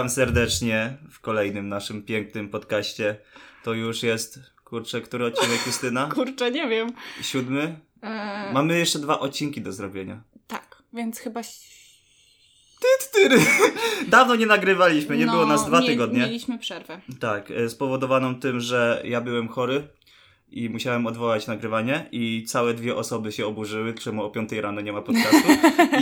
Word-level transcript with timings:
Witam 0.00 0.10
serdecznie 0.10 0.96
w 1.10 1.20
kolejnym 1.20 1.68
naszym 1.68 2.02
pięknym 2.02 2.48
podcaście. 2.48 3.16
To 3.64 3.72
już 3.72 4.02
jest, 4.02 4.40
kurczę, 4.64 5.00
który 5.00 5.24
odcinek 5.24 5.66
Justyna? 5.66 6.08
Kurczę, 6.14 6.50
nie 6.50 6.68
wiem. 6.68 6.92
Siódmy? 7.22 7.80
Eee, 8.02 8.52
Mamy 8.52 8.78
jeszcze 8.78 8.98
dwa 8.98 9.20
odcinki 9.20 9.60
do 9.60 9.72
zrobienia. 9.72 10.22
Tak, 10.46 10.82
więc 10.92 11.18
chyba... 11.18 11.40
Dawno 14.08 14.36
nie 14.36 14.46
nagrywaliśmy, 14.46 15.16
nie 15.16 15.26
no, 15.26 15.32
było 15.32 15.46
nas 15.46 15.66
dwa 15.66 15.82
tygodnie. 15.82 16.20
Mieliśmy 16.20 16.58
przerwę. 16.58 17.00
Tak, 17.20 17.50
e, 17.50 17.68
spowodowaną 17.68 18.34
tym, 18.34 18.60
że 18.60 19.02
ja 19.04 19.20
byłem 19.20 19.48
chory 19.48 19.88
i 20.52 20.70
musiałem 20.70 21.06
odwołać 21.06 21.46
nagrywanie 21.46 22.06
i 22.12 22.44
całe 22.46 22.74
dwie 22.74 22.96
osoby 22.96 23.32
się 23.32 23.46
oburzyły, 23.46 23.94
czemu 23.94 24.24
o 24.24 24.30
5 24.30 24.52
rano 24.52 24.80
nie 24.80 24.92
ma 24.92 25.02
podcastu 25.02 25.48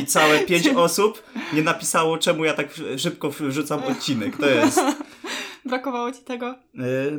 i 0.02 0.06
całe 0.06 0.38
pięć 0.38 0.68
osób 0.86 1.22
nie 1.52 1.62
napisało, 1.62 2.18
czemu 2.18 2.44
ja 2.44 2.54
tak 2.54 2.68
szybko 2.98 3.30
wrzucam 3.30 3.84
odcinek. 3.84 4.36
To 4.36 4.46
jest, 4.50 4.80
Brakowało 5.64 6.12
ci 6.12 6.22
tego? 6.22 6.46
e, 6.48 6.56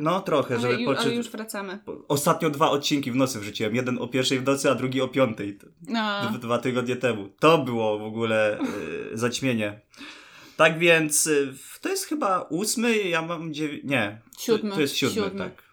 no 0.00 0.20
trochę, 0.20 0.54
Ale, 0.54 0.62
żeby 0.70 0.82
ju, 0.82 0.90
ale 0.90 1.14
już 1.14 1.30
wracamy. 1.30 1.78
Ostatnio 2.08 2.50
dwa 2.50 2.70
odcinki 2.70 3.10
w 3.12 3.16
nocy 3.16 3.40
wrzuciłem. 3.40 3.74
Jeden 3.74 3.98
o 3.98 4.08
pierwszej 4.08 4.38
w 4.38 4.44
nocy, 4.46 4.70
a 4.70 4.74
drugi 4.74 5.00
o 5.00 5.08
piątej. 5.08 5.58
D- 5.82 6.38
dwa 6.40 6.58
tygodnie 6.58 6.96
temu. 6.96 7.28
To 7.38 7.58
było 7.58 7.98
w 7.98 8.02
ogóle 8.02 8.58
y, 9.12 9.18
zaćmienie. 9.18 9.80
Tak 10.56 10.78
więc 10.78 11.26
y, 11.26 11.52
to 11.80 11.88
jest 11.88 12.04
chyba 12.04 12.40
ósmy, 12.40 12.96
ja 12.98 13.22
mam 13.22 13.54
dziewięć. 13.54 13.84
Nie. 13.84 14.20
to- 14.36 14.42
Siódmy, 14.42 14.70
To 14.70 14.80
jest 14.80 14.96
siódmy, 14.96 15.22
siódmy. 15.22 15.38
tak. 15.38 15.69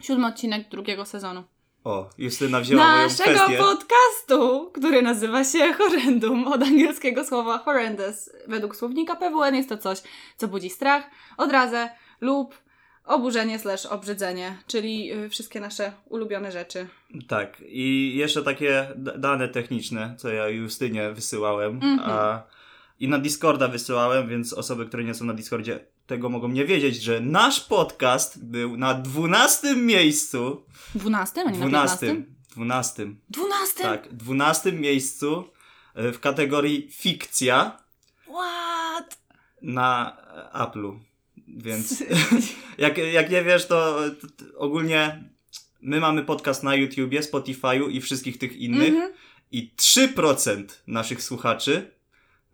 Siódmy 0.00 0.26
odcinek 0.26 0.68
drugiego 0.68 1.04
sezonu. 1.04 1.44
O, 1.84 2.10
Justyna 2.18 2.60
wzięła 2.60 2.86
moją 2.86 3.02
Naszego 3.02 3.30
kwestię. 3.30 3.58
podcastu, 3.58 4.70
który 4.74 5.02
nazywa 5.02 5.44
się 5.44 5.72
Horrendum, 5.72 6.48
od 6.48 6.62
angielskiego 6.62 7.24
słowa 7.24 7.58
horrendous. 7.58 8.30
Według 8.48 8.76
słownika 8.76 9.16
PWN 9.16 9.54
jest 9.54 9.68
to 9.68 9.78
coś, 9.78 10.02
co 10.36 10.48
budzi 10.48 10.70
strach, 10.70 11.04
odrazę 11.36 11.90
lub 12.20 12.54
oburzenie 13.04 13.58
slash 13.58 13.86
obrzydzenie, 13.86 14.56
czyli 14.66 15.12
y, 15.12 15.28
wszystkie 15.28 15.60
nasze 15.60 15.92
ulubione 16.08 16.52
rzeczy. 16.52 16.86
Tak. 17.28 17.62
I 17.66 18.12
jeszcze 18.16 18.42
takie 18.42 18.88
dane 18.96 19.48
techniczne, 19.48 20.14
co 20.18 20.28
ja 20.28 20.48
Justynie 20.48 21.10
wysyłałem. 21.12 21.74
Mhm. 21.82 22.00
A, 22.02 22.42
I 23.00 23.08
na 23.08 23.18
Discorda 23.18 23.68
wysyłałem, 23.68 24.28
więc 24.28 24.52
osoby, 24.52 24.86
które 24.86 25.04
nie 25.04 25.14
są 25.14 25.24
na 25.24 25.34
Discordzie, 25.34 25.84
tego 26.10 26.28
mogą 26.28 26.48
nie 26.48 26.64
wiedzieć, 26.64 27.02
że 27.02 27.20
nasz 27.20 27.60
podcast 27.60 28.44
był 28.44 28.76
na 28.76 28.94
dwunastym 28.94 29.86
miejscu. 29.86 30.62
Dwunastym, 30.94 31.46
a 31.48 31.50
nie 31.50 31.58
na 31.58 31.66
Dwunastym. 31.66 32.08
piętnastym? 32.08 32.34
Dwunastym. 32.50 33.20
Dwunastym? 33.30 33.84
Tak, 33.86 34.14
dwunastym 34.14 34.80
miejscu 34.80 35.44
e, 35.94 36.12
w 36.12 36.20
kategorii 36.20 36.88
fikcja 36.92 37.78
What? 38.24 39.18
na 39.62 40.16
e, 40.52 40.58
Apple'u. 40.58 40.98
Więc 41.48 42.04
jak, 42.78 42.98
jak 42.98 43.30
nie 43.30 43.42
wiesz, 43.42 43.66
to, 43.66 43.98
to, 44.20 44.26
to 44.26 44.58
ogólnie 44.58 45.24
my 45.80 46.00
mamy 46.00 46.24
podcast 46.24 46.62
na 46.62 46.74
YouTubie, 46.74 47.20
Spotify'u 47.20 47.90
i 47.90 48.00
wszystkich 48.00 48.38
tych 48.38 48.56
innych 48.56 48.94
Mhm. 48.94 49.12
i 49.52 49.70
3% 49.76 50.64
naszych 50.86 51.22
słuchaczy 51.22 51.90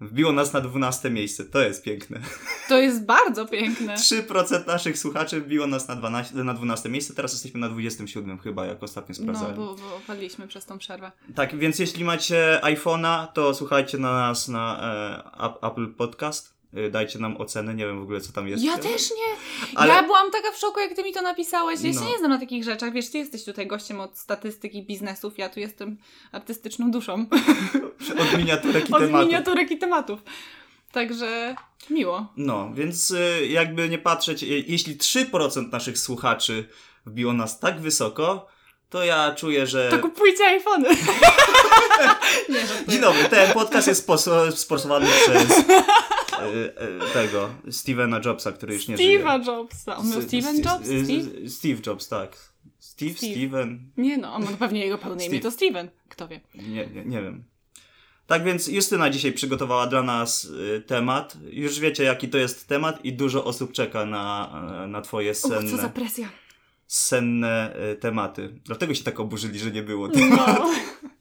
wbiło 0.00 0.32
nas 0.32 0.52
na 0.52 0.60
12 0.60 1.10
miejsce. 1.10 1.44
To 1.44 1.60
jest 1.60 1.82
piękne. 1.84 2.20
To 2.68 2.78
jest 2.78 3.04
bardzo 3.04 3.46
piękne. 3.46 3.94
3% 4.28 4.66
naszych 4.66 4.98
słuchaczy 4.98 5.40
wbiło 5.40 5.66
nas 5.66 5.88
na 5.88 5.96
12, 5.96 6.34
na 6.34 6.54
12 6.54 6.88
miejsce, 6.88 7.14
teraz 7.14 7.32
jesteśmy 7.32 7.60
na 7.60 7.68
27 7.68 8.38
chyba, 8.38 8.66
jak 8.66 8.82
ostatnio 8.82 9.14
No, 9.18 9.22
sprawdzałem. 9.22 9.56
bo, 9.56 9.74
bo 9.74 10.00
padliśmy 10.06 10.48
przez 10.48 10.66
tą 10.66 10.78
przerwę. 10.78 11.12
Tak, 11.34 11.58
więc 11.58 11.78
jeśli 11.78 12.04
macie 12.04 12.60
iPhone'a, 12.62 13.26
to 13.26 13.54
słuchajcie 13.54 13.98
na 13.98 14.12
nas 14.12 14.48
na 14.48 14.80
e, 14.82 15.38
Ap- 15.40 15.64
Apple 15.72 15.94
Podcast. 15.94 16.55
E, 16.74 16.90
dajcie 16.90 17.18
nam 17.18 17.36
ocenę, 17.36 17.74
nie 17.74 17.86
wiem 17.86 17.98
w 18.00 18.02
ogóle 18.02 18.20
co 18.20 18.32
tam 18.32 18.48
jest. 18.48 18.64
Ja 18.64 18.78
też 18.78 19.10
nie. 19.10 19.36
Ale- 19.74 19.94
Ja 19.94 20.02
byłam 20.02 20.30
taka 20.30 20.52
w 20.52 20.56
szoku, 20.58 20.80
jak 20.80 20.94
ty 20.94 21.02
mi 21.02 21.12
to 21.12 21.22
napisałeś. 21.22 21.80
Ja 21.82 21.92
się 21.92 22.00
No. 22.00 22.08
nie 22.10 22.18
znam 22.18 22.30
na 22.30 22.38
takich 22.38 22.64
rzeczach. 22.64 22.92
Wiesz, 22.92 23.10
ty 23.10 23.18
jesteś 23.18 23.44
tutaj 23.44 23.66
gościem 23.66 24.00
od 24.00 24.18
statystyki 24.18 24.82
biznesów, 24.82 25.38
ja 25.38 25.48
tu 25.48 25.60
jestem 25.60 25.96
artystyczną 26.32 26.90
duszą. 26.90 27.26
Od 28.22 28.38
miniaturek 28.38 28.90
i 28.90 28.92
od 28.94 29.00
tematów. 29.00 29.26
miniaturek 29.26 29.70
i 29.70 29.78
tematów. 29.78 30.20
Także 30.92 31.54
miło. 31.90 32.26
No, 32.36 32.70
więc 32.74 33.10
e, 33.10 33.46
jakby 33.46 33.88
nie 33.88 33.98
patrzeć, 33.98 34.42
e, 34.42 34.46
jeśli 34.46 34.96
3% 34.96 35.72
naszych 35.72 35.98
słuchaczy 35.98 36.68
wbiło 37.06 37.32
nas 37.32 37.60
tak 37.60 37.80
wysoko, 37.80 38.46
to 38.90 39.04
ja 39.04 39.34
czuję, 39.34 39.66
że... 39.66 39.88
To 39.90 39.98
kupujcie 39.98 40.44
iPhony. 40.46 40.88
nie. 42.48 42.60
Dzień 42.88 43.00
dobry, 43.00 43.24
ten 43.24 43.52
podcast 43.52 43.88
jest 43.88 44.02
sponsorowany 44.56 45.06
przez 45.26 45.64
tego, 47.12 47.50
Stevena 47.70 48.20
Jobsa, 48.24 48.52
który 48.52 48.74
już 48.74 48.88
nie 48.88 48.96
żyje. 48.96 49.20
Steve'a 49.20 49.46
Jobsa. 49.46 49.96
On 49.96 50.10
miał 50.10 50.22
Steven 50.22 50.56
Jobs? 50.56 50.86
Steve? 50.86 51.48
Steve 51.50 51.80
Jobs, 51.86 52.08
tak. 52.08 52.36
Steve, 52.78 53.14
Steve. 53.14 53.32
Steven, 53.32 53.90
Nie 53.96 54.18
no, 54.18 54.34
on 54.34 54.46
pewnie 54.46 54.80
jego 54.80 54.98
pełne 54.98 55.26
imię 55.26 55.40
to 55.40 55.50
Steven. 55.50 55.88
Kto 56.08 56.28
wie. 56.28 56.40
Nie, 56.54 56.86
nie, 56.86 57.04
nie 57.04 57.22
wiem. 57.22 57.44
Tak 58.26 58.44
więc 58.44 58.68
Justyna 58.68 59.10
dzisiaj 59.10 59.32
przygotowała 59.32 59.86
dla 59.86 60.02
nas 60.02 60.44
y, 60.44 60.82
temat. 60.86 61.36
Już 61.50 61.80
wiecie, 61.80 62.04
jaki 62.04 62.28
to 62.28 62.38
jest 62.38 62.68
temat 62.68 63.04
i 63.04 63.12
dużo 63.12 63.44
osób 63.44 63.72
czeka 63.72 64.04
na, 64.06 64.52
y, 64.84 64.88
na 64.88 65.00
twoje 65.00 65.30
Uch, 65.30 65.70
co 65.70 65.76
za 65.76 65.88
presja. 65.88 66.28
senne 66.86 67.76
tematy. 68.00 68.60
Dlatego 68.64 68.94
się 68.94 69.04
tak 69.04 69.20
oburzyli, 69.20 69.58
że 69.58 69.70
nie 69.70 69.82
było. 69.82 70.08
No. 70.08 70.70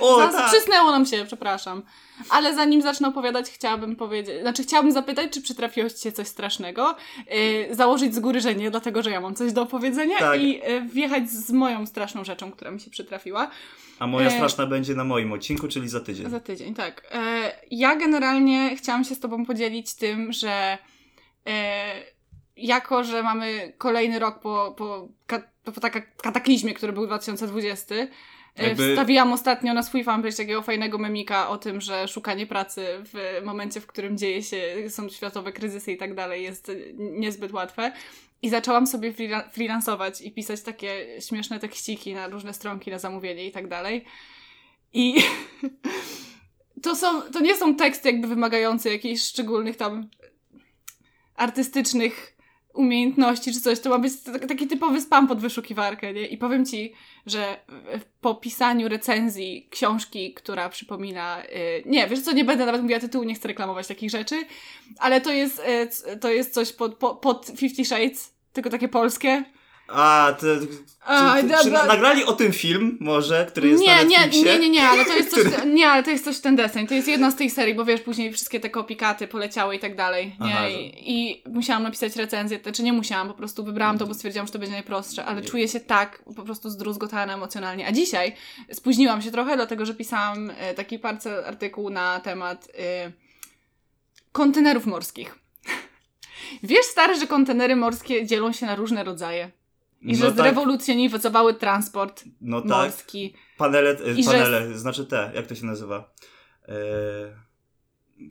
O, 0.00 0.18
Zas- 0.18 0.32
tak! 0.32 0.50
Przysnęło 0.52 0.90
nam 0.90 1.06
się, 1.06 1.24
przepraszam. 1.26 1.82
Ale 2.30 2.54
zanim 2.54 2.82
zacznę 2.82 3.08
opowiadać, 3.08 3.50
chciałabym 3.50 3.96
powiedzieć, 3.96 4.40
znaczy 4.40 4.62
chciałabym 4.62 4.92
zapytać, 4.92 5.32
czy 5.32 5.42
przytrafiło 5.42 5.90
ci 5.90 6.02
się 6.02 6.12
coś 6.12 6.28
strasznego, 6.28 6.96
yy, 7.68 7.74
założyć 7.74 8.14
z 8.14 8.18
góry, 8.18 8.40
że 8.40 8.54
nie, 8.54 8.70
dlatego, 8.70 9.02
że 9.02 9.10
ja 9.10 9.20
mam 9.20 9.34
coś 9.34 9.52
do 9.52 9.62
opowiedzenia 9.62 10.18
Tak. 10.18 10.40
i 10.40 10.58
yy, 10.58 10.80
wjechać 10.80 11.30
z 11.30 11.50
moją 11.50 11.86
straszną 11.86 12.24
rzeczą, 12.24 12.52
która 12.52 12.70
mi 12.70 12.80
się 12.80 12.90
przytrafiła. 12.90 13.50
A 13.98 14.06
moja 14.06 14.26
E, 14.26 14.30
straszna 14.30 14.66
będzie 14.66 14.94
na 14.94 15.04
moim 15.04 15.32
odcinku, 15.32 15.68
czyli 15.68 15.88
za 15.88 16.00
tydzień. 16.00 16.30
Za 16.30 16.40
tydzień, 16.40 16.74
tak. 16.74 17.02
E, 17.12 17.52
ja 17.70 17.96
generalnie 17.96 18.76
chciałam 18.76 19.04
się 19.04 19.14
z 19.14 19.20
Tobą 19.20 19.46
podzielić 19.46 19.94
tym, 19.94 20.32
że 20.32 20.78
e, 21.46 22.16
jako, 22.56 23.04
że 23.04 23.22
mamy 23.22 23.72
kolejny 23.78 24.18
rok 24.18 24.40
po, 24.40 24.74
po, 24.78 25.08
po 25.64 25.80
kataklizmie, 26.22 26.74
który 26.74 26.92
był 26.92 27.06
2020, 27.06 27.94
e, 27.94 28.08
Jakby- 28.58 28.90
wstawiłam 28.90 29.32
ostatnio 29.32 29.74
na 29.74 29.82
swój 29.82 30.04
fanpage 30.04 30.36
takiego 30.36 30.62
fajnego 30.62 30.98
memika 30.98 31.48
o 31.48 31.58
tym, 31.58 31.80
że 31.80 32.08
szukanie 32.08 32.46
pracy 32.46 32.86
w 33.04 33.44
momencie, 33.44 33.80
w 33.80 33.86
którym 33.86 34.18
dzieje 34.18 34.42
się, 34.42 34.74
są 34.88 35.08
światowe 35.08 35.52
kryzysy 35.52 35.92
i 35.92 35.96
tak 35.96 36.14
dalej, 36.14 36.42
jest 36.42 36.72
niezbyt 36.94 37.52
łatwe. 37.52 37.92
I 38.42 38.48
zaczęłam 38.48 38.86
sobie 38.86 39.12
freela- 39.12 39.50
freelansować 39.50 40.20
i 40.20 40.32
pisać 40.32 40.62
takie 40.62 41.06
śmieszne 41.20 41.58
tekściki 41.58 42.14
na 42.14 42.28
różne 42.28 42.54
stronki 42.54 42.90
na 42.90 42.98
zamówienie 42.98 43.46
i 43.46 43.52
tak 43.52 43.68
dalej. 43.68 44.04
I 44.92 45.14
to, 46.82 46.96
są, 46.96 47.22
to 47.22 47.40
nie 47.40 47.56
są 47.56 47.76
teksty 47.76 48.10
jakby 48.10 48.28
wymagające 48.28 48.92
jakichś 48.92 49.22
szczególnych 49.22 49.76
tam 49.76 50.08
artystycznych 51.34 52.35
umiejętności 52.76 53.52
czy 53.52 53.60
coś. 53.60 53.80
To 53.80 53.90
ma 53.90 53.98
być 53.98 54.12
taki 54.48 54.66
typowy 54.66 55.00
spam 55.00 55.28
pod 55.28 55.40
wyszukiwarkę, 55.40 56.12
nie? 56.12 56.26
I 56.26 56.38
powiem 56.38 56.66
ci, 56.66 56.92
że 57.26 57.60
po 58.20 58.34
pisaniu 58.34 58.88
recenzji 58.88 59.68
książki, 59.70 60.34
która 60.34 60.68
przypomina... 60.68 61.42
y, 61.44 61.82
nie, 61.86 62.06
wiesz 62.06 62.20
co, 62.20 62.32
nie 62.32 62.44
będę 62.44 62.66
nawet 62.66 62.82
mówiła 62.82 63.00
tytułu, 63.00 63.24
nie 63.24 63.34
chcę 63.34 63.48
reklamować 63.48 63.86
takich 63.86 64.10
rzeczy, 64.10 64.44
ale 64.98 65.20
to 65.20 65.32
jest, 65.32 65.62
y, 66.12 66.16
to 66.16 66.30
jest 66.30 66.54
coś 66.54 66.72
pod, 66.72 66.94
pod 67.20 67.52
Fifty 67.56 67.84
Shades, 67.84 68.34
tylko 68.52 68.70
takie 68.70 68.88
polskie. 68.88 69.44
A, 69.88 70.34
to, 70.40 70.46
A, 71.04 71.36
czy, 71.36 71.48
czy, 71.48 71.64
dobra. 71.64 71.86
nagrali 71.86 72.24
o 72.24 72.32
tym 72.32 72.52
film 72.52 72.96
może, 73.00 73.46
który 73.48 73.68
jest 73.68 73.82
nie, 73.82 73.96
na 73.96 74.02
nie, 74.02 74.18
Netflixie? 74.18 74.52
nie, 74.52 74.58
nie, 74.58 74.70
nie, 74.70 74.88
ale 74.88 75.04
to 75.04 75.12
jest 75.16 75.30
coś, 75.30 75.44
Który- 75.44 75.66
nie, 75.66 75.88
ale 75.88 76.02
to 76.02 76.10
jest 76.10 76.24
coś 76.24 76.38
ten 76.38 76.56
deseń. 76.56 76.86
To 76.86 76.94
jest 76.94 77.08
jedna 77.08 77.30
z 77.30 77.36
tej 77.36 77.50
serii, 77.50 77.74
bo 77.74 77.84
wiesz, 77.84 78.00
później 78.00 78.32
wszystkie 78.32 78.60
te 78.60 78.70
kopikaty 78.70 79.28
poleciały 79.28 79.76
i 79.76 79.78
tak 79.78 79.96
dalej, 79.96 80.26
nie? 80.26 80.54
Aha, 80.54 80.68
że- 80.70 80.72
I, 80.82 81.30
I 81.30 81.42
musiałam 81.48 81.82
napisać 81.82 82.16
recenzję, 82.16 82.58
znaczy 82.62 82.82
nie 82.82 82.92
musiałam, 82.92 83.28
po 83.28 83.34
prostu 83.34 83.64
wybrałam 83.64 83.98
to, 83.98 84.06
bo 84.06 84.14
stwierdziłam, 84.14 84.46
że 84.46 84.52
to 84.52 84.58
będzie 84.58 84.72
najprostsze, 84.74 85.24
ale 85.24 85.42
czuję 85.42 85.68
się 85.68 85.80
tak 85.80 86.22
po 86.36 86.42
prostu 86.42 86.70
zdruzgotana 86.70 87.34
emocjonalnie. 87.34 87.86
A 87.86 87.92
dzisiaj 87.92 88.34
spóźniłam 88.72 89.22
się 89.22 89.30
trochę, 89.30 89.56
dlatego, 89.56 89.86
że 89.86 89.94
pisałam 89.94 90.50
e, 90.58 90.74
taki 90.74 90.98
parcel 90.98 91.44
artykuł 91.44 91.90
na 91.90 92.20
temat 92.20 92.68
e, 92.78 93.12
kontenerów 94.32 94.86
morskich. 94.86 95.38
Wiesz, 96.62 96.86
stary, 96.86 97.20
że 97.20 97.26
kontenery 97.26 97.76
morskie 97.76 98.26
dzielą 98.26 98.52
się 98.52 98.66
na 98.66 98.76
różne 98.76 99.04
rodzaje. 99.04 99.50
I 100.00 100.12
No 100.12 100.18
że 100.18 100.26
tak, 100.26 100.36
zrewolucjonizowały 100.36 101.54
transport 101.54 102.24
no 102.40 102.60
tak. 102.60 102.70
morski. 102.70 103.34
Panele, 103.58 103.90
e, 103.90 104.14
I 104.14 104.24
że- 104.24 104.30
panele 104.30 104.78
znaczy 104.78 105.06
te, 105.06 105.32
jak 105.34 105.46
to 105.46 105.54
się 105.54 105.66
nazywa? 105.66 106.14
E, 106.68 106.74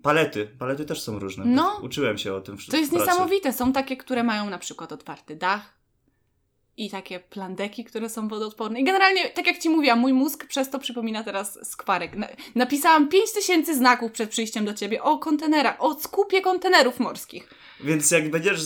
palety. 0.01 0.47
Palety 0.59 0.85
też 0.85 1.01
są 1.01 1.19
różne. 1.19 1.45
No. 1.45 1.79
Uczyłem 1.83 2.17
się 2.17 2.33
o 2.33 2.41
tym 2.41 2.57
w 2.57 2.65
To 2.67 2.77
jest 2.77 2.91
niesamowite. 2.91 3.53
Są 3.53 3.73
takie, 3.73 3.97
które 3.97 4.23
mają 4.23 4.49
na 4.49 4.57
przykład 4.57 4.91
otwarty 4.91 5.35
dach. 5.35 5.74
I 6.77 6.89
takie 6.89 7.19
plandeki, 7.19 7.83
które 7.83 8.09
są 8.09 8.27
wodoodporne. 8.27 8.79
I 8.79 8.83
generalnie, 8.83 9.29
tak 9.29 9.47
jak 9.47 9.59
Ci 9.59 9.69
mówiłam, 9.69 9.99
mój 9.99 10.13
mózg 10.13 10.45
przez 10.47 10.69
to 10.69 10.79
przypomina 10.79 11.23
teraz 11.23 11.71
skwarek. 11.71 12.15
Na, 12.15 12.27
napisałam 12.55 13.07
5000 13.09 13.75
znaków 13.75 14.11
przed 14.11 14.29
przyjściem 14.29 14.65
do 14.65 14.73
Ciebie 14.73 15.03
o 15.03 15.17
kontenerach, 15.17 15.75
o 15.79 15.99
skupie 15.99 16.41
kontenerów 16.41 16.99
morskich. 16.99 17.49
Więc 17.83 18.11
jak 18.11 18.29
będziesz 18.29 18.61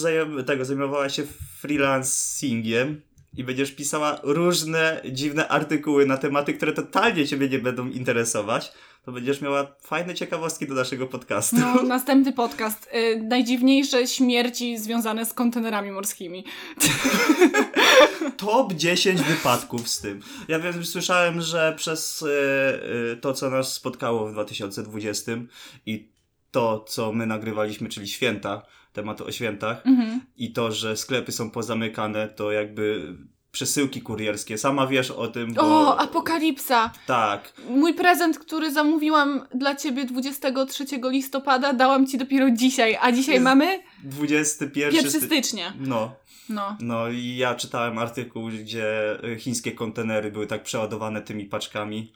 tego, 0.47 0.65
zajmowała 0.65 1.09
się 1.09 1.23
freelancingiem 1.59 3.01
i 3.37 3.43
będziesz 3.43 3.71
pisała 3.71 4.19
różne 4.23 5.01
dziwne 5.11 5.47
artykuły 5.47 6.05
na 6.05 6.17
tematy, 6.17 6.53
które 6.53 6.73
totalnie 6.73 7.27
Ciebie 7.27 7.49
nie 7.49 7.59
będą 7.59 7.89
interesować, 7.89 8.71
to 9.05 9.11
będziesz 9.11 9.41
miała 9.41 9.75
fajne 9.81 10.15
ciekawostki 10.15 10.67
do 10.67 10.73
naszego 10.73 11.07
podcastu. 11.07 11.55
No, 11.59 11.83
następny 11.83 12.33
podcast. 12.33 12.89
Y, 12.93 13.23
najdziwniejsze 13.23 14.07
śmierci 14.07 14.77
związane 14.77 15.25
z 15.25 15.33
kontenerami 15.33 15.91
morskimi. 15.91 16.43
Top 18.37 18.73
10 18.73 19.21
wypadków 19.21 19.89
z 19.89 20.01
tym. 20.01 20.21
Ja 20.47 20.59
wiem, 20.59 20.85
słyszałem, 20.85 21.41
że 21.41 21.73
przez 21.77 22.21
y, 22.21 22.27
y, 23.13 23.17
to, 23.17 23.33
co 23.33 23.49
nas 23.49 23.73
spotkało 23.73 24.27
w 24.27 24.31
2020 24.31 25.31
i 25.85 26.09
to, 26.51 26.85
co 26.87 27.11
my 27.11 27.25
nagrywaliśmy, 27.25 27.89
czyli 27.89 28.07
święta, 28.07 28.61
temat 28.93 29.21
o 29.21 29.31
świętach 29.31 29.81
Mhm. 29.87 30.21
i 30.37 30.53
to, 30.53 30.71
że 30.71 30.97
sklepy 30.97 31.31
są 31.31 31.51
pozamykane, 31.51 32.27
to 32.27 32.51
jakby 32.51 33.13
przesyłki 33.51 34.01
kurierskie. 34.01 34.57
Sama 34.57 34.87
wiesz 34.87 35.11
o 35.11 35.27
tym, 35.27 35.53
bo... 35.53 35.61
O, 35.61 35.99
apokalipsa! 35.99 36.91
Tak. 37.07 37.53
Mój 37.69 37.93
prezent, 37.93 38.39
który 38.39 38.71
zamówiłam 38.73 39.41
dla 39.55 39.75
ciebie 39.75 40.05
23 40.05 40.85
listopada, 41.03 41.73
dałam 41.73 42.07
ci 42.07 42.17
dopiero 42.17 42.51
dzisiaj, 42.51 42.97
a 43.01 43.11
dzisiaj 43.11 43.33
Jest 43.35 43.43
mamy 43.43 43.79
21 44.03 44.95
1 44.95 45.11
sty- 45.11 45.21
stycznia. 45.25 45.73
No, 45.79 46.15
No. 46.49 46.77
no 46.79 47.09
i 47.09 47.35
ja 47.37 47.55
czytałem 47.55 47.97
artykuł, 47.97 48.47
gdzie 48.49 49.17
chińskie 49.39 49.71
kontenery 49.71 50.31
były 50.31 50.47
tak 50.47 50.63
przeładowane 50.63 51.21
tymi 51.21 51.45
paczkami 51.45 52.13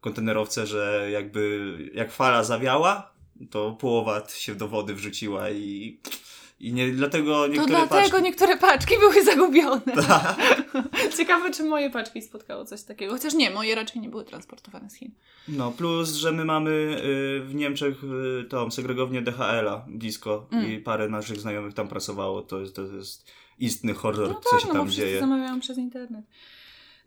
kontenerowce, 0.00 0.66
że 0.66 1.08
jakby 1.12 1.74
jak 1.94 2.12
fala 2.12 2.44
zawiała, 2.44 3.12
to 3.50 3.72
połowa 3.72 4.22
się 4.28 4.54
do 4.54 4.68
wody 4.68 4.94
wrzuciła 4.94 5.50
i, 5.50 5.98
i 6.60 6.72
nie, 6.72 6.88
dlatego 6.92 7.34
To 7.34 7.46
niektóre 7.46 7.68
dlatego 7.68 8.02
paczki... 8.10 8.22
niektóre 8.22 8.56
paczki 8.56 8.94
były 8.98 9.24
zagubione. 9.24 9.82
Tak. 10.08 10.36
Ciekawe, 11.16 11.50
czy 11.50 11.64
moje 11.64 11.90
paczki 11.90 12.22
spotkało 12.22 12.64
coś 12.64 12.82
takiego. 12.82 13.12
Chociaż 13.12 13.34
nie, 13.34 13.50
moje 13.50 13.74
raczej 13.74 14.02
nie 14.02 14.08
były 14.08 14.24
transportowane 14.24 14.90
z 14.90 14.94
Chin. 14.94 15.10
No, 15.48 15.70
plus, 15.72 16.14
że 16.14 16.32
my 16.32 16.44
mamy 16.44 16.70
y, 16.70 17.40
w 17.44 17.54
Niemczech 17.54 18.04
y, 18.04 18.44
tą 18.48 18.70
segregownię 18.70 19.22
DHL-a 19.22 19.84
blisko 19.88 20.46
Mm. 20.52 20.72
i 20.72 20.78
parę 20.78 21.08
naszych 21.08 21.40
znajomych 21.40 21.74
tam 21.74 21.88
pracowało. 21.88 22.42
To 22.42 22.60
jest, 22.60 22.76
to 22.76 22.82
jest 22.82 23.30
istny 23.58 23.94
horror, 23.94 24.28
No 24.28 24.40
co 24.40 24.50
tak, 24.50 24.60
się 24.60 24.66
no 24.66 24.72
tam 24.72 24.82
bo 24.82 24.86
wszyscy 24.86 25.06
dzieje. 25.06 25.20
zamawiałam 25.20 25.60
przez 25.60 25.78
internet. 25.78 26.24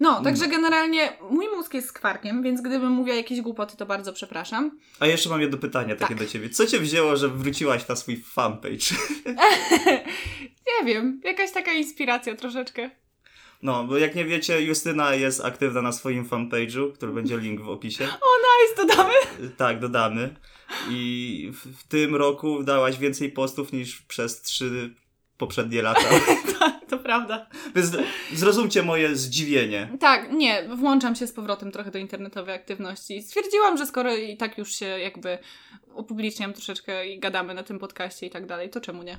No, 0.01 0.21
także 0.24 0.48
generalnie 0.48 1.13
mój 1.30 1.48
mózg 1.56 1.74
jest 1.74 1.88
skwarkiem, 1.88 2.44
więc 2.44 2.62
gdybym 2.62 2.92
mówiła 2.92 3.15
jakieś 3.18 3.42
głupoty, 3.42 3.77
to 3.77 3.86
bardzo 3.86 4.13
przepraszam. 4.13 4.80
A 5.00 5.07
jeszcze 5.07 5.30
mam 5.30 5.42
jedno 5.42 5.57
pytanie 5.57 5.95
takie 5.95 6.15
Tak. 6.15 6.24
do 6.25 6.31
ciebie. 6.31 6.50
Co 6.50 6.68
cię 6.68 6.80
wzięło, 6.80 7.18
że 7.18 7.30
wróciłaś 7.30 7.88
na 7.88 7.95
swój 7.95 8.18
fanpage? 8.18 8.95
Nie 10.68 10.86
wiem, 10.86 11.21
jakaś 11.24 11.51
taka 11.51 11.74
inspiracja 11.74 12.36
troszeczkę. 12.36 12.89
No, 13.62 13.83
bo 13.83 13.98
jak 13.98 14.15
nie 14.15 14.25
wiecie, 14.25 14.62
Justyna 14.62 15.15
jest 15.15 15.45
aktywna 15.45 15.81
na 15.81 15.92
swoim 15.92 16.25
fanpage'u, 16.25 16.94
który 16.94 17.12
będzie 17.12 17.38
link 17.38 17.62
w 17.62 17.69
opisie. 17.69 18.07
Nice, 18.62 18.88
dodamy. 18.88 19.13
Tak, 19.57 19.80
dodamy. 19.80 20.36
I 20.89 21.51
w, 21.53 21.80
w 21.80 21.88
tym 21.88 22.15
roku 22.15 22.63
dałaś 22.63 22.98
więcej 22.98 23.31
postów 23.31 23.74
niż 23.74 24.01
przez 24.01 24.42
trzy 24.42 24.95
poprzednie 25.38 25.81
lata. 25.81 26.01
To 26.91 26.97
prawda. 26.97 27.45
Więc 27.75 27.91
zrozumcie 28.33 28.83
moje 28.83 29.15
zdziwienie. 29.15 29.89
Tak, 29.99 30.31
nie, 30.31 30.63
włączam 30.75 31.15
się 31.15 31.27
z 31.27 31.33
powrotem 31.33 31.71
trochę 31.71 31.91
do 31.91 31.99
internetowej 31.99 32.55
aktywności. 32.55 33.23
Stwierdziłam, 33.23 33.77
że 33.77 33.85
skoro 33.85 34.15
i 34.15 34.38
tak 34.38 34.57
już 34.57 34.75
się 34.75 34.85
jakby 34.85 35.38
upubliczniam 35.95 36.53
troszeczkę 36.53 37.07
i 37.07 37.19
gadamy 37.19 37.53
na 37.53 37.63
tym 37.63 37.79
podcaście 37.79 38.25
i 38.27 38.29
tak 38.29 38.45
dalej, 38.45 38.69
to 38.69 38.81
czemu 38.81 39.03
nie? 39.03 39.17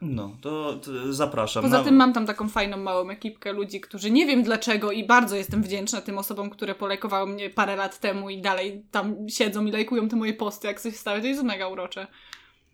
No, 0.00 0.36
to, 0.40 0.74
to 0.84 1.12
zapraszam. 1.12 1.62
Poza 1.62 1.78
Na- 1.78 1.84
tym 1.84 1.96
mam 1.96 2.12
tam 2.12 2.26
taką 2.26 2.48
fajną, 2.48 2.76
małą 2.76 3.10
ekipkę 3.10 3.52
ludzi, 3.52 3.80
którzy 3.80 4.10
nie 4.10 4.26
wiem 4.26 4.42
dlaczego 4.42 4.92
i 4.92 5.06
bardzo 5.06 5.36
jestem 5.36 5.62
wdzięczna 5.62 6.00
tym 6.00 6.18
osobom, 6.18 6.50
które 6.50 6.74
polajkowały 6.74 7.32
mnie 7.32 7.50
parę 7.50 7.76
lat 7.76 8.00
temu 8.00 8.30
i 8.30 8.40
dalej 8.40 8.82
tam 8.90 9.28
siedzą 9.28 9.66
i 9.66 9.72
lajkują 9.72 10.08
te 10.08 10.16
moje 10.16 10.34
posty, 10.34 10.66
jak 10.66 10.80
coś 10.80 10.96
stały. 10.96 11.20
To 11.20 11.26
jest 11.26 11.42
mega 11.42 11.68
urocze. 11.68 12.06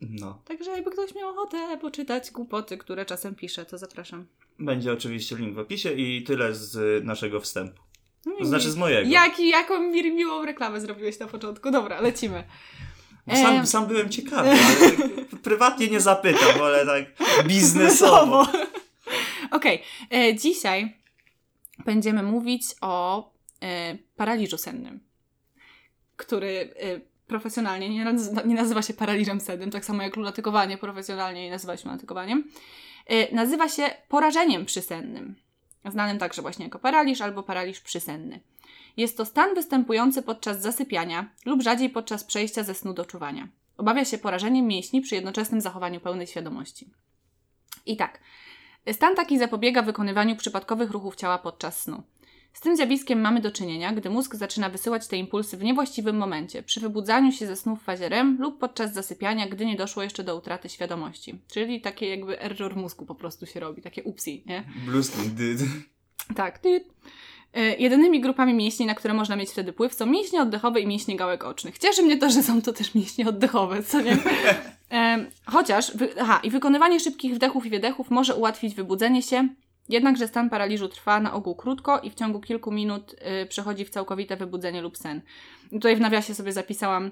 No. 0.00 0.38
Także 0.44 0.70
jakby 0.70 0.91
ktoś 0.91 1.14
miał 1.14 1.29
ochotę 1.31 1.79
poczytać 1.81 2.31
głupoty, 2.31 2.79
które 2.79 3.06
czasem 3.06 3.35
piszę, 3.35 3.67
to 3.67 3.79
zapraszam. 3.79 4.26
Będzie 4.58 4.93
oczywiście 4.93 5.37
link 5.37 5.55
w 5.55 5.58
opisie 5.58 5.93
i 5.93 6.23
tyle 6.23 6.55
z 6.55 7.05
naszego 7.05 7.41
wstępu. 7.41 7.82
No 8.26 8.32
To 8.38 8.44
znaczy 8.44 8.70
z 8.70 8.76
mojego. 8.76 9.11
Jaki, 9.11 9.49
jaką 9.49 9.81
mi 9.81 10.12
miłą 10.12 10.44
reklamę 10.44 10.81
zrobiłeś 10.81 11.19
na 11.19 11.26
początku. 11.26 11.70
Dobra, 11.70 12.00
lecimy. 12.00 12.44
Bo 13.26 13.37
Sam, 13.37 13.56
Em. 13.56 13.67
sam 13.67 13.87
byłem 13.87 14.08
ciekawy, 14.11 14.49
ale 14.50 14.91
prywatnie 15.43 15.88
nie 15.88 16.00
zapytam, 16.00 16.62
ale 16.62 16.87
tak 16.87 17.05
biznesowo. 17.49 18.46
Okej, 19.50 19.82
e, 20.12 20.35
dzisiaj 20.35 20.96
będziemy 21.85 22.23
mówić 22.23 22.62
o 22.81 23.25
e, 23.62 23.99
paraliżu 24.17 24.58
sennym, 24.58 25.00
który 26.17 26.75
e, 26.76 27.00
profesjonalnie 27.26 27.88
nie 27.88 28.05
nazywa, 28.05 28.43
nie 28.43 28.55
nazywa 28.55 28.82
się 28.82 28.94
paraliżem 28.94 29.41
sennym, 29.41 29.71
tak 29.71 29.85
samo 29.85 30.03
jak 30.03 30.17
lunatykowanie 30.17 30.79
profesjonalnie 30.79 31.44
nie 31.44 31.50
nazywa 31.50 31.76
się 31.76 31.85
lunatykowaniem. 31.85 32.44
E, 33.06 33.35
nazywa 33.35 33.69
się 33.69 33.91
porażeniem 34.09 34.65
przysennym, 34.65 35.35
znanym 35.91 36.19
także 36.19 36.43
właśnie 36.43 36.65
jako 36.65 36.79
paraliż 36.79 37.21
albo 37.21 37.43
paraliż 37.43 37.81
przysenny. 37.81 38.41
Jest 38.97 39.17
to 39.17 39.25
stan 39.25 39.55
występujący 39.55 40.23
podczas 40.23 40.61
zasypiania 40.61 41.31
lub 41.47 41.62
rzadziej 41.62 41.91
podczas 41.91 42.25
przejścia 42.25 42.62
ze 42.62 42.75
snu 42.75 42.94
do 42.94 43.05
czuwania. 43.05 43.49
Obawia 43.77 44.05
się 44.05 44.19
porażeniem 44.19 44.67
mięśni 44.67 45.00
przy 45.00 45.15
jednoczesnym 45.15 45.61
zachowaniu 45.61 46.00
pełnej 46.00 46.27
świadomości. 46.27 46.91
I 47.87 47.97
tak, 47.97 48.20
Stan 48.93 49.15
taki 49.15 49.38
zapobiega 49.38 49.82
wykonywaniu 49.82 50.37
przypadkowych 50.37 50.91
ruchów 50.91 51.17
ciała 51.17 51.38
podczas 51.38 51.82
snu. 51.82 52.03
Z 52.55 52.61
tym 52.61 52.77
zjawiskiem 52.77 53.21
mamy 53.21 53.41
do 53.41 53.51
czynienia, 53.51 53.93
gdy 53.93 54.11
mózg 54.11 54.35
zaczyna 54.35 54.69
wysyłać 54.69 55.06
te 55.06 55.17
impulsy 55.17 55.56
w 55.56 55.62
niewłaściwym 55.62 56.17
momencie, 56.17 56.62
przy 56.62 56.81
wybudzaniu 56.81 57.33
się 57.33 57.47
ze 57.47 57.56
snu 57.56 57.77
w 57.77 57.83
fazie 57.83 58.09
REM 58.09 58.37
lub 58.41 58.59
podczas 58.59 58.95
zasypiania, 58.95 59.49
gdy 59.49 59.67
nie 59.67 59.77
doszło 59.77 60.03
jeszcze 60.03 60.25
do 60.25 60.37
utraty 60.37 60.69
świadomości. 60.69 61.39
Czyli 61.53 61.81
takie 61.81 62.08
jakby 62.08 62.41
error 62.41 62.77
mózgu 62.77 63.06
po 63.06 63.15
prostu 63.15 63.46
się 63.46 63.61
robi, 63.61 63.82
takie 63.82 64.03
upsi, 64.03 64.44
nie? 64.46 64.65
Blueskin 64.87 65.34
dyd. 65.34 65.61
Tak. 66.37 66.58
Ty. 66.58 66.84
E, 67.55 67.77
Jedynymi 67.77 68.20
grupami 68.20 68.55
mięśni, 68.55 68.87
na 68.87 68.94
które 68.94 69.15
można 69.15 69.37
mieć 69.37 69.51
wtedy 69.51 69.73
wpływ, 69.73 69.94
są 69.94 70.06
mięśnie 70.06 70.43
oddechowe 70.43 70.81
i 70.81 70.87
mięśnie 70.87 71.17
gałek 71.17 71.44
ocznych. 71.44 71.79
Cieszy 71.79 72.03
mnie 72.03 72.17
to, 72.17 72.31
że 72.31 72.43
są 72.43 72.63
to 72.63 72.73
też 72.73 72.94
mięśnie 72.94 73.29
oddechowe, 73.29 73.82
co 73.82 74.01
nie? 74.01 74.17
Em, 74.91 75.27
chociaż, 75.46 75.93
aha, 76.20 76.41
i 76.43 76.51
wykonywanie 76.51 77.01
szybkich 77.01 77.34
wdechów 77.34 77.67
i 77.67 77.70
wydechów 77.70 78.11
może 78.11 78.34
ułatwić 78.34 78.75
wybudzenie 78.75 79.23
się, 79.23 79.49
jednakże 79.88 80.29
stan 80.29 80.50
paraliżu 80.50 80.88
trwa 80.88 81.20
na 81.20 81.32
ogół 81.32 81.55
krótko 81.55 82.00
i 82.00 82.10
w 82.10 82.14
ciągu 82.14 82.41
kilku 82.41 82.72
minut 82.72 83.17
y, 83.43 83.46
przechodzi 83.46 83.84
w 83.84 83.91
całkowite 83.91 84.36
wybudzenie 84.36 84.82
lub 84.82 84.98
sen. 84.98 85.20
I 85.67 85.74
tutaj 85.74 85.96
w 85.96 86.00
nawiasie 86.00 86.34
sobie 86.34 86.53
zapisałam, 86.53 87.06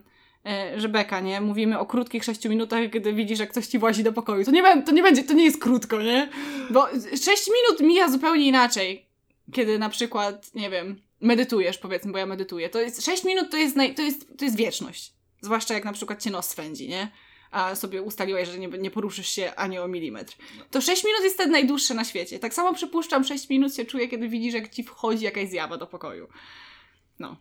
y, 0.75 0.81
że 0.81 0.89
beka, 0.89 1.21
nie? 1.21 1.41
Mówimy 1.41 1.79
o 1.79 1.87
krótkich 1.87 2.25
6 2.25 2.45
minutach, 2.45 2.89
gdy 2.89 3.13
widzisz, 3.13 3.39
jak 3.39 3.51
ktoś 3.51 3.67
ci 3.67 3.79
włazi 3.79 4.05
do 4.05 4.13
pokoju. 4.13 4.45
To 4.45 4.51
nie, 4.51 4.83
to 4.83 4.93
nie 4.93 5.03
będzie, 5.03 5.25
to 5.25 5.33
nie 5.33 5.45
jest 5.45 5.61
krótko, 5.61 6.03
nie? 6.03 6.29
Bo 6.71 6.87
6 7.25 7.27
minut 7.29 7.81
mija 7.81 8.09
zupełnie 8.09 8.47
inaczej, 8.47 9.07
kiedy 9.53 9.79
na 9.79 9.89
przykład, 9.89 10.55
nie 10.55 10.71
wiem, 10.71 11.03
medytujesz, 11.21 11.79
powiedzmy, 11.79 12.13
bo 12.13 12.19
ja 12.19 12.27
medytuję. 12.27 12.69
To 12.69 12.81
jest 12.81 13.05
6 13.05 13.25
minut 13.25 13.51
to 13.51 13.57
jest, 13.57 13.77
naj, 13.77 13.95
to 13.95 14.03
jest, 14.03 14.39
to 14.39 14.45
jest 14.45 14.57
wieczność. 14.57 15.13
Zwłaszcza 15.41 15.75
jak 15.75 15.85
na 15.85 15.93
przykład 15.93 16.23
cię 16.23 16.31
nos 16.31 16.49
swędzi, 16.49 16.89
nie? 16.89 17.09
A 17.53 17.75
sobie 17.75 18.03
ustaliłeś, 18.03 18.49
że 18.49 18.59
nie, 18.59 18.69
nie 18.69 18.91
poruszysz 18.91 19.29
się 19.29 19.53
ani 19.57 19.79
o 19.79 19.89
milimetr. 19.89 20.37
To 20.71 20.81
6 20.81 21.05
minut 21.05 21.23
jest 21.23 21.35
wtedy 21.35 21.51
najdłuższe 21.51 21.95
na 21.95 22.05
świecie. 22.05 22.39
Tak 22.39 22.55
samo 22.55 22.75
przypuszczam, 22.75 23.25
6 23.25 23.49
minut 23.49 23.75
się 23.75 23.85
czuję, 23.85 24.09
kiedy 24.09 24.29
widzisz, 24.29 24.55
jak 24.55 24.69
ci 24.69 24.83
wchodzi 24.83 25.25
jakaś 25.25 25.49
zjawa 25.49 25.77
do 25.77 25.87
pokoju. 25.87 26.29
No. 27.19 27.37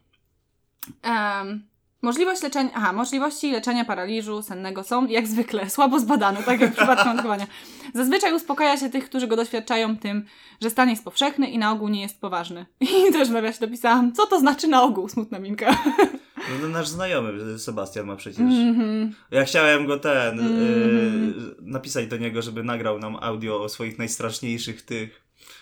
Em, 1.01 1.67
możliwość 2.01 2.41
leczenia, 2.41 2.69
aha, 2.73 2.93
możliwości 2.93 3.51
leczenia 3.51 3.85
paraliżu 3.85 4.41
sennego 4.41 4.83
są, 4.83 5.07
jak 5.07 5.27
zwykle, 5.27 5.69
słabo 5.75 5.99
zbadane, 5.99 6.43
tak 6.43 6.61
jak 6.61 6.71
w 6.71 6.77
przypadku 6.77 7.13
notowania. 7.13 7.47
Zazwyczaj 7.93 8.33
uspokaja 8.33 8.77
się 8.77 8.89
tych, 8.89 9.05
którzy 9.05 9.27
go 9.27 9.35
doświadczają 9.35 9.97
tym, 9.97 10.25
że 10.61 10.69
stan 10.69 10.89
jest 10.89 11.03
powszechny 11.03 11.49
i 11.49 11.57
na 11.57 11.71
ogół 11.71 11.89
nie 11.89 12.01
jest 12.01 12.21
poważny. 12.21 12.65
I 13.09 13.11
też 13.11 13.29
nawiasie 13.29 13.59
dopisałam, 13.59 14.13
co 14.13 14.27
to 14.27 14.39
znaczy 14.39 14.67
na 14.67 14.83
ogół, 14.83 15.09
smutna 15.09 15.39
minka. 15.39 15.77
No 16.61 16.67
nasz 16.67 16.87
znajomy, 16.87 17.59
Sebastian 17.59 18.05
ma 18.05 18.15
przecież. 18.15 18.41
Mhm. 18.41 19.13
Ja 19.31 19.43
chciałem 19.45 19.85
go 19.87 19.99
ten, 19.99 20.39
Mhm. 20.39 20.59
y, 20.59 21.33
napisać 21.61 22.07
do 22.07 22.17
niego, 22.17 22.41
żeby 22.41 22.63
nagrał 22.63 22.99
nam 22.99 23.15
audio 23.21 23.63
o 23.63 23.69
swoich 23.69 23.97
najstraszniejszych 23.97 24.81
tych. 24.81 25.21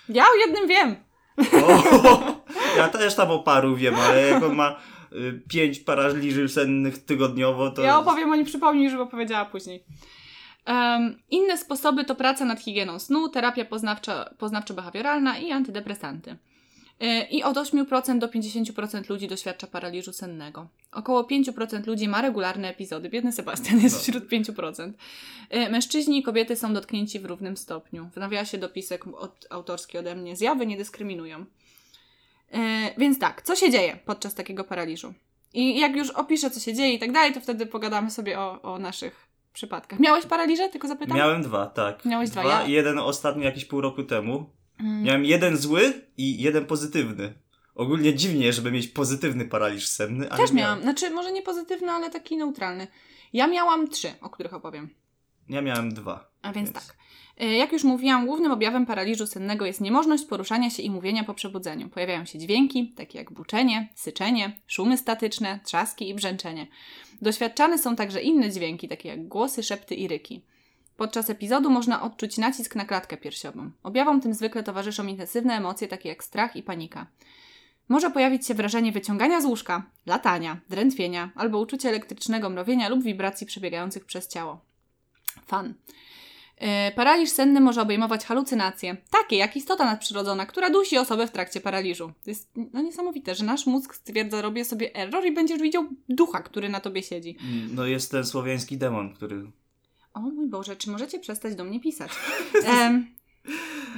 Ja 0.09 0.23
o 0.23 0.35
jednym 0.47 0.67
wiem. 0.67 0.95
O, 1.63 2.43
ja 2.77 2.87
też 2.89 3.15
tam 3.15 3.31
o 3.31 3.39
paru 3.39 3.75
wiem, 3.75 3.95
ale 3.95 4.21
jak 4.27 4.43
on 4.43 4.55
ma 4.55 4.75
y, 5.13 5.41
pięć 5.49 5.79
paraliży 5.79 6.49
sennych 6.49 7.05
tygodniowo, 7.05 7.71
to... 7.71 7.81
Ja 7.81 7.99
opowiem 7.99 8.31
o 8.31 8.35
nim, 8.35 8.45
przypomnij, 8.45 8.89
żeby 8.89 9.01
opowiedziała 9.03 9.45
później. 9.45 9.83
Um, 10.67 11.19
inne 11.29 11.57
sposoby 11.57 12.05
to 12.05 12.15
praca 12.15 12.45
nad 12.45 12.59
higieną 12.59 12.99
snu, 12.99 13.29
terapia 13.29 13.65
poznawcza, 13.65 14.29
poznawczo-behawioralna 14.39 15.39
i 15.41 15.51
antydepresanty. 15.51 16.35
I 17.29 17.43
od 17.43 17.57
8% 17.57 18.19
do 18.19 18.27
50% 18.27 19.09
ludzi 19.09 19.27
doświadcza 19.27 19.67
paraliżu 19.67 20.13
sennego. 20.13 20.67
Około 20.91 21.23
5% 21.23 21.87
ludzi 21.87 22.07
ma 22.07 22.21
regularne 22.21 22.69
epizody. 22.69 23.09
Biedny 23.09 23.31
Sebastian 23.31 23.79
jest 23.81 23.95
No. 23.95 24.01
wśród 24.01 24.29
5%. 24.29 24.91
Yy, 25.51 25.69
Mężczyźni 25.69 26.19
i 26.19 26.23
kobiety 26.23 26.55
są 26.55 26.73
dotknięci 26.73 27.19
w 27.19 27.25
równym 27.25 27.57
stopniu. 27.57 28.09
W 28.13 28.17
nawiasie 28.17 28.57
dopisek 28.57 29.07
od, 29.07 29.47
autorski 29.49 29.97
ode 29.97 30.15
mnie. 30.15 30.35
Zjawy 30.35 30.65
nie 30.65 30.77
dyskryminują. 30.77 31.45
Yy, 32.51 32.59
Więc 32.97 33.19
tak, 33.19 33.41
co 33.41 33.55
się 33.55 33.71
dzieje 33.71 33.99
podczas 34.05 34.35
takiego 34.35 34.63
paraliżu? 34.63 35.13
I 35.53 35.79
jak 35.79 35.95
już 35.95 36.09
opiszę, 36.09 36.49
co 36.49 36.59
się 36.59 36.73
dzieje 36.73 36.93
i 36.93 36.99
tak 36.99 37.11
dalej, 37.11 37.33
to 37.33 37.39
wtedy 37.41 37.65
pogadamy 37.65 38.11
sobie 38.11 38.39
o, 38.39 38.61
o 38.61 38.79
naszych 38.79 39.27
przypadkach. 39.53 39.99
Miałeś 39.99 40.25
paraliże? 40.25 40.69
Tylko 40.69 40.87
zapytam? 40.87 41.17
Miałem 41.17 41.41
dwa, 41.41 41.65
tak. 41.65 42.05
Miałeś 42.05 42.29
dwa, 42.29 42.43
ja- 42.43 42.67
Jeden 42.67 42.99
ostatni 42.99 43.43
jakiś 43.43 43.65
pół 43.65 43.81
roku 43.81 44.03
temu. 44.03 44.49
Mm. 44.79 45.03
Miałem 45.03 45.25
jeden 45.25 45.57
zły 45.57 45.93
i 46.17 46.41
jeden 46.41 46.65
pozytywny. 46.65 47.33
Ogólnie 47.75 48.13
dziwnie, 48.13 48.53
żeby 48.53 48.71
mieć 48.71 48.87
pozytywny 48.87 49.45
paraliż 49.45 49.87
senny, 49.87 50.29
ale 50.29 50.41
Też 50.41 50.51
miałam. 50.51 50.81
Znaczy, 50.81 51.09
może 51.09 51.31
nie 51.31 51.41
pozytywny, 51.41 51.91
ale 51.91 52.09
taki 52.09 52.37
neutralny. 52.37 52.87
Ja 53.33 53.47
miałam 53.47 53.87
trzy, 53.89 54.11
o 54.21 54.29
których 54.29 54.53
opowiem. 54.53 54.89
Ja 55.49 55.61
miałem 55.61 55.93
dwa. 55.93 56.31
A 56.41 56.53
więc, 56.53 56.71
Więc- 56.71 56.87
tak. 56.87 56.95
Y, 57.41 57.45
Jak 57.45 57.71
już 57.71 57.83
mówiłam, 57.83 58.25
głównym 58.25 58.51
objawem 58.51 58.85
paraliżu 58.85 59.27
sennego 59.27 59.65
jest 59.65 59.81
niemożność 59.81 60.25
poruszania 60.25 60.69
się 60.69 60.83
i 60.83 60.89
mówienia 60.89 61.23
po 61.23 61.33
przebudzeniu. 61.33 61.89
Pojawiają 61.89 62.25
się 62.25 62.39
dźwięki, 62.39 62.93
takie 62.97 63.17
jak 63.17 63.31
buczenie, 63.31 63.89
syczenie, 63.95 64.59
szumy 64.67 64.97
statyczne, 64.97 65.59
trzaski 65.65 66.09
i 66.09 66.13
brzęczenie. 66.15 66.67
Doświadczane 67.21 67.77
są 67.77 67.95
także 67.95 68.21
inne 68.21 68.51
dźwięki, 68.51 68.87
takie 68.87 69.09
jak 69.09 69.27
głosy, 69.27 69.63
szepty 69.63 69.95
i 69.95 70.07
ryki. 70.07 70.41
Podczas 70.99 71.29
epizodu 71.29 71.69
można 71.69 72.01
odczuć 72.01 72.37
nacisk 72.37 72.75
na 72.75 72.85
klatkę 72.85 73.17
piersiową. 73.17 73.71
Objawom 73.83 74.21
tym 74.21 74.33
zwykle 74.33 74.63
towarzyszą 74.63 75.07
intensywne 75.07 75.53
emocje, 75.53 75.87
takie 75.87 76.09
jak 76.09 76.23
strach 76.23 76.55
i 76.55 76.63
panika. 76.63 77.07
Może 77.89 78.11
pojawić 78.11 78.47
się 78.47 78.53
wrażenie 78.53 78.91
wyciągania 78.91 79.41
z 79.41 79.45
łóżka, 79.45 79.83
latania, 80.05 80.59
drętwienia 80.69 81.29
albo 81.35 81.59
uczucie 81.59 81.89
elektrycznego 81.89 82.49
mrowienia 82.49 82.89
lub 82.89 83.03
wibracji 83.03 83.47
przebiegających 83.47 84.05
przez 84.05 84.27
ciało. 84.27 84.59
Fan. 85.47 85.73
E, 86.57 86.91
Paraliż 86.91 87.29
senny 87.29 87.61
może 87.61 87.81
obejmować 87.81 88.25
halucynacje, 88.25 88.97
takie 89.11 89.35
jak 89.35 89.55
istota 89.55 89.85
nadprzyrodzona, 89.85 90.45
która 90.45 90.69
dusi 90.69 90.97
osobę 90.97 91.27
w 91.27 91.31
trakcie 91.31 91.61
paraliżu. 91.61 92.11
To 92.23 92.29
jest 92.29 92.49
no, 92.73 92.81
niesamowite, 92.81 93.35
że 93.35 93.45
nasz 93.45 93.65
mózg 93.65 93.95
stwierdza, 93.95 94.41
robię 94.41 94.65
sobie 94.65 94.95
error 94.95 95.25
i 95.25 95.31
będziesz 95.31 95.61
widział 95.61 95.85
ducha, 96.09 96.41
który 96.41 96.69
na 96.69 96.79
tobie 96.79 97.03
siedzi. 97.03 97.37
Mm, 97.41 97.75
No 97.75 97.85
jest 97.85 98.11
ten 98.11 98.25
słowiański 98.25 98.77
demon, 98.77 99.13
który... 99.13 99.51
O 100.19 100.31
mój 100.31 100.47
Boże, 100.47 100.75
czy 100.75 100.89
możecie 100.91 101.19
przestać 101.19 101.55
do 101.55 101.63
mnie 101.63 101.79
pisać? 101.79 102.11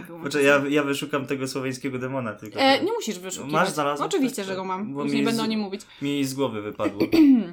Wyłączę 0.07 0.31
Znaczy, 0.31 0.45
ja, 0.45 0.61
ja 0.69 0.83
wyszukam 0.83 1.25
tego 1.25 1.47
słowiańskiego 1.47 1.99
demona 1.99 2.33
tylko. 2.33 2.59
E, 2.59 2.83
nie 2.83 2.91
musisz 2.93 3.19
wyszukiwać. 3.19 3.53
Masz, 3.53 3.69
znalazłeś? 3.69 4.07
Oczywiście, 4.07 4.35
Tak, 4.35 4.45
że 4.45 4.55
go 4.55 4.61
tak. 4.61 4.67
mam. 4.67 4.93
Bo 4.93 5.03
Już 5.03 5.13
nie 5.13 5.23
będę 5.23 5.37
z- 5.41 5.43
o 5.43 5.45
nim 5.45 5.59
mówić. 5.59 5.81
Mi 6.01 6.25
z 6.25 6.33
głowy 6.33 6.61
wypadło. 6.61 7.01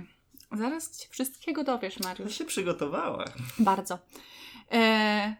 Zaraz 0.58 1.00
się 1.02 1.08
wszystkiego 1.10 1.64
dowiesz, 1.64 1.94
To 1.94 2.04
Mariusz. 2.08 2.38
się 2.38 2.44
przygotowała. 2.44 3.24
Bardzo. 3.58 3.98
E, 4.72 5.36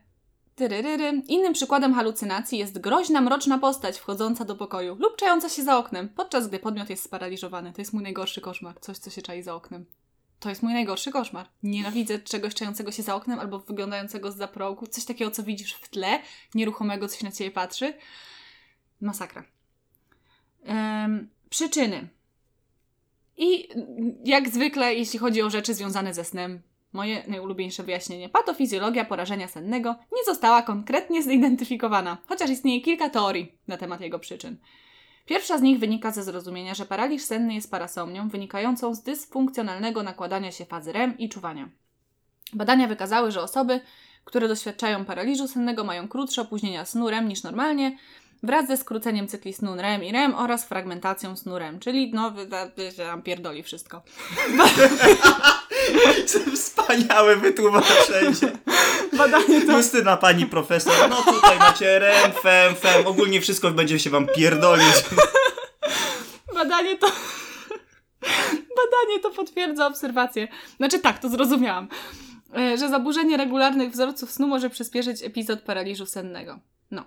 tyryryry. 0.57 1.23
Innym 1.29 1.53
przykładem 1.53 1.95
halucynacji 1.95 2.59
jest 2.59 2.79
groźna, 2.81 3.21
mroczna 3.21 3.59
postać 3.59 3.99
wchodząca 3.99 4.45
do 4.45 4.57
pokoju 4.57 4.97
lub 5.01 5.17
czająca 5.17 5.49
się 5.49 5.63
za 5.63 5.79
oknem, 5.79 6.09
podczas 6.09 6.49
gdy 6.49 6.59
podmiot 6.59 6.91
jest 6.91 7.03
sparaliżowany. 7.05 7.73
To 7.73 7.81
jest 7.81 7.93
mój 7.93 8.03
najgorszy 8.03 8.41
koszmar. 8.41 8.81
Coś, 8.81 8.99
co 8.99 9.11
się 9.11 9.23
czai 9.23 9.43
za 9.43 9.55
oknem. 9.55 9.85
To 10.41 10.49
jest 10.49 10.63
mój 10.63 10.73
najgorszy 10.73 11.13
koszmar. 11.13 11.49
Nienawidzę 11.63 12.19
czegoś 12.19 12.55
czającego 12.55 12.93
się 12.93 13.03
za 13.03 13.15
oknem 13.15 13.39
albo 13.39 13.59
wyglądającego 13.59 14.33
z 14.33 14.51
progu. 14.51 14.87
Coś 14.87 15.05
takiego, 15.05 15.31
co 15.31 15.43
widzisz 15.43 15.73
w 15.73 15.89
tle, 15.89 16.21
nieruchomego, 16.55 17.09
coś 17.09 17.23
na 17.23 17.33
ciebie 17.33 17.51
patrzy. 17.51 17.95
Masakra. 19.01 19.45
Em, 20.65 21.29
przyczyny. 21.51 22.09
I 23.37 23.69
jak 24.25 24.49
zwykle, 24.49 24.95
jeśli 24.95 25.19
chodzi 25.19 25.43
o 25.43 25.51
rzeczy 25.51 25.75
związane 25.75 26.15
ze 26.15 26.25
snem, 26.25 26.63
moje 26.93 27.25
najulubieńsze 27.27 27.83
wyjaśnienie. 27.83 28.29
Patofizjologia 28.29 29.05
porażenia 29.05 29.49
sennego 29.49 29.97
nie 30.17 30.25
została 30.25 30.63
konkretnie 30.63 31.23
zidentyfikowana, 31.23 32.19
chociaż 32.27 32.51
istnieje 32.51 32.81
kilka 32.81 33.11
teorii 33.11 33.53
na 33.69 33.77
temat 33.77 34.01
jego 34.01 34.19
przyczyn. 34.19 34.57
Pierwsza 35.29 35.59
z 35.59 35.63
nich 35.63 35.79
wynika 35.79 36.11
ze 36.11 36.23
zrozumienia, 36.23 36.75
że 36.75 36.87
paraliż 36.87 37.23
senny 37.23 37.55
jest 37.55 37.71
parasomnią 37.71 38.29
wynikającą 38.29 38.95
z 38.95 39.03
dysfunkcjonalnego 39.03 40.03
nakładania 40.03 40.53
się 40.53 40.65
fazy 40.65 40.93
REM 40.93 41.19
i 41.19 41.29
czuwania. 41.29 41.69
Badania 42.53 42.89
wykazały, 42.89 43.31
że 43.31 43.43
osoby, 43.43 43.81
które 44.25 44.49
doświadczają 44.49 45.05
paraliżu 45.05 45.49
sennego 45.49 45.85
mają 45.85 46.09
krótsze 46.09 46.43
opóźnienia 46.43 46.85
snu 46.85 47.11
REM 47.11 47.29
niż 47.29 47.43
normalnie, 47.43 47.99
wraz 48.43 48.67
ze 48.67 48.77
skróceniem 48.77 49.29
cykli 49.29 49.53
snu 49.53 49.77
REM 49.77 50.05
i 50.05 50.13
REM 50.13 50.35
oraz 50.35 50.65
fragmentacją 50.65 51.37
snu 51.37 51.59
REM, 51.59 51.81
czyli 51.81 52.13
no, 52.15 52.35
pierdoli 53.25 53.63
wszystko. 53.63 54.03
Wspaniałe 56.55 57.37
wytłumaczenie. 57.37 58.33
Badanie 59.13 59.61
to... 59.67 59.77
Justyna, 59.77 60.17
pani 60.17 60.47
profesor, 60.47 61.11
no 61.11 61.17
tutaj 61.23 61.59
macie 61.59 61.99
rem, 61.99 62.33
fem, 62.43 62.75
fem, 62.75 63.07
ogólnie 63.07 63.41
wszystko 63.41 63.71
będzie 63.71 63.99
się 63.99 64.11
wam 64.11 64.27
pierdolić. 64.37 64.95
Badanie 66.55 66.97
to. 66.99 67.07
Badanie 68.53 69.21
to 69.23 69.31
potwierdza 69.31 69.87
obserwację. 69.87 70.49
Znaczy 70.77 70.99
tak, 70.99 71.19
to 71.19 71.29
zrozumiałam. 71.29 71.89
E, 72.57 72.79
Że 72.79 72.89
zaburzenie 72.89 73.37
regularnych 73.37 73.91
wzorców 73.91 74.31
snu 74.33 74.47
może 74.47 74.71
przyspieszyć 74.71 75.23
epizod 75.23 75.61
paraliżu 75.63 76.07
sennego. 76.07 76.59
No. 76.91 77.05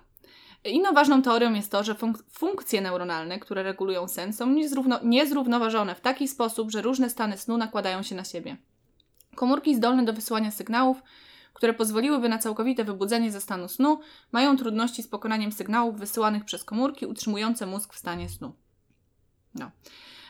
Inną 0.64 0.92
ważną 0.92 1.22
teorią 1.22 1.54
jest 1.54 1.70
to, 1.70 1.84
że 1.84 1.94
funk- 1.94 2.22
funkcje 2.32 2.80
neuronalne, 2.80 3.38
które 3.38 3.62
regulują 3.62 4.08
sen, 4.08 4.32
są 4.32 4.46
niezrówno- 4.46 5.00
niezrównoważone 5.04 5.94
w 5.94 6.00
taki 6.00 6.28
sposób, 6.28 6.70
że 6.70 6.82
różne 6.82 7.10
stany 7.10 7.38
snu 7.38 7.56
nakładają 7.56 8.02
się 8.02 8.14
na 8.14 8.24
siebie. 8.24 8.56
Komórki 9.34 9.74
zdolne 9.74 10.04
do 10.04 10.12
wysyłania 10.12 10.50
sygnałów, 10.50 11.02
które 11.54 11.74
pozwoliłyby 11.74 12.28
na 12.28 12.38
całkowite 12.38 12.84
wybudzenie 12.84 13.32
ze 13.32 13.40
stanu 13.40 13.68
snu, 13.68 14.00
mają 14.32 14.56
trudności 14.56 15.02
z 15.02 15.08
pokonaniem 15.08 15.52
sygnałów 15.52 15.98
wysyłanych 15.98 16.44
przez 16.44 16.64
komórki 16.64 17.06
utrzymujące 17.06 17.66
mózg 17.66 17.94
w 17.94 17.98
stanie 17.98 18.28
snu. 18.28 18.52
No. 19.54 19.70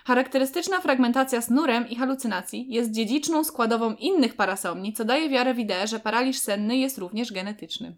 Charakterystyczna 0.04 0.80
fragmentacja 0.80 1.40
snu 1.40 1.66
REM 1.66 1.88
i 1.88 1.96
halucynacji 1.96 2.66
jest 2.68 2.90
dziedziczną 2.90 3.44
składową 3.44 3.94
innych 3.94 4.36
parasomni, 4.36 4.92
co 4.92 5.04
daje 5.04 5.28
wiarę 5.28 5.54
w 5.54 5.58
ideę, 5.58 5.86
że 5.86 6.00
paraliż 6.00 6.38
senny 6.38 6.76
jest 6.76 6.98
również 6.98 7.32
genetyczny. 7.32 7.96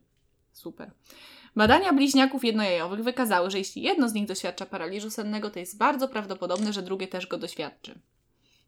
Super. 0.53 0.91
Badania 1.57 1.93
bliźniaków 1.93 2.45
jednojajowych 2.45 3.05
wykazały, 3.05 3.51
że 3.51 3.59
jeśli 3.59 3.83
jedno 3.83 4.09
z 4.09 4.15
nich 4.15 4.27
doświadcza 4.27 4.67
paraliżu 4.67 5.11
sennego, 5.11 5.51
to 5.51 5.59
jest 5.59 5.79
bardzo 5.79 6.09
prawdopodobne, 6.09 6.73
że 6.73 6.83
drugie 6.83 7.09
też 7.09 7.27
go 7.27 7.39
doświadczy. 7.39 7.99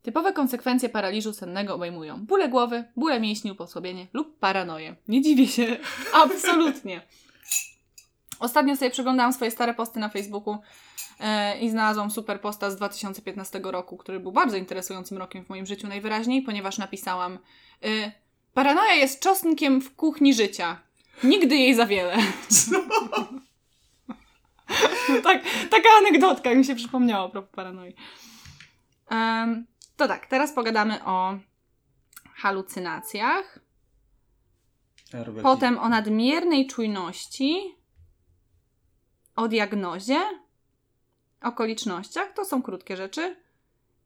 Typowe 0.07 0.33
konsekwencje 0.33 0.89
paraliżu 0.89 1.33
sennego 1.33 1.75
obejmują 1.75 2.27
bóle 2.27 2.49
głowy, 2.49 2.85
bóle 2.97 3.21
mięśni 3.21 3.51
lub 3.51 3.61
osłabienie 3.61 4.07
lub 4.13 4.39
paranoję. 4.39 4.97
Nie 5.09 5.23
dziwię 5.23 5.47
się, 5.47 5.77
absolutnie. 6.25 7.01
Ostatnio 8.39 8.77
sobie 8.77 8.91
przeglądałam 8.91 9.33
swoje 9.33 9.51
stare 9.51 9.75
posty 9.75 10.01
na 10.01 10.09
Facebooku 10.09 10.59
e, 11.21 11.61
i 11.61 11.71
znalazłam 11.71 12.11
super 12.11 12.41
posta 12.41 12.71
z 12.71 12.77
2015 12.77 13.61
roku, 13.65 13.97
który 13.97 14.21
był 14.21 14.33
bardzo 14.33 14.57
interesującym 14.57 15.19
rokiem 15.19 15.45
w 15.45 15.49
moim 15.49 15.67
życiu 15.67 15.89
najwyraźniej, 15.89 16.43
ponieważ 16.43 16.79
napisałam 16.79 17.39
e, 17.85 18.13
Paranoja 18.55 18.95
jest 18.95 19.21
czosnkiem 19.21 19.81
w 19.81 19.97
kuchni 19.97 20.35
życia. 20.35 20.81
Nigdy 21.25 21.57
jej 21.57 21.75
za 21.75 21.87
wiele. 21.87 22.17
tak, 25.25 25.43
taka 25.71 25.89
anegdotka 25.99 26.55
mi 26.55 26.65
się 26.65 26.75
przypomniała 26.75 27.27
a 27.27 27.29
propos 27.29 27.55
paranoi. 27.55 27.95
Em, 29.11 29.67
to 29.97 30.09
tak, 30.09 30.27
teraz 30.27 30.53
pogadamy 30.53 31.05
o 31.05 31.39
halucynacjach. 32.35 33.59
Potem 35.43 35.79
o 35.79 35.89
nadmiernej 35.89 36.67
czujności, 36.67 37.75
o 39.37 39.49
diagnozie, 39.49 40.21
okolicznościach, 41.43 42.33
to 42.33 42.45
są 42.45 42.63
krótkie 42.63 42.97
rzeczy. 42.97 43.37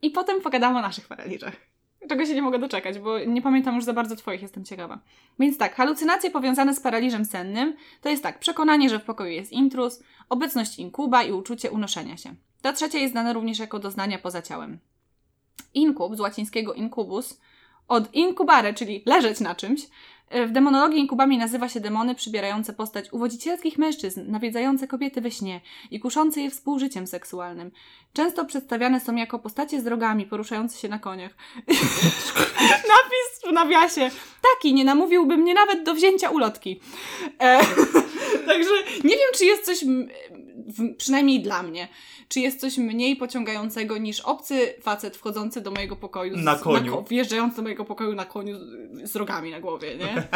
I 0.02 0.10
potem 0.10 0.40
pogadamy 0.40 0.78
o 0.78 0.82
naszych 0.82 1.08
paraliżach. 1.08 1.56
Czego 2.08 2.26
się 2.26 2.34
nie 2.34 2.42
mogę 2.42 2.58
doczekać, 2.58 2.98
bo 2.98 3.18
nie 3.18 3.42
pamiętam 3.42 3.74
już 3.74 3.84
za 3.84 3.92
bardzo 3.92 4.16
Twoich, 4.16 4.42
jestem 4.42 4.64
ciekawa. 4.64 4.98
Więc 5.38 5.58
tak, 5.58 5.74
halucynacje 5.74 6.30
powiązane 6.30 6.74
z 6.74 6.80
paraliżem 6.80 7.24
sennym 7.24 7.76
to 8.00 8.08
jest 8.08 8.22
tak, 8.22 8.38
przekonanie, 8.38 8.90
że 8.90 8.98
w 8.98 9.04
pokoju 9.04 9.30
jest 9.30 9.52
intruz, 9.52 10.02
obecność 10.28 10.78
inkuba 10.78 11.22
i 11.22 11.32
uczucie 11.32 11.70
unoszenia 11.70 12.16
się. 12.16 12.34
Ta 12.62 12.72
trzecia 12.72 12.98
jest 12.98 13.12
znana 13.12 13.32
również 13.32 13.58
jako 13.58 13.78
doznania 13.78 14.18
poza 14.18 14.42
ciałem. 14.42 14.78
Inkub, 15.74 16.16
z 16.16 16.20
łacińskiego 16.20 16.74
incubus, 16.74 17.40
od 17.88 18.14
incubare, 18.14 18.74
czyli 18.74 19.02
leżeć 19.06 19.40
na 19.40 19.54
czymś, 19.54 19.80
w 20.30 20.50
demonologii 20.50 20.98
inkubami 21.00 21.38
nazywa 21.38 21.68
się 21.68 21.80
demony 21.80 22.14
przybierające 22.14 22.72
postać 22.72 23.12
uwodzicielskich 23.12 23.78
mężczyzn, 23.78 24.30
nawiedzające 24.30 24.88
kobiety 24.88 25.20
we 25.20 25.30
śnie 25.30 25.60
i 25.90 26.00
kuszące 26.00 26.40
je 26.40 26.50
współżyciem 26.50 27.06
seksualnym. 27.06 27.70
Często 28.12 28.44
przedstawiane 28.44 29.00
są 29.00 29.16
jako 29.16 29.38
postacie 29.38 29.80
z 29.80 29.86
rogami, 29.86 30.26
poruszające 30.26 30.78
się 30.78 30.88
na 30.88 30.98
koniach. 30.98 31.32
Napis 32.92 33.48
w 33.48 33.52
nawiasie. 33.52 34.10
Taki 34.52 34.74
nie 34.74 34.84
namówiłby 34.84 35.36
mnie 35.36 35.54
nawet 35.54 35.82
do 35.82 35.94
wzięcia 35.94 36.30
ulotki. 36.30 36.80
E, 37.40 37.60
także 38.48 38.70
nie 39.04 39.16
wiem, 39.16 39.30
czy 39.34 39.44
jest 39.44 39.64
coś, 39.64 39.84
w, 40.56 40.96
przynajmniej 40.96 41.40
dla 41.42 41.62
mnie, 41.62 41.88
czy 42.28 42.40
jest 42.40 42.60
coś 42.60 42.78
mniej 42.78 43.16
pociągającego 43.16 43.98
niż 43.98 44.20
obcy 44.20 44.74
facet 44.82 45.16
wchodzący 45.16 45.60
do 45.60 45.70
mojego 45.70 45.96
pokoju. 45.96 46.38
z- 46.38 46.42
Na 46.44 46.56
koniu. 46.56 46.92
ko- 46.92 47.02
wjeżdżający 47.02 47.56
do 47.56 47.62
mojego 47.62 47.84
pokoju 47.84 48.14
na 48.14 48.24
koniu 48.24 48.58
z, 48.58 49.10
z 49.10 49.16
rogami 49.16 49.50
na 49.50 49.60
głowie, 49.60 49.96
nie? 49.96 50.28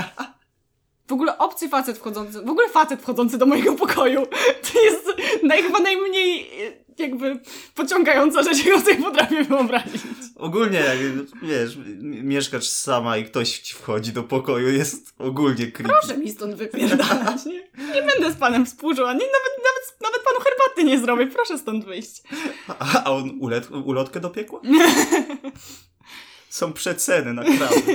W 1.06 1.12
ogóle 1.12 1.38
obcy 1.38 1.68
facet 1.68 1.99
wchodzący, 1.99 2.42
w 2.42 2.50
ogóle 2.50 2.68
facet 2.68 3.02
wchodzący 3.02 3.38
do 3.38 3.47
mojego 3.47 3.73
pokoju, 3.75 4.26
to 4.73 4.83
jest 4.83 5.06
naj, 5.42 5.62
chyba 5.62 5.78
najmniej 5.78 6.40
e, 6.66 6.73
jakby 6.98 7.40
pociągająca 7.74 8.42
rzecz, 8.42 8.64
jaką 8.66 8.80
sobie 8.80 8.96
potrafię 8.96 9.44
wyobrazić. 9.44 10.02
Ogólnie, 10.36 10.78
jak 10.78 10.98
wiesz, 11.42 11.78
mieszkasz 12.02 12.68
sama 12.68 13.16
i 13.16 13.24
ktoś 13.24 13.58
ci 13.58 13.74
wchodzi 13.74 14.12
do 14.12 14.22
pokoju, 14.22 14.68
jest 14.68 15.14
ogólnie 15.18 15.72
creepy. 15.72 15.94
Proszę 16.00 16.18
mi 16.18 16.30
stąd 16.30 16.54
wypierdalać, 16.54 17.44
nie? 17.46 17.64
Nie 17.94 18.02
będę 18.02 18.32
z 18.32 18.36
panem 18.36 18.66
współżyła, 18.66 19.12
nie, 19.12 19.18
nawet, 19.18 19.58
nawet, 19.58 20.02
nawet 20.02 20.22
panu 20.22 20.40
herbaty 20.44 20.84
nie 20.84 20.98
zrobię, 20.98 21.26
proszę 21.26 21.58
stąd 21.58 21.84
wyjść. 21.84 22.22
A, 22.68 23.04
a 23.04 23.10
on 23.10 23.38
ulet, 23.40 23.70
ulotkę 23.70 24.20
dopiekła? 24.20 24.60
Są 26.48 26.72
przeceny, 26.72 27.32
naprawdę. 27.32 27.92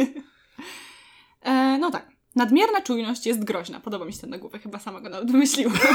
E, 1.41 1.77
no 1.77 1.91
tak. 1.91 2.09
Nadmierna 2.35 2.81
czujność 2.81 3.25
jest 3.25 3.43
groźna. 3.43 3.79
Podoba 3.79 4.05
mi 4.05 4.13
się 4.13 4.19
ten 4.19 4.29
nagłówek, 4.29 4.63
chyba 4.63 4.79
sama 4.79 5.01
go 5.01 5.09
nawet 5.09 5.31
wymyśliłam. 5.31 5.77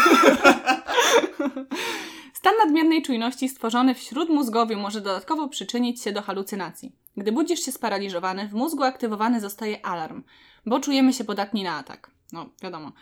Stan 2.45 2.55
nadmiernej 2.65 3.03
czujności 3.03 3.49
stworzony 3.49 3.95
w 3.95 3.99
śródmózgowiu 3.99 4.79
może 4.79 5.01
dodatkowo 5.01 5.49
przyczynić 5.49 6.03
się 6.03 6.13
do 6.13 6.23
halucynacji. 6.23 6.93
Gdy 7.17 7.33
budzisz 7.33 7.61
się 7.61 7.73
sparaliżowany, 7.73 8.49
w 8.49 8.55
mózgu 8.55 8.83
aktywowany 8.83 9.41
zostaje 9.41 9.87
alarm, 9.87 10.23
bo 10.67 10.81
czujemy 10.81 11.13
się 11.13 11.25
podatni 11.25 11.63
na 11.63 11.77
atak. 11.77 12.11
No, 12.33 12.47
wiadomo. 12.63 12.93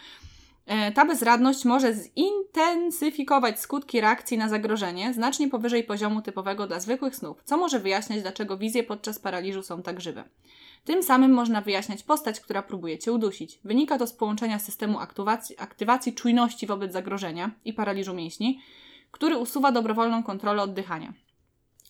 E, 0.67 0.93
Ta 0.93 1.05
bezradność 1.05 1.65
może 1.65 1.95
zintensyfikować 1.95 3.61
skutki 3.61 4.01
reakcji 4.01 4.39
na 4.39 4.49
zagrożenie 4.49 5.15
znacznie 5.15 5.49
powyżej 5.49 5.85
poziomu 5.85 6.23
typowego 6.23 6.67
dla 6.67 6.81
zwykłych 6.81 7.17
snów, 7.17 7.43
co 7.45 7.57
może 7.57 7.79
wyjaśniać, 7.79 8.23
dlaczego 8.23 8.59
wizje 8.59 8.85
podczas 8.85 9.19
paraliżu 9.19 9.63
są 9.63 9.83
tak 9.83 10.01
żywe. 10.01 10.25
Tym 10.85 11.03
samym 11.03 11.33
można 11.33 11.61
wyjaśniać 11.61 12.03
postać, 12.03 12.41
która 12.41 12.63
próbuje 12.63 12.99
cię 12.99 13.13
udusić. 13.13 13.59
Wynika 13.65 13.99
to 13.99 14.07
z 14.07 14.13
połączenia 14.13 14.59
systemu 14.59 14.99
aktywacji, 14.99 15.59
aktywacji 15.59 16.15
czujności 16.15 16.67
wobec 16.67 16.93
zagrożenia 16.93 17.51
i 17.65 17.73
paraliżu 17.73 18.15
mięśni, 18.15 18.61
który 19.13 19.37
usuwa 19.37 19.73
dobrowolną 19.73 20.23
kontrolę 20.23 20.63
oddychania. 20.63 21.13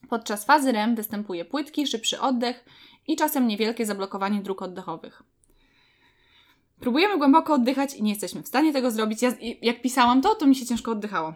Podczas 0.09 0.45
fazy 0.45 0.73
REM 0.73 0.95
występuje 0.95 1.45
płytki, 1.45 1.87
szybszy 1.87 2.21
oddech 2.21 2.65
i 3.07 3.17
czasem 3.17 3.47
niewielkie 3.47 3.87
zablokowanie 3.87 4.43
dróg 4.43 4.63
oddechowych. 4.63 5.23
Próbujemy 6.81 7.19
głęboko 7.19 7.55
oddychać 7.55 7.95
i 7.95 8.03
nie 8.03 8.11
jesteśmy 8.11 8.43
w 8.43 8.49
stanie 8.49 8.73
tego 8.73 8.91
zrobić. 8.91 9.23
Ja, 9.23 9.33
jak 9.63 9.83
pisałam 9.83 10.23
to, 10.23 10.35
to 10.35 10.47
mi 10.47 10.55
się 10.55 10.67
ciężko 10.67 10.91
oddychało. 10.91 11.35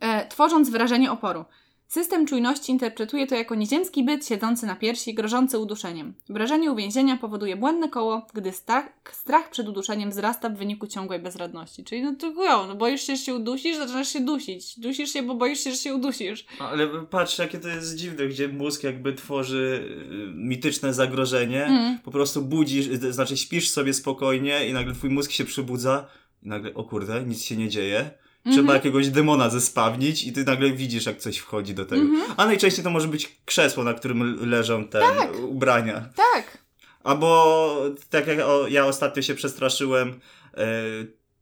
E, 0.00 0.28
tworząc 0.28 0.70
wrażenie 0.70 1.12
oporu. 1.12 1.44
System 1.88 2.26
czujności 2.26 2.72
interpretuje 2.72 3.26
to 3.26 3.34
jako 3.34 3.54
nieziemski 3.54 4.04
byt 4.04 4.28
siedzący 4.28 4.66
na 4.66 4.76
piersi, 4.76 5.14
grożący 5.14 5.58
uduszeniem. 5.58 6.14
Wrażenie 6.28 6.72
uwięzienia 6.72 7.16
powoduje 7.16 7.56
błędne 7.56 7.88
koło, 7.88 8.26
gdy 8.34 8.52
strach, 8.52 8.88
strach 9.12 9.50
przed 9.50 9.68
uduszeniem 9.68 10.10
wzrasta 10.10 10.48
w 10.48 10.56
wyniku 10.56 10.86
ciągłej 10.86 11.18
bezradności. 11.18 11.84
Czyli 11.84 12.02
no 12.02 12.14
to 12.14 12.32
chujo, 12.32 12.66
no 12.66 12.74
boisz 12.74 13.02
się, 13.02 13.16
że 13.16 13.22
się 13.22 13.34
udusisz, 13.34 13.76
zaczynasz 13.76 14.08
się 14.08 14.20
dusić. 14.20 14.80
Dusisz 14.80 15.12
się, 15.12 15.22
bo 15.22 15.34
boisz 15.34 15.60
się, 15.60 15.70
że 15.70 15.76
się 15.76 15.94
udusisz. 15.94 16.46
Ale 16.58 16.88
patrz, 17.10 17.38
jakie 17.38 17.58
to 17.58 17.68
jest 17.68 17.96
dziwne, 17.96 18.26
gdzie 18.28 18.48
mózg 18.48 18.82
jakby 18.82 19.12
tworzy 19.12 19.88
y, 20.30 20.34
mityczne 20.34 20.94
zagrożenie. 20.94 21.64
Mm. 21.64 21.98
Po 21.98 22.10
prostu 22.10 22.42
budzisz, 22.42 22.86
y, 22.86 23.12
znaczy 23.12 23.36
śpisz 23.36 23.70
sobie 23.70 23.94
spokojnie 23.94 24.68
i 24.68 24.72
nagle 24.72 24.94
twój 24.94 25.10
mózg 25.10 25.30
się 25.30 25.44
przybudza 25.44 26.06
i 26.42 26.48
nagle, 26.48 26.74
o 26.74 26.84
kurde, 26.84 27.24
nic 27.24 27.42
się 27.42 27.56
nie 27.56 27.68
dzieje. 27.68 28.10
Trzeba 28.46 28.60
Mhm. 28.60 28.76
jakiegoś 28.76 29.08
demona 29.08 29.50
zespawnić 29.50 30.24
i 30.26 30.32
ty 30.32 30.44
nagle 30.44 30.70
widzisz, 30.72 31.06
jak 31.06 31.18
coś 31.18 31.38
wchodzi 31.38 31.74
do 31.74 31.84
tego. 31.84 32.02
Mhm. 32.02 32.32
A 32.36 32.46
najczęściej 32.46 32.84
to 32.84 32.90
może 32.90 33.08
być 33.08 33.36
krzesło, 33.44 33.84
na 33.84 33.94
którym 33.94 34.50
leżą 34.50 34.84
te 34.88 35.00
ubrania. 35.48 36.08
Tak. 36.34 36.58
Albo 37.04 37.76
tak 38.10 38.26
jak 38.26 38.38
o, 38.40 38.68
ja 38.68 38.86
ostatnio 38.86 39.22
się 39.22 39.34
przestraszyłem 39.34 40.20
e, 40.54 40.64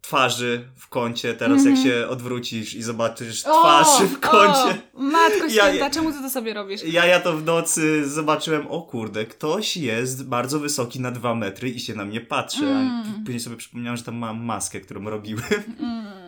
twarzy 0.01 0.65
w 0.77 0.89
kącie, 0.89 1.35
teraz 1.35 1.59
Mhm. 1.59 1.77
jak 1.77 1.85
się 1.85 2.09
odwrócisz 2.09 2.75
i 2.75 2.83
zobaczysz 2.83 3.43
twarz 3.43 4.03
w 4.03 4.21
kącie. 4.21 4.83
O, 4.95 5.01
matko 5.03 5.47
Ja- 5.51 5.69
święta, 5.69 5.91
czemu 5.91 6.13
ty 6.13 6.19
to 6.23 6.31
sobie 6.31 6.55
robisz? 6.55 6.85
Ja, 6.85 7.07
ja 7.07 7.21
to 7.21 7.33
w 7.37 7.45
nocy 7.45 8.09
zobaczyłem, 8.09 8.67
o 8.67 8.83
kurde, 8.83 9.25
ktoś 9.27 9.77
jest 9.77 10.27
bardzo 10.29 10.59
wysoki 10.61 11.01
na 11.01 11.11
dwa 11.11 11.35
metry 11.35 11.69
i 11.71 11.81
się 11.81 11.95
na 11.95 12.05
mnie 12.05 12.21
patrzy. 12.21 12.65
Mm. 12.67 12.87
A 12.87 13.25
później 13.25 13.41
sobie 13.41 13.57
przypomniałem, 13.57 13.97
że 13.97 14.03
tam 14.05 14.17
mam 14.17 14.45
maskę, 14.45 14.81
którą 14.81 15.11
robiłem. 15.11 15.45
Mm. 15.81 16.24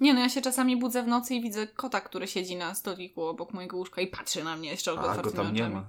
Nie 0.00 0.14
no, 0.14 0.20
ja 0.20 0.28
się 0.28 0.40
czasami 0.40 0.76
budzę 0.76 1.02
w 1.02 1.06
nocy 1.06 1.34
i 1.34 1.40
widzę 1.40 1.66
kota, 1.66 2.00
który 2.00 2.26
siedzi 2.26 2.56
na 2.56 2.74
stoliku 2.74 3.22
obok 3.22 3.52
mojego 3.52 3.76
łóżka 3.76 4.00
i 4.00 4.06
patrzy 4.06 4.44
na 4.44 4.56
mnie 4.56 4.70
jeszcze 4.70 4.92
otwartymi 4.92 5.34
tam 5.34 5.54
nie 5.54 5.62
oczami. 5.62 5.74
ma. 5.74 5.84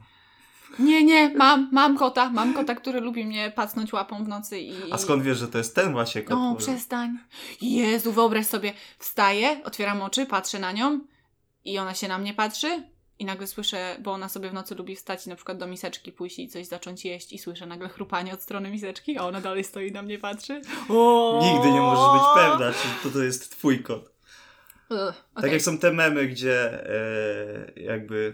Nie, 0.79 1.03
nie, 1.03 1.29
mam, 1.35 1.69
mam 1.71 1.97
kota, 1.97 2.29
mam 2.29 2.53
kota, 2.53 2.75
który 2.75 2.99
lubi 2.99 3.25
mnie 3.25 3.51
pacnąć 3.55 3.93
łapą 3.93 4.23
w 4.23 4.27
nocy 4.27 4.59
i... 4.59 4.91
A 4.91 4.97
skąd 4.97 5.23
wiesz, 5.23 5.37
że 5.37 5.47
to 5.47 5.57
jest 5.57 5.75
ten 5.75 5.91
właśnie 5.91 6.21
kot? 6.21 6.37
O, 6.37 6.39
Może- 6.39 6.57
przestań. 6.57 7.17
Jezu, 7.61 8.11
wyobraź 8.11 8.47
sobie, 8.47 8.73
wstaję, 8.99 9.61
otwieram 9.63 10.01
oczy, 10.01 10.25
patrzę 10.25 10.59
na 10.59 10.71
nią 10.71 10.99
i 11.65 11.79
ona 11.79 11.93
się 11.93 12.07
na 12.07 12.17
mnie 12.17 12.33
patrzy 12.33 12.94
i 13.19 13.25
nagle 13.25 13.47
słyszę, 13.47 13.95
bo 13.99 14.11
ona 14.11 14.29
sobie 14.29 14.49
w 14.49 14.53
nocy 14.53 14.75
lubi 14.75 14.95
wstać 14.95 15.25
i 15.25 15.29
na 15.29 15.35
przykład 15.35 15.57
do 15.57 15.67
miseczki 15.67 16.11
pójść 16.11 16.39
i 16.39 16.47
coś 16.47 16.67
zacząć 16.67 17.05
jeść 17.05 17.33
i 17.33 17.37
słyszę 17.39 17.65
nagle 17.65 17.89
chrupanie 17.89 18.33
od 18.33 18.41
strony 18.41 18.69
miseczki, 18.69 19.17
a 19.17 19.23
ona 19.23 19.41
dalej 19.41 19.63
stoi 19.63 19.87
i 19.87 19.91
na 19.91 20.01
mnie 20.01 20.19
patrzy. 20.19 20.61
O! 20.89 21.39
Nigdy 21.43 21.71
nie 21.71 21.81
możesz 21.81 22.13
być 22.13 22.23
pewna, 22.35 22.73
czy 22.73 23.03
to, 23.03 23.09
to 23.09 23.23
jest 23.23 23.51
twój 23.51 23.83
kot. 23.83 24.11
Ugh, 24.89 25.13
Tak 25.41 25.51
jak 25.51 25.61
są 25.61 25.77
te 25.77 25.91
memy, 25.91 26.27
gdzie 26.27 26.89
e, 26.89 27.81
jakby 27.81 28.33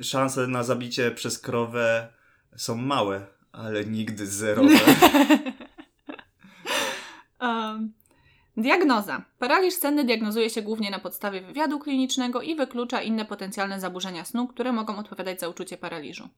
szanse 0.00 0.46
na 0.46 0.62
zabicie 0.62 1.10
przez 1.10 1.38
krowę 1.38 2.12
są 2.56 2.76
małe, 2.76 3.26
ale 3.52 3.84
nigdy 3.84 4.26
zerowe. 4.26 4.78
Um, 7.40 7.92
diagnoza. 8.56 9.22
Paraliż 9.38 9.74
senny 9.74 10.04
diagnozuje 10.04 10.50
się 10.50 10.62
głównie 10.62 10.90
na 10.90 10.98
podstawie 10.98 11.40
wywiadu 11.40 11.78
klinicznego 11.78 12.42
i 12.42 12.54
wyklucza 12.54 13.02
inne 13.02 13.24
potencjalne 13.24 13.80
zaburzenia 13.80 14.24
snu, 14.24 14.48
które 14.48 14.72
mogą 14.72 14.98
odpowiadać 14.98 15.40
za 15.40 15.48
uczucie 15.48 15.76
paraliżu. 15.76 16.28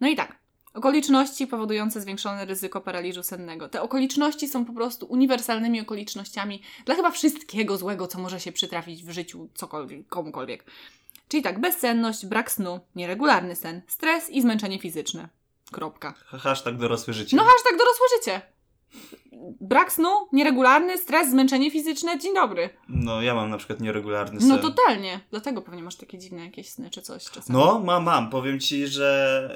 No 0.00 0.08
i 0.08 0.16
tak. 0.16 0.38
Okoliczności 0.74 1.46
powodujące 1.46 2.00
zwiększone 2.00 2.44
ryzyko 2.44 2.80
paraliżu 2.80 3.22
sennego. 3.22 3.68
Te 3.68 3.82
okoliczności 3.82 4.48
są 4.48 4.64
po 4.64 4.72
prostu 4.72 5.06
uniwersalnymi 5.06 5.80
okolicznościami 5.80 6.62
dla 6.84 6.94
chyba 6.94 7.10
wszystkiego 7.10 7.76
złego, 7.76 8.06
co 8.06 8.18
może 8.18 8.40
się 8.40 8.52
przytrafić 8.52 9.04
w 9.04 9.10
życiu 9.10 9.48
cokolwiek, 9.54 10.08
komukolwiek. 10.08 10.64
Czyli 11.28 11.42
tak, 11.42 11.60
bezsenność, 11.60 12.26
brak 12.26 12.52
snu, 12.52 12.80
nieregularny 12.94 13.56
sen, 13.56 13.82
stres 13.88 14.30
i 14.30 14.42
zmęczenie 14.42 14.78
fizyczne. 14.78 15.28
Kropka. 15.72 16.14
Hashtag 16.26 16.76
dorosłe 16.76 17.14
życie. 17.14 17.36
No 17.36 17.44
hashtag 17.44 17.72
dorosłe 17.78 18.06
życie. 18.18 18.40
Brak 19.60 19.92
snu, 19.92 20.08
nieregularny, 20.32 20.98
stres, 20.98 21.30
zmęczenie 21.30 21.70
fizyczne, 21.70 22.18
dzień 22.18 22.34
dobry. 22.34 22.70
No, 22.88 23.22
ja 23.22 23.34
mam 23.34 23.50
na 23.50 23.58
przykład 23.58 23.80
nieregularny 23.80 24.40
sen. 24.40 24.48
No 24.48 24.58
totalnie. 24.58 25.20
Dlatego 25.30 25.62
pewnie 25.62 25.82
masz 25.82 25.96
takie 25.96 26.18
dziwne 26.18 26.44
jakieś 26.44 26.70
sny 26.70 26.90
czy 26.90 27.02
coś 27.02 27.24
czasami. 27.24 27.58
No, 27.58 27.80
mam, 27.84 28.04
mam. 28.04 28.30
Powiem 28.30 28.60
ci, 28.60 28.86
że 28.86 29.50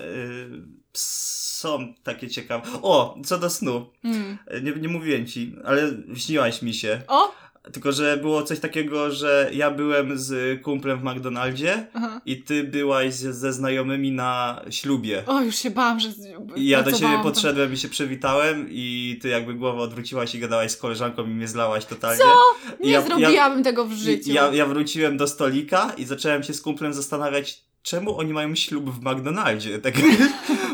y, 0.94 0.98
są 0.98 1.94
takie 2.02 2.28
ciekawe. 2.28 2.68
O, 2.82 3.18
co 3.24 3.38
do 3.38 3.50
snu. 3.50 3.86
Mm. 4.04 4.38
Nie, 4.62 4.72
nie 4.72 4.88
mówiłem 4.88 5.26
ci, 5.26 5.56
ale 5.64 5.92
śniłaś 6.16 6.62
mi 6.62 6.74
się. 6.74 7.00
O! 7.08 7.32
Tylko, 7.72 7.92
że 7.92 8.16
było 8.16 8.42
coś 8.42 8.60
takiego, 8.60 9.10
że 9.10 9.50
ja 9.52 9.70
byłem 9.70 10.18
z 10.18 10.62
kumplem 10.62 10.98
w 10.98 11.04
McDonaldzie 11.04 11.86
Aha. 11.94 12.20
i 12.26 12.42
ty 12.42 12.64
byłaś 12.64 13.14
ze, 13.14 13.32
ze 13.34 13.52
znajomymi 13.52 14.12
na 14.12 14.60
ślubie. 14.70 15.22
O, 15.26 15.40
już 15.42 15.56
się 15.56 15.70
bałam, 15.70 16.00
że 16.00 16.08
I 16.56 16.68
ja 16.68 16.78
do 16.78 16.84
ciebie 16.84 16.90
pracowałam 16.90 17.16
tam. 17.16 17.32
podszedłem 17.32 17.72
i 17.72 17.76
się 17.76 17.88
przywitałem 17.88 18.66
i 18.70 19.18
ty 19.22 19.28
jakby 19.28 19.54
głowę 19.54 19.80
odwróciłaś 19.82 20.34
i 20.34 20.38
gadałaś 20.38 20.70
z 20.70 20.76
koleżanką 20.76 21.24
i 21.24 21.28
mnie 21.28 21.48
zlałaś 21.48 21.84
totalnie. 21.84 22.18
Co? 22.18 22.76
Nie 22.84 22.90
ja- 22.92 23.02
zrobiłabym 23.02 23.62
tego 23.64 23.84
w 23.84 23.92
życiu. 23.92 24.32
Ja, 24.32 24.50
ja 24.52 24.66
wróciłem 24.66 25.16
do 25.16 25.26
stolika 25.26 25.92
i 25.96 26.04
zacząłem 26.04 26.42
się 26.42 26.54
z 26.54 26.60
kumplem 26.62 26.94
zastanawiać, 26.94 27.60
czemu 27.82 28.18
oni 28.18 28.32
mają 28.32 28.54
ślub 28.54 28.90
w 28.90 29.00
McDonaldzie. 29.02 29.78
Tak, 29.84 29.94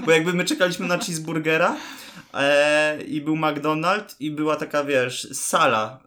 bo 0.06 0.10
jakby 0.12 0.32
my 0.32 0.44
czekaliśmy 0.44 0.86
na 0.86 0.98
cheeseburgera 0.98 1.76
e, 2.34 3.02
i 3.02 3.20
był 3.20 3.36
McDonald 3.36 4.16
i 4.20 4.30
była 4.30 4.56
taka, 4.56 4.84
wiesz, 4.84 5.28
sala 5.32 6.00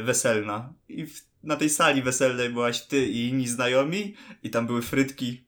y, 0.00 0.02
weselna. 0.02 0.72
I 0.88 1.06
w, 1.06 1.22
na 1.42 1.56
tej 1.56 1.70
sali 1.70 2.02
weselnej 2.02 2.50
byłaś 2.50 2.82
ty 2.82 3.06
i 3.06 3.28
inni 3.28 3.48
znajomi 3.48 4.14
i 4.42 4.50
tam 4.50 4.66
były 4.66 4.82
frytki. 4.82 5.44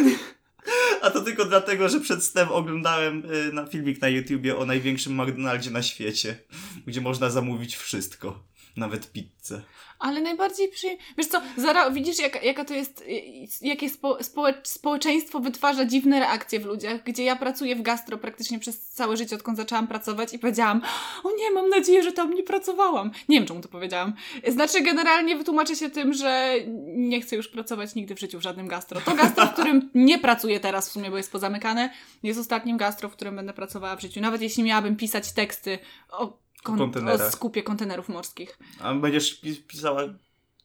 A 1.02 1.10
to 1.10 1.20
tylko 1.20 1.44
dlatego, 1.44 1.88
że 1.88 2.00
przed 2.00 2.34
oglądałem 2.50 3.22
y, 3.32 3.52
na 3.52 3.66
filmik 3.66 4.00
na 4.00 4.08
YouTubie 4.08 4.56
o 4.56 4.66
największym 4.66 5.22
McDonaldzie 5.22 5.70
na 5.70 5.82
świecie, 5.82 6.38
gdzie 6.86 7.00
można 7.00 7.30
zamówić 7.30 7.76
wszystko. 7.76 8.44
Nawet 8.76 9.12
pizzę. 9.12 9.62
Ale 10.00 10.20
najbardziej 10.20 10.68
przyjemnie. 10.68 11.04
Wiesz 11.18 11.26
co, 11.26 11.42
zara, 11.56 11.90
widzisz, 11.90 12.18
jaka, 12.18 12.40
jaka 12.40 12.64
to 12.64 12.74
jest, 12.74 13.00
y, 13.00 13.66
jakie 13.66 13.90
spo, 13.90 14.24
społecz, 14.24 14.68
społeczeństwo 14.68 15.40
wytwarza 15.40 15.84
dziwne 15.84 16.20
reakcje 16.20 16.60
w 16.60 16.64
ludziach, 16.64 17.02
gdzie 17.02 17.24
ja 17.24 17.36
pracuję 17.36 17.76
w 17.76 17.82
gastro 17.82 18.18
praktycznie 18.18 18.58
przez 18.58 18.80
całe 18.80 19.16
życie, 19.16 19.36
odkąd 19.36 19.56
zaczęłam 19.56 19.86
pracować 19.86 20.34
i 20.34 20.38
powiedziałam, 20.38 20.82
o 21.24 21.30
nie, 21.36 21.50
mam 21.50 21.68
nadzieję, 21.68 22.02
że 22.02 22.12
tam 22.12 22.34
nie 22.34 22.42
pracowałam. 22.42 23.10
Nie 23.28 23.38
wiem, 23.38 23.46
czemu 23.46 23.60
to 23.60 23.68
powiedziałam. 23.68 24.12
Znaczy, 24.48 24.80
generalnie 24.80 25.36
wytłumaczę 25.36 25.76
się 25.76 25.90
tym, 25.90 26.12
że 26.12 26.54
nie 26.86 27.20
chcę 27.20 27.36
już 27.36 27.48
pracować 27.48 27.94
nigdy 27.94 28.14
w 28.14 28.20
życiu 28.20 28.38
w 28.38 28.42
żadnym 28.42 28.68
gastro. 28.68 29.00
To 29.00 29.14
gastro, 29.14 29.46
w 29.46 29.52
którym 29.52 29.90
nie 29.94 30.18
pracuję 30.18 30.60
teraz 30.60 30.88
w 30.88 30.92
sumie, 30.92 31.10
bo 31.10 31.16
jest 31.16 31.32
pozamykane, 31.32 31.90
jest 32.22 32.40
ostatnim 32.40 32.76
gastro, 32.76 33.08
w 33.08 33.12
którym 33.12 33.36
będę 33.36 33.52
pracowała 33.52 33.96
w 33.96 34.00
życiu. 34.00 34.20
Nawet 34.20 34.42
jeśli 34.42 34.62
miałabym 34.62 34.96
pisać 34.96 35.32
teksty 35.32 35.78
o 36.10 36.38
Kon- 36.62 37.08
o 37.08 37.30
skupie 37.30 37.62
kontenerów 37.62 38.08
morskich. 38.08 38.58
A 38.80 38.94
będziesz 38.94 39.40
pisała 39.68 40.02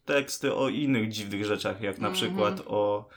teksty 0.05 0.55
o 0.55 0.69
innych 0.69 1.10
dziwnych 1.10 1.45
rzeczach, 1.45 1.81
jak 1.81 1.99
na 1.99 2.10
mm-hmm. 2.10 2.13
przykład 2.13 2.62
o, 2.67 3.10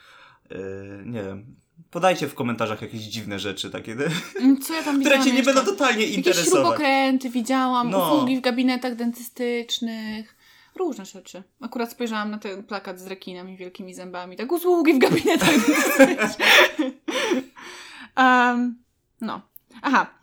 yy, 0.50 0.58
nie 1.06 1.22
wiem, 1.22 1.56
podajcie 1.90 2.28
w 2.28 2.34
komentarzach 2.34 2.82
jakieś 2.82 3.00
dziwne 3.00 3.38
rzeczy 3.38 3.70
takie, 3.70 3.96
mm, 4.40 4.60
Co 4.60 4.74
ja 4.74 4.82
tam 4.82 5.00
które 5.00 5.24
cię 5.24 5.32
nie 5.32 5.42
będą 5.42 5.64
totalnie 5.64 6.06
interesować. 6.06 6.46
Jakieś 6.46 6.60
śrubokręty 6.60 7.30
widziałam, 7.30 7.90
no. 7.90 8.14
usługi 8.14 8.36
w 8.36 8.40
gabinetach 8.40 8.94
dentystycznych. 8.94 10.38
Różne 10.76 11.04
rzeczy. 11.04 11.42
Akurat 11.60 11.90
spojrzałam 11.92 12.30
na 12.30 12.38
ten 12.38 12.62
plakat 12.62 13.00
z 13.00 13.06
rekinem 13.06 13.48
i 13.50 13.56
wielkimi 13.56 13.94
zębami. 13.94 14.36
Tak, 14.36 14.52
usługi 14.52 14.94
w 14.94 14.98
gabinetach 14.98 15.66
dentystycznych. 15.66 16.38
um, 18.16 18.78
no. 19.20 19.40
Aha, 19.82 20.17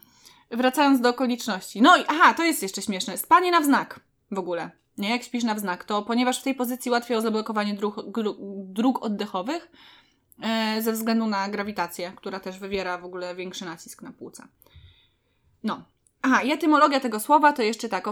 wracając 0.51 1.01
do 1.01 1.09
okoliczności. 1.09 1.81
No 1.81 1.97
i 1.97 2.03
aha, 2.07 2.33
to 2.33 2.43
jest 2.43 2.63
jeszcze 2.63 2.81
śmieszne. 2.81 3.17
Spanie 3.17 3.51
na 3.51 3.61
wznak 3.61 3.99
w 4.31 4.39
ogóle. 4.39 4.71
Nie, 4.97 5.09
jak 5.09 5.23
śpisz 5.23 5.43
na 5.43 5.55
wznak, 5.55 5.83
to 5.83 6.01
ponieważ 6.01 6.39
w 6.39 6.43
tej 6.43 6.55
pozycji 6.55 6.91
łatwiej 6.91 7.17
o 7.17 7.21
zablokowanie 7.21 7.73
dróg, 7.73 7.95
dróg 8.65 9.03
oddechowych 9.03 9.71
e, 10.41 10.81
ze 10.81 10.91
względu 10.91 11.27
na 11.27 11.49
grawitację, 11.49 12.13
która 12.15 12.39
też 12.39 12.59
wywiera 12.59 12.97
w 12.97 13.05
ogóle 13.05 13.35
większy 13.35 13.65
nacisk 13.65 14.01
na 14.01 14.11
płuca. 14.11 14.47
No. 15.63 15.83
Aha, 16.21 16.41
i 16.41 16.51
etymologia 16.51 16.99
tego 16.99 17.19
słowa 17.19 17.53
to 17.53 17.61
jeszcze 17.61 17.89
tak. 17.89 18.05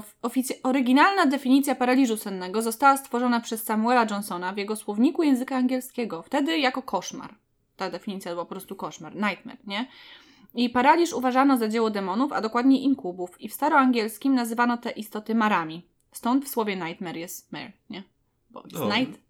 Oryginalna 0.64 1.26
definicja 1.26 1.76
paraliżu 1.76 2.18
sennego 2.18 2.62
została 2.62 2.98
stworzona 2.98 3.40
przez 3.40 3.64
Samuela 3.64 4.06
Johnsona 4.10 4.54
w 4.54 4.58
jego 4.58 4.76
słowniku 4.76 5.24
języka 5.24 5.56
angielskiego. 5.56 6.22
Wtedy 6.22 6.60
jako 6.60 6.82
koszmar. 6.82 7.36
Ta 7.78 7.90
definicja 7.90 8.32
była 8.32 8.46
po 8.46 8.50
prostu 8.50 8.76
koszmar, 8.76 9.16
nightmare, 9.16 9.58
nie? 9.68 9.88
I 10.54 10.70
paraliż 10.70 11.14
uważano 11.14 11.58
za 11.58 11.68
dzieło 11.68 11.90
demonów, 11.90 12.32
a 12.32 12.42
dokładnie 12.42 12.82
inkubów. 12.82 13.42
I 13.42 13.50
w 13.50 13.54
staroangielskim 13.54 14.36
nazywano 14.36 14.78
te 14.78 14.92
istoty 14.92 15.36
marami. 15.36 15.88
Stąd 16.12 16.46
w 16.46 16.50
słowie 16.50 16.76
nightmare 16.76 17.18
jest 17.18 17.52
mare, 17.52 17.72
nie? 17.90 18.04
Bo 18.50 18.64
jest 18.64 18.76
o. 18.76 18.86
nightmare. 18.86 19.24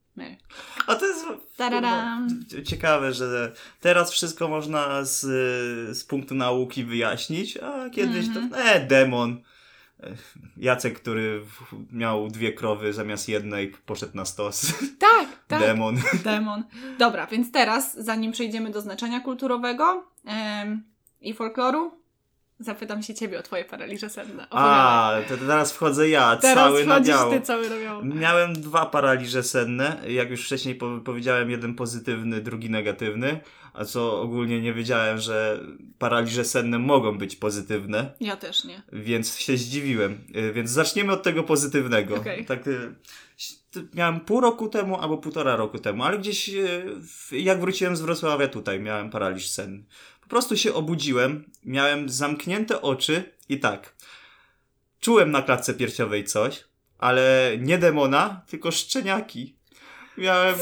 A 0.87 0.95
to 0.95 1.05
jest 1.05 1.25
kurwa, 1.57 2.19
ciekawe, 2.65 3.13
że 3.13 3.53
teraz 3.81 4.11
wszystko 4.11 4.47
można 4.47 5.03
z, 5.03 5.19
z 5.97 6.03
punktu 6.03 6.35
nauki 6.35 6.83
wyjaśnić, 6.83 7.57
a 7.57 7.89
kiedyś 7.89 8.27
mm 8.27 8.31
-hmm. 8.31 8.49
to, 8.51 8.57
mhm. 8.57 8.83
e, 8.83 8.87
demon. 8.87 9.41
E, 10.03 10.15
Jacek, 10.57 10.99
który 10.99 11.41
miał 11.91 12.27
dwie 12.27 12.53
krowy 12.53 12.93
zamiast 12.93 13.29
jednej, 13.29 13.73
poszedł 13.85 14.17
na 14.17 14.25
stos. 14.25 14.65
Tak, 14.99 15.27
tak. 15.47 15.59
Demon. 15.59 15.97
Demon. 16.23 16.63
Dobra, 16.99 17.27
więc 17.27 17.51
teraz, 17.51 17.97
zanim 17.97 18.31
przejdziemy 18.31 18.69
do 18.71 18.81
znaczenia 18.81 19.19
kulturowego, 19.19 20.05
em, 20.25 20.92
i 21.23 21.33
folkloru, 21.33 21.91
zapytam 22.59 23.03
się 23.03 23.13
ciebie 23.13 23.39
o 23.39 23.43
twoje 23.43 23.65
paraliże 23.65 24.09
senne. 24.09 24.47
A, 24.49 25.15
to 25.29 25.37
teraz 25.37 25.71
wchodzę 25.71 26.09
ja, 26.09 26.35
teraz 26.35 26.55
cały 26.55 26.85
na 26.85 26.99
ty 27.29 27.41
cały 27.41 27.69
na 27.69 28.01
Miałem 28.15 28.53
dwa 28.53 28.85
paraliże 28.85 29.43
senne, 29.43 29.97
jak 30.07 30.29
już 30.29 30.45
wcześniej 30.45 30.79
powiedziałem, 31.05 31.51
jeden 31.51 31.75
pozytywny, 31.75 32.41
drugi 32.41 32.69
negatywny, 32.69 33.39
a 33.73 33.85
co 33.85 34.21
ogólnie 34.21 34.61
nie 34.61 34.73
wiedziałem, 34.73 35.17
że 35.17 35.59
paraliże 35.99 36.45
senne 36.45 36.79
mogą 36.79 37.17
być 37.17 37.35
pozytywne. 37.35 38.13
Ja 38.19 38.35
też 38.35 38.63
nie. 38.63 38.81
Więc 38.91 39.37
się 39.37 39.57
zdziwiłem. 39.57 40.27
Y, 40.35 40.53
więc 40.53 40.69
zaczniemy 40.69 41.13
od 41.13 41.23
tego 41.23 41.43
pozytywnego. 41.43 42.15
Okay. 42.15 42.45
Tak, 42.45 42.67
y, 42.67 42.95
miałem 43.93 44.19
pół 44.19 44.41
roku 44.41 44.69
temu 44.69 44.99
albo 44.99 45.17
półtora 45.17 45.55
roku 45.55 45.79
temu, 45.79 46.03
ale 46.03 46.17
gdzieś 46.17 46.49
y, 46.49 46.85
jak 47.31 47.59
wróciłem 47.59 47.95
z 47.95 48.01
Wrocławia 48.01 48.47
tutaj 48.47 48.79
miałem 48.79 49.09
paraliż 49.09 49.49
senny. 49.49 49.83
Po 50.23 50.29
prostu 50.29 50.57
się 50.57 50.73
obudziłem, 50.73 51.51
miałem 51.63 52.09
zamknięte 52.09 52.81
oczy 52.81 53.33
i 53.49 53.59
tak. 53.59 53.95
Czułem 54.99 55.31
na 55.31 55.41
klatce 55.41 55.73
piersiowej 55.73 56.23
coś, 56.23 56.63
ale 56.99 57.51
nie 57.59 57.77
demona, 57.77 58.41
tylko 58.47 58.71
szczeniaki. 58.71 59.55
Miałem, 60.17 60.55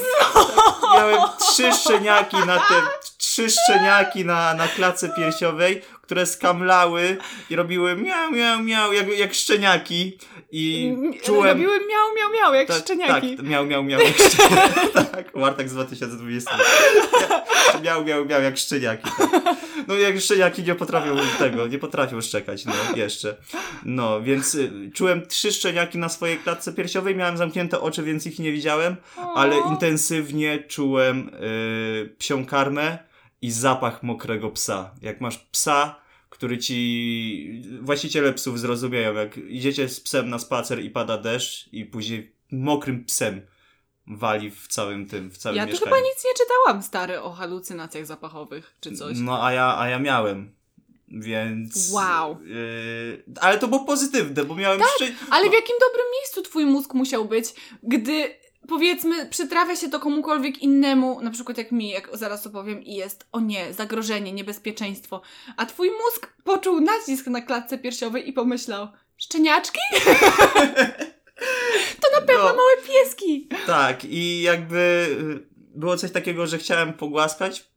miałem 0.94 1.22
trzy 1.40 1.74
szczeniaki 1.74 2.38
na 2.38 2.60
te, 2.60 2.82
trzy 3.18 3.50
szczeniaki 3.50 4.26
na, 4.26 4.54
na 4.54 4.68
klatce 4.68 5.10
piersiowej, 5.10 5.82
które 6.12 6.26
skamlały 6.26 7.18
i 7.50 7.56
robiły 7.56 7.96
miał, 7.96 8.32
miał, 8.32 8.64
miał, 8.64 8.94
jak, 8.94 9.18
jak 9.18 9.34
szczeniaki. 9.34 10.18
I 10.52 10.96
czułem... 11.24 11.48
Robiły 11.48 11.80
miał, 11.80 12.16
miał, 12.18 12.32
miał, 12.34 12.54
jak 12.54 12.68
ta, 12.68 12.74
szczeniaki. 12.74 13.38
Tak, 13.38 13.46
miał, 13.46 13.66
miał, 13.66 13.84
miał, 13.84 14.00
jak 14.00 14.16
szczeniaki. 14.16 14.80
tak, 15.12 15.32
Wartak 15.36 15.70
z 15.70 15.74
2020. 15.74 16.58
miał, 17.84 18.06
miał, 18.06 18.26
miał, 18.26 18.42
jak 18.42 18.58
szczeniaki. 18.58 19.10
Tak. 19.18 19.56
No 19.88 19.96
jak 19.96 20.20
szczeniaki 20.20 20.64
nie 20.64 20.76
potrafią 20.76 21.16
tego, 21.40 21.68
nie 21.68 21.80
potrafią 21.80 22.22
szczekać, 22.22 22.66
no, 22.66 22.74
jeszcze. 22.96 23.38
No, 23.86 24.22
więc 24.22 24.56
y, 24.56 24.92
czułem 24.94 25.28
trzy 25.28 25.52
szczeniaki 25.52 25.98
na 25.98 26.10
swojej 26.10 26.38
klatce 26.38 26.74
piersiowej, 26.74 27.16
miałem 27.16 27.38
zamknięte 27.38 27.82
oczy, 27.82 28.04
więc 28.04 28.26
ich 28.26 28.40
nie 28.40 28.52
widziałem, 28.52 28.96
ale 29.36 29.56
intensywnie 29.70 30.60
czułem 30.60 31.32
y, 31.44 32.16
psią 32.18 32.46
karmę 32.46 33.12
i 33.42 33.52
zapach 33.52 34.04
mokrego 34.04 34.50
psa. 34.50 34.92
Jak 35.02 35.22
masz 35.22 35.38
psa, 35.38 36.01
który 36.42 36.58
ci 36.58 37.62
właściciele 37.82 38.34
psów 38.34 38.60
zrozumieją, 38.60 39.14
jak 39.14 39.38
idziecie 39.38 39.90
z 39.90 40.00
psem 40.00 40.30
na 40.30 40.40
spacer 40.40 40.84
i 40.84 40.90
pada 40.90 41.18
deszcz 41.18 41.70
i 41.72 41.86
później 41.86 42.36
mokrym 42.52 43.06
psem 43.06 43.42
wali 44.08 44.52
w 44.52 44.68
całym 44.68 45.08
tym, 45.08 45.32
w 45.32 45.38
całym 45.38 45.58
ja 45.58 45.66
mieszkaniu. 45.66 45.86
Ja 45.86 45.92
tu 45.92 45.96
chyba 45.96 46.08
nic 46.10 46.26
nie 46.26 46.32
czytałam, 46.34 46.84
stary, 46.84 47.22
o 47.22 47.32
halucynacjach 47.32 48.06
zapachowych, 48.06 48.76
czy 48.80 48.92
coś. 48.92 49.18
No, 49.20 49.46
a 49.46 49.54
ja, 49.54 49.80
a 49.80 49.90
ja 49.90 50.00
miałem. 50.00 50.56
Więc. 51.08 51.92
Wow. 51.92 52.42
Yy, 52.44 53.24
ale 53.42 53.60
to 53.60 53.68
było 53.68 53.86
pozytywne, 53.86 54.44
bo 54.44 54.56
miałem. 54.56 54.80
Tak, 54.80 54.90
szczy... 54.96 55.14
ale 55.32 55.50
w 55.50 55.54
jakim 55.54 55.76
dobrym 55.80 56.06
miejscu 56.14 56.42
twój 56.42 56.66
mózg 56.66 56.94
musiał 56.94 57.26
być, 57.26 57.46
gdy 57.84 58.41
powiedzmy, 58.72 59.26
przytrafia 59.26 59.76
się 59.76 59.90
to 59.90 60.00
komukolwiek 60.00 60.62
innemu, 60.62 61.22
na 61.22 61.32
przykład 61.32 61.58
jak 61.58 61.72
mi, 61.72 61.90
jak 61.90 62.18
zaraz 62.18 62.48
opowiem, 62.48 62.84
i 62.84 62.96
jest, 62.96 63.28
o 63.32 63.40
nie, 63.40 63.74
zagrożenie, 63.74 64.34
niebezpieczeństwo, 64.34 65.22
a 65.58 65.66
twój 65.66 65.90
mózg 65.90 66.34
poczuł 66.44 66.82
nacisk 66.82 67.28
na 67.28 67.42
klatce 67.42 67.78
piersiowej 67.78 68.30
i 68.30 68.34
pomyślał, 68.34 68.88
szczeniaczki? 69.18 69.80
to 72.02 72.20
na 72.20 72.22
pewno 72.28 72.44
no, 72.44 72.56
małe 72.56 72.78
pieski! 72.88 73.48
Tak, 73.68 74.06
i 74.06 74.42
jakby 74.42 75.08
y, 75.46 75.48
było 75.76 75.98
coś 75.98 76.12
takiego, 76.12 76.48
że 76.48 76.58
chciałem 76.58 76.94
pogłaskać 76.94 77.72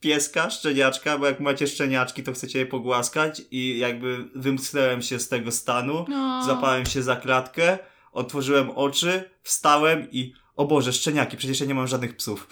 pieska, 0.00 0.50
szczeniaczka, 0.50 1.18
bo 1.18 1.26
jak 1.26 1.40
macie 1.40 1.66
szczeniaczki, 1.66 2.22
to 2.22 2.32
chcecie 2.32 2.58
je 2.58 2.66
pogłaskać 2.66 3.42
i 3.50 3.78
jakby 3.78 4.24
wymknąłem 4.34 5.02
się 5.02 5.18
z 5.18 5.28
tego 5.28 5.52
stanu, 5.52 6.04
no. 6.08 6.44
zapałem 6.46 6.86
się 6.86 7.02
za 7.02 7.16
klatkę, 7.16 7.78
otworzyłem 8.12 8.70
oczy, 8.70 9.30
wstałem 9.42 10.10
i 10.10 10.32
o 10.56 10.64
Boże, 10.64 10.92
szczeniaki, 10.92 11.36
przecież 11.36 11.60
ja 11.60 11.66
nie 11.66 11.74
mam 11.74 11.86
żadnych 11.86 12.16
psów. 12.16 12.48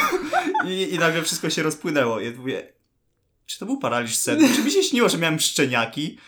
I, 0.68 0.94
I 0.94 0.98
nagle 0.98 1.22
wszystko 1.22 1.50
się 1.50 1.62
rozpłynęło. 1.62 2.20
I 2.20 2.30
mówię, 2.30 2.72
czy 3.46 3.58
to 3.58 3.66
był 3.66 3.78
paraliż 3.78 4.16
senny? 4.16 4.54
Czy 4.54 4.62
mi 4.62 4.70
się 4.70 4.82
śniło, 4.82 5.08
że 5.08 5.18
miałem 5.18 5.40
szczeniaki? 5.40 6.18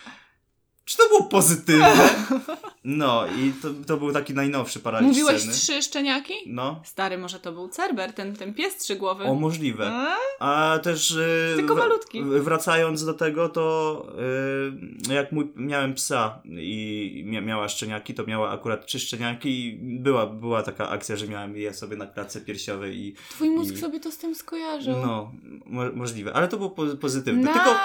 Czy 0.91 0.97
to 0.97 1.09
było 1.09 1.23
pozytywne? 1.23 2.11
No 2.85 3.27
i 3.27 3.53
to, 3.63 3.69
to 3.87 3.97
był 3.97 4.13
taki 4.13 4.35
najnowszy 4.35 4.81
paraliż 4.81 5.09
Mówiłeś 5.09 5.41
sceny. 5.41 5.55
trzy 5.55 5.83
szczeniaki? 5.83 6.35
No. 6.47 6.81
Stary, 6.85 7.19
może 7.19 7.41
to 7.41 7.53
był 7.53 7.69
Cerber, 7.69 8.13
ten, 8.13 8.37
ten 8.37 8.55
pies 8.55 8.77
trzygłowy. 8.77 9.25
O, 9.25 9.35
możliwe. 9.35 9.93
A, 10.39 10.79
też... 10.83 11.11
Yy, 11.11 11.57
Tylko 11.57 11.75
malutki. 11.75 12.23
Wracając 12.25 13.05
do 13.05 13.15
tego, 13.15 13.49
to 13.49 14.07
yy, 15.09 15.15
jak 15.15 15.33
mój, 15.33 15.53
miałem 15.57 15.95
psa 15.95 16.43
i 16.45 17.23
mia, 17.27 17.41
miała 17.41 17.69
szczeniaki, 17.69 18.15
to 18.15 18.27
miała 18.27 18.51
akurat 18.51 18.87
trzy 18.87 19.01
szczeniaki 19.01 19.67
i 19.67 19.79
była, 20.01 20.27
była 20.27 20.63
taka 20.63 20.89
akcja, 20.89 21.17
że 21.17 21.29
miałem 21.29 21.57
je 21.57 21.75
sobie 21.75 21.97
na 21.97 22.07
klatce 22.07 22.41
piersiowej 22.41 22.97
i... 22.97 23.15
Twój 23.31 23.51
mózg 23.51 23.75
i, 23.75 23.79
sobie 23.79 24.01
to 24.01 24.13
z 24.13 24.19
tym 24.19 24.35
skojarzył. 24.35 24.97
No, 24.97 25.33
mo 25.67 25.83
możliwe. 25.95 26.33
Ale 26.33 26.49
to 26.49 26.57
było 26.57 26.71
po 26.71 26.87
pozytywne. 26.87 27.41
Nice! 27.41 27.55
Tylko, 27.55 27.77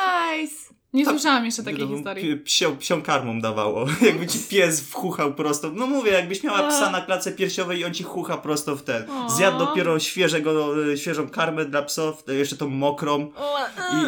nie 0.96 1.06
słyszałam 1.06 1.46
jeszcze 1.46 1.64
takiej 1.64 1.88
historii. 1.88 2.38
Psią, 2.38 2.78
psią 2.78 3.02
karmą 3.02 3.42
dawało. 3.42 3.86
Jakby 4.08 4.28
ci 4.28 4.40
pies 4.40 4.82
wchuchał 4.90 5.34
prosto. 5.34 5.72
No 5.72 5.88
mówię, 5.88 6.12
jakbyś 6.12 6.44
miała 6.44 6.68
psa 6.70 6.92
na 6.92 7.02
klatce 7.02 7.32
piersiowej 7.32 7.80
i 7.80 7.86
on 7.86 7.94
ci 7.94 8.04
chucha 8.04 8.38
prosto 8.38 8.76
w 8.76 8.84
ten. 8.84 9.06
Zjadł 9.38 9.58
dopiero 9.60 10.00
świeżego, 10.00 10.74
świeżą 10.96 11.30
karmę 11.30 11.66
dla 11.66 11.82
psów, 11.82 12.24
jeszcze 12.28 12.58
tą 12.58 12.70
mokrą. 12.70 13.32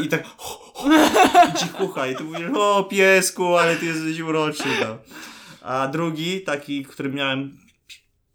I, 0.02 0.06
i 0.06 0.08
tak 0.08 0.23
i 1.56 1.58
ci 1.60 1.67
chucha. 1.67 2.08
I 2.08 2.15
ty 2.15 2.23
mówisz, 2.23 2.47
o 2.58 2.84
piesku, 2.84 3.56
ale 3.58 3.76
ty 3.76 3.86
jesteś 3.86 4.19
uroczy. 4.19 4.63
No. 4.82 4.97
A 5.62 5.88
drugi, 5.88 6.41
taki, 6.41 6.84
który 6.86 7.10
miałem 7.10 7.58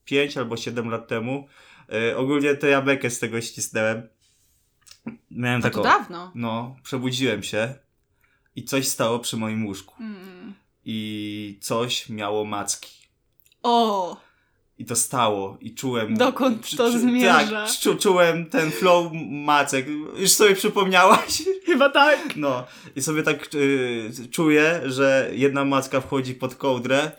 5 0.05 0.37
albo 0.37 0.57
7 0.57 0.91
lat 0.91 1.09
temu, 1.09 1.49
y, 2.11 2.17
ogólnie 2.17 2.55
to 2.55 2.67
ja 2.67 2.83
bekę 2.83 3.11
z 3.11 3.19
tego 3.19 3.41
ścisnąłem. 3.41 4.09
Miałem 5.31 5.61
No 5.61 5.71
taką. 5.71 5.83
dawno. 5.83 6.33
No, 6.35 6.77
przebudziłem 6.85 7.43
się 7.43 7.75
i 8.57 8.65
coś 8.65 8.89
stało 8.89 9.19
przy 9.19 9.37
moim 9.37 9.67
łóżku. 9.67 9.95
Mm. 10.01 10.55
I 10.85 11.59
coś 11.61 12.09
miało 12.09 12.45
macki. 12.45 12.93
O! 13.63 14.17
I 14.79 14.85
to 14.85 14.97
stało 14.97 15.57
i 15.61 15.75
czułem... 15.75 16.17
Dokąd 16.17 16.77
to 16.77 16.99
zmierza? 16.99 17.67
Tak, 17.67 17.77
czu, 17.81 17.97
czułem 17.97 18.47
ten 18.51 18.71
flow 18.71 19.13
macek. 19.31 19.87
Już 20.17 20.31
sobie 20.31 20.55
przypomniałaś? 20.55 21.43
Chyba 21.67 21.91
tak. 21.91 22.37
No. 22.37 22.65
I 22.97 23.03
sobie 23.03 23.23
tak 23.23 23.55
y, 23.55 24.11
czuję, 24.31 24.81
że 24.85 25.31
jedna 25.33 25.65
macka 25.65 26.01
wchodzi 26.01 26.35
pod 26.35 26.55
kołdrę 26.55 27.11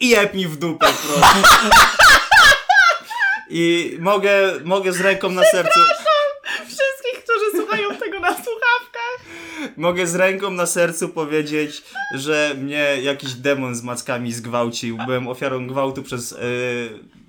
i 0.00 0.08
jeb 0.08 0.34
mi 0.34 0.46
w 0.46 0.56
dupę 0.56 0.86
prosto. 0.86 1.48
I 3.50 3.96
mogę, 4.00 4.52
mogę 4.64 4.92
z 4.92 5.00
ręką 5.00 5.30
na 5.30 5.44
sercu... 5.44 5.80
Wszystkich, 6.66 7.24
którzy 7.24 7.50
słuchają 7.56 7.96
tego 7.96 8.20
na 8.20 8.34
słuchawkach. 8.34 9.18
Mogę 9.78 10.06
z 10.06 10.14
ręką 10.14 10.50
na 10.50 10.66
sercu 10.66 11.08
powiedzieć, 11.08 11.82
że 12.14 12.54
mnie 12.58 12.96
jakiś 13.02 13.34
demon 13.34 13.74
z 13.74 13.82
mackami 13.82 14.32
zgwałcił. 14.32 14.98
Byłem 15.06 15.28
ofiarą 15.28 15.66
gwałtu 15.66 16.02
przez 16.02 16.30
yy, 16.30 16.38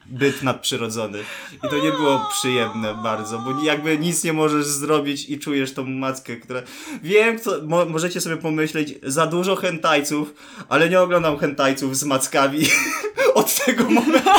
byt 0.05 0.43
nadprzyrodzony. 0.43 1.19
I 1.63 1.69
to 1.69 1.75
nie 1.75 1.91
było 1.91 2.29
przyjemne 2.39 2.95
bardzo, 3.03 3.39
bo 3.39 3.63
jakby 3.63 3.97
nic 3.97 4.23
nie 4.23 4.33
możesz 4.33 4.65
zrobić 4.65 5.29
i 5.29 5.39
czujesz 5.39 5.73
tą 5.73 5.85
mackę, 5.85 6.35
która... 6.35 6.62
Wiem, 7.03 7.39
mo 7.63 7.85
możecie 7.85 8.21
sobie 8.21 8.38
pomyśleć, 8.38 8.93
za 9.03 9.27
dużo 9.27 9.55
hentajców, 9.55 10.33
ale 10.69 10.89
nie 10.89 11.01
oglądam 11.01 11.38
hentajców 11.38 11.97
z 11.97 12.03
mackami 12.03 12.59
od 13.33 13.65
tego 13.65 13.83
momentu. 13.83 14.29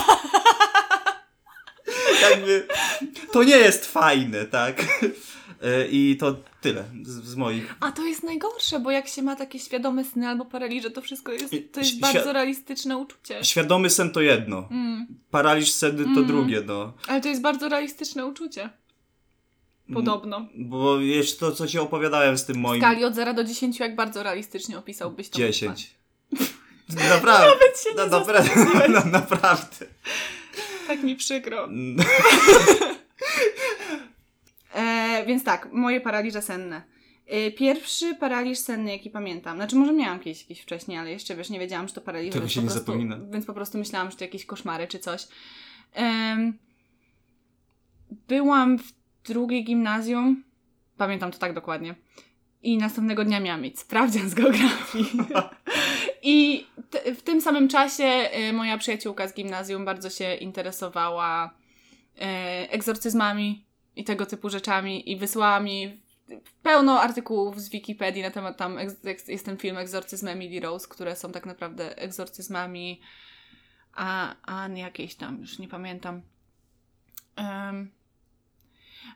jakby 2.30 2.66
to 3.32 3.42
nie 3.42 3.56
jest 3.56 3.92
fajne, 3.92 4.44
tak? 4.44 4.84
Yy, 5.62 5.88
I 5.90 6.16
to 6.16 6.36
tyle 6.60 6.84
z, 7.02 7.24
z 7.24 7.36
moich 7.36 7.74
A 7.80 7.92
to 7.92 8.04
jest 8.06 8.22
najgorsze, 8.22 8.80
bo 8.80 8.90
jak 8.90 9.08
się 9.08 9.22
ma 9.22 9.36
takie 9.36 9.58
świadome 9.58 10.04
sny 10.04 10.28
albo 10.28 10.44
paraliże, 10.44 10.90
to 10.90 11.02
wszystko 11.02 11.32
jest, 11.32 11.50
to 11.72 11.80
jest 11.80 11.92
Świ- 11.92 12.00
bardzo 12.00 12.32
realistyczne 12.32 12.96
uczucie. 12.96 13.44
Świadomy 13.44 13.90
sen 13.90 14.10
to 14.10 14.20
jedno. 14.20 14.68
Mm. 14.70 15.06
Paraliż 15.30 15.72
senny 15.72 16.04
to 16.04 16.10
Mm. 16.10 16.26
drugie, 16.26 16.62
no. 16.66 16.92
Ale 17.08 17.20
to 17.20 17.28
jest 17.28 17.40
bardzo 17.42 17.68
realistyczne 17.68 18.26
uczucie. 18.26 18.70
Podobno. 19.94 20.46
Bo 20.56 21.00
jeszcze 21.00 21.40
to, 21.40 21.52
co 21.52 21.66
ci 21.66 21.78
opowiadałem 21.78 22.38
z 22.38 22.44
tym 22.44 22.56
W 22.56 22.58
moim... 22.58 22.80
skali 22.80 23.04
od 23.04 23.14
0 23.14 23.34
do 23.34 23.44
10, 23.44 23.78
jak 23.80 23.96
bardzo 23.96 24.22
realistycznie 24.22 24.78
opisałbyś 24.78 25.28
to? 25.28 25.38
10. 25.38 25.90
Naprawdę. 27.10 27.46
Nawet 27.54 27.80
się 27.84 27.90
nie 27.90 27.96
No, 27.96 28.06
naprawdę. 28.18 28.50
No, 28.94 29.04
naprawdę. 29.12 29.86
Tak 30.86 31.02
mi 31.02 31.16
przykro. 31.16 31.68
E, 35.20 35.26
więc 35.26 35.44
tak, 35.44 35.72
moje 35.72 36.00
paraliże 36.00 36.42
senne. 36.42 36.82
E, 37.26 37.50
pierwszy 37.50 38.14
paraliż 38.14 38.58
senny, 38.58 38.92
jaki 38.92 39.10
pamiętam. 39.10 39.56
Znaczy, 39.56 39.76
może 39.76 39.92
miałam 39.92 40.20
kiedyś 40.20 40.40
jakiś 40.40 40.60
wcześniej, 40.60 40.98
ale 40.98 41.10
jeszcze 41.10 41.36
wiesz, 41.36 41.50
nie 41.50 41.58
wiedziałam, 41.58 41.88
że 41.88 41.94
to 41.94 42.00
paraliż. 42.00 42.34
Tego 42.34 42.48
się 42.48 42.60
nie 42.60 42.66
prostu, 42.66 42.86
zapomina. 42.86 43.18
Więc 43.30 43.46
po 43.46 43.54
prostu 43.54 43.78
myślałam, 43.78 44.10
że 44.10 44.16
to 44.16 44.24
jakieś 44.24 44.46
koszmary 44.46 44.88
czy 44.88 44.98
coś. 44.98 45.26
Byłam 48.28 48.78
w 48.78 48.92
drugiej 49.24 49.64
gimnazjum. 49.64 50.44
Pamiętam 50.96 51.30
to 51.30 51.38
tak 51.38 51.54
dokładnie. 51.54 51.94
I 52.62 52.78
następnego 52.78 53.24
dnia 53.24 53.40
miałam 53.40 53.62
mieć 53.62 53.80
sprawdzian 53.80 54.30
z 54.30 54.34
geografii. 54.34 55.06
I 56.22 56.66
t- 56.90 57.14
w 57.14 57.22
tym 57.22 57.40
samym 57.40 57.68
czasie 57.68 58.30
y, 58.48 58.52
moja 58.52 58.78
przyjaciółka 58.78 59.28
z 59.28 59.34
gimnazjum 59.34 59.84
bardzo 59.84 60.10
się 60.10 60.34
interesowała 60.34 61.54
y, 62.16 62.20
egzorcyzmami 62.70 63.64
i 64.00 64.04
tego 64.04 64.26
typu 64.26 64.50
rzeczami 64.50 65.10
i 65.10 65.16
wysłała 65.16 65.60
mi 65.60 66.00
pełno 66.62 67.00
artykułów 67.00 67.60
z 67.60 67.68
Wikipedii 67.68 68.22
na 68.22 68.30
temat 68.30 68.56
tam 68.56 68.78
jest 69.28 69.44
ten 69.44 69.56
film 69.56 69.76
Egzorcyzm 69.78 70.28
Emily 70.28 70.60
Rose, 70.60 70.88
które 70.88 71.16
są 71.16 71.32
tak 71.32 71.46
naprawdę 71.46 71.98
egzorcyzmami 71.98 73.00
a, 73.94 74.34
a 74.42 74.68
jakieś 74.68 75.14
tam, 75.14 75.40
już 75.40 75.58
nie 75.58 75.68
pamiętam. 75.68 76.22
Em, 77.36 77.90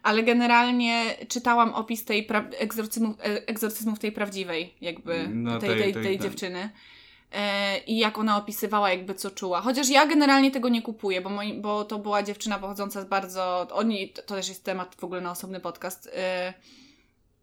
ale 0.03 0.23
generalnie 0.23 1.16
czytałam 1.29 1.75
opis 1.75 2.05
tej 2.05 2.27
pra- 2.29 2.53
egzorcyzmów, 2.59 3.20
e, 3.20 3.49
egzorcyzmów 3.49 3.99
tej 3.99 4.12
prawdziwej, 4.12 4.75
jakby 4.81 5.29
No, 5.29 5.59
tej, 5.59 5.68
tej- 5.70 5.92
tej 5.92 6.03
tej. 6.03 6.18
dziewczyny. 6.18 6.70
E, 7.35 7.79
I 7.79 7.99
jak 7.99 8.18
ona 8.18 8.37
opisywała, 8.37 8.90
jakby 8.90 9.14
co 9.14 9.31
czuła. 9.31 9.61
Chociaż 9.61 9.88
ja 9.88 10.07
generalnie 10.07 10.51
tego 10.51 10.68
nie 10.68 10.83
kupuję, 10.83 11.20
bo, 11.20 11.31
moi, 11.31 11.55
bo 11.55 11.85
to 11.85 11.99
była 11.99 12.23
dziewczyna 12.23 12.59
pochodząca 12.59 13.03
z 13.03 13.05
bardzo. 13.05 13.66
Oni, 13.73 14.09
to, 14.09 14.23
też 14.23 14.49
jest 14.49 14.64
temat 14.64 14.94
w 14.94 15.05
ogóle 15.05 15.20
na 15.20 15.31
osobny 15.31 15.61
podcast. 15.61 16.11
E, 16.16 16.55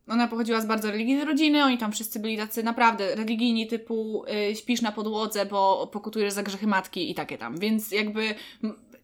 ona 0.08 0.28
pochodziła 0.28 0.62
z 0.62 0.66
bardzo 0.66 0.92
religijnej 0.92 1.26
rodziny, 1.26 1.64
oni 1.64 1.78
tam 1.78 1.92
wszyscy 1.92 2.20
byli 2.20 2.38
tacy 2.38 2.64
naprawdę 2.64 3.16
religijni, 3.16 3.68
typu 3.68 4.26
y, 4.52 4.56
śpisz 4.56 4.82
na 4.82 4.92
podłodze, 4.92 5.46
bo 5.46 5.88
pokutujesz 5.88 6.34
za 6.34 6.44
grzechy 6.44 6.68
matki 6.68 7.12
i 7.12 7.16
takie 7.16 7.38
tam. 7.38 7.60
Więc 7.60 7.92
jakby 7.92 8.36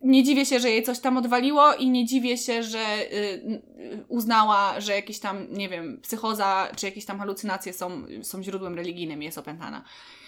nie 0.01 0.23
dziwię 0.23 0.45
się, 0.45 0.59
że 0.59 0.69
jej 0.69 0.83
coś 0.83 0.99
tam 0.99 1.17
odwaliło 1.17 1.73
i 1.73 1.89
nie 1.89 2.05
dziwię 2.05 2.37
się, 2.37 2.63
że 2.63 2.79
y, 2.79 3.15
y, 3.15 4.05
uznała, 4.07 4.81
że 4.81 4.93
jakieś 4.93 5.19
tam, 5.19 5.47
nie 5.51 5.69
wiem, 5.69 5.99
psychoza 6.01 6.67
czy 6.75 6.85
jakieś 6.85 7.05
tam 7.05 7.19
halucynacje 7.19 7.73
są, 7.73 8.05
są 8.21 8.43
źródłem 8.43 8.75
religijnym 8.75 9.21
i 9.21 9.25
jest 9.25 9.37
opętana. 9.37 9.83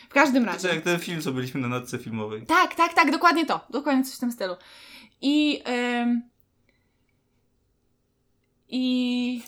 W 0.10 0.13
każdym 0.13 0.45
To 0.45 0.52
razie. 0.52 0.67
jak 0.67 0.82
ten 0.82 1.00
film, 1.00 1.22
co 1.22 1.32
byliśmy 1.32 1.62
na 1.62 1.67
nocce 1.67 1.98
filmowej. 1.98 2.45
Tak, 2.45 2.76
tak, 2.76 2.93
tak, 2.93 3.12
dokładnie 3.12 3.45
to. 3.45 3.65
Dokładnie 3.69 4.04
coś 4.04 4.15
w 4.15 4.19
tym 4.19 4.32
stylu. 4.32 4.56
I. 5.22 5.63
ym, 6.02 6.22
I. 8.71 9.41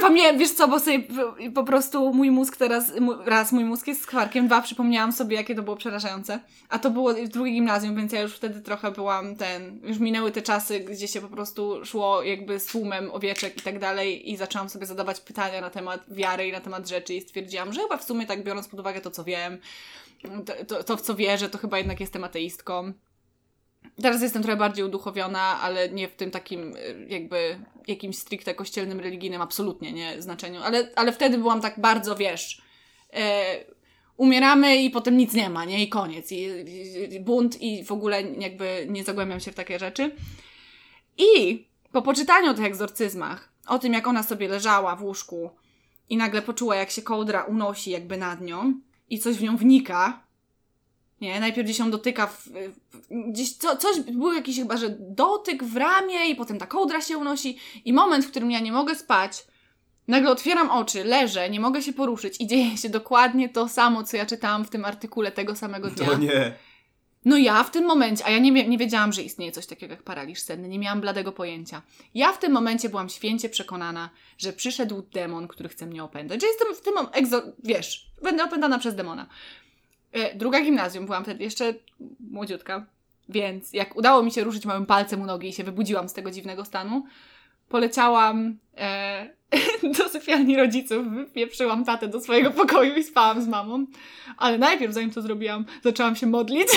Pamiętam, 0.00 0.38
wiesz 0.38 0.50
co, 0.50 0.68
bo 0.68 0.80
sobie 0.80 1.02
po- 1.54 1.64
prostu 1.64 2.14
mój 2.14 2.30
mózg 2.30 2.56
teraz, 2.56 2.92
raz 3.24 3.52
mój 3.52 3.64
mózg 3.64 3.86
jest 3.86 4.02
skwarkiem, 4.02 4.46
dwa 4.46 4.62
przypomniałam 4.62 5.12
sobie, 5.12 5.36
jakie 5.36 5.54
to 5.54 5.62
było 5.62 5.76
przerażające. 5.76 6.40
A 6.68 6.78
to 6.78 6.90
było 6.90 7.14
w 7.14 7.28
drugiej 7.28 7.54
gimnazjum, 7.54 7.96
więc 7.96 8.12
ja 8.12 8.20
już 8.20 8.34
wtedy 8.34 8.60
trochę 8.60 8.90
byłam 8.90 9.36
ten, 9.36 9.80
już 9.84 9.98
minęły 9.98 10.30
te 10.30 10.42
czasy, 10.42 10.80
gdzie 10.80 11.08
się 11.08 11.20
po 11.20 11.28
prostu 11.28 11.84
szło 11.84 12.22
jakby 12.22 12.60
z 12.60 12.66
tłumem 12.66 13.10
owieczek 13.10 13.58
i 13.58 13.60
tak 13.60 13.78
dalej 13.78 14.30
i 14.30 14.36
zaczęłam 14.36 14.68
sobie 14.68 14.86
zadawać 14.86 15.20
pytania 15.20 15.60
na 15.60 15.70
temat 15.70 16.04
wiary 16.08 16.48
i 16.48 16.52
na 16.52 16.60
temat 16.60 16.88
rzeczy 16.88 17.14
i 17.14 17.20
stwierdziłam, 17.20 17.72
że 17.72 17.80
chyba 17.80 17.96
w 17.96 18.04
sumie 18.04 18.26
tak 18.26 18.44
biorąc 18.44 18.68
pod 18.68 18.80
uwagę 18.80 19.00
to, 19.00 19.10
co 19.10 19.24
wiem, 19.24 19.58
to, 20.46 20.64
to, 20.64 20.84
to 20.84 20.96
w 20.96 21.00
co 21.00 21.14
wierzę, 21.14 21.48
to 21.48 21.58
chyba 21.58 21.78
jednak 21.78 22.00
jestem 22.00 22.24
ateistką. 22.24 22.92
Teraz 24.02 24.22
jestem 24.22 24.42
trochę 24.42 24.56
bardziej 24.56 24.84
uduchowiona, 24.84 25.60
ale 25.60 25.88
nie 25.88 26.08
w 26.08 26.14
tym 26.14 26.30
takim 26.30 26.76
y, 26.76 27.06
jakby 27.08 27.58
jakimś 27.86 28.18
stricte 28.18 28.54
kościelnym, 28.54 29.00
religijnym, 29.00 29.42
absolutnie 29.42 29.92
nie 29.92 30.22
znaczeniu. 30.22 30.60
Ale, 30.62 30.90
ale 30.96 31.12
wtedy 31.12 31.38
byłam 31.38 31.60
tak 31.60 31.80
bardzo, 31.80 32.16
wiesz, 32.16 32.62
e, 33.12 33.44
umieramy 34.16 34.76
i 34.76 34.90
potem 34.90 35.16
nic 35.16 35.34
nie 35.34 35.50
ma, 35.50 35.64
nie? 35.64 35.82
I 35.82 35.88
koniec. 35.88 36.32
I, 36.32 36.48
i, 37.10 37.20
bunt 37.20 37.62
i 37.62 37.84
w 37.84 37.92
ogóle 37.92 38.22
jakby 38.22 38.86
nie 38.90 39.04
zagłębiam 39.04 39.40
się 39.40 39.52
w 39.52 39.54
takie 39.54 39.78
rzeczy. 39.78 40.10
I 41.18 41.64
po 41.92 42.02
poczytaniu 42.02 42.50
o 42.50 42.54
tych 42.54 42.64
egzorcyzmach, 42.64 43.52
o 43.66 43.78
tym 43.78 43.92
jak 43.92 44.06
ona 44.06 44.22
sobie 44.22 44.48
leżała 44.48 44.96
w 44.96 45.02
łóżku 45.02 45.50
i 46.08 46.16
nagle 46.16 46.42
poczuła 46.42 46.76
jak 46.76 46.90
się 46.90 47.02
kołdra 47.02 47.44
unosi 47.44 47.90
jakby 47.90 48.16
nad 48.16 48.40
nią 48.40 48.74
i 49.10 49.18
coś 49.18 49.36
w 49.36 49.42
nią 49.42 49.56
wnika, 49.56 50.22
nie, 51.22 51.40
najpierw 51.40 51.66
gdzieś 51.66 51.78
ją 51.78 51.90
dotyka, 51.90 52.26
w, 52.26 52.48
gdzieś 53.10 53.52
co, 53.56 53.76
coś, 53.76 54.00
był 54.00 54.32
jakiś 54.32 54.56
chyba, 54.56 54.76
że 54.76 54.96
dotyk 54.98 55.64
w 55.64 55.76
ramię 55.76 56.28
i 56.28 56.36
potem 56.36 56.58
ta 56.58 56.66
kołdra 56.66 57.00
się 57.00 57.18
unosi 57.18 57.58
i 57.84 57.92
moment, 57.92 58.24
w 58.24 58.30
którym 58.30 58.50
ja 58.50 58.60
nie 58.60 58.72
mogę 58.72 58.94
spać, 58.94 59.46
nagle 60.08 60.30
otwieram 60.30 60.70
oczy, 60.70 61.04
leżę, 61.04 61.50
nie 61.50 61.60
mogę 61.60 61.82
się 61.82 61.92
poruszyć 61.92 62.40
i 62.40 62.46
dzieje 62.46 62.76
się 62.76 62.88
dokładnie 62.88 63.48
to 63.48 63.68
samo, 63.68 64.04
co 64.04 64.16
ja 64.16 64.26
czytałam 64.26 64.64
w 64.64 64.70
tym 64.70 64.84
artykule 64.84 65.32
tego 65.32 65.56
samego 65.56 65.90
dnia. 65.90 66.06
To 66.06 66.18
nie. 66.18 66.54
No 67.24 67.36
ja 67.36 67.64
w 67.64 67.70
tym 67.70 67.84
momencie, 67.84 68.26
a 68.26 68.30
ja 68.30 68.38
nie, 68.38 68.68
nie 68.68 68.78
wiedziałam, 68.78 69.12
że 69.12 69.22
istnieje 69.22 69.52
coś 69.52 69.66
takiego 69.66 69.92
jak 69.92 70.02
paraliż 70.02 70.40
senny, 70.40 70.68
nie 70.68 70.78
miałam 70.78 71.00
bladego 71.00 71.32
pojęcia. 71.32 71.82
Ja 72.14 72.32
w 72.32 72.38
tym 72.38 72.52
momencie 72.52 72.88
byłam 72.88 73.08
święcie 73.08 73.48
przekonana, 73.48 74.10
że 74.38 74.52
przyszedł 74.52 75.02
demon, 75.02 75.48
który 75.48 75.68
chce 75.68 75.86
mnie 75.86 76.04
opętać, 76.04 76.40
że 76.40 76.46
jestem 76.46 76.74
w 76.74 76.80
tym 76.80 76.94
egzo, 77.12 77.42
wiesz, 77.64 78.10
będę 78.22 78.44
opętana 78.44 78.78
przez 78.78 78.94
demona. 78.94 79.26
E, 80.12 80.34
druga 80.34 80.60
gimnazjum, 80.60 81.06
byłam 81.06 81.24
wtedy 81.24 81.44
jeszcze 81.44 81.74
młodziutka, 82.30 82.86
więc 83.28 83.72
jak 83.72 83.96
udało 83.96 84.22
mi 84.22 84.30
się 84.30 84.44
ruszyć 84.44 84.64
małym 84.64 84.86
palcem 84.86 85.22
u 85.22 85.26
nogi 85.26 85.48
i 85.48 85.52
się 85.52 85.64
wybudziłam 85.64 86.08
z 86.08 86.12
tego 86.12 86.30
dziwnego 86.30 86.64
stanu, 86.64 87.04
poleciałam 87.68 88.58
e, 88.76 89.28
do 89.98 90.08
sypialni 90.08 90.56
rodziców, 90.56 91.08
wypieprzyłam 91.08 91.84
tatę 91.84 92.08
do 92.08 92.20
swojego 92.20 92.50
pokoju 92.50 92.96
i 92.96 93.04
spałam 93.04 93.42
z 93.42 93.48
mamą. 93.48 93.86
Ale 94.36 94.58
najpierw, 94.58 94.94
zanim 94.94 95.10
to 95.10 95.22
zrobiłam, 95.22 95.64
zaczęłam 95.84 96.16
się 96.16 96.26
modlić, 96.26 96.68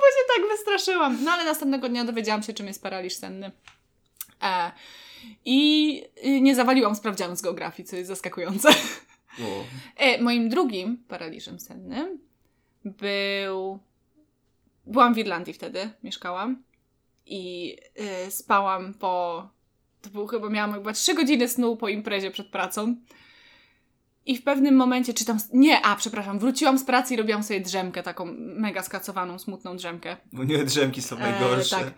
bo 0.00 0.06
się 0.16 0.24
tak 0.36 0.48
wystraszyłam. 0.50 1.24
No 1.24 1.32
ale 1.32 1.44
następnego 1.44 1.88
dnia 1.88 2.04
dowiedziałam 2.04 2.42
się, 2.42 2.52
czym 2.52 2.66
jest 2.66 2.82
paraliż 2.82 3.14
senny. 3.14 3.50
E, 4.42 4.72
I 5.44 6.02
nie 6.40 6.54
zawaliłam 6.54 6.94
sprawdzianu 6.94 7.36
z 7.36 7.42
geografii, 7.42 7.88
co 7.88 7.96
jest 7.96 8.08
zaskakujące. 8.08 8.68
O. 9.40 9.64
E, 9.96 10.22
moim 10.22 10.48
drugim 10.48 10.96
paraliżem 11.08 11.60
sennym 11.60 12.18
był. 12.84 13.78
Byłam 14.86 15.14
w 15.14 15.18
Irlandii 15.18 15.52
wtedy, 15.54 15.90
mieszkałam. 16.02 16.62
I 17.26 17.76
y, 18.26 18.30
spałam 18.30 18.94
po. 18.94 19.48
To 20.12 20.26
chyba, 20.26 20.48
miałam 20.48 20.72
chyba 20.74 20.92
3 20.92 21.14
godziny 21.14 21.48
snu 21.48 21.76
po 21.76 21.88
imprezie 21.88 22.30
przed 22.30 22.48
pracą. 22.48 22.96
I 24.26 24.36
w 24.36 24.42
pewnym 24.44 24.76
momencie 24.76 25.14
czytam. 25.14 25.38
Nie, 25.52 25.82
a 25.86 25.96
przepraszam, 25.96 26.38
wróciłam 26.38 26.78
z 26.78 26.84
pracy 26.84 27.14
i 27.14 27.16
robiłam 27.16 27.42
sobie 27.42 27.60
drzemkę, 27.60 28.02
taką 28.02 28.24
mega 28.38 28.82
skacowaną, 28.82 29.38
smutną 29.38 29.76
drzemkę. 29.76 30.16
Bo 30.32 30.44
nie 30.44 30.64
drzemki 30.64 31.02
są 31.02 31.16
E, 31.16 31.20
najgorsze. 31.20 31.76
tak. 31.76 31.94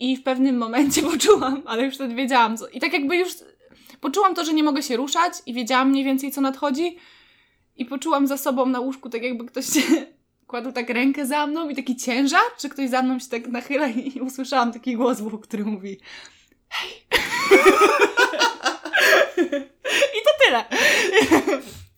I 0.00 0.16
w 0.16 0.22
pewnym 0.22 0.56
momencie 0.56 1.02
poczułam, 1.12 1.62
ale 1.66 1.84
już 1.84 1.94
wtedy 1.94 2.14
wiedziałam 2.14 2.56
co. 2.56 2.68
I 2.68 2.80
tak 2.80 2.92
jakby 2.92 3.16
już 3.16 3.32
poczułam 4.00 4.34
to, 4.34 4.44
że 4.44 4.52
nie 4.54 4.62
mogę 4.62 4.82
się 4.82 4.96
ruszać 4.96 5.32
i 5.46 5.54
wiedziałam 5.54 5.90
mniej 5.90 6.04
więcej 6.04 6.32
co 6.32 6.40
nadchodzi. 6.40 6.96
I 7.76 7.84
poczułam 7.84 8.26
za 8.26 8.38
sobą 8.38 8.66
na 8.66 8.80
łóżku, 8.80 9.10
tak 9.10 9.22
jakby 9.22 9.44
ktoś 9.44 9.66
kładł 10.46 10.72
tak 10.72 10.90
rękę 10.90 11.26
za 11.26 11.46
mną 11.46 11.68
i 11.68 11.76
taki 11.76 11.96
ciężar, 11.96 12.42
czy 12.58 12.68
ktoś 12.68 12.90
za 12.90 13.02
mną 13.02 13.18
się 13.18 13.28
tak 13.28 13.46
nachyla 13.46 13.88
i 13.88 14.20
usłyszałam 14.28 14.72
taki 14.72 14.96
głos 14.96 15.20
w 15.20 15.40
który 15.40 15.64
mówi 15.64 16.00
hej. 16.68 16.90
I 20.16 20.20
to 20.24 20.30
tyle. 20.44 20.64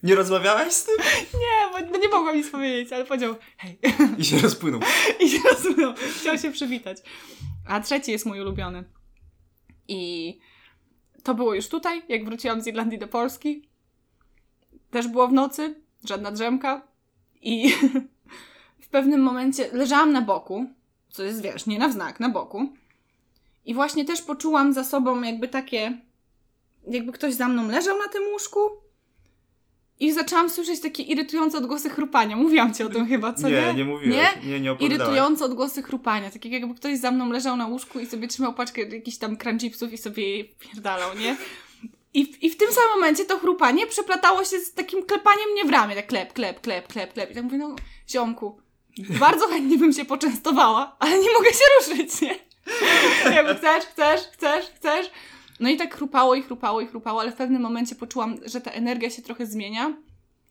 Nie 0.03 0.15
rozmawiałaś 0.15 0.73
z 0.73 0.85
tym? 0.85 0.97
Nie, 1.35 1.89
bo 1.91 1.99
nie 1.99 2.09
mogłam 2.09 2.37
nic 2.37 2.51
powiedzieć, 2.51 2.93
ale 2.93 3.05
powiedział 3.05 3.35
hej. 3.57 3.79
I 4.19 4.25
się 4.25 4.39
rozpłynął. 4.39 4.81
I 5.21 5.31
się 5.31 5.39
rozumiem. 5.51 5.95
Chciał 6.21 6.39
się 6.39 6.51
przywitać. 6.51 6.99
A 7.69 7.81
trzeci 7.81 8.13
jest 8.13 8.27
mój 8.27 8.41
ulubiony. 8.41 8.85
I 9.89 10.39
to 11.29 11.35
było 11.35 11.55
już 11.55 11.69
tutaj, 11.69 12.03
jak 12.09 12.25
wróciłam 12.25 12.61
z 12.61 12.67
Irlandii 12.67 12.99
do 12.99 13.09
Polski. 13.09 13.69
Też 14.91 15.09
było 15.09 15.29
w 15.29 15.33
nocy, 15.33 15.75
żadna 16.05 16.33
drzemka. 16.33 16.83
I 17.43 17.75
w 18.85 18.89
pewnym 18.89 19.21
momencie 19.21 19.69
leżałam 19.73 20.13
na 20.13 20.23
boku, 20.23 20.67
co 21.11 21.23
jest, 21.23 21.43
wiesz, 21.43 21.67
nie 21.67 21.79
na 21.79 21.89
wznak, 21.89 22.21
na 22.21 22.29
boku. 22.29 22.69
I 23.65 23.75
właśnie 23.75 24.05
też 24.05 24.23
poczułam 24.23 24.73
za 24.73 24.85
sobą 24.85 25.23
jakby 25.23 25.49
takie, 25.49 25.99
jakby 26.87 27.13
ktoś 27.13 27.35
za 27.35 27.49
mną 27.49 27.69
leżał 27.69 27.99
na 27.99 28.09
tym 28.09 28.23
łóżku. 28.33 28.61
I 30.01 30.13
zaczęłam 30.13 30.51
słyszeć 30.51 30.81
takie 30.81 31.03
irytujące 31.03 31.59
odgłosy 31.59 31.91
chrupania. 31.91 32.37
Mówiłam 32.37 32.75
ci 32.75 32.83
o 32.83 32.89
tym 32.89 33.07
chyba, 33.07 33.33
co 33.33 33.49
nie? 33.49 33.61
nie, 33.61 33.75
nie 33.75 33.85
mówiłaś. 33.85 34.17
Nie, 34.17 34.51
nie, 34.51 34.61
nie 34.61 34.77
irytujące 34.81 35.45
odgłosy 35.45 35.83
chrupania. 35.83 36.31
Tak 36.31 36.45
jakby 36.45 36.75
ktoś 36.75 36.99
za 36.99 37.11
mną 37.11 37.33
leżał 37.33 37.57
na 37.57 37.67
łóżku 37.67 38.01
i 38.01 38.07
sobie 38.07 38.29
trzymał 38.29 38.55
paczkę 38.55 38.83
jakichś 38.83 39.17
tam 39.17 39.37
crunchipsów 39.37 39.93
i 39.93 39.99
sobie 39.99 40.39
je 40.39 40.45
pierdalał, 40.45 41.15
nie? 41.19 41.37
I 42.15 42.27
w, 42.27 42.43
I 42.43 42.51
w 42.51 42.57
tym 42.57 42.73
samym 42.73 42.91
momencie 42.91 43.25
to 43.25 43.39
chrupanie 43.39 43.87
przeplatało 43.87 44.45
się 44.45 44.59
z 44.59 44.75
takim 44.75 45.03
klepaniem 45.07 45.51
mnie 45.53 45.65
w 45.65 45.71
ramię. 45.71 45.95
Tak 45.95 46.07
klep, 46.07 46.33
klep, 46.33 46.61
klep, 46.61 46.89
klep, 46.89 47.13
klep. 47.13 47.31
I 47.31 47.35
tak 47.35 47.45
mówię, 47.45 47.59
no 47.59 47.77
ziomku, 48.11 48.61
bardzo 48.99 49.49
chętnie 49.49 49.79
bym 49.79 49.93
się 49.93 50.05
poczęstowała, 50.05 50.97
ale 50.99 51.19
nie 51.19 51.33
mogę 51.33 51.51
się 51.51 51.65
ruszyć, 51.79 52.21
nie? 52.21 52.35
Jakby 53.37 53.55
chcesz, 53.55 53.85
chcesz, 53.85 54.21
chcesz, 54.21 54.67
chcesz. 54.77 55.11
No 55.61 55.69
i 55.69 55.77
tak 55.77 55.97
chrupało 55.97 56.35
i 56.35 56.43
chrupało 56.43 56.81
i 56.81 56.87
chrupało, 56.87 57.21
ale 57.21 57.33
w 57.33 57.37
pewnym 57.37 57.63
momencie 57.63 57.95
poczułam, 57.95 58.37
że 58.47 58.61
ta 58.61 58.71
energia 58.71 59.11
się 59.11 59.23
trochę 59.23 59.47
zmienia. 59.47 59.95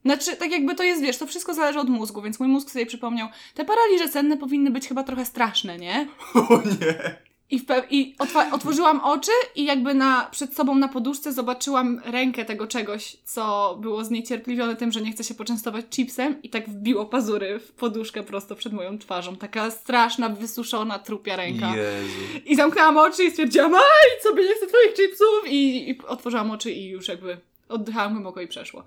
Znaczy, 0.05 0.35
tak 0.35 0.51
jakby 0.51 0.75
to 0.75 0.83
jest, 0.83 1.01
wiesz, 1.01 1.17
to 1.17 1.27
wszystko 1.27 1.53
zależy 1.53 1.79
od 1.79 1.89
mózgu, 1.89 2.21
więc 2.21 2.39
mój 2.39 2.49
mózg 2.49 2.71
sobie 2.71 2.85
przypomniał, 2.85 3.27
te 3.53 3.65
paraliże 3.65 4.07
senne 4.07 4.37
powinny 4.37 4.71
być 4.71 4.87
chyba 4.87 5.03
trochę 5.03 5.25
straszne, 5.25 5.77
nie? 5.77 6.07
O 6.49 6.57
nie. 6.57 7.26
I, 7.51 7.65
i 7.89 8.15
otworzyłam 8.51 8.99
oczy 8.99 9.31
i 9.55 9.65
jakby 9.65 9.93
na, 9.93 10.27
przed 10.31 10.55
sobą 10.55 10.75
na 10.75 10.87
poduszce 10.87 11.33
zobaczyłam 11.33 12.01
rękę 12.05 12.45
tego 12.45 12.67
czegoś, 12.67 13.17
co 13.25 13.77
było 13.81 14.03
zniecierpliwione 14.03 14.75
tym, 14.75 14.91
że 14.91 15.01
nie 15.01 15.11
chce 15.11 15.23
się 15.23 15.33
poczęstować 15.33 15.85
chipsem 15.89 16.41
i 16.41 16.49
tak 16.49 16.69
wbiło 16.69 17.05
pazury 17.05 17.59
w 17.59 17.71
poduszkę 17.71 18.23
prosto 18.23 18.55
przed 18.55 18.73
moją 18.73 18.97
twarzą. 18.99 19.35
Taka 19.35 19.71
straszna, 19.71 20.29
wysuszona, 20.29 20.99
trupia 20.99 21.35
ręka. 21.35 21.75
Jezu. 21.75 22.13
I 22.45 22.55
zamknęłam 22.55 22.97
oczy 22.97 23.23
i 23.23 23.31
stwierdziłam, 23.31 23.75
aj, 23.75 24.21
sobie 24.23 24.43
nie 24.43 24.55
chcę 24.55 24.67
twoich 24.67 24.93
chipsów 24.95 25.47
i, 25.47 25.89
i 25.89 25.97
otworzyłam 26.07 26.51
oczy 26.51 26.71
i 26.71 26.89
już 26.89 27.07
jakby 27.07 27.37
oddychałam 27.69 28.11
głęboko 28.11 28.41
i 28.41 28.47
przeszło. 28.47 28.83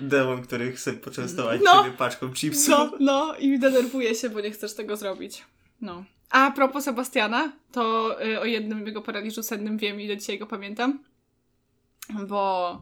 Demon, 0.00 0.42
który 0.42 0.72
chce 0.72 0.92
poczęstować 0.92 1.60
No. 1.64 1.84
paczką 1.98 2.32
chipsów. 2.32 2.68
No, 2.68 2.92
no 3.00 3.34
i 3.38 3.58
denerwuję 3.58 4.14
się, 4.14 4.30
bo 4.30 4.40
nie 4.40 4.50
chcesz 4.50 4.74
tego 4.74 4.96
zrobić. 4.96 5.42
No. 5.80 6.04
A 6.32 6.50
propos 6.50 6.84
Sebastiana, 6.84 7.52
to 7.72 8.16
y, 8.24 8.40
o 8.40 8.44
jednym 8.44 8.86
jego 8.86 9.02
paraliżu 9.02 9.42
sennym 9.42 9.78
wiem 9.78 10.00
i 10.00 10.08
do 10.08 10.16
dzisiaj 10.16 10.38
go 10.38 10.46
pamiętam, 10.46 10.98
bo 12.28 12.78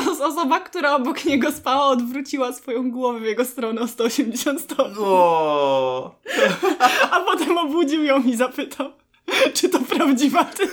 osoba, 0.28 0.60
która 0.60 0.94
obok 0.94 1.24
niego 1.24 1.52
spała, 1.52 1.86
odwróciła 1.86 2.52
swoją 2.52 2.90
głowę 2.90 3.20
w 3.20 3.24
jego 3.24 3.44
stronę 3.44 3.80
o 3.80 3.88
180 3.88 4.60
stopni, 4.60 4.94
O. 4.98 6.14
a 7.10 7.20
potem 7.20 7.58
obudził 7.58 8.04
ją 8.04 8.22
i 8.22 8.36
zapytał, 8.36 8.92
czy 9.54 9.68
to 9.68 9.80
prawdziwa 9.80 10.44
ty. 10.44 10.68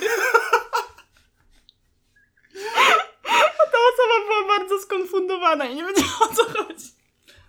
A 3.58 3.68
ta 3.70 3.78
osoba 3.92 4.24
była 4.26 4.58
bardzo 4.58 4.78
skonfundowana 4.78 5.64
i 5.64 5.74
nie 5.74 5.84
wiedziała 5.84 6.18
o 6.20 6.34
co 6.34 6.44
chodzi. 6.44 6.95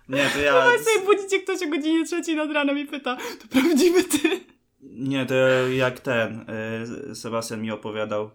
Nie, 0.08 0.30
to 0.34 0.40
ja... 0.40 0.70
Weź 0.70 0.80
sobie 0.84 1.06
budzicie 1.06 1.40
ktoś 1.40 1.62
o 1.62 1.68
godzinie 1.68 2.04
trzeciej 2.04 2.36
nad 2.36 2.50
ranem 2.52 2.78
i 2.78 2.84
pyta, 2.86 3.16
to 3.16 3.48
prawdziwy 3.48 4.04
ty? 4.04 4.40
Nie, 4.82 5.26
to 5.26 5.34
jak 5.68 6.00
ten 6.00 6.44
y, 7.10 7.14
Sebastian 7.14 7.62
mi 7.62 7.70
opowiadał, 7.70 8.30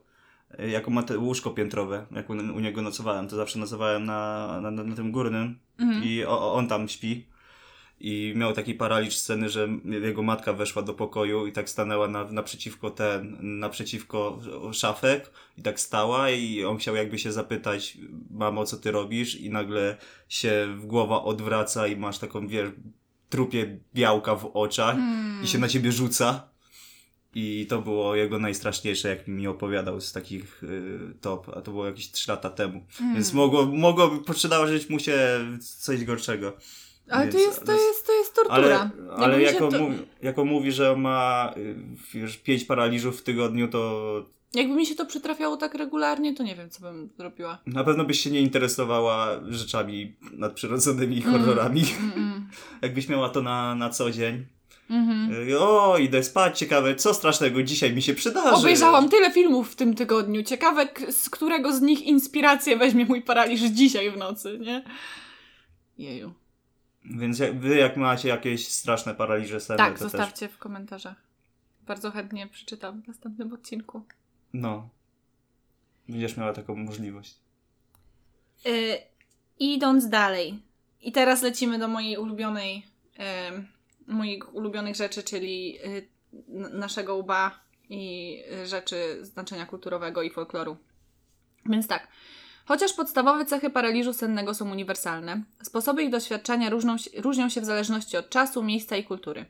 y, 0.59 0.69
jak 0.69 0.87
ma 0.87 1.03
te 1.03 1.17
łóżko 1.17 1.51
piętrowe, 1.51 2.05
jak 2.11 2.29
u, 2.29 2.33
u 2.33 2.59
niego 2.59 2.81
nocowałem, 2.81 3.27
to 3.27 3.35
zawsze 3.35 3.59
nocowałem 3.59 4.05
na, 4.05 4.47
na, 4.61 4.71
na 4.71 4.95
tym 4.95 5.11
górnym 5.11 5.59
Mhm. 5.79 6.03
i 6.03 6.23
o- 6.25 6.53
on 6.53 6.67
tam 6.67 6.87
śpi. 6.89 7.25
I 8.05 8.33
miał 8.35 8.53
taki 8.53 8.73
paraliż 8.73 9.17
sceny, 9.17 9.49
że 9.49 9.67
jego 9.85 10.23
matka 10.23 10.53
weszła 10.53 10.81
do 10.81 10.93
pokoju 10.93 11.47
i 11.47 11.51
tak 11.51 11.69
stanęła 11.69 12.07
na, 12.07 12.23
naprzeciwko 12.31 12.89
ten, 12.89 13.37
naprzeciwko 13.59 14.39
szafek 14.71 15.31
i 15.57 15.61
tak 15.61 15.79
stała 15.79 16.29
i 16.29 16.63
on 16.63 16.77
chciał 16.77 16.95
jakby 16.95 17.19
się 17.19 17.31
zapytać, 17.31 17.97
mamo, 18.31 18.65
co 18.65 18.77
ty 18.77 18.91
robisz? 18.91 19.35
I 19.35 19.49
nagle 19.49 19.97
się 20.29 20.67
w 20.77 20.85
głowa 20.85 21.23
odwraca 21.23 21.87
i 21.87 21.95
masz 21.95 22.19
taką, 22.19 22.47
wiesz, 22.47 22.69
trupie 23.29 23.79
białka 23.93 24.35
w 24.35 24.51
oczach 24.53 24.95
i 25.43 25.47
się 25.47 25.57
na 25.57 25.67
ciebie 25.67 25.91
rzuca. 25.91 26.49
I 27.35 27.65
to 27.69 27.81
było 27.81 28.15
jego 28.15 28.39
najstraszniejsze, 28.39 29.09
jak 29.09 29.27
mi 29.27 29.47
opowiadał 29.47 30.01
z 30.01 30.11
takich 30.11 30.63
y, 30.63 30.99
top, 31.21 31.49
a 31.49 31.61
to 31.61 31.71
było 31.71 31.85
jakieś 31.85 32.11
3 32.11 32.31
lata 32.31 32.49
temu. 32.49 32.85
Więc 33.13 33.33
mogło, 33.33 33.65
mogło, 33.65 34.09
przydarzyć 34.33 34.89
mu 34.89 34.99
się 34.99 35.17
coś 35.59 36.03
gorszego. 36.03 36.57
Ale 37.09 37.31
to 37.31 37.37
jest, 37.37 37.65
to 37.65 37.71
jest, 37.71 38.07
to 38.07 38.13
jest 38.13 38.35
tortura. 38.35 38.57
Ale, 38.57 38.89
ale 39.17 39.41
jako, 39.41 39.67
to, 39.67 39.79
mówi, 39.79 39.97
jako 40.21 40.45
mówi, 40.45 40.71
że 40.71 40.95
ma 40.95 41.53
y, 42.15 42.17
już 42.19 42.37
5 42.37 42.63
paraliżów 42.63 43.19
w 43.19 43.23
tygodniu, 43.23 43.67
to 43.67 44.03
Jakby 44.53 44.75
mi 44.75 44.85
się 44.85 44.95
to 44.95 45.05
przytrafiało 45.05 45.57
tak 45.57 45.73
regularnie, 45.75 46.33
to 46.35 46.43
nie 46.43 46.55
wiem, 46.55 46.69
co 46.69 46.81
bym 46.81 47.09
zrobiła. 47.17 47.57
na 47.65 47.83
pewno 47.83 48.05
byś 48.05 48.19
się 48.19 48.31
nie 48.31 48.41
interesowała 48.41 49.27
rzeczami 49.49 50.15
nadprzyrodzonymi 50.33 51.17
i 51.17 51.23
Mm. 51.23 51.41
horrorami. 51.41 51.81
Mm-mm. 51.81 52.41
Jakbyś 52.81 53.07
miała 53.09 53.29
to 53.29 53.41
na, 53.41 53.75
na 53.75 53.89
co 53.89 54.11
dzień. 54.11 54.45
Mhm. 54.89 55.49
Y, 55.49 55.59
O, 55.59 55.97
idę 55.97 56.23
spać, 56.23 56.59
ciekawe, 56.59 56.95
co 56.95 57.13
strasznego 57.13 57.63
dzisiaj 57.63 57.93
mi 57.93 58.01
się 58.01 58.13
przydarzy. 58.13 58.55
Obejrzałam 58.55 59.09
tyle 59.09 59.31
filmów 59.31 59.71
w 59.71 59.75
tym 59.75 59.95
tygodniu. 59.95 60.43
Ciekawe, 60.43 60.87
z 61.11 61.29
którego 61.29 61.73
z 61.73 61.81
nich 61.81 62.01
inspirację 62.01 62.77
weźmie 62.77 63.05
mój 63.05 63.21
paraliż 63.21 63.61
dzisiaj 63.61 64.11
w 64.11 64.17
nocy, 64.17 64.59
nie? 64.61 64.83
Jeju. 65.97 66.33
Więc 67.05 67.39
jak, 67.39 67.59
wy 67.59 67.75
jak 67.75 67.97
macie 67.97 68.29
jakieś 68.29 68.67
straszne 68.67 69.15
paraliże 69.15 69.59
senne, 69.59 69.77
Tak, 69.77 69.93
to 69.93 70.03
też... 70.03 70.11
zostawcie 70.11 70.49
w 70.49 70.57
komentarzach. 70.57 71.15
Bardzo 71.81 72.11
chętnie 72.11 72.47
przeczytam 72.47 73.01
w 73.01 73.07
następnym 73.07 73.53
odcinku. 73.53 74.05
No. 74.53 74.89
Będziesz 76.09 76.37
miała 76.37 76.53
taką 76.53 76.75
możliwość. 76.75 77.35
Y, 78.65 78.97
idąc 79.59 80.09
dalej. 80.09 80.63
I 81.01 81.11
teraz 81.11 81.41
lecimy 81.41 81.79
do 81.79 81.87
mojej 81.87 82.17
ulubionej, 82.17 82.85
em, 83.17 83.67
moich 84.07 84.53
ulubionych 84.55 84.95
rzeczy, 84.95 85.23
czyli 85.23 85.77
y, 85.85 86.07
n- 86.49 86.79
naszego 86.79 87.15
łba 87.15 87.59
i 87.89 88.37
y, 88.63 88.67
rzeczy 88.67 89.25
znaczenia 89.25 89.65
kulturowego 89.65 90.21
i 90.21 90.29
folkloru. 90.29 90.77
Więc 91.65 91.87
tak. 91.87 92.07
Chociaż 92.65 92.93
podstawowe 92.93 93.45
cechy 93.45 93.69
paraliżu 93.69 94.13
sennego 94.13 94.53
są 94.53 94.71
uniwersalne, 94.71 95.43
sposoby 95.63 96.03
ich 96.03 96.09
doświadczania 96.09 96.69
różną, 96.69 96.97
się- 96.97 97.21
różnią 97.21 97.49
się 97.49 97.61
w 97.61 97.65
zależności 97.65 98.17
od 98.17 98.29
czasu, 98.29 98.63
miejsca 98.63 98.97
i 98.97 99.03
kultury. 99.03 99.45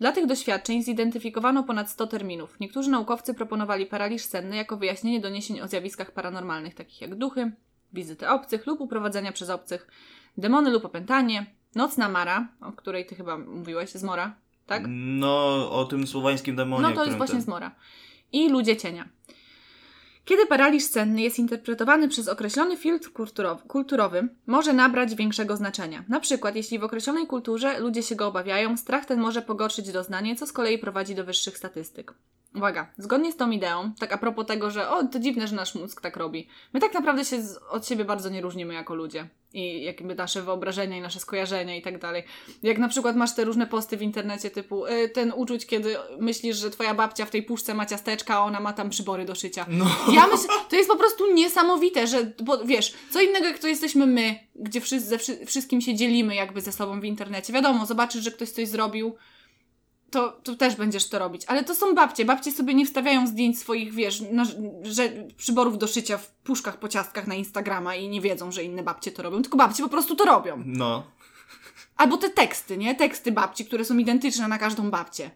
Dla 0.00 0.12
tych 0.12 0.26
doświadczeń 0.26 0.82
zidentyfikowano 0.82 1.62
ponad 1.64 1.90
100 1.90 2.06
terminów. 2.06 2.60
Niektórzy 2.60 2.90
naukowcy 2.90 3.34
proponowali 3.34 3.86
paraliż 3.86 4.22
senny 4.24 4.56
jako 4.56 4.76
wyjaśnienie 4.76 5.20
doniesień 5.20 5.60
o 5.60 5.68
zjawiskach 5.68 6.10
paranormalnych, 6.12 6.74
takich 6.74 7.00
jak 7.00 7.14
duchy, 7.14 7.52
wizyty 7.92 8.28
obcych 8.28 8.66
lub 8.66 8.80
uprowadzenia 8.80 9.32
przez 9.32 9.50
obcych, 9.50 9.88
demony 10.36 10.70
lub 10.70 10.84
opętanie, 10.84 11.46
nocna 11.74 12.08
mara, 12.08 12.48
o 12.60 12.72
której 12.72 13.06
ty 13.06 13.14
chyba 13.14 13.38
mówiłeś, 13.38 13.90
zmora, 13.90 14.34
tak? 14.66 14.82
No, 14.88 15.70
o 15.72 15.84
tym 15.84 16.06
słowańskim 16.06 16.56
demonie. 16.56 16.82
No 16.82 16.92
to 16.92 17.04
jest 17.04 17.16
właśnie 17.16 17.34
ten- 17.34 17.42
zmora. 17.42 17.74
I 18.32 18.48
ludzie 18.48 18.76
cienia. 18.76 19.08
Kiedy 20.28 20.46
paraliż 20.46 20.84
senny 20.84 21.20
jest 21.20 21.38
interpretowany 21.38 22.08
przez 22.08 22.28
określony 22.28 22.76
filtr 22.76 23.12
kulturowy, 23.12 23.62
kulturowy, 23.68 24.28
może 24.46 24.72
nabrać 24.72 25.14
większego 25.14 25.56
znaczenia. 25.56 26.04
Na 26.08 26.20
przykład, 26.20 26.56
jeśli 26.56 26.78
w 26.78 26.84
określonej 26.84 27.26
kulturze 27.26 27.80
ludzie 27.80 28.02
się 28.02 28.16
go 28.16 28.26
obawiają, 28.26 28.76
strach 28.76 29.04
ten 29.06 29.20
może 29.20 29.42
pogorszyć 29.42 29.92
doznanie, 29.92 30.36
co 30.36 30.46
z 30.46 30.52
kolei 30.52 30.78
prowadzi 30.78 31.14
do 31.14 31.24
wyższych 31.24 31.58
statystyk. 31.58 32.14
Uwaga, 32.54 32.92
zgodnie 32.98 33.32
z 33.32 33.36
tą 33.36 33.50
ideą, 33.50 33.92
tak 33.98 34.12
a 34.12 34.18
propos 34.18 34.46
tego, 34.46 34.70
że 34.70 34.90
o, 34.90 35.04
to 35.06 35.18
dziwne, 35.18 35.48
że 35.48 35.56
nasz 35.56 35.74
mózg 35.74 36.00
tak 36.00 36.16
robi. 36.16 36.48
My 36.72 36.80
tak 36.80 36.94
naprawdę 36.94 37.24
się 37.24 37.42
z, 37.42 37.56
od 37.70 37.88
siebie 37.88 38.04
bardzo 38.04 38.28
nie 38.28 38.40
różnimy 38.40 38.74
jako 38.74 38.94
ludzie. 38.94 39.28
I 39.52 39.82
jakby 39.84 40.14
nasze 40.14 40.42
wyobrażenia 40.42 40.96
i 40.96 41.00
nasze 41.00 41.20
skojarzenia 41.20 41.76
i 41.76 41.82
tak 41.82 41.98
dalej. 41.98 42.22
Jak 42.62 42.78
na 42.78 42.88
przykład 42.88 43.16
masz 43.16 43.34
te 43.34 43.44
różne 43.44 43.66
posty 43.66 43.96
w 43.96 44.02
internecie 44.02 44.50
typu 44.50 44.86
y, 44.86 45.08
ten 45.08 45.32
uczuć, 45.36 45.66
kiedy 45.66 45.96
myślisz, 46.18 46.56
że 46.56 46.70
twoja 46.70 46.94
babcia 46.94 47.26
w 47.26 47.30
tej 47.30 47.42
puszce 47.42 47.74
ma 47.74 47.86
ciasteczka, 47.86 48.34
a 48.34 48.40
ona 48.40 48.60
ma 48.60 48.72
tam 48.72 48.90
przybory 48.90 49.24
do 49.24 49.34
szycia. 49.34 49.66
No. 49.68 49.84
Ja 50.12 50.26
myślę, 50.26 50.48
to 50.70 50.76
jest 50.76 50.88
po 50.90 50.96
prostu 50.96 51.32
niesamowite, 51.34 52.06
że, 52.06 52.32
bo 52.42 52.64
wiesz, 52.64 52.94
co 53.10 53.20
innego 53.20 53.46
jak 53.46 53.58
to 53.58 53.68
jesteśmy 53.68 54.06
my, 54.06 54.38
gdzie 54.54 54.80
wszyscy, 54.80 55.08
ze 55.08 55.18
wszy- 55.18 55.46
wszystkim 55.46 55.80
się 55.80 55.94
dzielimy 55.94 56.34
jakby 56.34 56.60
ze 56.60 56.72
sobą 56.72 57.00
w 57.00 57.04
internecie. 57.04 57.52
Wiadomo, 57.52 57.86
zobaczysz, 57.86 58.24
że 58.24 58.30
ktoś 58.30 58.50
coś 58.50 58.68
zrobił, 58.68 59.16
to, 60.10 60.40
to 60.42 60.54
też 60.54 60.76
będziesz 60.76 61.08
to 61.08 61.18
robić. 61.18 61.44
Ale 61.46 61.64
to 61.64 61.74
są 61.74 61.94
babcie. 61.94 62.24
Babcie 62.24 62.52
sobie 62.52 62.74
nie 62.74 62.86
wstawiają 62.86 63.26
zdjęć 63.26 63.58
swoich, 63.58 63.94
wiesz, 63.94 64.20
na, 64.20 64.44
że, 64.82 65.08
przyborów 65.36 65.78
do 65.78 65.86
szycia 65.86 66.18
w 66.18 66.30
puszkach 66.30 66.78
po 66.78 66.88
ciastkach 66.88 67.26
na 67.26 67.34
Instagrama 67.34 67.94
i 67.94 68.08
nie 68.08 68.20
wiedzą, 68.20 68.52
że 68.52 68.64
inne 68.64 68.82
babcie 68.82 69.12
to 69.12 69.22
robią, 69.22 69.42
tylko 69.42 69.58
babcie 69.58 69.82
po 69.82 69.88
prostu 69.88 70.16
to 70.16 70.24
robią. 70.24 70.62
No. 70.66 71.02
Albo 71.96 72.16
te 72.16 72.30
teksty, 72.30 72.76
nie? 72.76 72.94
Teksty 72.94 73.32
babci, 73.32 73.64
które 73.64 73.84
są 73.84 73.98
identyczne 73.98 74.48
na 74.48 74.58
każdą 74.58 74.90
babcię. 74.90 75.30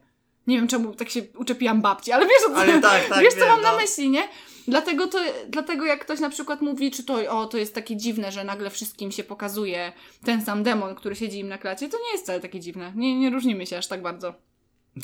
Nie 0.46 0.56
wiem, 0.56 0.68
czemu 0.68 0.94
tak 0.94 1.10
się 1.10 1.22
uczepiłam 1.36 1.82
babci, 1.82 2.12
ale 2.12 2.26
wiesz, 2.26 2.42
o 2.48 2.50
co, 2.50 2.56
Ale 2.56 2.80
tak, 2.80 3.08
tak, 3.08 3.20
wiesz, 3.20 3.34
co 3.34 3.40
wiem, 3.40 3.48
mam 3.48 3.62
na 3.62 3.72
no. 3.72 3.78
myśli, 3.78 4.10
nie? 4.10 4.28
Dlatego, 4.68 5.06
to, 5.06 5.18
dlatego 5.48 5.84
jak 5.84 6.00
ktoś 6.00 6.20
na 6.20 6.30
przykład 6.30 6.62
mówi, 6.62 6.90
czy 6.90 7.04
to, 7.04 7.38
o, 7.38 7.46
to 7.46 7.58
jest 7.58 7.74
takie 7.74 7.96
dziwne, 7.96 8.32
że 8.32 8.44
nagle 8.44 8.70
wszystkim 8.70 9.12
się 9.12 9.24
pokazuje 9.24 9.92
ten 10.24 10.44
sam 10.44 10.62
demon, 10.62 10.94
który 10.94 11.16
siedzi 11.16 11.38
im 11.38 11.48
na 11.48 11.58
klacie, 11.58 11.88
to 11.88 11.96
nie 11.98 12.12
jest 12.12 12.24
wcale 12.24 12.40
takie 12.40 12.60
dziwne. 12.60 12.92
Nie, 12.96 13.18
nie 13.18 13.30
różnimy 13.30 13.66
się 13.66 13.78
aż 13.78 13.86
tak 13.86 14.02
bardzo. 14.02 14.34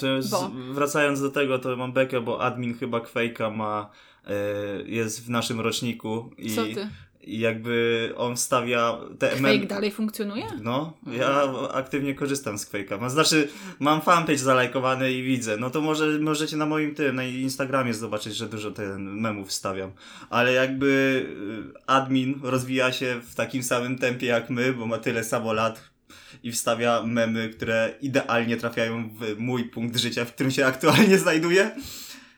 Jest, 0.02 0.30
Bo? 0.30 0.50
wracając 0.72 1.20
do 1.20 1.30
tego, 1.30 1.58
to 1.58 1.76
mam 1.76 1.92
bekę, 1.92 2.20
bo 2.20 2.40
admin 2.42 2.74
chyba 2.78 2.98
Quake'a 2.98 3.56
ma, 3.56 3.90
e, 4.26 4.32
jest 4.86 5.26
w 5.26 5.30
naszym 5.30 5.60
roczniku 5.60 6.30
i, 6.38 6.54
Co 6.54 6.64
ty? 6.64 6.88
i 7.22 7.38
jakby 7.38 8.12
on 8.16 8.36
wstawia 8.36 8.98
te 9.18 9.30
Fake 9.30 9.66
dalej 9.66 9.90
funkcjonuje? 9.90 10.44
No, 10.62 10.92
ja 11.06 11.52
aktywnie 11.72 12.14
korzystam 12.14 12.58
z 12.58 12.70
Quake'a. 12.70 13.10
Znaczy, 13.10 13.48
mam 13.80 14.00
fanpage 14.00 14.38
zalajkowany 14.38 15.12
i 15.12 15.22
widzę. 15.22 15.56
No 15.56 15.70
to 15.70 15.80
może 15.80 16.18
możecie 16.18 16.56
na 16.56 16.66
moim 16.66 16.94
tym, 16.94 17.16
na 17.16 17.24
Instagramie 17.24 17.94
zobaczyć, 17.94 18.36
że 18.36 18.48
dużo 18.48 18.70
ten 18.70 19.02
memów 19.20 19.48
wstawiam. 19.48 19.90
Ale 20.30 20.52
jakby 20.52 21.26
y, 21.76 21.80
admin 21.86 22.40
rozwija 22.42 22.92
się 22.92 23.20
w 23.22 23.34
takim 23.34 23.62
samym 23.62 23.98
tempie 23.98 24.26
jak 24.26 24.50
my, 24.50 24.72
bo 24.72 24.86
ma 24.86 24.98
tyle 24.98 25.24
samo 25.24 25.52
lat 25.52 25.80
i 26.42 26.52
wstawia 26.52 27.02
memy, 27.02 27.48
które 27.48 27.94
idealnie 28.00 28.56
trafiają 28.56 29.10
w 29.14 29.38
mój 29.38 29.64
punkt 29.64 29.96
życia, 29.96 30.24
w 30.24 30.32
którym 30.32 30.52
się 30.52 30.66
aktualnie 30.66 31.18
znajduję. 31.18 31.70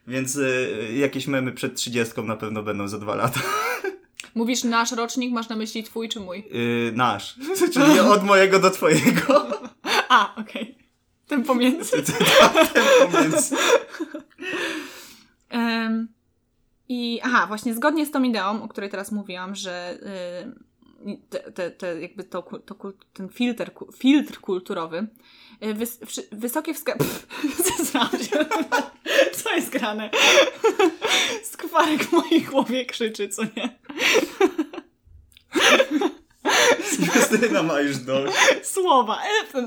Więc 0.06 0.36
y, 0.36 0.88
jakieś 0.96 1.26
memy 1.26 1.52
przed 1.52 1.74
30 1.74 2.22
na 2.22 2.36
pewno 2.36 2.62
będą 2.62 2.88
za 2.88 2.98
dwa 2.98 3.14
lata. 3.14 3.40
Mówisz 4.34 4.64
nasz 4.64 4.92
rocznik, 4.92 5.32
masz 5.32 5.48
na 5.48 5.56
myśli 5.56 5.84
twój 5.84 6.08
czy 6.08 6.20
mój? 6.20 6.38
Y, 6.38 6.92
nasz. 6.94 7.36
Czyli 7.74 8.00
od 8.00 8.24
mojego 8.24 8.58
do 8.58 8.70
twojego. 8.70 9.46
A, 10.08 10.34
okej. 10.36 10.78
Ten 11.28 11.42
pomiędzy. 11.42 12.02
Ten 12.02 12.26
pomiędzy. 13.12 13.56
I 16.92 17.20
aha, 17.22 17.46
właśnie 17.46 17.74
zgodnie 17.74 18.06
z 18.06 18.10
tą 18.10 18.22
ideą, 18.22 18.62
o 18.62 18.68
której 18.68 18.90
teraz 18.90 19.12
mówiłam, 19.12 19.54
że 19.54 19.98
y, 20.46 20.69
te, 21.30 21.38
te, 21.52 21.70
te, 21.70 22.00
jakby 22.00 22.24
to, 22.24 22.42
to, 22.42 22.92
ten 23.12 23.28
filtr, 23.28 23.72
ku- 23.72 23.92
filtr 23.92 24.40
kulturowy, 24.40 25.06
y, 25.64 25.74
wys, 25.74 25.98
wysokie 26.32 26.74
wska... 26.74 26.96
Pff, 26.98 27.26
zesrałam 27.78 28.10
się. 28.10 28.46
Co 29.32 29.54
jest 29.54 29.70
grane? 29.70 30.10
Skwarek 31.52 32.04
w 32.04 32.12
mojej 32.12 32.42
głowie 32.42 32.86
krzyczy, 32.86 33.28
co 33.28 33.42
nie? 33.44 33.78
Justyna 37.14 37.62
ma 37.62 37.80
już 37.80 37.98
dość. 37.98 38.36
słowa. 38.62 39.18
E, 39.22 39.58
e. 39.58 39.66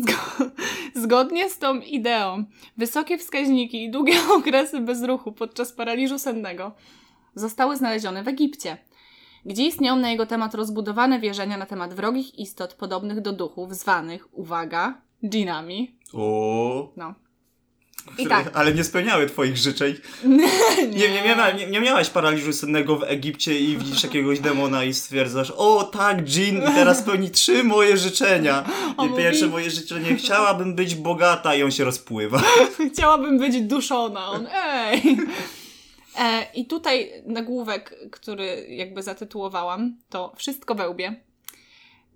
Zgo- 0.00 0.50
Zgodnie 0.94 1.50
z 1.50 1.58
tą 1.58 1.80
ideą, 1.80 2.44
wysokie 2.76 3.18
wskaźniki 3.18 3.84
i 3.84 3.90
długie 3.90 4.14
okresy 4.38 4.80
bezruchu 4.80 5.32
podczas 5.32 5.72
paraliżu 5.72 6.18
sennego 6.18 6.72
zostały 7.34 7.76
znalezione 7.76 8.22
w 8.22 8.28
Egipcie, 8.28 8.76
gdzie 9.46 9.66
istnieją 9.66 9.96
na 9.96 10.10
jego 10.10 10.26
temat 10.26 10.54
rozbudowane 10.54 11.20
wierzenia 11.20 11.56
na 11.56 11.66
temat 11.66 11.94
wrogich 11.94 12.38
istot 12.38 12.74
podobnych 12.74 13.20
do 13.20 13.32
duchów, 13.32 13.74
zwanych, 13.74 14.28
uwaga, 14.32 15.00
dżinami. 15.24 15.98
O, 16.12 16.92
No. 16.96 17.14
I 18.18 18.26
tak. 18.26 18.50
Ale 18.54 18.74
nie 18.74 18.84
spełniały 18.84 19.26
twoich 19.26 19.56
życzeń. 19.56 19.94
nie, 20.24 20.48
Nie, 20.88 21.10
nie, 21.10 21.22
mia, 21.22 21.50
nie, 21.50 21.66
nie 21.66 21.80
miałaś 21.80 22.10
paraliżu 22.10 22.52
sennego 22.52 22.96
w 22.96 23.02
Egipcie 23.02 23.60
i 23.60 23.76
widzisz 23.76 24.02
jakiegoś 24.02 24.40
demona 24.40 24.84
i 24.84 24.94
stwierdzasz, 24.94 25.50
o 25.50 25.84
tak, 25.84 26.24
Jin, 26.28 26.58
i 26.58 26.62
teraz 26.74 26.98
spełni 26.98 27.30
trzy 27.30 27.64
moje 27.64 27.96
życzenia. 27.96 28.64
I 29.06 29.16
pierwsze 29.16 29.46
moje 29.46 29.70
życzenie, 29.70 30.16
chciałabym 30.16 30.74
być 30.74 30.94
bogata 30.94 31.54
i 31.54 31.62
on 31.62 31.70
się 31.70 31.84
rozpływa. 31.84 32.42
Chciałabym 32.92 33.38
być 33.38 33.60
duszona. 33.60 34.26
On, 34.26 34.46
ej! 34.52 35.16
E, 36.18 36.46
I 36.54 36.66
tutaj 36.66 37.22
nagłówek, 37.26 37.94
który 38.10 38.66
jakby 38.68 39.02
zatytułowałam, 39.02 39.96
to 40.08 40.32
Wszystko 40.36 40.74
we 40.74 40.88
łbie. 40.88 41.20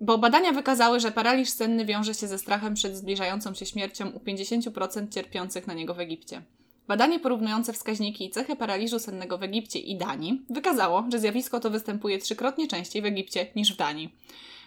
Bo 0.01 0.17
badania 0.17 0.51
wykazały, 0.51 0.99
że 0.99 1.11
paraliż 1.11 1.49
senny 1.49 1.85
wiąże 1.85 2.13
się 2.13 2.27
ze 2.27 2.37
strachem 2.37 2.73
przed 2.73 2.95
zbliżającą 2.95 3.53
się 3.53 3.65
śmiercią 3.65 4.09
u 4.09 4.19
50% 4.19 5.09
cierpiących 5.09 5.67
na 5.67 5.73
niego 5.73 5.93
w 5.93 5.99
Egipcie. 5.99 6.41
Badanie 6.87 7.19
porównujące 7.19 7.73
wskaźniki 7.73 8.25
i 8.25 8.29
cechy 8.29 8.55
paraliżu 8.55 8.99
sennego 8.99 9.37
w 9.37 9.43
Egipcie 9.43 9.79
i 9.79 9.97
Danii 9.97 10.45
wykazało, 10.49 11.05
że 11.11 11.19
zjawisko 11.19 11.59
to 11.59 11.69
występuje 11.69 12.17
trzykrotnie 12.17 12.67
częściej 12.67 13.01
w 13.01 13.05
Egipcie 13.05 13.47
niż 13.55 13.73
w 13.73 13.77
Danii. 13.77 14.15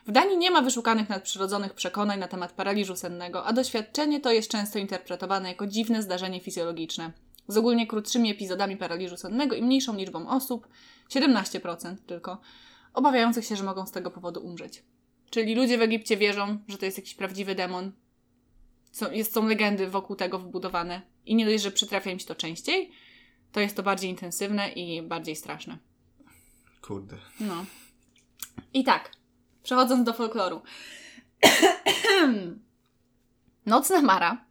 W 0.07 0.13
Danii 0.13 0.39
nie 0.39 0.51
ma 0.51 0.63
wyszukanych 0.63 1.09
nadprzyrodzonych 1.09 1.75
przekonań 1.75 2.19
na 2.19 2.29
temat 2.29 2.53
paraliżu 2.53 2.97
sennego, 2.97 3.45
a 3.45 3.53
doświadczenie 3.53 4.21
to 4.21 4.33
jest 4.33 4.51
często 4.51 4.79
interpretowane 4.79 5.49
jako 5.49 5.67
dziwne 5.67 6.03
zdarzenie 6.03 6.41
fizjologiczne. 6.41 7.13
Z 7.49 7.57
ogólnie 7.57 7.87
krótszymi 7.87 8.31
epizodami 8.31 8.77
paraliżu 8.77 9.17
sennego 9.17 9.57
i 9.57 9.63
mniejszą 9.63 9.97
liczbą 9.97 10.29
osób, 10.29 10.69
17% 11.11 11.97
tylko, 12.07 12.41
obawiających 12.95 13.45
się, 13.45 13.57
że 13.57 13.65
mogą 13.65 13.87
z 13.87 13.93
tego 13.93 14.11
powodu 14.11 14.41
umrzeć. 14.41 14.83
Czyli 15.31 15.55
ludzie 15.55 15.79
w 15.79 15.83
Egipcie 15.83 16.17
wierzą, 16.17 16.59
że 16.69 16.79
to 16.79 16.85
jest 16.85 16.99
jakiś 16.99 17.15
prawdziwy 17.15 17.55
demon. 17.55 17.93
Są, 18.93 19.11
jest, 19.11 19.35
są 19.35 19.47
legendy 19.47 19.91
wokół 19.91 20.17
tego 20.17 20.39
wbudowane. 20.39 21.03
I 21.27 21.35
nie 21.35 21.47
dość, 21.47 21.63
że 21.63 21.71
przytrafia 21.71 22.11
im 22.11 22.19
się 22.19 22.27
to 22.27 22.35
częściej, 22.35 22.91
to 23.53 23.61
jest 23.61 23.77
to 23.77 23.83
bardziej 23.83 24.11
intensywne 24.11 24.73
i 24.73 25.03
bardziej 25.03 25.37
straszne. 25.37 25.79
Kurde. 26.83 27.17
No. 27.41 27.65
I 28.75 28.85
tak, 28.85 29.11
przechodząc 29.63 30.05
do 30.05 30.13
folkloru. 30.13 30.63
Nocna 33.67 34.03
mara, 34.03 34.45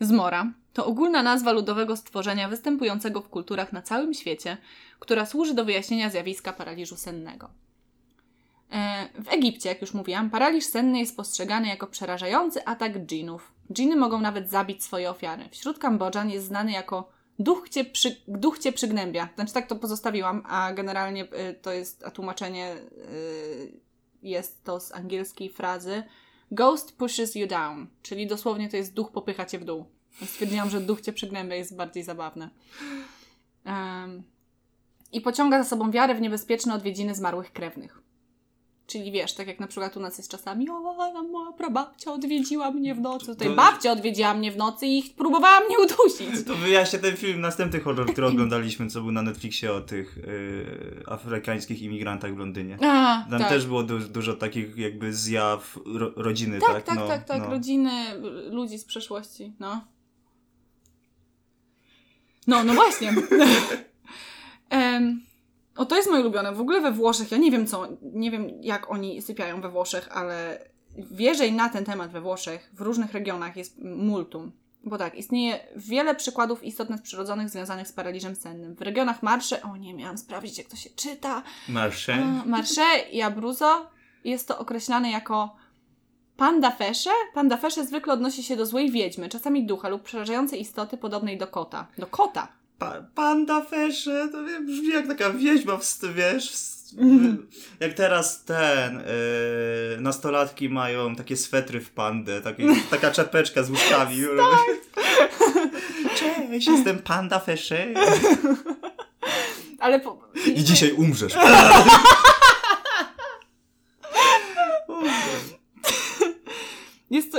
zmora, 0.00 0.52
to 0.76 0.86
ogólna 0.86 1.22
nazwa 1.22 1.52
ludowego 1.52 1.96
stworzenia 1.96 2.48
występującego 2.48 3.20
w 3.20 3.28
kulturach 3.28 3.72
na 3.72 3.82
całym 3.82 4.14
świecie, 4.14 4.56
która 4.98 5.26
służy 5.26 5.54
do 5.54 5.64
wyjaśnienia 5.64 6.10
zjawiska 6.10 6.52
paraliżu 6.52 6.96
sennego. 6.96 7.50
E, 8.72 9.08
W 9.22 9.28
Egipcie, 9.28 9.68
jak 9.68 9.80
już 9.80 9.94
mówiłam, 9.94 10.30
paraliż 10.30 10.64
senny 10.64 10.98
jest 10.98 11.16
postrzegany 11.16 11.68
jako 11.68 11.86
przerażający 11.86 12.64
atak 12.64 13.06
dżinów. 13.06 13.52
Dżiny 13.72 13.96
mogą 13.96 14.20
nawet 14.20 14.50
zabić 14.50 14.84
swoje 14.84 15.10
ofiary. 15.10 15.48
Wśród 15.50 15.78
Kambodżan 15.78 16.30
jest 16.30 16.46
znany 16.46 16.72
jako 16.72 17.08
duch 17.38 17.68
cię, 17.68 17.84
przy, 17.84 18.16
duch 18.28 18.58
cię 18.58 18.72
przygnębia. 18.72 19.28
Znaczy 19.34 19.52
tak 19.52 19.66
to 19.66 19.76
pozostawiłam, 19.76 20.42
a 20.48 20.72
generalnie 20.72 21.24
y, 21.24 21.54
to 21.62 21.72
jest, 21.72 22.04
a 22.04 22.10
tłumaczenie 22.10 22.76
y, 22.76 23.80
jest 24.22 24.64
to 24.64 24.80
z 24.80 24.92
angielskiej 24.92 25.50
frazy 25.50 26.02
Ghost 26.50 26.98
pushes 26.98 27.34
you 27.34 27.46
down, 27.46 27.86
czyli 28.02 28.26
dosłownie 28.26 28.68
to 28.68 28.76
jest 28.76 28.94
duch 28.94 29.12
popycha 29.12 29.46
cię 29.46 29.58
w 29.58 29.64
dół. 29.64 29.95
Stwierdziłam, 30.24 30.70
że 30.70 30.80
duch 30.80 31.00
cię 31.00 31.12
przygnębia 31.12 31.56
jest 31.56 31.76
bardziej 31.76 32.02
zabawne. 32.02 32.50
Em, 33.64 34.22
I 35.12 35.20
pociąga 35.20 35.62
za 35.62 35.68
sobą 35.68 35.90
wiarę 35.90 36.14
w 36.14 36.20
niebezpieczne 36.20 36.74
odwiedziny 36.74 37.14
zmarłych 37.14 37.52
krewnych. 37.52 38.02
Czyli 38.86 39.12
wiesz, 39.12 39.34
tak 39.34 39.46
jak 39.46 39.60
na 39.60 39.66
przykład 39.66 39.96
u 39.96 40.00
nas 40.00 40.18
jest 40.18 40.30
czasami, 40.30 40.70
o, 40.70 40.80
moja 41.32 41.52
prababcia 41.52 42.12
odwiedziła 42.12 42.70
mnie 42.70 42.94
w 42.94 43.00
nocy. 43.00 43.26
Tutaj 43.26 43.48
To- 43.48 43.54
babcia 43.54 43.92
odwiedziła 43.92 44.34
mnie 44.34 44.52
w 44.52 44.56
nocy 44.56 44.86
i 44.86 45.02
próbowała 45.02 45.60
mnie 45.60 45.76
udusić. 45.78 46.44
To 46.46 46.54
wyjaśnię 46.54 46.98
ten 46.98 47.16
film, 47.16 47.40
następny 47.40 47.80
horror, 47.80 48.12
który 48.12 48.26
oglądaliśmy, 48.26 48.86
co 48.90 49.00
był 49.00 49.12
na 49.12 49.22
Netflixie 49.22 49.72
o 49.72 49.80
tych 49.80 50.16
yy, 50.16 51.02
afrykańskich 51.06 51.82
imigrantach 51.82 52.34
w 52.34 52.38
Londynie. 52.38 52.78
A, 52.82 53.26
Tam 53.30 53.38
tak. 53.40 53.48
też 53.48 53.66
było 53.66 53.82
du- 53.82 53.98
dużo 54.08 54.34
takich 54.34 54.76
jakby 54.76 55.14
zjaw 55.14 55.78
ro- 55.86 56.12
rodziny, 56.16 56.58
Tak, 56.60 56.72
tak? 56.72 56.84
tak, 56.84 56.98
no, 56.98 57.06
tak, 57.08 57.24
tak. 57.24 57.42
no. 57.42 57.50
Rodziny, 57.50 57.90
y, 58.46 58.50
ludzi 58.50 58.78
z 58.78 58.84
przeszłości, 58.84 59.52
no. 59.60 59.84
No, 62.46 62.64
no 62.64 62.74
właśnie. 62.74 63.14
O, 65.76 65.86
to 65.86 65.96
jest 65.96 66.10
moje 66.10 66.20
ulubione. 66.20 66.52
W 66.52 66.60
ogóle 66.60 66.80
we 66.80 66.92
Włoszech, 66.92 67.30
ja 67.30 67.38
nie 67.38 67.50
wiem 67.50 67.66
co, 67.66 67.88
nie 68.02 68.30
wiem 68.30 68.48
jak 68.60 68.90
oni 68.90 69.22
sypiają 69.22 69.60
we 69.60 69.68
Włoszech, 69.68 70.08
ale 70.12 70.58
wierzej 70.98 71.52
na 71.52 71.68
ten 71.68 71.84
temat 71.84 72.12
we 72.12 72.20
Włoszech, 72.20 72.70
w 72.72 72.80
różnych 72.80 73.12
regionach 73.12 73.56
jest 73.56 73.78
multum. 73.82 74.52
Bo 74.84 74.98
tak, 74.98 75.14
istnieje 75.14 75.60
wiele 75.76 76.14
przykładów 76.14 76.64
istotnych 76.64 77.02
przyrodzonych 77.02 77.50
związanych 77.50 77.88
z 77.88 77.92
paraliżem 77.92 78.36
sennym. 78.36 78.74
W 78.74 78.82
regionach 78.82 79.22
Marsze, 79.22 79.62
o 79.62 79.76
nie, 79.76 79.94
miałam 79.94 80.18
sprawdzić 80.18 80.58
jak 80.58 80.66
to 80.66 80.76
się 80.76 80.90
czyta, 80.90 81.42
Marsze. 81.68 82.42
Marsze 82.46 82.98
i 83.12 83.22
Abruzzo 83.22 83.90
jest 84.24 84.48
to 84.48 84.58
określane 84.58 85.10
jako 85.10 85.56
panda 86.36 86.70
fesze. 86.70 87.10
Panda 87.34 87.56
fesze 87.56 87.86
zwykle 87.86 88.12
odnosi 88.12 88.42
się 88.42 88.56
do 88.56 88.66
złej 88.66 88.90
wiedźmy, 88.90 89.28
czasami 89.28 89.66
ducha 89.66 89.88
lub 89.88 90.02
przerażającej 90.02 90.60
istoty 90.60 90.96
podobnej 90.96 91.38
do 91.38 91.46
kota. 91.46 91.86
Do 91.98 92.06
kota! 92.06 92.48
Pa, 92.78 92.94
panda 93.14 93.60
fesze, 93.60 94.28
to 94.32 94.44
wie- 94.44 94.60
brzmi 94.60 94.88
jak 94.88 95.06
taka 95.06 95.30
wieźma, 95.30 95.76
w, 95.76 95.84
st- 95.84 96.12
wiesz, 96.14 96.50
w, 96.52 96.76
Mhm. 96.98 97.46
jak 97.80 97.92
teraz 97.94 98.44
ten, 98.44 98.94
yy, 98.96 100.00
nastolatki 100.00 100.68
mają 100.68 101.16
takie 101.16 101.36
swetry 101.36 101.80
w 101.80 101.90
pandę, 101.90 102.40
takie, 102.40 102.64
taka 102.90 103.10
czapeczka 103.10 103.62
z 103.62 103.70
łóżkami. 103.70 104.16
Cześć, 106.18 106.66
jestem 106.66 106.98
panda 106.98 107.38
fesze. 107.40 107.86
Ale 109.78 110.00
po, 110.00 110.18
I 110.54 110.64
dzisiaj 110.64 110.92
umrzesz. 110.92 111.32
Jest 117.10 117.32
to 117.32 117.38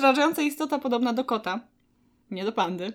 przerażająca 0.00 0.42
istota 0.42 0.78
podobna 0.78 1.12
do 1.12 1.24
kota, 1.24 1.60
nie 2.30 2.44
do 2.44 2.52
pandy, 2.52 2.92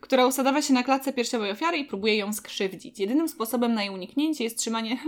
która 0.00 0.26
usadawia 0.26 0.62
się 0.62 0.74
na 0.74 0.82
klatce 0.82 1.12
piersiowej 1.12 1.50
ofiary 1.50 1.78
i 1.78 1.84
próbuje 1.84 2.16
ją 2.16 2.32
skrzywdzić. 2.32 2.98
Jedynym 2.98 3.28
sposobem 3.28 3.74
na 3.74 3.82
jej 3.82 3.94
uniknięcie 3.94 4.44
jest 4.44 4.58
trzymanie 4.58 4.98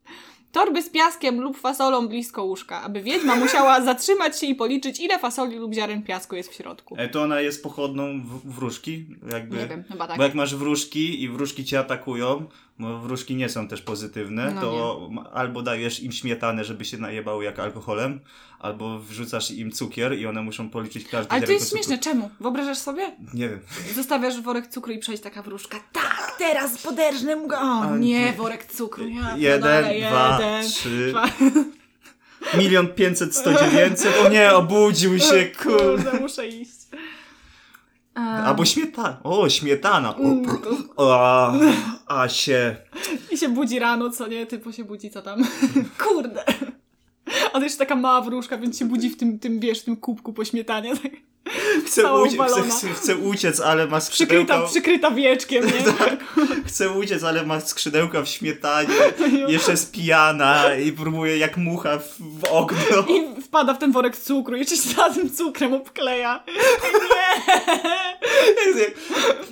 torby 0.52 0.82
z 0.82 0.90
piaskiem 0.90 1.40
lub 1.40 1.58
fasolą 1.58 2.08
blisko 2.08 2.44
łóżka, 2.44 2.82
aby 2.82 3.02
wiedźma 3.02 3.36
musiała 3.36 3.80
zatrzymać 3.90 4.40
się 4.40 4.46
i 4.46 4.54
policzyć, 4.54 5.00
ile 5.00 5.18
fasoli 5.18 5.56
lub 5.56 5.74
ziaren 5.74 6.02
piasku 6.02 6.36
jest 6.36 6.50
w 6.50 6.54
środku. 6.54 6.94
E, 6.98 7.08
To 7.08 7.22
ona 7.22 7.40
jest 7.40 7.62
pochodną 7.62 8.22
w, 8.22 8.54
wróżki? 8.54 9.06
Jakby, 9.32 9.56
Nie 9.56 9.66
wiem, 9.66 9.84
chyba 9.88 10.06
tak. 10.06 10.16
Bo 10.16 10.22
jak 10.22 10.34
masz 10.34 10.54
wróżki 10.56 11.22
i 11.22 11.28
wróżki 11.28 11.64
cię 11.64 11.78
atakują, 11.78 12.46
bo 12.78 12.98
wróżki 12.98 13.36
nie 13.36 13.48
są 13.48 13.68
też 13.68 13.82
pozytywne, 13.82 14.52
No 14.54 14.60
to 14.60 15.08
ma- 15.10 15.30
albo 15.30 15.62
dajesz 15.62 16.00
im 16.02 16.12
śmietanę, 16.12 16.64
żeby 16.64 16.84
się 16.84 16.98
najebały 16.98 17.44
jak 17.44 17.58
alkoholem, 17.58 18.20
albo 18.58 18.98
wrzucasz 18.98 19.50
im 19.50 19.72
cukier 19.72 20.18
i 20.18 20.26
one 20.26 20.42
muszą 20.42 20.70
policzyć 20.70 21.08
każdy 21.08 21.32
Ale 21.32 21.46
to 21.46 21.52
jest 21.52 21.70
śmieszne, 21.72 21.98
czemu? 21.98 22.30
Wyobrażasz 22.40 22.78
sobie? 22.78 23.06
cukru. 23.06 23.38
Nie 23.38 23.48
wiem. 23.48 23.60
Zostawiasz 23.94 24.40
worek 24.40 24.66
cukru 24.66 24.92
i 24.92 24.98
przejść 24.98 25.22
taka 25.22 25.42
wróżka. 25.42 25.76
Tak, 25.92 26.34
teraz 26.38 26.82
poderżnę 26.82 27.36
mu 27.36 27.48
go. 27.48 27.56
O 27.60 27.96
nie, 27.96 28.24
nie. 28.24 28.32
worek 28.32 28.66
cukru. 28.72 29.08
Ja 29.08 29.36
Jeden, 29.36 29.60
dwa, 29.84 29.90
jeden, 30.40 30.70
trzy, 30.70 31.08
dwa. 31.10 31.24
milion 32.58 32.88
pięćset, 32.88 33.36
sto 33.36 33.50
dziewięćset, 33.64 34.14
o 34.26 34.28
nie, 34.28 34.52
obudził 34.54 35.18
się, 35.28 35.50
kurde. 35.62 35.78
Kurde, 36.04 36.20
muszę 36.20 36.48
iść. 36.48 36.70
Albo 38.22 38.64
śmietana, 38.64 39.20
o, 39.24 39.48
śmietana, 39.48 40.14
Mm. 40.18 40.46
a, 40.96 41.52
a 42.06 42.28
się, 42.28 42.76
I 43.30 43.38
się 43.38 43.48
budzi 43.48 43.78
rano, 43.78 44.10
co 44.10 44.26
nie? 44.26 44.46
Typu 44.46 44.72
się 44.72 44.84
budzi, 44.84 45.10
co 45.10 45.22
tam? 45.22 45.42
Kurde. 46.04 46.44
A 47.52 47.58
to 47.58 47.62
jeszcze 47.64 47.78
taka 47.78 47.96
mała 47.96 48.20
wróżka, 48.20 48.58
więc 48.58 48.78
się 48.78 48.84
budzi 48.84 49.10
w 49.10 49.16
tym, 49.16 49.38
tym 49.38 49.60
wiesz, 49.60 49.82
tym 49.82 49.96
kubku 49.96 50.32
po 50.32 50.44
śmietanie. 50.44 50.92
Tak. 50.96 51.12
chce, 51.86 52.14
uciec, 52.14 52.40
chce, 52.40 52.62
chce, 52.62 52.88
chce 52.88 53.16
uciec, 53.16 53.60
ale 53.60 53.86
ma 53.86 54.00
Przykryta, 54.10 54.44
skrzydełka, 54.44 54.68
przykryta 54.68 55.10
wieczkiem, 55.10 55.66
nie? 55.66 55.92
Tak. 55.98 56.24
chce 56.66 56.90
uciec, 56.90 57.24
ale 57.24 57.46
ma 57.46 57.60
skrzydełka 57.60 58.22
w 58.22 58.28
śmietanie, 58.28 58.94
jeszcze 59.48 59.70
jest 59.70 59.92
pijana 59.92 60.74
i 60.74 60.92
próbuje 60.92 61.38
jak 61.38 61.56
mucha 61.56 61.98
w, 61.98 62.16
w 62.18 62.44
okno. 62.50 63.04
I 63.08 63.42
wpada 63.42 63.74
w 63.74 63.78
ten 63.78 63.92
worek 63.92 64.16
cukru 64.16 64.56
i 64.56 64.58
jeszcze 64.58 64.76
się 64.76 64.88
za 64.88 65.10
tym 65.10 65.30
cukrem 65.30 65.74
obkleja. 65.74 66.44
Jak, 68.78 68.90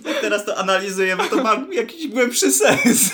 jak 0.05 0.21
teraz 0.21 0.45
to 0.45 0.59
analizujemy, 0.59 1.25
to 1.31 1.37
ma 1.43 1.57
jakiś 1.73 2.09
głębszy 2.09 2.53
sens. 2.53 3.11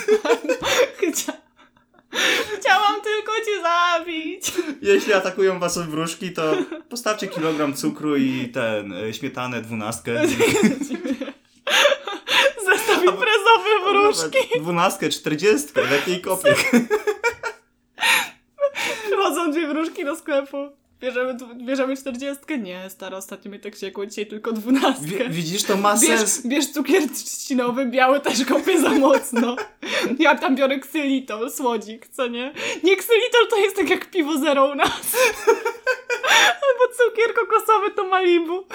Chcia... 2.13 2.57
Chciałam 2.59 3.01
tylko 3.01 3.31
cię 3.31 3.61
zabić. 3.61 4.51
Jeśli 4.81 5.13
atakują 5.13 5.59
was 5.59 5.77
wróżki, 5.77 6.33
to 6.33 6.55
postawcie 6.89 7.27
kilogram 7.27 7.73
cukru 7.73 8.17
i 8.17 8.49
ten, 8.53 8.93
y, 8.93 9.13
śmietanę 9.13 9.61
dwunastkę. 9.61 10.21
Zestaw 12.65 13.03
imprezowy 13.03 13.69
wróżki. 13.89 14.59
Dwunastkę, 14.59 15.09
czterdziestkę, 15.09 15.87
w 15.87 15.91
jakiej 15.91 16.21
kopie. 16.21 16.55
Przychodzą 19.05 19.51
dwie 19.51 19.67
wróżki 19.67 20.05
do 20.05 20.15
sklepu. 20.15 20.82
Bierzemy, 20.99 21.37
bierzemy 21.65 21.97
czterdziestkę? 21.97 22.57
Nie, 22.57 22.89
stara, 22.89 23.17
ostatnio 23.17 23.49
mnie 23.51 23.59
tak 23.59 23.75
siekło, 23.75 24.05
dzisiaj 24.05 24.25
tylko 24.27 24.51
dwunastkę. 24.51 25.05
Wi- 25.05 25.29
Widzisz, 25.29 25.63
to 25.63 25.77
ma 25.77 25.97
Bierz, 25.97 26.19
sens. 26.19 26.47
bierz 26.47 26.71
cukier 26.71 27.03
trzcinowy, 27.09 27.85
biały 27.85 28.19
też 28.19 28.45
kopię 28.45 28.79
za 28.81 28.89
mocno. 28.89 29.55
Ja 30.19 30.35
tam 30.35 30.55
biorę 30.55 30.79
ksylitol, 30.79 31.51
słodzik, 31.51 32.07
co 32.07 32.27
nie? 32.27 32.53
Nie, 32.83 32.95
ksylitol 32.97 33.47
to 33.49 33.57
jest 33.57 33.75
tak 33.75 33.89
jak 33.89 34.11
piwo 34.11 34.37
zero 34.37 34.65
u 34.71 34.75
nas. 34.75 34.91
Albo 36.63 36.93
cukier 36.97 37.33
kokosowy 37.33 37.91
to 37.91 38.03
Malibu. 38.07 38.63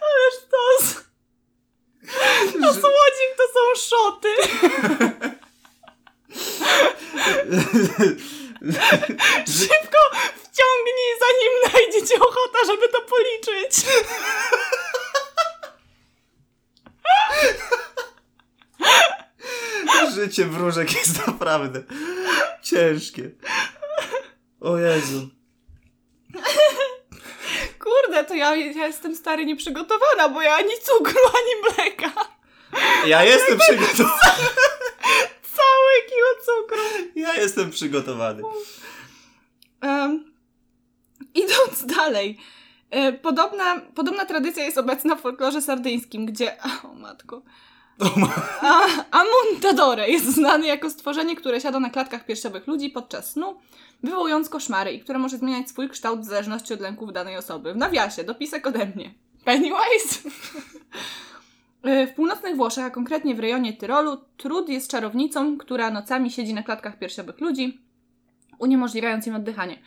Ale 0.00 0.30
sztos. 0.32 1.04
A 2.62 2.72
słodzik 2.72 3.32
to 3.36 3.42
są 3.54 3.60
szoty. 3.88 4.28
Szybko 9.58 9.98
wciągnij, 10.34 11.12
zanim 11.20 11.52
najdzie 11.72 12.06
ci 12.06 12.14
ochota, 12.14 12.58
żeby 12.66 12.88
to 12.88 13.00
policzyć. 13.00 13.86
Życie 20.14 20.46
wróżek 20.46 20.92
jest 20.92 21.26
naprawdę 21.26 21.82
ciężkie. 22.62 23.30
O 24.60 24.78
Jezu. 24.78 25.28
Kurde, 27.78 28.24
to 28.24 28.34
ja, 28.34 28.56
ja 28.56 28.86
jestem 28.86 29.16
stary 29.16 29.46
nieprzygotowana, 29.46 30.28
bo 30.28 30.42
ja 30.42 30.54
ani 30.54 30.72
cukru, 30.84 31.20
ani 31.26 31.62
mleka. 31.62 32.12
Ja 33.06 33.24
jestem 33.24 33.58
przygotowany. 33.58 34.48
Całe 35.56 36.02
kilo 36.08 36.28
cukru. 36.44 36.82
Ja 37.14 37.31
jestem 37.42 37.70
przygotowany. 37.70 38.42
Em, 39.80 40.32
idąc 41.34 41.86
dalej. 41.86 42.38
E, 42.90 43.12
podobna, 43.12 43.80
podobna 43.94 44.26
tradycja 44.26 44.64
jest 44.64 44.78
obecna 44.78 45.16
w 45.16 45.20
folklorze 45.20 45.62
sardyńskim, 45.62 46.26
gdzie... 46.26 46.56
O 46.92 46.94
matko. 46.94 47.42
A, 48.60 48.82
Amuntadore 49.10 50.08
jest 50.08 50.34
znany 50.34 50.66
jako 50.66 50.90
stworzenie, 50.90 51.36
które 51.36 51.60
siada 51.60 51.80
na 51.80 51.90
klatkach 51.90 52.26
piersiowych 52.26 52.66
ludzi 52.66 52.90
podczas 52.90 53.30
snu, 53.30 53.60
wywołując 54.02 54.48
koszmary 54.48 54.92
i 54.92 55.00
które 55.00 55.18
może 55.18 55.38
zmieniać 55.38 55.68
swój 55.68 55.88
kształt 55.88 56.20
w 56.20 56.24
zależności 56.24 56.74
od 56.74 56.80
lęków 56.80 57.12
danej 57.12 57.36
osoby. 57.36 57.72
W 57.72 57.76
nawiasie, 57.76 58.24
dopisek 58.24 58.66
ode 58.66 58.86
mnie. 58.86 59.14
Pennywise? 59.44 60.18
E, 61.82 62.06
W 62.06 62.14
północnych 62.14 62.56
Włoszech, 62.56 62.84
a 62.84 62.90
konkretnie 62.90 63.34
w 63.34 63.40
rejonie 63.40 63.72
Tyrolu, 63.72 64.16
Trud 64.36 64.68
jest 64.68 64.90
czarownicą, 64.90 65.58
która 65.58 65.90
nocami 65.90 66.30
siedzi 66.30 66.54
na 66.54 66.62
klatkach 66.62 66.98
piersiowych 66.98 67.40
ludzi, 67.40 67.80
uniemożliwiając 68.58 69.26
im 69.26 69.34
oddychanie. 69.34 69.78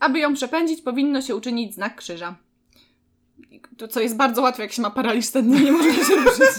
Aby 0.00 0.18
ją 0.18 0.34
przepędzić, 0.34 0.82
powinno 0.82 1.22
się 1.22 1.36
uczynić 1.36 1.74
znak 1.74 1.96
krzyża. 1.96 2.36
To, 3.78 3.88
co 3.88 4.00
jest 4.00 4.16
bardzo 4.16 4.42
łatwe, 4.42 4.62
jak 4.62 4.72
się 4.72 4.82
ma 4.82 4.90
paraliż 4.90 5.26
senny, 5.26 5.60
nie 5.60 5.72
można 5.72 6.04
się 6.04 6.16
ruszyć. 6.16 6.50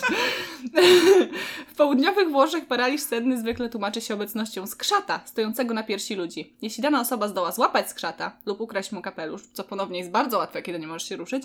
W 1.67 1.75
południowych 1.75 2.29
Włoszech 2.29 2.65
paraliż 2.65 3.01
senny 3.01 3.37
zwykle 3.37 3.69
tłumaczy 3.69 4.01
się 4.01 4.13
obecnością 4.13 4.67
skrzata 4.67 5.19
stojącego 5.25 5.73
na 5.73 5.83
piersi 5.83 6.15
ludzi. 6.15 6.53
Jeśli 6.61 6.83
dana 6.83 7.01
osoba 7.01 7.27
zdoła 7.27 7.51
złapać 7.51 7.89
skrzata 7.89 8.37
lub 8.45 8.61
ukraść 8.61 8.91
mu 8.91 9.01
kapelusz, 9.01 9.41
co 9.53 9.63
ponownie 9.63 9.99
jest 9.99 10.11
bardzo 10.11 10.37
łatwe, 10.37 10.61
kiedy 10.61 10.79
nie 10.79 10.87
możesz 10.87 11.09
się 11.09 11.15
ruszyć, 11.15 11.43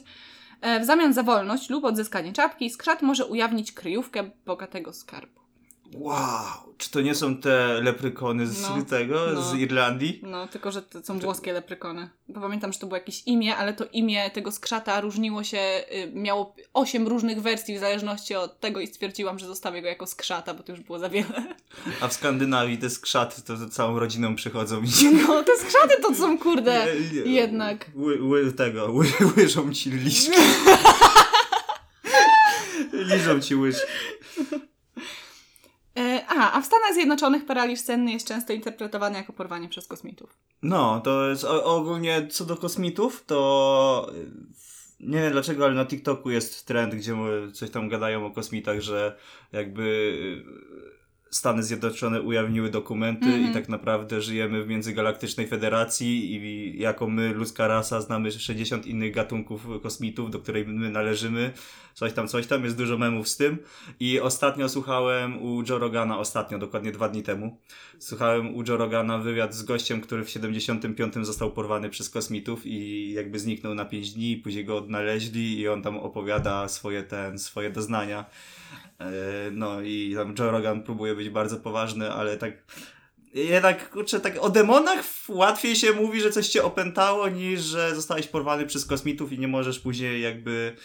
e, 0.61 0.81
w 0.81 0.85
zamian 0.85 1.13
za 1.13 1.23
wolność 1.23 1.71
lub 1.71 1.85
odzyskanie 1.85 2.33
czapki, 2.33 2.71
skrzat 2.71 3.03
może 3.03 3.27
ujawnić 3.27 3.73
kryjówkę 3.73 4.31
bogatego 4.47 4.93
skarbu. 4.93 5.42
Wow. 5.95 6.73
Czy 6.79 6.91
to 6.91 7.01
nie 7.01 7.15
są 7.15 7.37
te 7.37 7.81
leprykony 7.83 8.47
z 8.47 8.63
No, 8.63 8.83
tego, 8.85 9.27
no. 9.35 9.43
z 9.43 9.55
Irlandii? 9.55 10.21
No, 10.23 10.49
tylko 10.49 10.73
że 10.73 10.83
to 10.83 11.03
są 11.03 11.19
włoskie 11.19 11.53
leprykony. 11.53 12.11
Bo 12.29 12.41
pamiętam, 12.41 12.73
że 12.73 12.79
to 12.79 12.87
było 12.87 12.97
jakieś 12.97 13.23
imię, 13.27 13.57
ale 13.57 13.73
to 13.73 13.85
imię 13.93 14.31
tego 14.31 14.53
skrzata 14.53 15.01
różniło 15.01 15.45
się, 15.45 15.59
y, 15.59 16.11
miało 16.15 16.55
osiem 16.75 17.09
różnych 17.09 17.43
wersji 17.43 17.77
w 17.77 17.81
zależności 17.81 18.35
od 18.35 18.61
tego 18.61 18.81
i 18.81 18.87
stwierdziłam, 18.87 19.39
że 19.39 19.47
zostawię 19.47 19.83
go 19.83 19.89
jako 19.89 20.07
skrzata, 20.07 20.55
bo 20.55 20.63
to 20.63 20.73
już 20.73 20.81
było 20.81 20.99
za 20.99 21.09
wiele. 21.09 21.55
A 22.01 22.09
w 22.09 22.13
Skandynawii 22.13 22.79
te 22.79 22.91
skrzaty 22.91 23.43
to, 23.43 23.57
to 23.57 23.69
całą 23.69 23.99
rodziną 23.99 24.37
przychodzą 24.37 24.83
i 24.83 24.89
No, 25.29 25.43
te 25.43 25.57
skrzaty 25.57 26.03
to 26.03 26.15
są 26.15 26.39
kurde. 26.39 26.87
Nie, 27.13 27.23
nie. 27.25 27.33
Jednak. 27.33 27.91
Ły, 27.95 28.23
ły, 28.23 28.53
tego, 28.53 28.93
ły, 28.93 29.07
łyżą 29.37 29.73
ci 29.73 29.91
liszki. 29.91 30.33
Liżą 32.93 33.41
ci 33.41 33.55
łyżki. 33.55 33.87
Aha, 36.29 36.53
a 36.53 36.61
w 36.61 36.67
Stanach 36.67 36.95
Zjednoczonych 36.95 37.47
paraliż 37.47 37.81
senny 37.81 38.13
jest 38.13 38.29
często 38.29 38.53
interpretowany 38.53 39.19
jako 39.19 39.33
porwanie 39.33 39.69
przez 39.69 39.87
kosmitów. 39.87 40.39
No, 40.63 41.01
to 41.01 41.29
jest 41.29 41.45
ogólnie 41.45 42.27
co 42.31 42.45
do 42.45 42.57
kosmitów, 42.57 43.25
to 43.27 44.11
y, 44.15 44.31
nie 45.01 45.21
wiem 45.21 45.33
dlaczego, 45.33 45.65
ale 45.65 45.75
na 45.75 45.87
TikToku 45.87 46.31
jest 46.31 46.67
trend, 46.67 46.95
gdzie 46.95 47.15
coś 47.53 47.71
tam 47.71 47.89
gadają 47.89 48.27
o 48.27 48.31
kosmitach, 48.31 48.81
że 48.81 49.17
jakby 49.53 49.83
y, 49.83 50.92
Stany 51.33 51.63
Zjednoczone 51.63 52.23
ujawniły 52.23 52.71
dokumenty 52.71 53.27
mm 53.27 53.37
-hmm. 53.37 53.43
i 53.43 53.47
mhm. 53.47 53.55
tak 53.55 53.69
naprawdę 53.69 54.21
żyjemy 54.21 54.65
w 54.65 54.69
międzygalaktycznej 54.69 55.47
federacji 55.47 56.35
i 56.35 56.81
jako 56.81 57.09
my, 57.09 57.33
ludzka 57.35 57.69
rasa, 57.69 58.01
znamy 58.01 58.33
60 58.33 58.87
innych 58.87 59.15
gatunków 59.15 59.67
kosmitów, 59.83 60.31
do 60.31 60.39
której 60.39 60.67
my 60.67 60.91
należymy. 60.91 61.53
Coś 61.95 62.13
tam, 62.13 62.29
coś 62.29 62.47
tam, 62.47 62.65
jest 62.65 62.77
dużo 62.77 62.99
memów 62.99 63.29
z 63.29 63.37
tym. 63.37 63.59
I 64.01 64.21
ostatnio 64.21 64.69
słuchałem 64.69 65.43
u 65.43 65.63
Joe 65.69 65.79
Rogana, 65.79 66.19
ostatnio, 66.19 66.59
dokładnie 66.59 66.93
dwa 66.93 67.09
dni 67.09 67.23
temu, 67.23 67.59
słuchałem 67.99 68.55
u 68.55 68.63
Joe 68.69 68.77
Rogana 68.77 69.19
wywiad 69.19 69.55
z 69.55 69.63
gościem, 69.63 70.01
który 70.01 70.25
w 70.25 70.31
75 70.31 71.15
został 71.23 71.51
porwany 71.51 71.91
przez 71.91 72.11
kosmitów 72.11 72.67
i 72.67 73.13
jakby 73.13 73.39
zniknął 73.39 73.75
na 73.75 73.85
5 73.85 74.13
dni, 74.13 74.37
później 74.37 74.65
go 74.65 74.77
odnaleźli 74.77 75.59
i 75.59 75.69
on 75.69 75.83
tam 75.83 75.99
opowiada 75.99 76.69
swoje 76.69 77.03
ten, 77.03 77.39
swoje 77.39 77.71
doznania. 77.71 78.25
E, 78.99 79.13
no 79.53 79.81
i 79.81 80.15
tam 80.17 80.35
Joe 80.39 80.51
Rogan 80.51 80.83
próbuje 80.83 81.15
być 81.15 81.31
bardzo 81.31 81.57
poważny, 81.57 82.13
ale 82.13 82.37
tak 82.37 82.53
jednak, 83.35 83.91
kurczę, 83.91 84.21
tak 84.21 84.39
o 84.41 84.51
demonach 84.51 85.05
łatwiej 85.29 85.77
się 85.77 85.93
mówi, 85.93 86.21
że 86.21 86.31
coś 86.31 86.49
cię 86.49 86.65
opętało, 86.65 87.29
niż 87.29 87.61
że 87.61 87.95
zostałeś 87.95 88.27
porwany 88.27 88.67
przez 88.67 88.87
kosmitów 88.87 89.33
i 89.33 89.39
nie 89.39 89.49
możesz 89.49 89.81
później 89.81 90.23
jakby... 90.23 90.77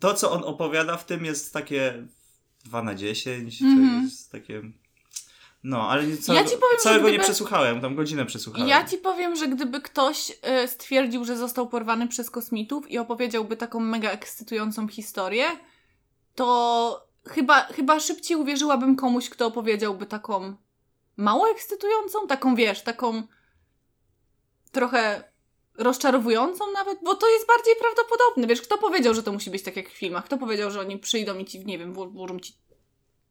To, 0.00 0.14
co 0.14 0.32
on 0.32 0.44
opowiada 0.44 0.96
w 0.96 1.06
tym 1.06 1.24
jest 1.24 1.52
takie 1.52 2.06
2 2.64 2.82
na 2.82 2.94
10, 2.94 3.62
mm 3.62 3.74
-hmm. 3.74 3.78
to 3.78 3.82
mhm. 3.82 4.04
jest 4.04 4.32
takie... 4.32 4.62
No, 5.64 5.88
ale 5.88 6.16
całego, 6.16 6.50
ja 6.50 6.56
powiem, 6.56 6.78
całego 6.80 7.02
gdyby... 7.02 7.18
nie 7.18 7.24
przesłuchałem, 7.24 7.80
tam 7.80 7.94
godzinę 7.94 8.26
przesłuchałem. 8.26 8.68
Ja 8.68 8.88
ci 8.88 8.98
powiem, 8.98 9.36
że 9.36 9.48
gdyby 9.48 9.80
ktoś 9.80 10.30
y, 10.64 10.68
stwierdził, 10.68 11.24
że 11.24 11.36
został 11.36 11.68
porwany 11.68 12.08
przez 12.08 12.30
kosmitów 12.30 12.90
i 12.90 12.98
opowiedziałby 12.98 13.56
taką 13.56 13.80
mega 13.80 14.10
ekscytującą 14.10 14.88
historię, 14.88 15.44
to 16.34 17.06
chyba, 17.26 17.60
chyba 17.64 18.00
szybciej 18.00 18.36
uwierzyłabym 18.36 18.96
komuś, 18.96 19.30
kto 19.30 19.46
opowiedziałby 19.46 20.06
taką 20.06 20.56
mało 21.16 21.50
ekscytującą, 21.50 22.26
taką 22.26 22.54
wiesz, 22.54 22.82
taką 22.82 23.22
trochę 24.72 25.32
rozczarowującą 25.74 26.72
nawet, 26.72 26.98
bo 27.04 27.14
to 27.14 27.28
jest 27.28 27.46
bardziej 27.46 27.74
prawdopodobne. 27.76 28.46
Wiesz, 28.46 28.62
kto 28.62 28.78
powiedział, 28.78 29.14
że 29.14 29.22
to 29.22 29.32
musi 29.32 29.50
być 29.50 29.62
tak 29.62 29.76
jak 29.76 29.88
w 29.88 29.96
filmach? 29.96 30.24
Kto 30.24 30.38
powiedział, 30.38 30.70
że 30.70 30.80
oni 30.80 30.98
przyjdą 30.98 31.38
i 31.38 31.44
ci, 31.44 31.66
nie 31.66 31.78
wiem, 31.78 31.92
włożą 31.92 32.40
ci 32.40 32.54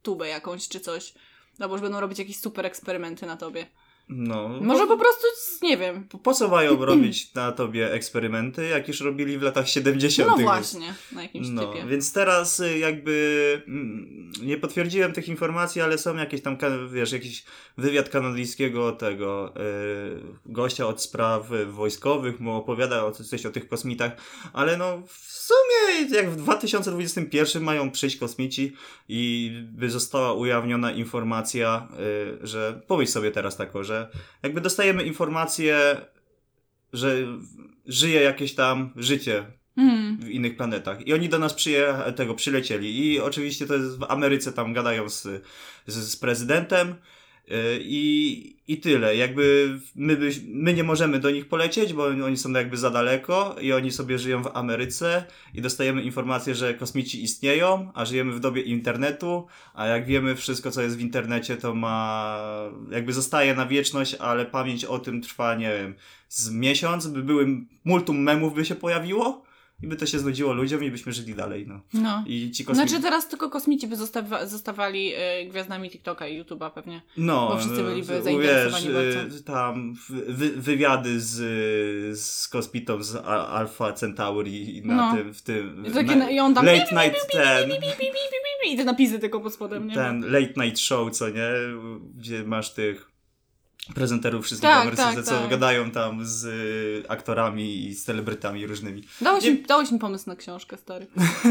tubę 0.01 0.27
jakąś 0.27 0.67
czy 0.67 0.79
coś, 0.79 1.13
albo 1.59 1.77
że 1.77 1.83
będą 1.83 1.99
robić 1.99 2.19
jakieś 2.19 2.39
super 2.39 2.65
eksperymenty 2.65 3.25
na 3.25 3.37
tobie. 3.37 3.67
No. 4.09 4.49
Może 4.61 4.87
po 4.87 4.97
prostu, 4.97 5.27
nie 5.61 5.77
wiem. 5.77 6.07
Po, 6.23 6.33
co 6.33 6.47
mają 6.47 6.77
robić 6.85 7.33
na 7.33 7.51
tobie 7.51 7.93
eksperymenty, 7.93 8.67
jak 8.67 8.87
już 8.87 9.01
robili 9.01 9.37
w 9.37 9.41
latach 9.41 9.69
70. 9.69 10.29
No 10.29 10.37
właśnie, 10.37 10.93
na 11.11 11.23
jakimś 11.23 11.47
no, 11.49 11.67
typie. 11.67 11.87
Więc 11.87 12.13
teraz 12.13 12.59
y, 12.59 12.77
jakby 12.77 13.63
mm, 13.67 14.31
nie 14.41 14.57
potwierdziłem 14.57 15.13
tych 15.13 15.27
informacji, 15.27 15.81
ale 15.81 15.97
są 15.97 16.15
jakieś 16.15 16.41
tam, 16.41 16.57
wiesz, 16.91 17.11
jakiś 17.11 17.43
wywiad 17.77 18.09
kanadyjskiego 18.09 18.91
tego 18.91 19.53
yy, 19.55 20.21
gościa 20.45 20.87
od 20.87 21.01
spraw 21.01 21.47
wojskowych, 21.67 22.39
mu 22.39 22.55
opowiada 22.55 23.05
o 23.05 23.11
coś 23.11 23.45
o 23.45 23.51
tych 23.51 23.67
kosmitach, 23.67 24.11
ale 24.53 24.77
no 24.77 25.01
w 25.07 25.31
sumie 25.31 26.15
jak 26.17 26.29
w 26.29 26.35
2021 26.35 27.63
mają 27.63 27.91
przyjść 27.91 28.17
kosmici 28.17 28.73
i 29.09 29.51
by 29.71 29.89
została 29.89 30.33
ujawniona 30.33 30.91
informacja, 30.91 31.87
yy, 32.39 32.47
że 32.47 32.81
powiedz 32.87 33.11
sobie 33.11 33.31
teraz 33.31 33.57
tako, 33.57 33.83
że 33.83 34.00
jakby 34.43 34.61
dostajemy 34.61 35.03
informację, 35.03 35.97
że 36.93 37.15
żyje 37.85 38.21
jakieś 38.21 38.55
tam 38.55 38.93
życie 38.95 39.45
mm. 39.77 40.17
w 40.17 40.29
innych 40.29 40.57
planetach. 40.57 41.07
I 41.07 41.13
oni 41.13 41.29
do 41.29 41.39
nas 41.39 41.53
przyje, 41.53 41.95
tego 42.15 42.35
przylecieli. 42.35 43.07
I 43.07 43.19
oczywiście 43.19 43.67
to 43.67 43.73
jest 43.73 43.99
w 43.99 44.03
Ameryce, 44.03 44.51
tam 44.51 44.73
gadają 44.73 45.09
z, 45.09 45.23
z, 45.87 45.95
z 45.95 46.17
prezydentem. 46.17 46.95
I, 47.79 48.55
I 48.67 48.77
tyle. 48.77 49.15
Jakby 49.15 49.79
my, 49.95 50.17
my 50.47 50.73
nie 50.73 50.83
możemy 50.83 51.19
do 51.19 51.31
nich 51.31 51.47
polecieć, 51.47 51.93
bo 51.93 52.05
oni 52.05 52.37
są 52.37 52.51
jakby 52.51 52.77
za 52.77 52.89
daleko 52.89 53.55
i 53.61 53.73
oni 53.73 53.91
sobie 53.91 54.19
żyją 54.19 54.43
w 54.43 54.57
Ameryce 54.57 55.25
i 55.53 55.61
dostajemy 55.61 56.01
informację, 56.01 56.55
że 56.55 56.73
kosmici 56.73 57.23
istnieją, 57.23 57.91
a 57.93 58.05
żyjemy 58.05 58.31
w 58.31 58.39
dobie 58.39 58.61
internetu, 58.61 59.47
a 59.73 59.85
jak 59.87 60.05
wiemy, 60.05 60.35
wszystko 60.35 60.71
co 60.71 60.81
jest 60.81 60.97
w 60.97 61.01
internecie 61.01 61.57
to 61.57 61.75
ma, 61.75 62.37
jakby 62.91 63.13
zostaje 63.13 63.55
na 63.55 63.65
wieczność, 63.65 64.15
ale 64.15 64.45
pamięć 64.45 64.85
o 64.85 64.99
tym 64.99 65.21
trwa, 65.21 65.55
nie 65.55 65.77
wiem, 65.77 65.95
z 66.29 66.49
miesiąc, 66.49 67.07
by 67.07 67.23
były 67.23 67.47
multum 67.85 68.19
memów 68.19 68.55
by 68.55 68.65
się 68.65 68.75
pojawiło 68.75 69.50
i 69.83 69.87
by 69.87 69.95
to 69.95 70.05
się 70.05 70.19
znudziło 70.19 70.53
ludziom 70.53 70.83
i 70.83 70.91
byśmy 70.91 71.11
żyli 71.13 71.35
dalej, 71.35 71.65
no. 71.67 71.81
no. 71.93 72.23
I 72.27 72.51
ci 72.51 72.65
kosmici... 72.65 72.89
Znaczy 72.89 73.03
teraz 73.03 73.29
tylko 73.29 73.49
kosmici 73.49 73.87
by 73.87 73.95
zostawa 73.95 74.45
zostawali 74.45 75.13
y, 75.15 75.45
gwiazdami 75.49 75.89
TikToka 75.89 76.27
i 76.27 76.43
YouTube'a 76.43 76.71
pewnie. 76.71 77.01
No. 77.17 77.47
Bo 77.47 77.57
wszyscy 77.57 77.83
byliby 77.83 78.21
zainteresowani 78.21 78.87
wiesz, 78.87 79.15
bardzo. 79.15 79.37
Y, 79.37 79.43
tam 79.43 79.93
wy, 80.09 80.49
wywiady 80.49 81.19
z, 81.19 82.19
z 82.19 82.47
kosmitą 82.47 83.03
z 83.03 83.15
Alpha 83.25 83.93
Centauri 83.93 84.81
na 84.85 84.95
no. 84.95 85.15
tym, 85.15 85.33
w 85.33 85.41
tym... 85.41 85.85
Takie, 85.93 86.15
na, 86.15 86.29
I 86.29 86.39
on 86.39 86.53
tam... 86.53 86.65
Late 86.65 86.95
Night 87.05 87.31
ten... 87.31 87.71
I 88.65 88.77
te 88.77 88.83
napisy 88.83 89.19
tylko 89.19 89.39
pod 89.39 89.53
spodem, 89.53 89.87
nie? 89.87 89.95
Ten 89.95 90.31
Late 90.31 90.53
Night 90.57 90.79
Show, 90.79 91.11
co 91.11 91.29
nie? 91.29 91.49
Gdzie 92.17 92.43
masz 92.43 92.73
tych 92.73 93.10
prezenterów 93.95 94.45
wszystkich 94.45 94.69
tak, 94.69 94.81
Ameryce, 94.81 95.03
tak, 95.03 95.23
co 95.23 95.39
tak. 95.39 95.49
gadają 95.49 95.91
tam 95.91 96.25
z 96.25 96.45
y, 96.45 97.09
aktorami 97.09 97.85
i 97.85 97.93
z 97.93 98.03
celebrytami 98.03 98.67
różnymi. 98.67 99.03
Dałeś, 99.21 99.45
mi, 99.45 99.61
dałeś 99.61 99.91
mi 99.91 99.99
pomysł 99.99 100.29
na 100.29 100.35
książkę, 100.35 100.77
stary. 100.77 101.07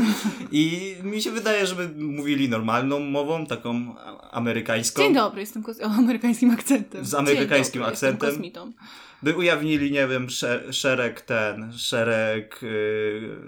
I 0.53 0.97
mi 1.03 1.23
się 1.23 1.31
wydaje, 1.31 1.67
żeby 1.67 1.89
mówili 2.05 2.49
normalną 2.49 3.01
mową, 3.01 3.47
taką 3.47 3.95
amerykańską. 4.31 5.03
Dzień 5.03 5.15
dobry, 5.15 5.41
jestem 5.41 5.63
kos- 5.63 5.83
o, 5.83 5.87
amerykańskim 5.87 6.51
akcentem. 6.51 7.05
Z 7.05 7.15
amerykańskim 7.15 7.81
dobry, 7.81 7.93
akcentem. 7.93 8.31
Kosmitą. 8.31 8.73
By 9.23 9.37
ujawnili, 9.37 9.93
nie 9.93 10.07
wiem, 10.07 10.27
szereg 10.71 11.21
ten, 11.21 11.73
szereg, 11.79 12.63
yy, 12.63 13.39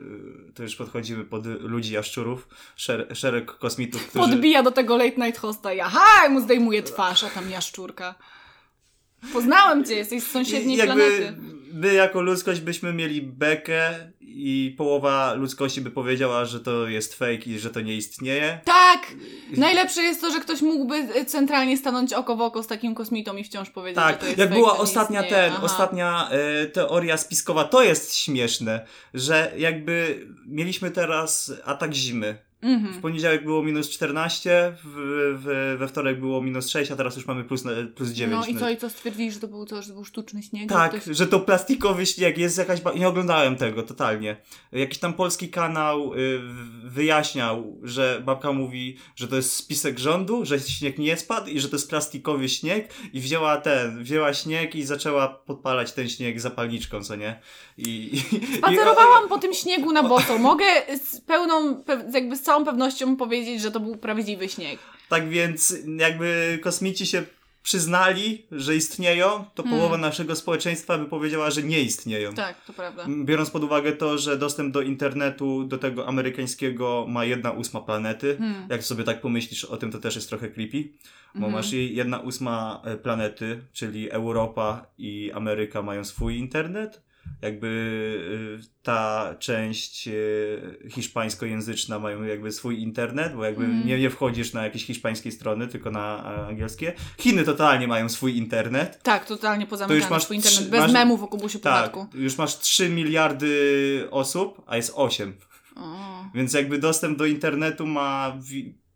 to 0.54 0.62
już 0.62 0.76
podchodzimy 0.76 1.24
pod 1.24 1.46
ludzi 1.46 1.92
jaszczurów, 1.92 2.48
szer 2.76 3.06
szereg 3.16 3.58
kosmitów, 3.58 4.06
którzy... 4.06 4.28
Podbija 4.28 4.62
do 4.62 4.70
tego 4.70 4.96
late 4.96 5.16
night 5.16 5.38
hosta 5.40 5.72
i 5.72 5.80
aha, 5.80 6.28
mu 6.28 6.40
zdejmuje 6.40 6.82
twarz, 6.82 7.24
a 7.24 7.30
tam 7.30 7.50
jaszczurka. 7.50 8.14
Poznałem 9.32 9.84
cię, 9.84 9.94
jesteś 9.94 10.22
z 10.22 10.30
sąsiedniej 10.30 10.76
jakby 10.76 10.94
planety. 10.94 11.52
My 11.72 11.94
jako 11.94 12.22
ludzkość 12.22 12.60
byśmy 12.60 12.92
mieli 12.92 13.22
bekę 13.22 14.12
i 14.20 14.74
połowa 14.78 15.34
ludzkości 15.34 15.80
by 15.80 15.90
powiedziała, 15.90 16.44
że 16.44 16.60
to 16.60 16.88
jest 16.88 17.14
fake 17.14 17.32
i 17.46 17.58
że 17.58 17.70
to 17.70 17.80
nie 17.80 17.96
istnieje. 17.96 18.60
Tak! 18.64 19.06
Najlepsze 19.56 20.02
jest 20.02 20.20
to, 20.20 20.30
że 20.30 20.40
ktoś 20.40 20.62
mógłby 20.62 21.24
centralnie 21.26 21.76
stanąć 21.76 22.12
oko 22.12 22.36
w 22.36 22.40
oko 22.40 22.62
z 22.62 22.66
takim 22.66 22.94
kosmitą 22.94 23.36
i 23.36 23.44
wciąż 23.44 23.70
powiedzieć, 23.70 23.96
tak, 23.96 24.14
że 24.14 24.18
to 24.20 24.26
jest 24.26 24.38
jak 24.38 24.48
fake, 24.48 24.60
była 24.60 24.78
ostatnia 24.78 25.22
ten, 25.22 25.52
Aha. 25.52 25.62
ostatnia 25.62 26.28
e, 26.30 26.66
teoria 26.66 27.16
spiskowa, 27.16 27.64
to 27.64 27.82
jest 27.82 28.16
śmieszne, 28.16 28.86
że 29.14 29.52
jakby 29.56 30.26
mieliśmy 30.46 30.90
teraz 30.90 31.52
atak 31.64 31.94
zimy 31.94 32.38
Mhm. 32.62 32.94
W 32.94 33.00
poniedziałek 33.00 33.44
było 33.44 33.62
minus 33.62 33.90
14, 33.90 34.76
w, 34.84 34.94
w, 35.42 35.76
we 35.78 35.88
wtorek 35.88 36.20
było 36.20 36.42
minus 36.42 36.68
6, 36.68 36.90
a 36.90 36.96
teraz 36.96 37.16
już 37.16 37.26
mamy 37.26 37.44
plus, 37.44 37.64
plus 37.94 38.10
9. 38.10 38.40
No 38.40 38.46
i 38.46 38.58
co, 38.58 38.70
i 38.70 38.76
co 38.76 38.90
stwierdzili, 38.90 39.32
że 39.32 39.40
to 39.40 39.48
był, 39.48 39.66
to, 39.66 39.82
że 39.82 39.88
to 39.88 39.94
był 39.94 40.04
sztuczny 40.04 40.42
śnieg? 40.42 40.68
Tak, 40.68 40.92
że 40.92 41.00
to, 41.00 41.10
jest... 41.10 41.18
że 41.18 41.26
to 41.26 41.40
plastikowy 41.40 42.06
śnieg, 42.06 42.38
jest 42.38 42.58
jakaś... 42.58 42.80
Nie 42.96 43.08
oglądałem 43.08 43.56
tego 43.56 43.82
totalnie. 43.82 44.36
Jakiś 44.72 44.98
tam 44.98 45.12
polski 45.12 45.48
kanał 45.48 46.14
y, 46.14 46.40
wyjaśniał, 46.84 47.78
że 47.82 48.22
babka 48.24 48.52
mówi, 48.52 48.96
że 49.16 49.28
to 49.28 49.36
jest 49.36 49.52
spisek 49.52 49.98
rządu, 49.98 50.44
że 50.44 50.60
śnieg 50.60 50.98
nie 50.98 51.16
spadł 51.16 51.50
i 51.50 51.60
że 51.60 51.68
to 51.68 51.76
jest 51.76 51.90
plastikowy 51.90 52.48
śnieg 52.48 52.94
i 53.12 53.20
wzięła 53.20 53.56
ten, 53.56 54.02
wzięła 54.04 54.34
śnieg 54.34 54.74
i 54.74 54.84
zaczęła 54.84 55.28
podpalać 55.28 55.92
ten 55.92 56.08
śnieg 56.08 56.40
zapalniczką, 56.40 57.04
co 57.04 57.16
nie? 57.16 57.40
I, 57.78 58.22
Spacerowałam 58.58 59.26
i, 59.26 59.28
po 59.28 59.38
tym 59.38 59.54
śniegu 59.54 59.92
na 59.92 60.02
boso. 60.02 60.38
Mogę 60.38 60.64
z 61.04 61.20
pełną, 61.20 61.84
jakby 62.12 62.36
z 62.36 62.42
całą 62.52 62.64
pewnością 62.64 63.16
powiedzieć, 63.16 63.62
że 63.62 63.70
to 63.70 63.80
był 63.80 63.96
prawdziwy 63.96 64.48
śnieg. 64.48 64.78
Tak 65.08 65.28
więc 65.28 65.74
jakby 65.98 66.58
kosmici 66.62 67.06
się 67.06 67.24
przyznali, 67.62 68.46
że 68.50 68.76
istnieją, 68.76 69.44
to 69.54 69.62
hmm. 69.62 69.78
połowa 69.78 69.98
naszego 69.98 70.36
społeczeństwa 70.36 70.98
by 70.98 71.06
powiedziała, 71.06 71.50
że 71.50 71.62
nie 71.62 71.80
istnieją. 71.80 72.34
Tak, 72.34 72.64
to 72.64 72.72
prawda. 72.72 73.06
Biorąc 73.24 73.50
pod 73.50 73.64
uwagę 73.64 73.92
to, 73.92 74.18
że 74.18 74.38
dostęp 74.38 74.74
do 74.74 74.82
internetu, 74.82 75.64
do 75.64 75.78
tego 75.78 76.08
amerykańskiego 76.08 77.06
ma 77.08 77.24
jedna 77.24 77.50
ósma 77.50 77.80
planety. 77.80 78.36
Hmm. 78.38 78.66
Jak 78.70 78.84
sobie 78.84 79.04
tak 79.04 79.20
pomyślisz 79.20 79.64
o 79.64 79.76
tym, 79.76 79.92
to 79.92 79.98
też 79.98 80.14
jest 80.16 80.28
trochę 80.28 80.48
creepy. 80.48 80.84
Bo 81.34 81.40
hmm. 81.40 81.52
masz 81.52 81.72
jedna 81.72 82.18
ósma 82.18 82.82
e, 82.84 82.96
planety, 82.96 83.60
czyli 83.72 84.10
Europa 84.10 84.86
i 84.98 85.30
Ameryka 85.34 85.82
mają 85.82 86.04
swój 86.04 86.36
internet, 86.36 87.02
jakby 87.42 87.66
y, 88.62 88.66
ta 88.82 89.34
część 89.38 90.08
y, 90.08 90.88
hiszpańskojęzyczna 90.90 91.98
mają 91.98 92.22
jakby 92.22 92.52
swój 92.52 92.80
internet, 92.82 93.34
bo 93.34 93.44
jakby 93.44 93.64
Mm. 93.64 93.86
nie, 93.86 93.98
nie 93.98 94.10
wchodzisz 94.10 94.52
na 94.52 94.64
jakieś 94.64 94.86
hiszpańskie 94.86 95.32
strony, 95.32 95.68
tylko 95.68 95.90
na 95.90 96.32
e, 96.38 96.46
angielskie. 96.46 96.92
Chiny 97.18 97.44
totalnie 97.44 97.88
mają 97.88 98.08
swój 98.08 98.36
internet. 98.36 99.00
Tak, 99.02 99.26
totalnie 99.26 99.66
pozamykany 99.66 100.10
masz 100.10 100.24
swój 100.24 100.36
internet. 100.36 100.60
trzy- 100.60 100.70
Bez 100.70 100.80
masz- 100.80 100.92
memów 100.92 101.22
o 101.22 101.28
Kubusiu 101.28 101.58
Tak, 101.58 101.92
Puchatku. 101.92 102.18
już 102.18 102.38
masz 102.38 102.58
3 102.58 102.88
miliardy 102.88 104.08
osób, 104.10 104.62
a 104.66 104.76
jest 104.76 104.92
8. 104.94 105.36
O. 105.76 105.96
Więc 106.34 106.52
jakby 106.52 106.78
dostęp 106.78 107.18
do 107.18 107.26
internetu 107.26 107.86
ma 107.86 108.36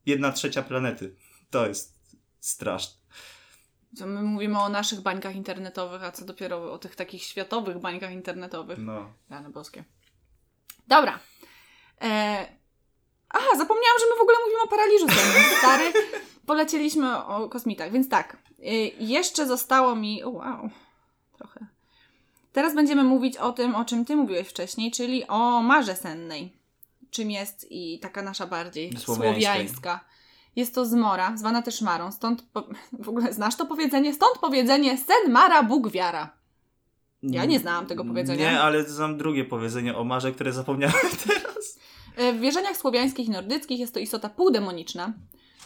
jedna 0.06 0.32
trzecia 0.32 0.62
planety. 0.62 1.14
To 1.50 1.66
jest 1.68 1.96
straszne. 2.40 3.05
Co 3.96 4.06
my 4.06 4.22
mówimy 4.22 4.60
o 4.60 4.68
naszych 4.68 5.00
bańkach 5.00 5.36
internetowych, 5.36 6.04
a 6.04 6.12
co 6.12 6.24
dopiero 6.24 6.72
o 6.72 6.78
tych 6.78 6.96
takich 6.96 7.22
światowych 7.22 7.78
bańkach 7.78 8.12
internetowych. 8.12 8.78
No. 8.78 9.12
Rany 9.30 9.50
boskie. 9.50 9.84
Dobra. 10.88 11.18
E... 12.00 12.46
Aha, 13.28 13.46
zapomniałam, 13.56 13.98
że 14.00 14.06
my 14.10 14.18
w 14.18 14.22
ogóle 14.22 14.36
mówimy 14.44 14.62
o 14.62 14.68
paraliżu 14.68 15.08
sennym. 15.08 15.58
Stary, 15.58 15.92
polecieliśmy 16.46 17.24
o 17.24 17.48
kosmitach, 17.48 17.92
więc 17.92 18.08
tak. 18.08 18.36
E, 18.58 18.72
jeszcze 19.04 19.46
zostało 19.46 19.94
mi... 19.94 20.22
O, 20.24 20.30
wow. 20.30 20.70
Trochę. 21.38 21.66
Teraz 22.52 22.74
będziemy 22.74 23.04
mówić 23.04 23.36
o 23.36 23.52
tym, 23.52 23.74
o 23.74 23.84
czym 23.84 24.04
ty 24.04 24.16
mówiłeś 24.16 24.48
wcześniej, 24.48 24.90
czyli 24.90 25.26
o 25.26 25.62
marze 25.62 25.96
sennej. 25.96 26.56
Czym 27.10 27.30
jest 27.30 27.66
i 27.70 27.98
taka 27.98 28.22
nasza 28.22 28.46
bardziej 28.46 28.96
słowiańska. 28.98 30.04
Jest 30.56 30.74
to 30.74 30.86
zmora, 30.86 31.36
zwana 31.36 31.62
też 31.62 31.80
marą. 31.82 32.12
Stąd, 32.12 32.42
po... 32.42 32.68
w 33.04 33.08
ogóle 33.08 33.32
znasz 33.32 33.56
to 33.56 33.66
powiedzenie? 33.66 34.14
Stąd 34.14 34.38
powiedzenie 34.40 34.98
sen 34.98 35.32
mara, 35.32 35.62
Bóg 35.62 35.90
wiara. 35.90 36.36
Ja 37.22 37.44
nie 37.44 37.58
znałam 37.60 37.86
tego 37.86 38.04
powiedzenia. 38.04 38.50
Nie, 38.52 38.60
ale 38.60 38.84
znam 38.84 39.18
drugie 39.18 39.44
powiedzenie 39.44 39.96
o 39.96 40.04
Marze, 40.04 40.32
które 40.32 40.52
zapomniałem 40.52 40.94
teraz. 41.26 41.78
E, 42.16 42.32
W 42.32 42.40
wierzeniach 42.40 42.76
słowiańskich 42.76 43.26
i 43.26 43.30
nordyckich 43.30 43.78
jest 43.80 43.94
to 43.94 44.00
istota 44.00 44.28
półdemoniczna, 44.28 45.12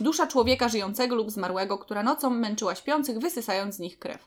dusza 0.01 0.27
człowieka 0.27 0.69
żyjącego 0.69 1.15
lub 1.17 1.31
zmarłego, 1.31 1.79
która 1.79 2.03
nocą 2.03 2.31
męczyła 2.31 2.75
śpiących, 2.75 3.19
wysysając 3.19 3.75
z 3.75 3.79
nich 3.79 3.99
krew. 3.99 4.19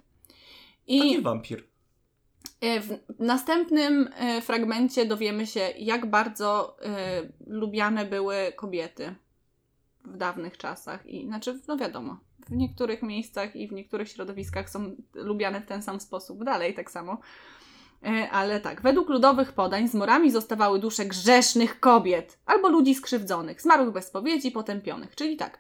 Taki 0.88 1.12
I 1.12 1.22
wampir. 1.22 1.64
e, 2.62 2.80
w 2.82 3.00
następnym 3.20 4.10
e, 4.18 4.42
fragmencie 4.42 5.06
dowiemy 5.06 5.48
się, 5.48 5.60
jak 5.78 6.10
bardzo 6.10 6.78
lubiane 7.48 8.06
były 8.06 8.36
kobiety 8.56 9.16
w 10.06 10.18
dawnych 10.18 10.58
czasach. 10.58 11.06
I 11.06 11.26
znaczy, 11.26 11.60
no 11.68 11.78
wiadomo, 11.78 12.18
w 12.50 12.52
niektórych 12.52 13.04
miejscach 13.04 13.56
i 13.56 13.68
w 13.68 13.72
niektórych 13.72 14.10
środowiskach 14.10 14.70
są 14.70 14.96
lubiane 15.14 15.62
w 15.62 15.66
ten 15.66 15.84
sam 15.84 16.00
sposób, 16.00 16.44
dalej 16.44 16.74
tak 16.74 16.92
samo. 16.92 17.18
E, 18.06 18.30
Ale 18.32 18.60
tak, 18.60 18.82
według 18.82 19.10
ludowych 19.10 19.52
podań 19.52 19.88
z 19.88 19.94
morami 19.94 20.32
zostawały 20.32 20.80
dusze 20.80 21.06
grzesznych 21.06 21.80
kobiet 21.80 22.40
albo 22.46 22.70
ludzi 22.70 22.96
skrzywdzonych, 22.96 23.62
zmarłych 23.62 23.92
bez 23.92 24.08
spowiedzi, 24.08 24.52
potępionych. 24.52 25.16
Czyli 25.16 25.38
tak, 25.38 25.60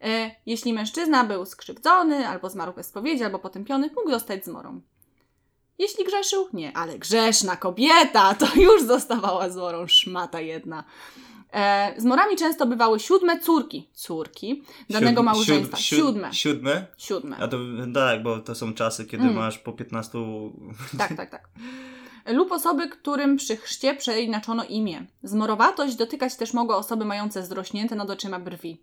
e, 0.00 0.30
jeśli 0.46 0.72
mężczyzna 0.72 1.24
był 1.24 1.46
skrzywdzony, 1.46 2.28
albo 2.28 2.50
zmarł 2.50 2.72
bez 2.72 2.86
spowiedzi, 2.86 3.24
albo 3.24 3.38
potępiony, 3.38 3.90
mógł 3.96 4.10
zostać 4.10 4.44
zmorą. 4.44 4.80
Jeśli 5.78 6.04
grzeszył, 6.04 6.48
nie, 6.52 6.76
ale 6.76 6.98
grzeszna 6.98 7.56
kobieta 7.56 8.34
to 8.34 8.46
już 8.60 8.82
zostawała 8.82 9.48
zmorą, 9.48 9.86
szmata 9.86 10.40
jedna. 10.40 10.84
E, 11.52 11.94
z 12.00 12.04
morami 12.04 12.36
często 12.36 12.66
bywały 12.66 13.00
siódme 13.00 13.40
córki, 13.40 13.88
córki 13.92 14.62
danego 14.90 15.20
Siódm- 15.20 15.24
małżeństwa. 15.24 15.76
siód- 15.76 15.80
siód- 15.80 15.96
Siódme. 15.98 16.32
Siódme? 16.34 16.86
Siódme. 16.98 17.36
A 17.40 17.48
to 17.48 17.58
tak, 17.94 18.22
bo 18.22 18.38
to 18.40 18.54
są 18.54 18.74
czasy, 18.74 19.04
kiedy 19.06 19.22
Mm. 19.24 19.34
masz 19.36 19.58
po 19.58 19.72
15. 19.72 20.18
Tak, 20.98 21.16
tak, 21.16 21.30
tak. 21.30 21.48
Lub 22.26 22.52
osoby, 22.52 22.88
którym 22.88 23.36
przy 23.36 23.56
chrzcie 23.56 23.94
przeinaczono 23.94 24.64
imię. 24.64 25.06
Zmorowatość 25.22 25.94
dotykać 25.96 26.36
też 26.36 26.52
mogły 26.54 26.76
osoby 26.76 27.04
mające 27.04 27.46
zrośnięte 27.46 27.94
nad 27.94 28.10
oczyma 28.10 28.38
brwi. 28.38 28.80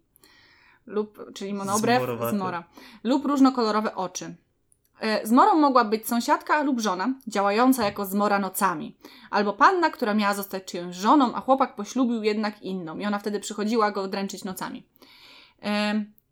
Lub, 0.86 1.34
czyli 1.34 1.54
monobrew, 1.54 1.98
Zmorowate. 1.98 2.38
zmora. 2.38 2.64
Lub 3.04 3.26
różnokolorowe 3.26 3.96
oczy. 3.96 4.36
E, 5.00 5.28
Zmorą 5.28 5.60
mogła 5.60 5.86
być 5.86 6.08
sąsiadka 6.08 6.64
lub 6.64 6.80
żona, 6.80 7.14
działająca 7.28 7.84
jako 7.86 8.06
zmora 8.06 8.40
nocami. 8.40 8.98
Albo 9.32 9.54
panna, 9.54 9.90
która 9.90 10.14
miała 10.14 10.34
zostać 10.34 10.66
czyjąś 10.66 10.96
żoną, 10.96 11.36
a 11.36 11.42
chłopak 11.42 11.76
poślubił 11.76 12.24
jednak 12.24 12.62
inną 12.62 12.98
i 12.98 13.06
ona 13.06 13.20
wtedy 13.20 13.40
przychodziła 13.40 13.92
go 13.92 14.08
dręczyć 14.08 14.44
nocami. 14.44 14.84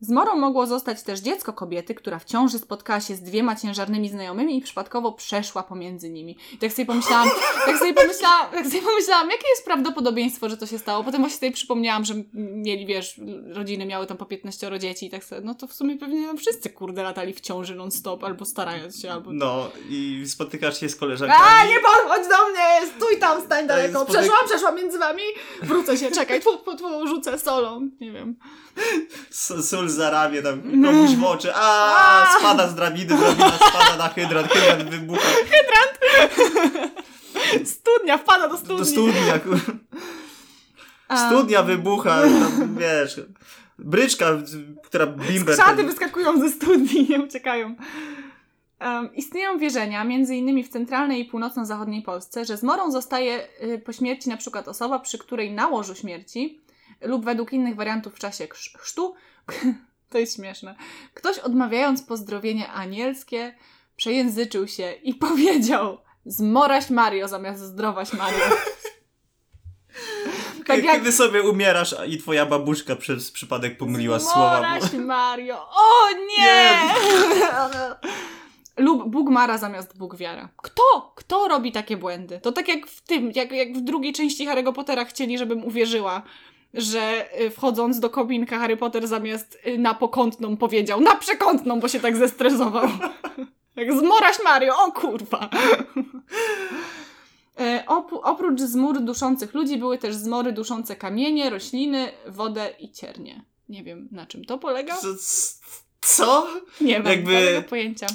Zmorą 0.01 0.35
mogło 0.35 0.65
zostać 0.67 1.03
też 1.03 1.19
dziecko 1.19 1.53
kobiety, 1.53 1.95
która 1.95 2.19
w 2.19 2.25
ciąży 2.25 2.59
spotkała 2.59 2.99
się 3.01 3.15
z 3.15 3.21
dwiema 3.21 3.55
ciężarnymi 3.55 4.09
znajomymi 4.09 4.57
i 4.57 4.61
przypadkowo 4.61 5.11
przeszła 5.11 5.63
pomiędzy 5.63 6.09
nimi. 6.09 6.37
I 6.53 6.57
tak 6.57 6.71
sobie 6.73 6.85
pomyślałam, 6.85 7.29
tak 7.65 7.77
sobie 7.79 7.93
pomyślałam, 7.93 8.51
tak 8.51 8.65
sobie 8.67 8.81
pomyślałam, 8.81 9.29
jakie 9.29 9.47
jest 9.49 9.65
prawdopodobieństwo, 9.65 10.49
że 10.49 10.57
to 10.57 10.65
się 10.67 10.79
stało. 10.79 11.03
Potem 11.03 11.21
właśnie 11.21 11.37
sobie 11.39 11.51
przypomniałam, 11.51 12.05
że 12.05 12.13
mieli, 12.33 12.85
wiesz, 12.85 13.19
rodziny 13.53 13.85
miały 13.85 14.07
tam 14.07 14.17
po 14.17 14.25
15 14.25 14.79
dzieci 14.79 15.05
i 15.05 15.09
tak 15.09 15.23
sobie, 15.23 15.41
no 15.41 15.55
to 15.55 15.67
w 15.67 15.73
sumie 15.73 15.97
pewnie 15.97 16.37
wszyscy 16.37 16.69
kurde 16.69 17.03
latali 17.03 17.33
w 17.33 17.41
ciąży 17.41 17.75
non-stop, 17.75 18.23
albo 18.23 18.45
starając 18.45 19.01
się, 19.01 19.11
albo... 19.11 19.33
No 19.33 19.69
i 19.89 20.23
spotykasz 20.27 20.79
się 20.79 20.89
z 20.89 20.95
koleżankami. 20.95 21.41
A, 21.61 21.65
nie 21.65 21.75
podchodź 21.79 22.29
do 22.29 22.49
mnie! 22.51 22.91
Stój 22.97 23.19
tam, 23.19 23.41
stań 23.41 23.67
daleko. 23.67 23.99
spotyk- 23.99 24.11
Przeszłam, 24.17 24.39
przeszłam 24.49 24.75
między 24.75 24.99
wami. 24.99 25.23
Wrócę 25.63 25.97
się, 25.97 26.11
czekaj, 26.11 26.39
tfu, 26.39 26.57
tfu, 26.57 26.75
tfu, 26.75 27.07
rzucę 27.07 27.39
solą. 27.39 27.89
Nie 28.01 28.11
wiem. 28.11 28.35
S- 29.31 29.53
Sól 29.91 29.97
za 29.97 30.09
ramię, 30.09 30.41
tam 30.41 30.61
No. 30.63 30.87
komuś 30.87 31.15
w 31.15 31.23
oczy. 31.23 31.51
A, 31.55 32.35
spada 32.39 32.67
z 32.67 32.75
drabiny, 32.75 33.17
drabina 33.17 33.51
spada 33.51 33.97
na 33.97 34.09
hydrant, 34.09 34.51
hydrant 34.53 34.89
wybucha. 34.89 35.29
Studnia, 37.65 38.17
wpada 38.17 38.47
do 38.47 38.57
studni. 38.57 38.77
Do 38.77 38.85
studnia, 38.85 39.39
kur... 39.39 39.59
Studnia 41.27 41.63
wybucha, 41.63 42.21
tam, 42.21 42.75
wiesz... 42.77 43.21
Bryczka, 43.79 44.25
która 44.83 45.07
bimber... 45.07 45.55
Skrzaty 45.55 45.83
wyskakują 45.83 46.39
ze 46.39 46.49
studni, 46.49 47.07
nie 47.09 47.21
uciekają. 47.21 47.75
Um, 48.81 49.15
istnieją 49.15 49.57
wierzenia, 49.57 50.03
między 50.03 50.35
innymi 50.35 50.63
w 50.63 50.69
centralnej 50.69 51.21
i 51.21 51.25
północno-zachodniej 51.25 52.01
Polsce, 52.01 52.45
że 52.45 52.57
zmorą 52.57 52.91
zostaje 52.91 53.47
y, 53.63 53.79
po 53.85 53.93
śmierci 53.93 54.29
na 54.29 54.37
przykład 54.37 54.67
osoba, 54.67 54.99
przy 54.99 55.17
której 55.17 55.51
na 55.51 55.67
łożu 55.67 55.95
śmierci 55.95 56.61
lub 57.01 57.25
według 57.25 57.53
innych 57.53 57.75
wariantów 57.75 58.15
w 58.15 58.19
czasie 58.19 58.47
chrztu, 58.79 59.13
to 60.11 60.17
jest 60.17 60.35
śmieszne, 60.35 60.75
ktoś 61.13 61.39
odmawiając 61.39 62.03
pozdrowienie 62.03 62.69
anielskie 62.69 63.55
przejęzyczył 63.95 64.67
się 64.67 64.91
i 64.91 65.13
powiedział 65.27 65.97
zmoraś 66.25 66.89
Mario 66.89 67.27
zamiast 67.27 67.61
zdrowaś 67.61 68.13
Mario. 68.13 68.39
tak 70.67 70.83
jak 70.83 70.95
Kiedy 70.95 71.11
sobie 71.11 71.41
umierasz 71.41 71.95
i 72.07 72.17
twoja 72.17 72.45
babuszka 72.45 72.95
przez 72.95 73.31
przypadek 73.31 73.77
pomyliła 73.77 74.19
słowa. 74.19 74.79
Zmoraś 74.79 74.93
Mario. 74.93 75.69
O 75.69 76.09
nie! 76.27 76.71
Lub 78.77 79.09
Bóg 79.09 79.29
Mara 79.29 79.57
zamiast 79.57 79.97
Bóg 79.97 80.15
Wiara. 80.15 80.49
Kto? 80.57 81.13
Kto 81.15 81.47
robi 81.47 81.71
takie 81.71 81.97
błędy? 81.97 82.39
To 82.39 82.51
tak 82.51 82.67
jak 82.67 82.87
w 82.87 83.01
tym, 83.01 83.31
jak, 83.35 83.51
jak 83.51 83.73
w 83.73 83.81
drugiej 83.81 84.13
części 84.13 84.47
Harry'ego 84.47 84.73
Pottera 84.73 85.05
chcieli, 85.05 85.37
żebym 85.37 85.63
uwierzyła, 85.63 86.23
że 86.73 87.25
y, 87.41 87.49
wchodząc 87.49 87.99
do 87.99 88.09
kobinka 88.09 88.59
Harry 88.59 88.77
Potter 88.77 89.07
zamiast 89.07 89.57
y, 89.67 89.77
na 89.77 89.93
pokątną 89.93 90.57
powiedział 90.57 91.01
na 91.01 91.15
przekątną, 91.15 91.79
bo 91.79 91.87
się 91.87 91.99
tak 91.99 92.17
zestresował. 92.17 92.87
jak 93.75 93.93
zmoraś 93.93 94.35
Mario, 94.43 94.73
o 94.83 94.91
kurwa. 94.91 95.49
E, 97.59 97.83
Op- 97.87 98.19
oprócz 98.23 98.59
zmór 98.61 98.99
duszących 99.01 99.53
ludzi 99.53 99.77
były 99.77 99.97
też 99.97 100.15
zmory 100.15 100.51
duszące 100.53 100.95
kamienie, 100.95 101.49
rośliny, 101.49 102.11
wodę 102.27 102.69
i 102.79 102.91
ciernie. 102.91 103.45
Nie 103.69 103.83
wiem, 103.83 104.07
na 104.11 104.25
czym 104.25 104.45
to 104.45 104.57
polega. 104.57 104.97
Co? 106.01 106.47
Nie 106.81 106.99
mam 106.99 107.11
Jakby- 107.11 107.63
pojęcia. 107.69 108.07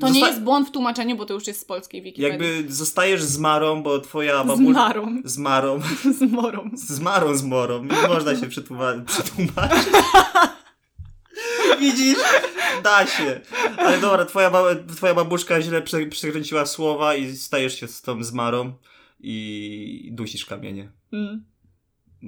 To 0.00 0.08
nie 0.08 0.20
jest 0.20 0.40
błąd 0.42 0.68
w 0.68 0.70
tłumaczeniu, 0.70 1.16
bo 1.16 1.26
to 1.26 1.34
już 1.34 1.46
jest 1.46 1.60
z 1.60 1.64
polskiej 1.64 2.02
Wikipedii. 2.02 2.30
Jakby 2.30 2.72
zostajesz 2.74 3.22
z 3.22 3.38
Marą, 3.38 3.82
bo 3.82 3.98
twoja 3.98 4.44
Z 4.44 4.46
babuszka... 4.46 4.72
marą. 4.72 5.16
Z 5.24 5.38
Marą. 5.38 5.80
Z 6.18 6.22
morą. 6.32 6.70
Z 6.74 7.00
Marą, 7.00 7.36
z 7.36 7.42
Morą. 7.42 7.84
Nie 7.84 8.08
można 8.08 8.36
się 8.36 8.46
przetłuma- 8.46 9.04
przetłumaczyć. 9.14 9.86
Widzisz? 11.80 12.18
Da 12.84 13.06
się. 13.06 13.40
Ale 13.78 13.98
dobra, 14.00 14.24
twoja, 14.24 14.50
ba- 14.50 14.74
twoja 14.96 15.14
babuszka 15.14 15.62
źle 15.62 15.82
prze- 15.82 16.06
przekręciła 16.06 16.66
słowa 16.66 17.14
i 17.14 17.36
stajesz 17.36 17.80
się 17.80 17.88
z 17.88 18.02
tą 18.02 18.24
zmarą 18.24 18.72
i 19.20 20.08
dusisz 20.12 20.46
kamienie. 20.46 20.88
Mm. 21.12 21.44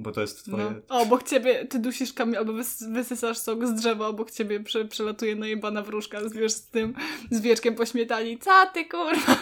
Bo 0.01 0.11
to 0.11 0.21
jest 0.21 0.45
twoje... 0.45 0.63
No. 0.89 0.99
Obok 1.01 1.23
ciebie, 1.23 1.65
ty 1.65 1.79
dusisz 1.79 2.13
kamień, 2.13 2.35
albo 2.35 2.53
wys- 2.53 2.93
wysysasz 2.93 3.37
sok 3.37 3.67
z 3.67 3.73
drzewa, 3.73 4.07
obok 4.07 4.31
ciebie 4.31 4.59
prze- 4.59 4.85
przelatuje 4.85 5.35
najebana 5.35 5.81
wróżka 5.81 6.29
z, 6.29 6.33
wiesz, 6.33 6.51
z 6.51 6.67
tym, 6.67 6.93
z 7.31 7.41
wieczkiem 7.41 7.75
po 7.75 7.85
śmietani. 7.85 8.37
Co 8.39 8.51
ty, 8.73 8.85
kurwa? 8.85 9.35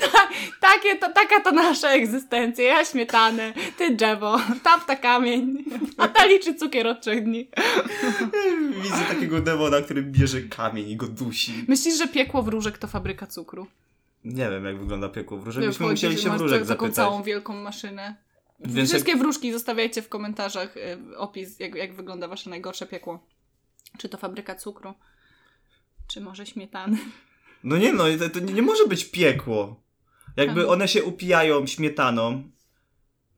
Ta, 0.00 0.28
takie 0.60 0.96
to, 0.96 1.12
taka 1.12 1.40
to 1.40 1.52
nasza 1.52 1.88
egzystencja. 1.90 2.64
Ja 2.64 2.84
śmietanę, 2.84 3.52
ty 3.78 3.96
drzewo, 3.96 4.40
tamta 4.62 4.96
kamień, 4.96 5.64
a 5.96 6.08
ta 6.08 6.24
liczy 6.26 6.54
cukier 6.54 6.86
od 6.86 7.00
trzech 7.00 7.24
dni. 7.24 7.48
Widzę 8.82 9.04
takiego 9.08 9.40
demona, 9.40 9.80
który 9.80 10.02
bierze 10.02 10.40
kamień 10.40 10.88
i 10.90 10.96
go 10.96 11.06
dusi. 11.06 11.64
Myślisz, 11.68 11.98
że 11.98 12.08
piekło 12.08 12.42
wróżek 12.42 12.78
to 12.78 12.86
fabryka 12.86 13.26
cukru? 13.26 13.66
Nie 14.24 14.50
wiem, 14.50 14.64
jak 14.64 14.78
wygląda 14.78 15.08
piekło 15.08 15.38
wróżek. 15.38 15.64
Byśmy 15.66 15.86
musieli 15.86 16.18
się 16.18 16.30
wróżek 16.30 16.60
taką 16.60 16.66
zapytać. 16.68 16.94
całą 16.96 17.22
wielką 17.22 17.54
maszynę. 17.54 18.16
Więc 18.64 18.88
Wszystkie 18.88 19.16
wróżki 19.16 19.52
zostawiajcie 19.52 20.02
w 20.02 20.08
komentarzach 20.08 20.76
y, 20.76 20.98
opis, 21.16 21.60
jak, 21.60 21.74
jak 21.74 21.94
wygląda 21.94 22.28
wasze 22.28 22.50
najgorsze 22.50 22.86
piekło. 22.86 23.26
Czy 23.98 24.08
to 24.08 24.18
fabryka 24.18 24.54
cukru, 24.54 24.94
czy 26.06 26.20
może 26.20 26.46
śmietany. 26.46 26.96
No 27.64 27.76
nie 27.76 27.92
no, 27.92 28.04
to, 28.18 28.30
to 28.30 28.40
nie 28.40 28.62
może 28.62 28.86
być 28.86 29.04
piekło. 29.04 29.82
Jakby 30.36 30.68
one 30.68 30.88
się 30.88 31.04
upijają 31.04 31.66
śmietaną, 31.66 32.50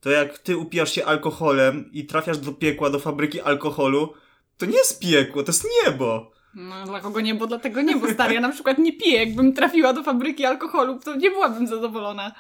to 0.01 0.11
jak 0.11 0.39
ty 0.39 0.57
upijasz 0.57 0.93
się 0.93 1.05
alkoholem 1.05 1.91
i 1.93 2.07
trafiasz 2.07 2.39
do 2.39 2.53
piekła, 2.53 2.91
do 2.91 2.99
fabryki 2.99 3.41
alkoholu, 3.41 4.15
to 4.59 4.67
nie 4.67 4.77
jest 4.77 5.01
piekło, 5.01 5.43
to 5.43 5.53
jest 5.53 5.67
niebo. 5.85 6.33
No 6.55 6.85
dla 6.85 7.01
kogo 7.01 7.21
nie, 7.21 7.35
bo 7.35 7.47
dlatego 7.47 7.83
nie, 7.83 7.97
bo 7.97 8.11
stary, 8.11 8.35
ja 8.35 8.41
na 8.41 8.49
przykład 8.49 8.79
nie 8.79 8.93
piję. 8.93 9.25
Jakbym 9.25 9.53
trafiła 9.53 9.93
do 9.93 10.03
fabryki 10.03 10.45
alkoholu, 10.45 10.99
to 10.99 11.15
nie 11.15 11.31
byłabym 11.31 11.67
zadowolona. 11.67 12.33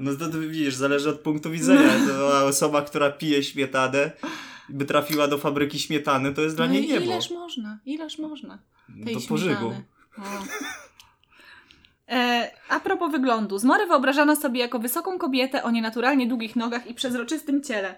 No 0.00 0.16
to, 0.16 0.28
to 0.28 0.38
widzisz, 0.38 0.74
zależy 0.74 1.10
od 1.10 1.20
punktu 1.20 1.50
widzenia. 1.50 1.90
To 2.08 2.46
osoba, 2.46 2.82
która 2.82 3.10
pije 3.10 3.42
śmietanę, 3.42 4.12
by 4.68 4.84
trafiła 4.84 5.28
do 5.28 5.38
fabryki 5.38 5.78
śmietany, 5.78 6.34
to 6.34 6.42
jest 6.42 6.56
dla 6.56 6.66
no 6.66 6.72
niej 6.72 6.88
niebo. 6.88 7.06
ileż 7.06 7.30
można, 7.30 7.78
ileż 7.86 8.18
można. 8.18 8.58
tej 9.04 9.14
Do 9.14 9.20
pożygu. 9.20 9.72
E, 12.08 12.50
a 12.68 12.80
propos 12.80 13.12
wyglądu. 13.12 13.58
Zmorę 13.58 13.86
wyobrażano 13.86 14.36
sobie 14.36 14.60
jako 14.60 14.78
wysoką 14.78 15.18
kobietę 15.18 15.62
o 15.62 15.70
nienaturalnie 15.70 16.26
długich 16.26 16.56
nogach 16.56 16.86
i 16.86 16.94
przezroczystym 16.94 17.62
ciele. 17.62 17.94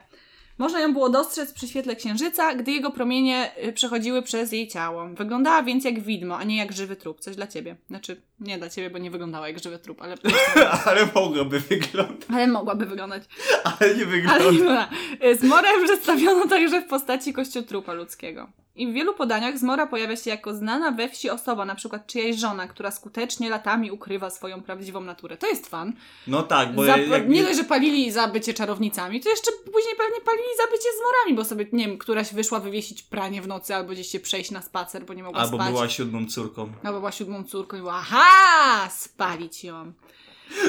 Można 0.59 0.81
ją 0.81 0.93
było 0.93 1.09
dostrzec 1.09 1.53
przy 1.53 1.69
świetle 1.69 1.97
księżyca, 1.97 2.55
gdy 2.55 2.73
jego 2.73 2.91
promienie 2.91 3.51
y, 3.65 3.73
przechodziły 3.73 4.23
przez 4.23 4.53
jej 4.53 4.69
ciało. 4.69 5.09
Wyglądała 5.09 5.63
więc 5.63 5.85
jak 5.85 6.01
widmo, 6.01 6.39
a 6.39 6.45
nie 6.45 6.57
jak 6.57 6.73
żywy 6.73 6.97
trup. 6.97 7.21
Coś 7.21 7.37
dla 7.37 7.47
ciebie. 7.47 7.77
Znaczy, 7.89 8.23
nie 8.43 8.59
dla 8.59 8.69
ciebie, 8.71 8.91
bo 8.91 8.99
nie 8.99 9.11
wyglądała 9.11 9.49
jak 9.49 9.59
żywy 9.63 9.79
trup, 9.79 10.03
ale, 10.03 10.17
Ale 10.87 11.07
mogłoby 11.15 11.61
wyglądać. 11.61 12.17
ale 12.29 12.47
mogłaby 12.47 12.87
wyglądać. 12.87 13.23
Ale 13.65 13.95
nie 13.95 14.05
wygląda. 14.07 14.45
Ale 14.45 14.53
nie, 14.53 15.29
y, 15.31 15.37
Zmorę 15.37 15.69
przedstawiono 15.85 16.49
także 16.49 16.81
w 16.81 16.87
postaci 16.87 17.33
kościotrupa 17.33 17.93
ludzkiego. 17.93 18.49
I 18.77 18.87
w 18.87 18.93
wielu 18.93 19.15
podaniach 19.15 19.59
Zmora 19.59 19.87
pojawia 19.87 20.17
się 20.17 20.31
jako 20.31 20.55
znana 20.55 20.91
we 20.93 21.09
wsi 21.09 21.31
osoba, 21.31 21.65
na 21.65 21.75
przykład 21.75 22.07
czyjaś 22.07 22.37
żona, 22.37 22.69
która 22.69 22.91
skutecznie 22.91 23.51
latami 23.51 23.91
ukrywa 23.91 24.31
swoją 24.31 24.63
prawdziwą 24.63 25.01
naturę. 25.01 25.37
To 25.37 25.47
jest 25.47 25.67
fan. 25.69 25.93
No 26.27 26.43
tak, 26.43 26.75
bo 26.75 26.85
Za, 26.85 26.97
jak, 26.97 27.29
nie 27.29 27.43
dość, 27.43 27.57
że 27.57 27.65
palili 27.65 28.11
za 28.13 28.29
bycie 28.29 28.55
czarownicami, 28.55 29.21
to 29.21 29.29
jeszcze 29.29 29.51
później 29.73 29.95
pewnie 29.99 30.21
palili 30.21 30.49
za 30.57 30.71
bycie 30.71 30.89
zmorami, 30.99 31.37
bo 31.37 31.45
sobie, 31.45 31.67
nie 31.73 31.87
wiem, 31.89 31.99
któraś 31.99 32.35
wyszła 32.35 32.61
wywiesić 32.61 33.03
pranie 33.03 33.43
w 33.43 33.49
nocy 33.49 33.75
albo 33.75 33.93
gdzieś 33.93 34.09
się 34.09 34.21
przejść 34.21 34.51
na 34.51 34.63
spacer, 34.63 35.05
bo 35.05 35.15
nie 35.15 35.23
mogła 35.23 35.41
albo 35.41 35.57
spać. 35.57 35.69
była 35.73 35.89
siódmą 35.89 36.27
córką. 36.27 36.73
Albo 36.83 36.99
była 36.99 37.13
siódmą 37.13 37.45
córką 37.45 37.77
i 37.77 37.81
była, 37.81 37.95
aha, 37.95 38.27
spalić 38.91 39.65
ją. 39.65 39.93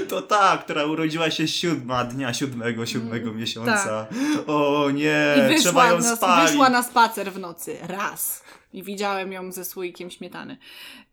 To 0.09 0.21
ta, 0.21 0.57
która 0.57 0.85
urodziła 0.85 1.31
się 1.31 1.47
siódma 1.47 2.03
dnia 2.03 2.33
siódmego, 2.33 2.85
siódmego 2.85 3.27
Mm, 3.29 3.37
miesiąca. 3.41 4.07
O 4.47 4.89
nie, 4.93 5.35
I 5.57 5.61
trzeba 5.61 5.87
ją 5.87 5.99
na, 5.99 6.15
spalić. 6.15 6.49
wyszła 6.51 6.69
na 6.69 6.83
spacer 6.83 7.31
w 7.31 7.39
nocy. 7.39 7.77
Raz. 7.87 8.43
I 8.73 8.83
widziałem 8.83 9.31
ją 9.31 9.51
ze 9.51 9.65
słoikiem 9.65 10.11
śmietany. 10.11 10.57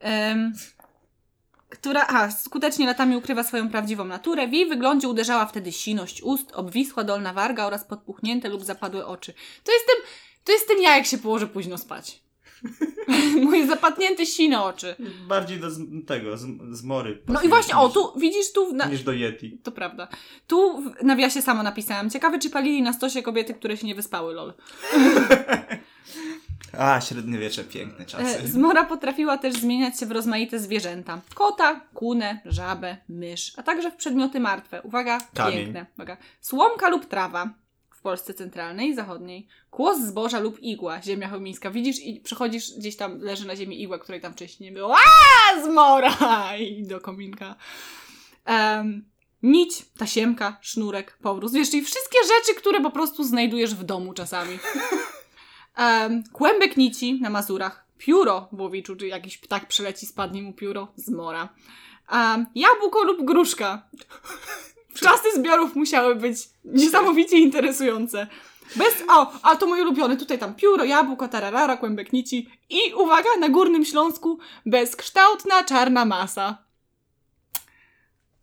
Em, 0.01 0.53
która 1.69 2.07
a, 2.07 2.31
skutecznie 2.31 2.87
latami 2.87 3.17
ukrywa 3.17 3.45
swoją 3.45 3.69
prawdziwą 3.71 4.05
naturę. 4.05 4.49
W 4.49 4.53
jej 4.53 4.69
wyglądzie 4.69 5.09
uderzała 5.09 5.47
wtedy 5.47 5.73
siność 5.73 6.23
ust, 6.23 6.53
obwisła 6.53 7.05
dolna 7.05 7.33
warga 7.33 7.67
oraz 7.67 7.85
podpuchnięte 7.85 8.49
lub 8.49 8.65
zapadłe 8.65 9.07
oczy. 9.07 9.33
To 9.65 9.73
jest 9.73 9.85
tym, 9.87 9.97
to 10.45 10.53
jest 10.53 10.69
tym 10.69 10.83
ja, 10.83 10.97
jak 10.97 11.07
się 11.07 11.19
położę 11.19 11.47
późno 11.47 11.79
spać. 11.79 12.23
Moje 13.45 13.67
zapadnięte 13.67 14.27
sine 14.27 14.63
oczy. 14.63 14.97
Bardziej 15.29 15.61
do 15.61 15.71
z, 15.71 16.07
tego, 16.07 16.37
z, 16.37 16.47
z 16.71 16.83
mory. 16.83 17.23
No 17.29 17.43
i 17.43 17.49
właśnie, 17.49 17.77
o, 17.77 17.89
tu, 17.89 18.13
widzisz, 18.19 18.53
tu... 18.53 18.73
Na, 18.75 18.87
Niż 18.87 19.03
do 19.03 19.13
Yeti. 19.13 19.59
to 19.63 19.73
prawda. 19.73 20.09
Tu 20.47 20.83
w 20.83 21.03
nawiasie 21.05 21.43
samo 21.43 21.63
napisałam. 21.63 22.11
Ciekawe, 22.11 22.39
czy 22.39 22.51
palili 22.51 22.83
na 22.83 22.93
stosie 22.93 23.23
kobiety, 23.23 23.55
które 23.55 23.77
się 23.77 23.87
nie 23.87 23.95
wyspały, 23.95 24.35
lol. 24.35 24.53
A, 26.79 27.01
średniowiecze, 27.01 27.65
piękne 27.65 28.07
czasy. 28.07 28.39
E, 28.39 28.49
Zmora 28.49 28.85
potrafiła 28.85 29.39
też 29.39 29.55
zmieniać 29.55 30.01
się 30.01 30.07
w 30.07 30.11
rozmaite 30.13 30.59
zwierzęta. 30.59 31.21
Kota, 31.35 31.81
kunę, 31.95 32.41
żabę, 32.45 32.97
mysz, 33.09 33.53
a 33.57 33.63
także 33.63 33.91
w 33.91 33.97
przedmioty 33.97 34.41
martwe. 34.41 34.83
Uwaga, 34.83 35.19
Kamień. 35.35 35.57
piękne. 35.65 35.87
Uwaga. 35.97 36.17
Słomka 36.41 36.89
lub 36.89 37.07
trawa 37.07 37.51
w 38.01 38.03
Polsce 38.03 38.35
centralnej 38.35 38.89
i 38.89 38.95
zachodniej. 38.95 39.47
Kłos 39.71 40.01
zboża 40.01 40.41
lub 40.41 40.61
igła, 40.61 41.03
ziemia 41.03 41.29
chełmińska. 41.29 41.71
Widzisz 41.71 41.99
i 41.99 42.21
przechodzisz, 42.21 42.79
gdzieś 42.79 42.97
tam 42.97 43.21
leży 43.21 43.47
na 43.47 43.57
ziemi 43.57 43.83
igła, 43.83 43.99
której 43.99 44.21
tam 44.21 44.33
wcześniej 44.33 44.71
nie 44.71 44.75
było. 44.75 44.95
A, 44.97 45.63
zmora! 45.63 46.17
I 46.59 46.87
do 46.87 47.01
kominka. 47.01 47.57
Em, 48.45 49.05
nić, 49.43 49.85
tasiemka, 49.99 50.59
sznurek, 50.61 51.19
powróz. 51.23 51.53
Wiesz, 51.53 51.71
czyli 51.71 51.83
wszystkie 51.83 52.19
rzeczy, 52.23 52.61
które 52.61 52.81
po 52.81 52.91
prostu 52.91 53.25
znajdujesz 53.25 53.75
w 53.75 53.85
domu 53.85 54.13
czasami. 54.13 54.59
Em, 55.77 56.23
kłębek 56.33 56.77
nici 56.77 57.21
na 57.21 57.31
Mazurach, 57.31 57.87
pióro 57.99 58.49
w 58.53 58.61
Łowiczu, 58.61 58.97
czy 58.97 59.07
jakiś 59.07 59.39
ptak 59.39 59.69
przyleci, 59.69 60.07
spadnie 60.07 60.43
mu 60.43 60.53
pióro 60.53 60.93
z 60.97 61.11
mora. 61.11 61.49
Um, 62.13 62.47
jabłko 62.55 63.05
lub 63.05 63.25
gruszka. 63.25 63.89
Czasy 64.95 65.35
zbiorów 65.35 65.75
musiały 65.75 66.15
być 66.15 66.37
niesamowicie 66.65 67.39
interesujące. 67.39 68.27
Bez, 68.77 69.05
o, 69.09 69.33
a 69.43 69.57
to 69.57 69.67
mój 69.67 69.81
ulubiony, 69.81 70.17
tutaj 70.17 70.39
tam 70.39 70.55
pióro, 70.55 70.85
jabłko, 70.85 71.29
tararara, 71.29 71.77
kłębek 71.77 72.13
nici 72.13 72.49
i 72.71 72.95
uwaga, 72.95 73.31
na 73.41 73.49
Górnym 73.49 73.85
Śląsku 73.85 74.39
bezkształtna 74.67 75.65
czarna 75.65 76.05
masa. 76.05 76.59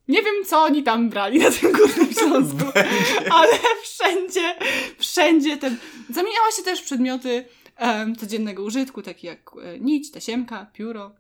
Nie 0.08 0.24
wiem, 0.24 0.36
co 0.46 0.62
oni 0.62 0.84
tam 0.84 1.10
brali 1.10 1.40
na 1.40 1.52
tym 1.52 1.72
Górnym 1.72 2.14
Śląsku, 2.14 2.72
ale 3.38 3.54
wszędzie, 3.84 4.56
wszędzie 5.00 5.58
ten... 5.58 5.78
Zamieniały 6.10 6.52
się 6.58 6.64
też 6.64 6.82
przedmioty 6.82 7.46
em, 7.76 8.16
codziennego 8.16 8.64
użytku, 8.64 9.02
takie 9.02 9.28
jak 9.28 9.52
e, 9.64 9.80
nić, 9.80 10.12
tasiemka, 10.12 10.66
pióro, 10.74 11.12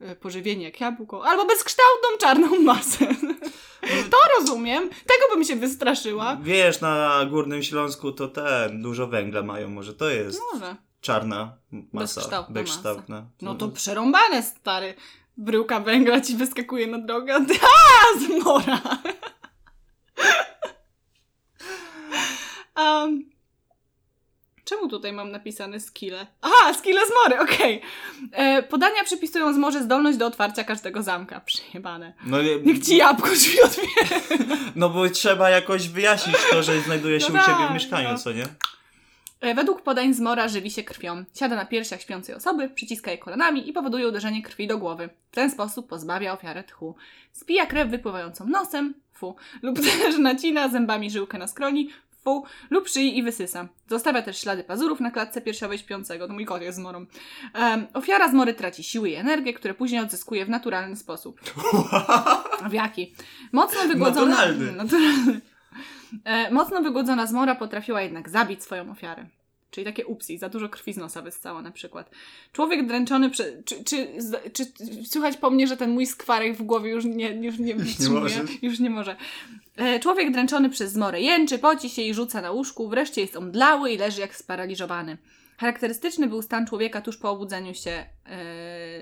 e, 0.00 0.16
pożywienie 0.16 0.64
jak 0.64 0.80
jabłko, 0.80 1.24
albo 1.24 1.44
bezkształtną 1.44 2.08
czarną 2.20 2.60
masę. 2.60 3.06
to 4.10 4.16
rozumiem, 4.38 4.88
tego 4.88 5.34
bym 5.34 5.44
się 5.44 5.56
wystraszyła. 5.56 6.38
Wiesz, 6.42 6.80
na 6.80 7.24
Górnym 7.30 7.62
Śląsku 7.62 8.12
to 8.12 8.28
ten, 8.28 8.82
dużo 8.82 9.06
węgla 9.06 9.42
mają, 9.42 9.68
może 9.68 9.94
to 9.94 10.10
jest 10.10 10.40
Może. 10.52 10.76
czarna 11.00 11.58
masa. 11.92 12.20
Bezkształtna 12.20 12.54
bezkształtna. 12.54 13.26
No 13.42 13.54
to 13.54 13.68
przerąbane, 13.68 14.42
stary. 14.42 14.94
Bryłka 15.36 15.80
węgla 15.80 16.20
ci 16.20 16.36
wyskakuje 16.36 16.86
na 16.86 16.98
drogę, 16.98 17.34
a, 17.62 18.18
zmora! 18.18 18.80
um, 23.02 23.35
czemu 24.66 24.88
tutaj 24.88 25.12
mam 25.12 25.30
napisane 25.30 25.80
skille? 25.80 26.26
Aha, 26.42 26.74
skille 26.74 27.00
zmory, 27.06 27.40
okej. 27.42 27.80
E, 28.32 28.62
Podania 28.62 29.04
przypisują 29.04 29.54
zmorze 29.54 29.82
zdolność 29.82 30.18
do 30.18 30.26
otwarcia 30.26 30.64
każdego 30.64 31.02
zamka. 31.02 31.40
Przejebane. 31.40 32.12
No, 32.26 32.42
nie- 32.42 32.72
Jak 32.72 32.82
ci 32.82 32.96
jabłko 32.96 33.28
drzwi 33.28 33.62
otwiera. 33.62 34.20
no 34.76 34.88
bo 34.90 35.08
trzeba 35.10 35.50
jakoś 35.50 35.88
wyjaśnić 35.88 36.36
to, 36.50 36.62
że 36.62 36.80
znajduje 36.80 37.20
się 37.20 37.32
No 37.32 37.40
u 37.40 37.42
ciebie 37.46 37.58
tak, 37.58 37.70
w 37.70 37.74
mieszkaniu, 37.74 38.08
no. 38.12 38.18
co 38.18 38.32
nie? 38.32 38.44
E, 39.40 39.54
Według 39.54 39.82
podań 39.82 40.14
zmora 40.14 40.48
żywi 40.48 40.70
się 40.70 40.82
krwią. 40.84 41.24
Siada 41.34 41.56
na 41.56 41.66
piersiach 41.66 42.02
śpiącej 42.02 42.34
osoby, 42.34 42.70
przyciska 42.70 43.10
je 43.10 43.18
kolanami 43.18 43.68
i 43.68 43.72
powoduje 43.72 44.08
uderzenie 44.08 44.42
krwi 44.42 44.66
do 44.66 44.78
głowy. 44.78 45.08
W 45.32 45.34
ten 45.34 45.50
sposób 45.50 45.88
pozbawia 45.88 46.32
ofiarę 46.32 46.64
tchu. 46.64 46.96
Spija 47.32 47.66
krew 47.66 47.88
wypływającą 47.90 48.46
nosem, 48.46 48.94
fu, 49.12 49.36
lub 49.62 49.80
też 50.02 50.18
nacina 50.18 50.68
zębami 50.68 51.10
żyłkę 51.10 51.38
na 51.38 51.46
skroni, 51.46 51.90
fu, 52.26 52.44
lub 52.70 52.88
szyi 52.88 53.18
i 53.18 53.22
wysysa. 53.22 53.68
Zostawia 53.90 54.22
też 54.22 54.40
ślady 54.40 54.64
pazurów 54.64 55.00
na 55.00 55.10
klatce 55.10 55.40
piersiowej 55.40 55.78
śpiącego. 55.78 56.26
To 56.26 56.32
mój 56.32 56.44
kot 56.44 56.62
jest 56.62 56.78
zmorą. 56.78 57.06
Em, 57.54 57.86
ofiara 57.94 58.28
zmory 58.28 58.54
traci 58.54 58.84
siły 58.84 59.10
i 59.10 59.14
energię, 59.14 59.54
które 59.54 59.74
później 59.74 60.00
odzyskuje 60.00 60.44
w 60.44 60.48
naturalny 60.48 60.96
sposób. 60.96 61.40
W 62.70 62.72
jaki? 62.72 63.14
Mocno 63.52 63.80
wygłodzona... 63.88 64.36
Naturalny. 64.36 64.72
Naturalny. 64.82 65.40
E, 66.24 66.50
mocno 66.50 66.82
wygłodzona 66.82 67.26
zmora 67.26 67.54
potrafiła 67.54 68.02
jednak 68.02 68.28
zabić 68.28 68.62
swoją 68.62 68.90
ofiarę. 68.90 69.26
Czyli 69.76 69.84
takie 69.84 70.06
upsi, 70.06 70.38
za 70.38 70.48
dużo 70.48 70.68
krwi 70.68 70.92
z 70.92 70.96
nosa 70.96 71.22
wyssała 71.22 71.62
na 71.62 71.70
przykład. 71.70 72.10
Człowiek 72.52 72.86
dręczony 72.86 73.30
przez... 73.30 73.46
Czy, 73.64 73.84
czy, 73.84 74.08
czy, 74.52 74.66
słychać 75.04 75.36
po 75.36 75.50
mnie, 75.50 75.66
że 75.66 75.76
ten 75.76 75.90
mój 75.90 76.06
skwarek 76.06 76.56
w 76.56 76.62
głowie 76.62 76.90
już 76.90 77.04
nie, 77.04 77.30
już 77.30 77.58
nie 77.58 77.74
wytrzymuje? 77.74 78.20
możesz. 78.20 78.62
już 78.62 78.78
nie 78.78 78.90
może. 78.90 79.16
E, 79.76 80.00
człowiek 80.00 80.32
dręczony 80.32 80.70
przez 80.70 80.92
zmorę 80.92 81.20
jęczy, 81.20 81.58
poci 81.58 81.90
się 81.90 82.02
i 82.02 82.14
rzuca 82.14 82.40
na 82.40 82.50
łóżku, 82.50 82.88
wreszcie 82.88 83.20
jest 83.20 83.36
omdlały 83.36 83.90
i 83.90 83.98
leży 83.98 84.20
jak 84.20 84.36
sparaliżowany. 84.36 85.18
Charakterystyczny 85.58 86.26
był 86.26 86.42
stan 86.42 86.66
człowieka 86.66 87.00
tuż 87.00 87.16
po 87.16 87.30
obudzeniu 87.30 87.74
się... 87.74 87.90
E, 87.90 89.00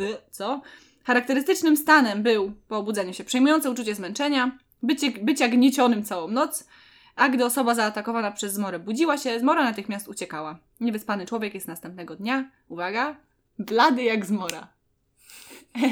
y, 0.00 0.16
co? 0.30 0.62
Charakterystycznym 1.04 1.76
stanem 1.76 2.22
był 2.22 2.52
po 2.68 2.76
obudzeniu 2.76 3.14
się 3.14 3.24
przejmujące 3.24 3.70
uczucie 3.70 3.94
zmęczenia, 3.94 4.58
bycie, 4.82 5.10
bycia 5.10 5.48
gniecionym 5.48 6.04
całą 6.04 6.28
noc, 6.28 6.66
a 7.16 7.28
gdy 7.28 7.44
osoba 7.44 7.74
zaatakowana 7.74 8.32
przez 8.32 8.54
zmorę 8.54 8.78
budziła 8.78 9.18
się, 9.18 9.40
zmora 9.40 9.64
natychmiast 9.64 10.08
uciekała. 10.08 10.58
Niewyspany 10.80 11.26
człowiek 11.26 11.54
jest 11.54 11.68
następnego 11.68 12.16
dnia, 12.16 12.50
uwaga, 12.68 13.16
blady 13.58 14.02
jak 14.02 14.26
zmora. 14.26 14.68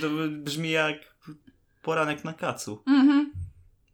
To 0.00 0.08
brzmi 0.30 0.70
jak 0.70 0.96
poranek 1.82 2.24
na 2.24 2.32
kacu. 2.32 2.82
Mhm. 2.86 3.32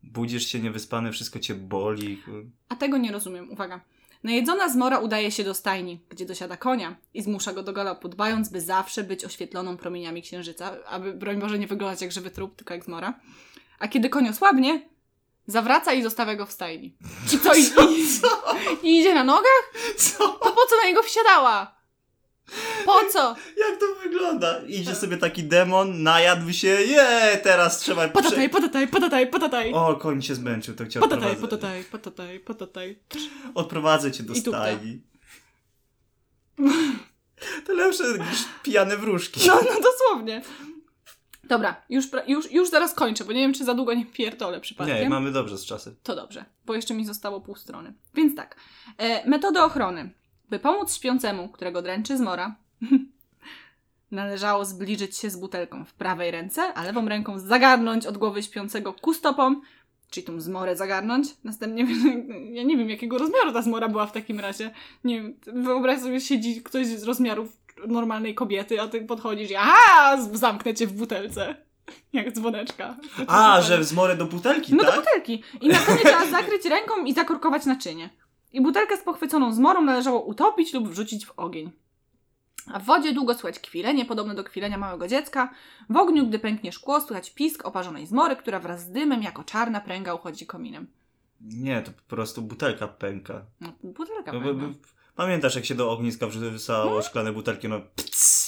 Budzisz 0.02 0.46
się 0.46 0.60
niewyspany, 0.60 1.12
wszystko 1.12 1.38
cię 1.38 1.54
boli. 1.54 2.22
A 2.68 2.76
tego 2.76 2.98
nie 2.98 3.12
rozumiem. 3.12 3.50
Uwaga. 3.50 3.80
Najedzona 4.24 4.68
zmora 4.68 4.98
udaje 4.98 5.30
się 5.30 5.44
do 5.44 5.54
stajni, 5.54 6.00
gdzie 6.08 6.26
dosiada 6.26 6.56
konia 6.56 6.96
i 7.14 7.22
zmusza 7.22 7.52
go 7.52 7.62
do 7.62 7.72
galopu, 7.72 8.08
dbając, 8.08 8.48
by 8.48 8.60
zawsze 8.60 9.04
być 9.04 9.24
oświetloną 9.24 9.76
promieniami 9.76 10.22
księżyca, 10.22 10.84
aby, 10.86 11.14
broń 11.14 11.38
Boże, 11.38 11.58
nie 11.58 11.66
wyglądać 11.66 12.02
jak 12.02 12.12
żywy 12.12 12.30
trup, 12.30 12.56
tylko 12.56 12.74
jak 12.74 12.84
zmora. 12.84 13.20
A 13.78 13.88
kiedy 13.88 14.08
koń 14.08 14.28
osłabnie, 14.28 14.82
zawraca 15.46 15.92
i 15.92 16.02
zostawia 16.02 16.34
go 16.34 16.46
w 16.46 16.52
stajni. 16.52 16.96
I 17.34 17.38
co? 17.38 17.54
I, 17.54 17.62
i, 17.62 18.88
i 18.88 19.00
idzie 19.00 19.14
na 19.14 19.24
nogach? 19.24 19.72
Co? 19.96 20.28
To 20.28 20.52
po 20.52 20.66
co 20.66 20.76
na 20.82 20.88
niego 20.88 21.02
wsiadała? 21.02 21.74
Po 22.84 23.00
co? 23.12 23.36
Jak 23.56 23.80
to 23.80 23.86
wygląda? 24.02 24.60
Idzie 24.66 24.94
sobie 24.94 25.16
taki 25.16 25.44
demon, 25.44 26.02
najadł 26.02 26.52
się, 26.52 26.68
je, 26.68 27.40
teraz 27.42 27.78
trzeba... 27.78 28.08
Potataj, 28.08 28.48
potataj, 28.48 28.88
potataj, 28.88 29.26
potataj. 29.26 29.72
O, 29.72 29.94
koń 29.94 30.22
się 30.22 30.34
zmęczył, 30.34 30.74
to 30.74 30.84
chciał 30.84 31.02
Potataj, 31.02 31.36
potataj, 31.36 31.84
potataj, 31.84 32.40
potataj. 32.40 32.98
Odprowadzę 33.54 34.12
cię 34.12 34.22
do 34.22 34.34
stajni. 34.34 35.00
To 37.66 37.72
lepsze 37.72 38.04
niż 38.04 38.38
pijane 38.62 38.96
wróżki. 38.96 39.40
No, 39.46 39.54
no 39.54 39.80
dosłownie. 39.80 40.42
Dobra, 41.48 41.82
już, 41.88 42.06
już, 42.26 42.52
już 42.52 42.70
zaraz 42.70 42.94
kończę, 42.94 43.24
bo 43.24 43.32
nie 43.32 43.40
wiem, 43.40 43.52
czy 43.52 43.64
za 43.64 43.74
długo 43.74 43.94
nie 43.94 44.06
pierdolę 44.06 44.60
przypadkiem. 44.60 44.96
Nie, 44.98 45.08
mamy 45.08 45.32
dobrze 45.32 45.58
z 45.58 45.64
czasem. 45.64 45.96
To 46.02 46.16
dobrze, 46.16 46.44
bo 46.66 46.74
jeszcze 46.74 46.94
mi 46.94 47.06
zostało 47.06 47.40
pół 47.40 47.56
strony. 47.56 47.94
Więc 48.14 48.36
tak, 48.36 48.56
e, 48.98 49.28
metody 49.28 49.62
ochrony. 49.62 50.10
By 50.50 50.58
pomóc 50.58 50.94
śpiącemu, 50.94 51.48
którego 51.48 51.82
dręczy 51.82 52.16
zmora, 52.16 52.56
należało 54.10 54.64
zbliżyć 54.64 55.16
się 55.16 55.30
z 55.30 55.36
butelką 55.36 55.84
w 55.84 55.94
prawej 55.94 56.30
ręce, 56.30 56.62
a 56.74 56.84
lewą 56.84 57.08
ręką 57.08 57.38
zagarnąć 57.38 58.06
od 58.06 58.18
głowy 58.18 58.42
śpiącego 58.42 58.92
ku 58.92 59.14
stopom, 59.14 59.62
czyli 60.10 60.26
tą 60.26 60.40
zmorę 60.40 60.76
zagarnąć. 60.76 61.28
Następnie, 61.44 61.86
ja 62.58 62.62
nie 62.62 62.76
wiem, 62.76 62.90
jakiego 62.90 63.18
rozmiaru 63.18 63.52
ta 63.52 63.62
zmora 63.62 63.88
była 63.88 64.06
w 64.06 64.12
takim 64.12 64.40
razie. 64.40 64.70
Nie 65.04 65.22
wiem, 65.22 65.36
wyobraź 65.46 66.00
sobie, 66.00 66.20
siedzi 66.20 66.62
ktoś 66.62 66.86
z 66.86 67.02
rozmiarów 67.02 67.63
normalnej 67.86 68.34
kobiety, 68.34 68.80
a 68.80 68.88
ty 68.88 69.00
podchodzisz 69.04 69.50
i 69.50 69.54
aha, 69.56 70.16
zamknę 70.32 70.74
cię 70.74 70.86
w 70.86 70.92
butelce. 70.92 71.54
Jak 72.12 72.32
dzwoneczka. 72.32 72.96
A, 73.26 73.60
że 73.60 73.84
zmorę 73.84 74.16
do 74.16 74.26
butelki, 74.26 74.74
No 74.74 74.84
tak? 74.84 74.94
do 74.94 75.00
butelki. 75.00 75.42
I 75.60 75.68
na 75.68 75.78
koniec 75.78 76.02
trzeba 76.02 76.26
zakryć 76.26 76.64
ręką 76.64 77.04
i 77.04 77.12
zakorkować 77.14 77.66
naczynie. 77.66 78.10
I 78.52 78.60
butelkę 78.60 78.96
z 78.96 79.02
pochwyconą 79.02 79.52
zmorą 79.54 79.82
należało 79.82 80.20
utopić 80.24 80.74
lub 80.74 80.88
wrzucić 80.88 81.26
w 81.26 81.32
ogień. 81.36 81.70
A 82.72 82.78
w 82.78 82.84
wodzie 82.84 83.12
długo 83.12 83.34
słychać 83.34 83.60
kwilenie, 83.60 84.04
podobne 84.04 84.34
do 84.34 84.44
kwilenia 84.44 84.78
małego 84.78 85.08
dziecka. 85.08 85.50
W 85.90 85.96
ogniu, 85.96 86.26
gdy 86.26 86.38
pęknie 86.38 86.72
szkło, 86.72 87.00
słychać 87.00 87.30
pisk 87.30 87.66
oparzonej 87.66 88.06
zmory, 88.06 88.36
która 88.36 88.60
wraz 88.60 88.80
z 88.82 88.90
dymem 88.90 89.22
jako 89.22 89.44
czarna 89.44 89.80
pręga 89.80 90.14
uchodzi 90.14 90.46
kominem. 90.46 90.86
Nie, 91.40 91.82
to 91.82 91.90
po 91.92 92.16
prostu 92.16 92.42
butelka 92.42 92.88
pęka. 92.88 93.42
No, 93.60 93.72
butelka 93.82 94.32
No, 94.32 94.40
pęka. 94.40 94.66
Pamiętasz, 95.16 95.54
jak 95.54 95.64
się 95.64 95.74
do 95.74 95.90
ogniska 95.90 96.26
wrzucało 96.26 96.84
Hmm? 96.84 97.02
szklane 97.02 97.32
butelki, 97.32 97.68
no 97.68 97.80
pc. 97.80 98.44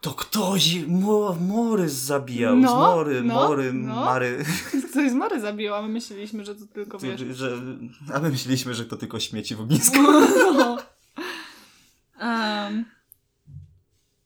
To 0.00 0.10
ktoś 0.10 0.74
mo, 0.86 1.36
mory 1.40 1.88
zabijał, 1.88 2.56
No, 2.56 2.70
zmory, 2.70 3.22
no, 3.22 3.34
mory, 3.34 3.72
no. 3.72 3.94
mary. 4.04 4.44
Ktoś 4.90 5.10
zmory 5.10 5.40
zabił, 5.40 5.74
a 5.74 5.82
my 5.82 5.88
myśleliśmy, 5.88 6.44
że 6.44 6.54
to 6.54 6.66
tylko 6.66 6.98
wiesz. 6.98 7.20
Że, 7.20 7.52
a 8.14 8.18
my 8.20 8.30
myśleliśmy, 8.30 8.74
że 8.74 8.84
to 8.84 8.96
tylko 8.96 9.20
śmieci 9.20 9.54
w 9.54 9.60
ognisku. 9.64 9.96
No. 10.58 10.78
Em, 12.20 12.84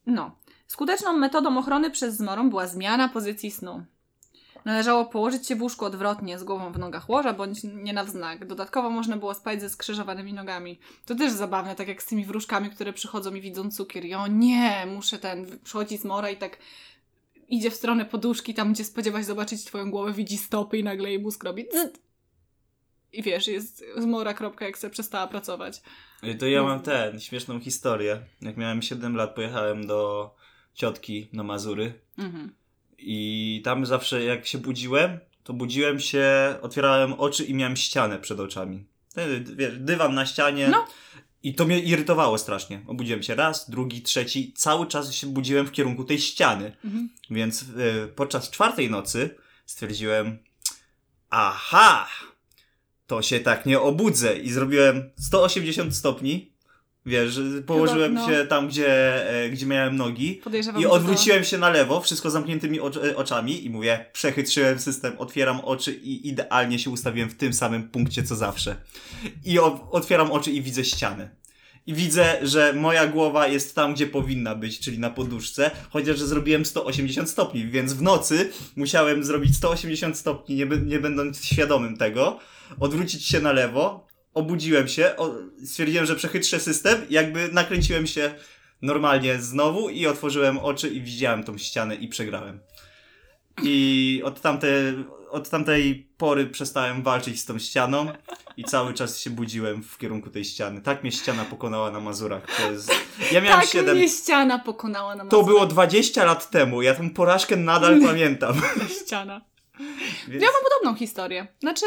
no. 0.07 0.37
Skuteczną 0.67 1.13
metodą 1.13 1.59
ochrony 1.59 1.91
przez 1.91 2.17
zmorą 2.17 2.51
była 2.51 2.67
zmiana 2.67 3.09
pozycji 3.09 3.51
snu. 3.51 3.85
Należało 4.65 5.05
położyć 5.05 5.47
się 5.47 5.57
w 5.57 5.63
łóżku 5.63 5.85
odwrotnie, 5.85 6.39
z 6.39 6.45
głową 6.45 6.73
w 6.73 6.79
nogach 6.79 7.09
łoża, 7.09 7.33
bądź 7.33 7.59
nie 7.65 7.93
na 7.93 8.05
wznak. 8.05 8.47
Dodatkowo 8.47 8.91
można 8.91 9.17
było 9.17 9.35
spać 9.35 9.61
ze 9.61 9.71
skrzyżowanymi 9.71 10.33
nogami. 10.33 10.79
To 11.07 11.15
też 11.15 11.33
zabawne, 11.33 11.75
tak 11.75 11.89
jak 11.89 12.03
z 12.03 12.07
tymi 12.07 12.25
wróżkami, 12.25 12.71
które 12.71 12.93
przychodzą 12.93 13.35
i 13.35 13.41
widzą 13.41 13.71
cukier. 13.71 14.05
I 14.05 14.15
o 14.15 14.27
nie, 14.27 14.87
muszę 14.87 15.19
ten, 15.19 15.59
przychodzi 15.65 15.99
zmora 15.99 16.31
i 16.31 16.37
tak 16.37 16.59
idzie 17.49 17.71
w 17.71 17.75
stronę 17.75 18.05
poduszki, 18.05 18.55
tam 18.55 18.73
gdzie 18.73 18.85
spodziewaś 18.85 19.25
zobaczyć 19.25 19.65
twoją 19.65 19.91
głowę, 19.91 20.13
widzi 20.13 20.39
stopy 20.39 20.79
i 20.79 20.85
nagle 20.85 21.09
jej 21.09 21.19
mózg 21.19 21.45
robi 21.45 21.65
zzzt. 21.73 22.03
I 23.13 23.23
wiesz, 23.23 23.47
jest 23.49 23.85
zmora, 23.97 24.35
kropka, 24.35 24.65
jak 24.65 24.79
sobie 24.79 24.91
przestała 24.91 25.27
pracować. 25.27 25.83
To 26.39 26.47
ja 26.47 26.63
mam 26.63 26.81
ten, 26.81 27.21
śmieszną 27.21 27.61
historię. 27.61 28.21
Jak 28.41 28.57
miałem 28.57 28.83
7 28.83 29.17
lat, 29.17 29.35
pojechałem 29.35 29.87
do 29.87 30.31
ciotki 30.75 31.29
na 31.33 31.43
Mazury 31.43 32.01
Mhm. 32.19 32.55
I 33.03 33.61
tam 33.65 33.87
zawsze 33.87 34.25
jak 34.25 34.47
się 34.47 34.59
budziłem, 34.59 35.19
to 35.45 35.53
budziłem 35.53 36.01
się, 36.01 36.55
otwierałem 36.63 37.13
oczy 37.13 37.45
i 37.45 37.55
miałem 37.55 37.77
ścianę 37.77 38.19
przed 38.19 38.41
oczami. 38.41 38.85
Wiesz, 39.57 39.79
dywan 39.79 40.15
na 40.15 40.27
ścianie. 40.27 40.69
No. 40.69 40.87
I 41.43 41.55
to 41.55 41.65
mnie 41.65 41.81
irytowało 41.81 42.39
strasznie. 42.39 42.83
Obudziłem 42.87 43.23
się 43.23 43.35
raz, 43.35 43.71
drugi, 43.71 44.03
trzeci. 44.03 44.53
Cały 44.57 44.87
czas 44.87 45.15
się 45.15 45.27
budziłem 45.27 45.67
w 45.67 45.73
kierunku 45.73 46.05
tej 46.05 46.19
ściany. 46.19 46.77
Mhm. 46.85 47.09
Więc 47.31 47.63
y, 47.63 47.67
podczas 48.17 48.51
czwartej 48.51 48.91
nocy 48.91 49.35
stwierdziłem, 49.67 50.39
aha, 51.31 52.09
to 53.07 53.23
się 53.23 53.41
tak 53.41 53.67
nie 53.67 53.81
obudzę. 53.81 54.39
I 54.39 54.51
zrobiłem 54.51 55.11
180 55.19 55.97
stopni. 55.97 56.52
Wiesz, 57.07 57.41
położyłem 57.67 58.15
no. 58.15 58.29
się 58.29 58.47
tam, 58.47 58.69
gdzie, 58.69 58.89
e, 59.45 59.51
gdzie 59.51 59.67
miałem 59.67 59.97
nogi. 59.97 60.41
I 60.59 60.63
że 60.63 60.73
to- 60.73 60.91
odwróciłem 60.91 61.45
się 61.45 61.59
na 61.59 61.71
lewo, 61.71 62.01
wszystko 62.01 62.31
zamkniętymi 62.31 62.81
ocz- 62.81 63.05
e, 63.07 63.17
oczami 63.17 63.65
i 63.65 63.71
mówię, 63.71 64.07
przechytrzyłem 64.13 64.79
system, 64.79 65.13
otwieram 65.19 65.61
oczy 65.61 65.93
i 65.93 66.29
idealnie 66.29 66.79
się 66.79 66.91
ustawiłem 66.91 67.31
w 67.31 67.35
tym 67.35 67.53
samym 67.53 67.89
punkcie 67.89 68.23
co 68.23 68.37
zawsze. 68.37 68.77
I 69.45 69.59
otwieram 69.91 70.33
oczy 70.33 70.51
i 70.51 70.63
widzę 70.63 70.85
ścianę. 70.85 71.31
I 71.87 71.95
widzę, 71.95 72.39
że 72.43 72.73
moja 72.73 73.07
głowa 73.07 73.47
jest 73.49 73.75
tam, 73.75 73.95
gdzie 73.95 74.07
powinna 74.07 74.55
być, 74.55 74.81
czyli 74.81 74.99
na 74.99 75.11
poduszce, 75.11 75.71
chociaż 75.91 76.19
że 76.19 76.27
zrobiłem 76.27 76.65
180 76.65 77.31
stopni, 77.31 77.67
więc 77.67 77.93
w 77.93 78.03
nocy 78.03 78.51
musiałem 78.77 79.25
zrobić 79.25 79.57
180 79.57 80.19
stopni, 80.19 80.57
nie, 80.57 80.67
nie 80.67 80.99
będąc 80.99 81.45
świadomym 81.45 81.97
tego, 81.97 82.39
odwrócić 82.81 83.27
się 83.27 83.41
na 83.41 83.53
lewo, 83.53 84.07
obudziłem 84.35 84.89
się, 84.89 85.17
o, 85.17 85.35
stwierdziłem, 85.65 86.07
że 86.07 86.17
przechytrzę 86.17 86.61
system, 86.61 87.07
jakby 87.11 87.49
nakręciłem 87.53 88.07
się 88.07 88.35
normalnie 88.83 89.39
znowu 89.39 89.89
i 89.89 90.07
otworzyłem 90.07 90.59
oczy 90.59 90.89
i 90.89 91.01
widziałem 91.03 91.45
tą 91.45 91.59
ścianę 91.59 91.95
i 91.95 92.09
przegrałem. 92.09 92.61
I 93.63 94.23
od 94.25 94.41
tamtej, 94.41 94.95
od 95.31 95.49
tamtej 95.49 96.07
pory 96.17 96.47
przestałem 96.47 97.03
walczyć 97.03 97.41
z 97.41 97.45
tą 97.45 97.59
ścianą 97.59 98.13
i 98.57 98.65
cały 98.65 98.95
czas 98.95 99.19
się 99.21 99.31
budziłem 99.31 99.83
w 99.83 99.99
kierunku 99.99 100.31
tej 100.31 100.45
ściany. 100.45 100.81
Tak 100.81 101.03
mnie 101.03 101.13
ściana 101.13 101.45
pokonała 101.45 101.91
na 101.91 102.01
Mazurach. 102.01 102.47
To 102.57 102.73
jest... 102.73 102.91
Ja 103.33 103.41
miałem 103.41 103.61
tak 103.61 103.69
7... 103.71 103.97
mnie 103.97 104.09
ściana 104.09 104.59
pokonała 104.59 105.15
na 105.15 105.25
To 105.25 105.37
Mazurach. 105.37 105.47
było 105.47 105.67
20 105.67 106.25
lat 106.25 106.51
temu. 106.51 106.83
Ja 106.83 106.95
tę 106.95 107.11
porażkę 107.11 107.57
nadal 107.57 108.01
pamiętam. 108.07 108.61
ściana. 109.05 109.41
Więc... 110.29 110.43
Ja 110.43 110.49
mam 110.53 110.63
podobną 110.71 110.99
historię. 110.99 111.47
Znaczy, 111.61 111.87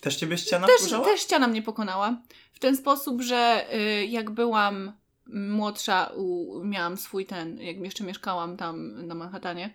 Też 0.00 0.16
ciebie 0.16 0.38
ściana 0.38 0.66
też, 0.66 0.76
wkurzała? 0.76 1.04
też 1.04 1.20
ściana 1.20 1.48
mnie 1.48 1.62
pokonała. 1.62 2.16
W 2.52 2.58
ten 2.58 2.76
sposób, 2.76 3.22
że 3.22 3.66
y, 3.74 4.06
jak 4.06 4.30
byłam 4.30 4.92
młodsza, 5.26 6.10
u, 6.16 6.60
miałam 6.64 6.96
swój 6.96 7.26
ten, 7.26 7.58
jak 7.58 7.76
jeszcze 7.76 8.04
mieszkałam 8.04 8.56
tam 8.56 9.06
na 9.06 9.14
Manhattanie. 9.14 9.74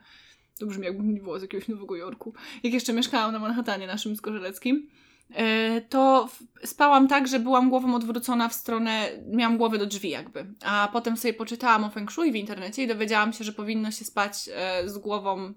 To 0.59 0.65
brzmi 0.65 0.85
jakbym 0.85 1.13
nie 1.13 1.21
było 1.21 1.39
z 1.39 1.41
jakiegoś 1.41 1.67
Nowego 1.67 1.95
Jorku. 1.95 2.33
Jak 2.63 2.73
jeszcze 2.73 2.93
mieszkałam 2.93 3.31
na 3.31 3.39
Manhattanie 3.39 3.87
naszym 3.87 4.15
zgorzeleckim, 4.15 4.89
y, 5.31 5.81
to 5.89 6.29
spałam 6.63 7.07
tak, 7.07 7.27
że 7.27 7.39
byłam 7.39 7.69
głową 7.69 7.95
odwrócona 7.95 8.49
w 8.49 8.53
stronę, 8.53 9.09
miałam 9.27 9.57
głowę 9.57 9.77
do 9.77 9.85
drzwi 9.85 10.09
jakby. 10.09 10.45
A 10.65 10.89
potem 10.93 11.17
sobie 11.17 11.33
poczytałam 11.33 11.83
o 11.83 11.89
Feng 11.89 12.11
Shui 12.11 12.31
w 12.31 12.35
internecie 12.35 12.83
i 12.83 12.87
dowiedziałam 12.87 13.33
się, 13.33 13.43
że 13.43 13.53
powinno 13.53 13.91
się 13.91 14.05
spać 14.05 14.49
e, 14.53 14.89
z 14.89 14.97
głową 14.97 15.53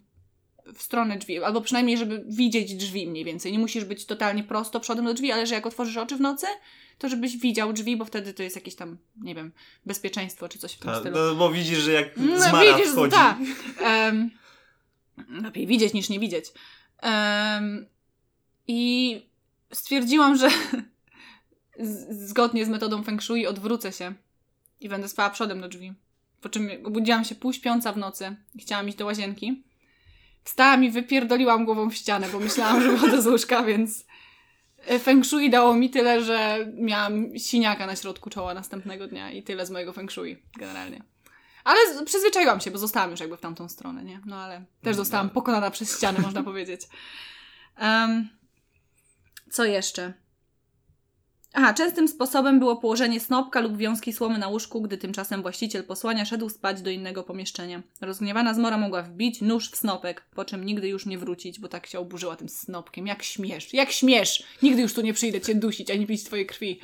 w 0.74 0.82
stronę 0.82 1.18
drzwi, 1.18 1.42
albo 1.42 1.60
przynajmniej, 1.60 1.98
żeby 1.98 2.24
widzieć 2.28 2.74
drzwi 2.74 3.06
mniej 3.06 3.24
więcej. 3.24 3.52
Nie 3.52 3.58
musisz 3.58 3.84
być 3.84 4.06
totalnie 4.06 4.44
prosto 4.44 4.80
przodem 4.80 5.04
do 5.04 5.14
drzwi, 5.14 5.32
ale 5.32 5.46
że 5.46 5.54
jak 5.54 5.66
otworzysz 5.66 5.96
oczy 5.96 6.16
w 6.16 6.20
nocy, 6.20 6.46
to 6.98 7.08
żebyś 7.08 7.36
widział 7.36 7.72
drzwi, 7.72 7.96
bo 7.96 8.04
wtedy 8.04 8.34
to 8.34 8.42
jest 8.42 8.56
jakieś 8.56 8.74
tam, 8.74 8.98
nie 9.16 9.34
wiem, 9.34 9.52
bezpieczeństwo 9.86 10.48
czy 10.48 10.58
coś 10.58 10.72
w 10.72 10.78
tym 10.78 10.90
Ta, 10.90 11.00
stylu. 11.00 11.16
no, 11.18 11.34
bo 11.34 11.50
widzisz, 11.50 11.78
że 11.78 11.92
jak 11.92 12.16
No, 12.16 12.40
zmara 12.40 12.76
widzisz, 12.76 12.92
wchodzi. 12.92 13.12
tak. 13.14 13.38
Em, 13.82 14.30
lepiej 15.42 15.66
widzieć 15.66 15.92
niż 15.94 16.08
nie 16.08 16.20
widzieć. 16.20 16.44
Em, 17.02 17.86
I 18.68 19.22
stwierdziłam, 19.72 20.36
że 20.36 20.48
z- 21.78 22.28
zgodnie 22.28 22.64
z 22.64 22.68
metodą 22.68 23.02
Feng 23.02 23.22
Shui 23.22 23.46
odwrócę 23.46 23.92
się 23.92 24.14
i 24.80 24.88
będę 24.88 25.08
spała 25.08 25.30
przodem 25.30 25.60
do 25.60 25.68
drzwi. 25.68 25.92
Po 26.40 26.48
czym 26.48 26.68
obudziłam 26.84 27.24
się 27.24 27.34
półśpiąca 27.34 27.92
w 27.92 27.96
nocy 27.96 28.36
i 28.54 28.58
chciałam 28.60 28.88
iść 28.88 28.98
do 28.98 29.04
łazienki. 29.06 29.62
Wstałam 30.44 30.84
i 30.84 30.90
wypierdoliłam 30.90 31.64
głową 31.64 31.90
w 31.90 31.94
ścianę, 31.94 32.28
bo 32.32 32.40
myślałam, 32.40 32.82
że 32.82 32.90
wychodzę 32.90 33.22
z 33.22 33.26
łóżka, 33.26 33.62
więc 33.62 34.06
e, 34.86 34.98
Feng 34.98 35.26
Shui 35.26 35.50
dało 35.50 35.74
mi 35.74 35.90
tyle, 35.90 36.24
że 36.24 36.66
miałam 36.74 37.38
siniaka 37.38 37.86
na 37.86 37.96
środku 37.96 38.30
czoła 38.30 38.54
następnego 38.54 39.06
dnia 39.06 39.30
i 39.30 39.42
tyle 39.42 39.66
z 39.66 39.70
mojego 39.70 39.92
Feng 39.92 40.12
Shui 40.12 40.42
generalnie. 40.58 41.02
Ale 41.64 42.04
przyzwyczaiłam 42.04 42.60
się, 42.60 42.70
bo 42.70 42.78
zostałam 42.78 43.10
już 43.10 43.20
jakby 43.20 43.36
w 43.36 43.40
tamtą 43.40 43.68
stronę, 43.68 44.04
nie? 44.04 44.20
No 44.26 44.36
ale 44.36 44.64
też 44.82 44.96
zostałam 44.96 45.30
pokonana 45.30 45.70
przez 45.70 45.96
ścianę, 45.96 46.18
można 46.18 46.42
powiedzieć. 46.42 46.80
Em, 47.76 48.28
co 49.50 49.64
jeszcze? 49.64 50.12
Aha, 51.56 51.74
częstym 51.74 52.08
sposobem 52.08 52.58
było 52.58 52.76
położenie 52.76 53.20
snopka 53.20 53.60
lub 53.60 53.76
wiązki 53.76 54.12
słomy 54.12 54.38
na 54.38 54.48
łóżku, 54.48 54.82
gdy 54.82 54.98
tymczasem 54.98 55.42
właściciel 55.42 55.84
posłania 55.84 56.24
szedł 56.24 56.48
spać 56.48 56.82
do 56.82 56.90
innego 56.90 57.22
pomieszczenia. 57.22 57.82
Rozgniewana 58.00 58.54
zmora 58.54 58.78
mogła 58.78 59.02
wbić 59.02 59.40
nóż 59.40 59.70
w 59.70 59.76
snopek, 59.76 60.24
po 60.34 60.44
czym 60.44 60.64
nigdy 60.64 60.88
już 60.88 61.06
nie 61.06 61.18
wrócić, 61.18 61.60
bo 61.60 61.68
tak 61.68 61.86
się 61.86 61.98
oburzyła 61.98 62.36
tym 62.36 62.48
snopkiem. 62.48 63.06
Jak 63.06 63.22
śmiesz, 63.22 63.74
jak 63.74 63.90
śmiesz! 63.90 64.42
Nigdy 64.62 64.82
już 64.82 64.94
tu 64.94 65.00
nie 65.00 65.14
przyjdę 65.14 65.40
cię 65.40 65.54
dusić, 65.54 65.90
ani 65.90 66.06
pić 66.06 66.24
twojej 66.24 66.46
krwi. 66.46 66.80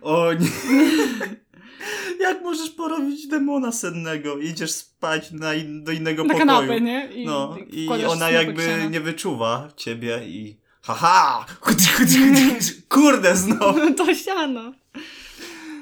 O 0.00 0.32
nie. 0.32 0.48
Jak 2.20 2.42
możesz 2.42 2.70
porobić 2.70 3.26
demona 3.26 3.72
sennego? 3.72 4.38
Idziesz 4.38 4.70
spać 4.70 5.30
na 5.32 5.54
in, 5.54 5.84
do 5.84 5.92
innego 5.92 6.24
Na 6.24 6.34
pokoju. 6.34 6.46
kanapę, 6.46 6.80
nie? 6.80 7.08
I, 7.14 7.26
No, 7.26 7.56
i 7.70 7.88
ona 8.08 8.30
jakby 8.30 8.62
nie 8.90 9.00
wyczuwa 9.00 9.68
ciebie 9.76 10.20
i 10.26 10.56
haha! 10.94 11.46
Kurde 12.88 13.36
znowu! 13.36 13.94
to 13.98 14.14
siano. 14.14 14.72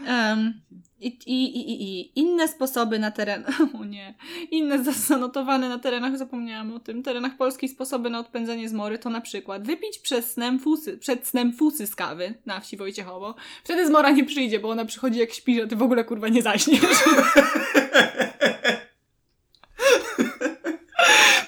Em, 0.07 0.61
i, 1.01 1.09
i, 1.27 1.45
i, 1.61 1.83
i, 1.83 2.13
inne 2.21 2.49
sposoby 2.49 2.99
na 2.99 3.11
teren. 3.11 3.45
O 3.81 3.85
nie. 3.85 4.15
Inne 4.51 4.85
zanotowane 4.85 5.69
na 5.69 5.79
terenach, 5.79 6.19
zapomniałam 6.19 6.73
o 6.73 6.81
tym. 6.81 7.03
Terenach 7.03 7.37
polskich 7.37 7.71
sposoby 7.71 8.11
na 8.11 8.19
odpędzenie 8.19 8.69
zmory 8.69 8.99
to 8.99 9.11
na 9.11 9.21
przykład 9.21 9.67
wypić 9.67 9.99
przez 9.99 10.33
snem 10.33 10.59
fusy, 10.61 10.99
przed 10.99 11.27
snem 11.27 11.53
fusy 11.53 11.87
z 11.87 11.95
kawy 11.95 12.35
na 12.47 12.61
wsi 12.61 12.77
Wojciechowo. 12.77 13.35
Wtedy 13.65 13.87
zmora 13.87 14.11
nie 14.11 14.25
przyjdzie, 14.25 14.59
bo 14.59 14.69
ona 14.69 14.85
przychodzi 14.85 15.19
jak 15.19 15.33
śpi, 15.33 15.61
że 15.61 15.67
ty 15.67 15.77
w 15.77 15.83
ogóle 15.83 16.05
kurwa 16.05 16.29
nie 16.29 16.43
zaśniesz. 16.43 16.81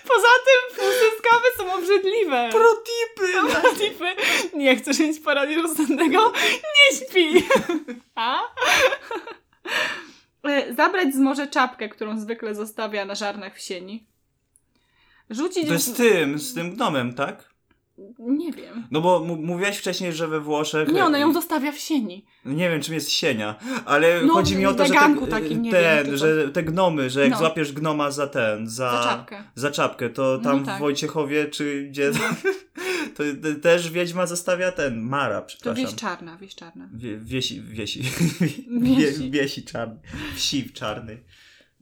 Poza 0.08 0.32
tym 0.46 0.60
fusy 0.76 1.06
z 1.18 1.22
kawy 1.22 1.46
są 1.56 1.72
obrzydliwe. 1.78 2.50
Protipy! 2.52 3.27
Tipy. 3.78 4.04
Nie 4.54 4.76
chcesz 4.76 4.98
mieć 4.98 5.20
paraliżu 5.20 5.74
sennego? 5.74 6.32
Nie 6.32 6.96
śpi. 6.96 7.46
A? 8.14 8.40
E, 10.44 10.74
Zabrać 10.74 11.14
z 11.14 11.18
morza 11.18 11.46
czapkę, 11.46 11.88
którą 11.88 12.20
zwykle 12.20 12.54
zostawia 12.54 13.04
na 13.04 13.14
żarnach 13.14 13.56
w 13.56 13.60
sieni. 13.60 14.06
Rzucić... 15.30 15.66
To 15.66 15.72
jest 15.72 15.86
z 15.86 15.96
tym, 15.96 16.38
z 16.38 16.54
tym 16.54 16.74
gnomem, 16.74 17.14
tak? 17.14 17.48
Nie 18.18 18.52
wiem. 18.52 18.86
No 18.90 19.00
bo 19.00 19.26
m- 19.30 19.44
mówiłaś 19.44 19.78
wcześniej, 19.78 20.12
że 20.12 20.28
we 20.28 20.40
Włoszech... 20.40 20.88
Nie, 20.92 21.04
ona 21.04 21.18
ją 21.18 21.32
zostawia 21.32 21.72
w 21.72 21.78
sieni. 21.78 22.24
Nie 22.44 22.70
wiem, 22.70 22.80
czym 22.82 22.94
jest 22.94 23.10
sienia, 23.10 23.54
ale 23.86 24.22
No, 24.22 24.32
chodzi 24.34 24.56
mi 24.56 24.66
o 24.66 24.74
to, 24.74 24.86
że, 24.86 24.94
te, 24.94 25.26
takim, 25.30 25.62
nie 25.62 25.70
ten, 25.70 26.06
wiem, 26.06 26.16
że 26.16 26.48
te 26.48 26.62
gnomy, 26.62 27.10
że 27.10 27.20
jak 27.20 27.30
No. 27.30 27.38
złapiesz 27.38 27.72
gnoma 27.72 28.10
za 28.10 28.26
ten, 28.26 28.68
za, 28.68 28.90
Za 28.92 29.02
czapkę. 29.08 29.42
za 29.54 29.70
czapkę, 29.70 30.10
to 30.10 30.22
No 30.42 30.50
tam 30.50 30.64
tak. 30.64 30.76
w 30.76 30.80
Wojciechowie, 30.80 31.46
czy 31.46 31.86
gdzie, 31.90 32.10
to 33.16 33.22
te- 33.42 33.54
też 33.54 33.90
wiedźma 33.90 34.26
zostawia 34.26 34.72
ten, 34.72 35.00
Mara, 35.00 35.40
To 35.40 35.46
przepraszam. 35.46 35.84
wieś 35.84 35.94
czarna, 35.94 36.36
wieś 36.36 36.54
czarna. 36.54 36.88
Wie, 36.94 37.18
wiesi, 37.18 37.62
wiesi, 37.62 38.02
Wiesi. 38.80 39.20
Wie, 39.20 39.30
wiesi 39.30 39.64
czarny, 39.64 39.96
wsi 40.34 40.70
czarny. 40.72 41.18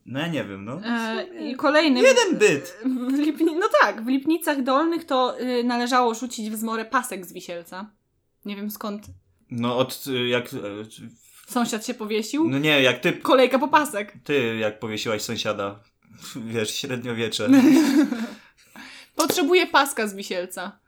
No 0.06 0.20
ja 0.20 0.26
nie 0.28 0.44
wiem, 0.44 0.64
no. 0.64 0.80
E, 0.84 1.26
I 1.50 1.56
kolejny... 1.56 2.00
Jeden 2.02 2.38
byt. 2.38 2.78
W 2.84 3.18
Lipni... 3.18 3.56
No 3.56 3.66
tak, 3.80 4.04
w 4.04 4.06
Lipnicach 4.06 4.62
Dolnych 4.62 5.04
to 5.04 5.40
y, 5.40 5.64
należało 5.64 6.14
rzucić 6.14 6.50
w 6.50 6.56
zmorę 6.56 6.84
pasek 6.84 7.26
z 7.26 7.32
wisielca. 7.32 7.90
Nie 8.44 8.56
wiem 8.56 8.70
skąd 8.70 9.06
No 9.50 9.78
od 9.78 10.04
y, 10.06 10.28
jak, 10.28 10.44
e, 10.44 10.58
sąsiad 11.46 11.86
się 11.86 11.94
powiesił. 11.94 12.48
no 12.48 12.58
nie, 12.58 12.82
jak 12.82 13.00
ty, 13.00 13.12
Kolejka 13.12 13.58
po 13.58 13.68
pasek. 13.68 14.12
ty 14.24 14.56
jak 14.56 14.78
powiesiłaś 14.78 15.22
sąsiada, 15.22 15.80
wiesz, 16.52 16.74
średniowiecze. 16.74 17.48
Potrzebuję 19.16 19.66
paska 19.66 20.06
z 20.06 20.14
wisielca. 20.14 20.78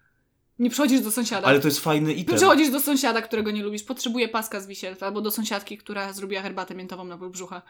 Nie 0.59 0.71
przychodzisz 0.71 1.01
do 1.01 1.11
sąsiada. 1.11 1.47
Ale 1.47 1.61
to 1.61 1.69
jest 1.69 1.81
fajny 1.81 2.13
item. 2.13 2.37
Przychodzisz 2.37 2.71
do 2.71 2.81
sąsiada, 2.81 3.23
którego 3.23 3.51
nie 3.51 3.63
lubisz. 3.63 3.83
Potrzebuję 3.83 4.29
paska 4.29 4.61
z 4.61 4.67
wisielca. 4.67 5.07
Albo 5.07 5.21
do 5.21 5.31
sąsiadki, 5.31 5.79
która 5.79 6.13
zrobiła 6.13 6.43
herbatę 6.43 6.75
miętową 6.75 7.05
na 7.05 7.17
brzucha. 7.17 7.63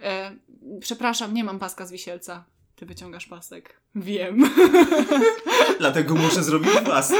E, 0.00 0.36
przepraszam, 0.80 1.34
nie 1.34 1.44
mam 1.44 1.58
paska 1.58 1.86
z 1.86 1.92
wisielca. 1.92 2.44
Ty 2.76 2.86
wyciągasz 2.86 3.26
pasek. 3.26 3.80
Wiem. 3.94 4.50
Dlatego 5.78 6.14
muszę 6.14 6.42
zrobić 6.42 6.70
własny. 6.84 7.16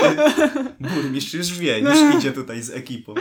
Burmistrz 0.80 1.34
już 1.34 1.58
wie, 1.58 1.82
niż 1.82 2.14
idzie 2.16 2.32
tutaj 2.32 2.62
z 2.62 2.70
ekipą. 2.70 3.14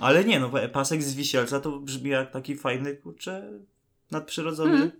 Ale 0.00 0.24
nie, 0.24 0.40
no 0.40 0.50
pasek 0.72 1.02
z 1.02 1.14
wisielca 1.14 1.60
to 1.60 1.80
brzmi 1.80 2.10
jak 2.10 2.30
taki 2.30 2.56
fajny, 2.56 2.94
kurczę, 2.96 3.52
nadprzyrodzony, 4.10 4.72
Mhm. 4.72 4.90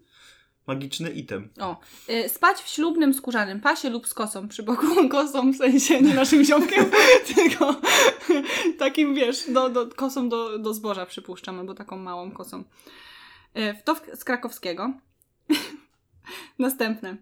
magiczny 0.66 1.10
item. 1.10 1.48
O. 1.60 1.80
E, 2.08 2.28
spać 2.28 2.58
w 2.58 2.68
ślubnym 2.68 3.14
skórzanym 3.14 3.60
pasie 3.60 3.90
lub 3.90 4.08
z 4.08 4.14
kosą 4.14 4.48
przy 4.48 4.62
boku. 4.62 4.86
Kosą 5.08 5.52
w 5.52 5.56
sensie 5.56 6.00
nie 6.02 6.14
naszym 6.14 6.44
ziomkiem, 6.44 6.84
tylko 7.34 7.80
takim, 8.78 9.14
wiesz, 9.14 9.50
do, 9.50 9.68
do, 9.68 9.86
kosą 9.86 10.28
do, 10.28 10.58
do 10.58 10.74
zboża 10.74 11.06
przypuszczam, 11.06 11.58
albo 11.58 11.74
taką 11.74 11.96
małą 11.98 12.30
kosą. 12.30 12.64
E, 13.56 13.74
w 13.74 13.82
to 13.82 13.96
z 14.14 14.24
krakowskiego. 14.24 14.92
Następne. 16.58 17.16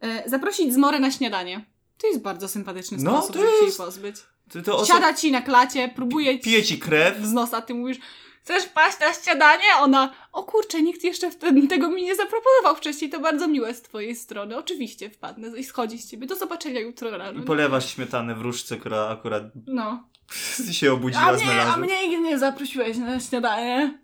E, 0.00 0.30
zaprosić 0.30 0.74
zmorę 0.74 1.00
na 1.00 1.10
śniadanie. 1.10 1.64
To 1.98 2.06
jest 2.06 2.20
bardzo 2.22 2.48
sympatyczny 2.48 2.98
No, 3.00 3.12
sposób, 3.12 3.32
to 3.32 3.38
żeby 3.38 3.50
się 3.50 3.56
jej 3.56 3.66
jest- 3.66 3.78
pozbyć. 3.78 4.16
To, 4.52 4.62
to 4.62 4.84
Siada 4.84 5.14
ci 5.14 5.32
na 5.32 5.42
klacie, 5.42 5.88
próbuje 5.96 6.38
ci 6.38 6.44
pije 6.44 6.62
ci 6.62 6.78
krew, 6.78 7.18
z 7.22 7.32
nosa, 7.32 7.62
ty 7.62 7.74
mówisz 7.74 7.98
chcesz 8.42 8.66
paść 8.66 9.00
na 9.00 9.12
śniadanie? 9.12 9.64
Ona, 9.80 10.12
o 10.32 10.42
kurczę, 10.42 10.82
nikt 10.82 11.04
jeszcze 11.04 11.30
wtedy 11.30 11.68
tego 11.68 11.90
mi 11.90 12.02
nie 12.02 12.14
zaproponował 12.16 12.76
wcześniej, 12.76 13.10
to 13.10 13.20
bardzo 13.20 13.48
miłe 13.48 13.74
z 13.74 13.82
twojej 13.82 14.16
strony. 14.16 14.56
Oczywiście 14.56 15.10
wpadnę 15.10 15.58
i 15.58 15.64
schodzi 15.64 15.98
z 15.98 16.10
ciebie. 16.10 16.26
Do 16.26 16.36
zobaczenia 16.36 16.80
jutro 16.80 17.18
rano. 17.18 17.40
i 17.40 17.44
polewasz 17.44 17.94
śmietanę 17.94 18.34
w 18.34 18.40
różce, 18.40 18.76
która 18.76 19.08
akurat 19.08 19.42
No. 19.66 20.08
się 20.72 20.92
obudziła 20.92 21.22
A 21.22 21.38
z 21.38 21.42
mnie, 21.42 21.50
a 21.52 21.54
melanżu. 21.56 21.80
mnie 21.80 22.20
nie 22.20 22.38
zaprosiłeś 22.38 22.96
na 22.96 23.20
śniadanie. 23.20 23.98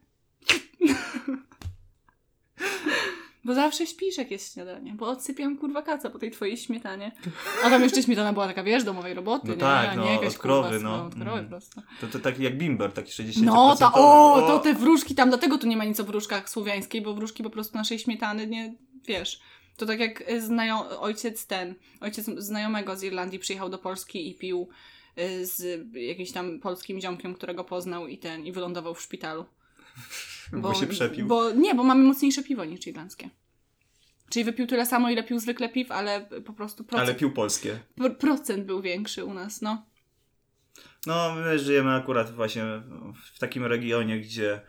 Bo 3.45 3.55
zawsze 3.55 3.87
śpisz, 3.87 4.19
jak 4.19 4.31
jest 4.31 4.55
śniadanie, 4.55 4.93
bo 4.95 5.09
odsypiam 5.09 5.59
kurwa 5.59 5.83
kaca 5.83 6.11
po 6.11 6.19
tej 6.19 6.31
twojej 6.31 6.57
śmietanie. 6.57 7.13
A 7.65 7.71
tam 7.71 7.83
jeszcze 7.83 8.03
śmietana 8.03 8.33
była 8.33 8.47
taka, 8.47 8.63
wiesz, 8.63 8.85
domowej 8.85 9.15
roboty, 9.15 9.49
No 9.49 9.55
nie? 9.55 9.61
tak, 9.61 9.97
no, 9.97 10.05
nie 10.05 10.13
jakaś 10.13 10.35
od 10.35 10.39
krowy, 10.39 10.69
kurwa, 10.69 10.85
no. 10.89 11.05
Od 11.05 11.15
krowy 11.15 11.31
Mhm. 11.31 11.49
prosto. 11.49 11.83
To, 12.01 12.07
to 12.07 12.19
taki 12.19 12.43
jak 12.43 12.59
bimber, 12.59 12.93
taki 12.93 13.13
60%. 13.13 13.43
No, 13.45 13.77
ta, 13.77 13.93
o, 13.93 14.43
to 14.47 14.59
te 14.59 14.75
wróżki 14.75 15.15
tam, 15.15 15.29
dlatego 15.29 15.59
tu 15.59 15.67
nie 15.67 15.77
ma 15.77 15.85
nic 15.85 16.01
o 16.01 16.05
wróżkach 16.05 16.51
słowiańskiej, 16.51 17.03
bo 17.03 17.15
wróżki 17.15 17.43
po 17.43 17.51
prostu 17.51 17.77
naszej 17.79 17.99
śmietany 17.99 18.47
nie, 18.47 18.75
wiesz. 19.05 19.41
To 19.77 19.87
tak 19.87 20.01
jak 20.01 20.31
y, 20.31 20.41
znają, 20.43 20.89
ojciec 20.89 21.47
ten, 21.47 21.75
ojciec 22.01 22.27
znajomego 22.39 22.97
z 22.97 23.03
Irlandii 23.03 23.39
przyjechał 23.39 23.69
do 23.69 23.79
Polski 23.79 24.31
i 24.31 24.35
pił 24.35 24.69
y, 25.19 25.47
z 25.47 25.87
jakimś 25.95 26.33
tam 26.33 26.61
polskim 26.61 27.01
ziomkiem, 27.01 27.35
którego 27.35 27.65
poznał 27.65 28.07
i 28.07 28.19
ten, 28.19 28.47
i 28.47 28.53
wylądował 28.53 28.95
w 28.95 29.03
szpitalu. 29.03 29.45
Bo, 30.53 30.75
się 30.75 30.87
przepił. 30.87 31.27
Bo, 31.27 31.51
nie, 31.51 31.75
bo 31.75 31.85
mamy 31.85 32.03
mocniejsze 32.05 32.43
piwo 32.43 32.65
niż 32.65 32.87
irlandzkie. 32.87 33.31
Czyli 34.31 34.45
wypił 34.45 34.67
tyle 34.67 34.87
samo, 34.87 35.11
ile 35.11 35.25
pił 35.25 35.39
zwykle 35.39 35.69
piw, 35.69 35.91
ale 35.93 36.29
po 36.45 36.53
prostu 36.53 36.85
procent, 36.85 37.09
Ale 37.09 37.19
pił 37.19 37.33
polskie. 37.33 37.79
pro- 37.97 38.11
procent 38.11 38.65
był 38.65 38.83
większy 38.83 39.25
u 39.25 39.35
nas, 39.35 39.63
no. 39.63 39.87
No, 41.07 41.35
my 41.35 41.59
żyjemy 41.59 41.95
akurat 41.95 42.35
właśnie 42.35 42.65
w 43.35 43.39
takim 43.39 43.65
regionie, 43.65 44.21
gdzie 44.21 44.61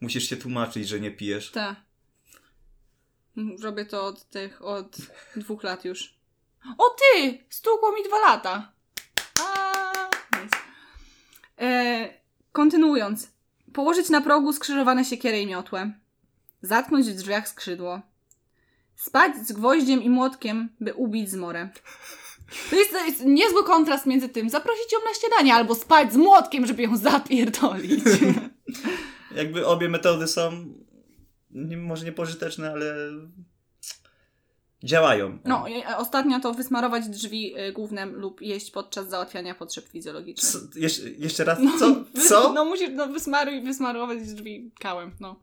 musisz 0.00 0.28
się 0.28 0.36
tłumaczyć, 0.36 0.88
że 0.88 1.00
nie 1.00 1.10
pijesz. 1.10 1.50
Tak. 1.50 1.76
Robię 3.62 3.84
to 3.86 4.06
od 4.06 4.28
tych, 4.28 4.64
od 4.64 4.96
dwóch 5.36 5.62
lat 5.62 5.84
już. 5.84 6.14
O 6.78 6.84
ty! 6.98 7.38
Stukło 7.50 7.92
mi 7.92 8.02
dwa 8.08 8.18
lata. 8.20 8.72
A, 9.40 9.92
e, 11.60 12.08
kontynuując. 12.52 13.35
Położyć 13.72 14.08
na 14.08 14.20
progu 14.20 14.52
skrzyżowane 14.52 15.04
siekierę 15.04 15.40
i 15.40 15.46
miotłę. 15.46 15.92
Zatknąć 16.62 17.06
w 17.06 17.14
drzwiach 17.14 17.48
skrzydło. 17.48 18.00
Spać 18.96 19.36
z 19.36 19.52
gwoździem 19.52 20.02
i 20.02 20.10
młotkiem, 20.10 20.68
by 20.80 20.94
ubić 20.94 21.30
zmorę. 21.30 21.68
To 22.70 22.76
jest, 22.76 22.90
to 22.90 23.04
jest 23.04 23.24
niezły 23.24 23.64
kontrast 23.64 24.06
między 24.06 24.28
tym 24.28 24.50
zaprosić 24.50 24.92
ją 24.92 24.98
na 24.98 25.14
śniadanie 25.14 25.54
albo 25.54 25.74
spać 25.74 26.12
z 26.12 26.16
młotkiem, 26.16 26.66
żeby 26.66 26.82
ją 26.82 26.96
zapierdolić. 26.96 28.04
Jakby 29.36 29.66
obie 29.66 29.88
metody 29.88 30.26
są 30.26 30.50
może 31.76 32.04
niepożyteczne, 32.04 32.72
ale 32.72 32.94
działają. 34.84 35.38
No, 35.44 35.64
a 35.86 35.96
ostatnia 35.96 36.40
to 36.40 36.54
wysmarować 36.54 37.08
drzwi 37.08 37.58
y, 37.58 37.72
gównem 37.72 38.14
lub 38.14 38.42
jeść 38.42 38.70
podczas 38.70 39.08
załatwiania 39.10 39.54
potrzeb 39.54 39.88
fizjologicznych. 39.88 40.52
Co, 40.52 40.58
jeszcze, 40.78 41.02
jeszcze 41.10 41.44
raz, 41.44 41.58
co? 41.78 41.94
wy- 41.94 42.20
Co? 42.28 42.52
No 42.52 42.64
musisz, 42.64 42.90
no 42.92 43.06
wysmaruj, 43.06 43.60
wysmarować 43.62 44.18
drzwi 44.22 44.70
kałem, 44.80 45.10
no. 45.20 45.40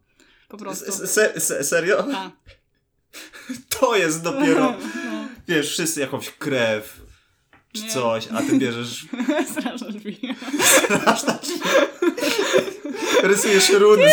Po 0.49 0.57
prostu. 0.57 0.91
Se, 0.91 1.39
se, 1.39 1.63
serio? 1.63 2.03
Tak. 2.03 2.31
To 3.79 3.95
jest 3.95 4.23
dopiero, 4.23 4.71
No. 5.05 5.27
wiesz, 5.47 5.69
wszyscy 5.69 5.99
jakąś 5.99 6.29
krew 6.29 7.01
czy 7.73 7.83
Nie. 7.83 7.89
coś, 7.89 8.27
a 8.27 8.41
ty 8.41 8.57
bierzesz 8.57 9.05
Straszne 9.51 9.91
drzwi. 9.91 10.17
rysujesz 13.23 13.69
runy. 13.69 14.03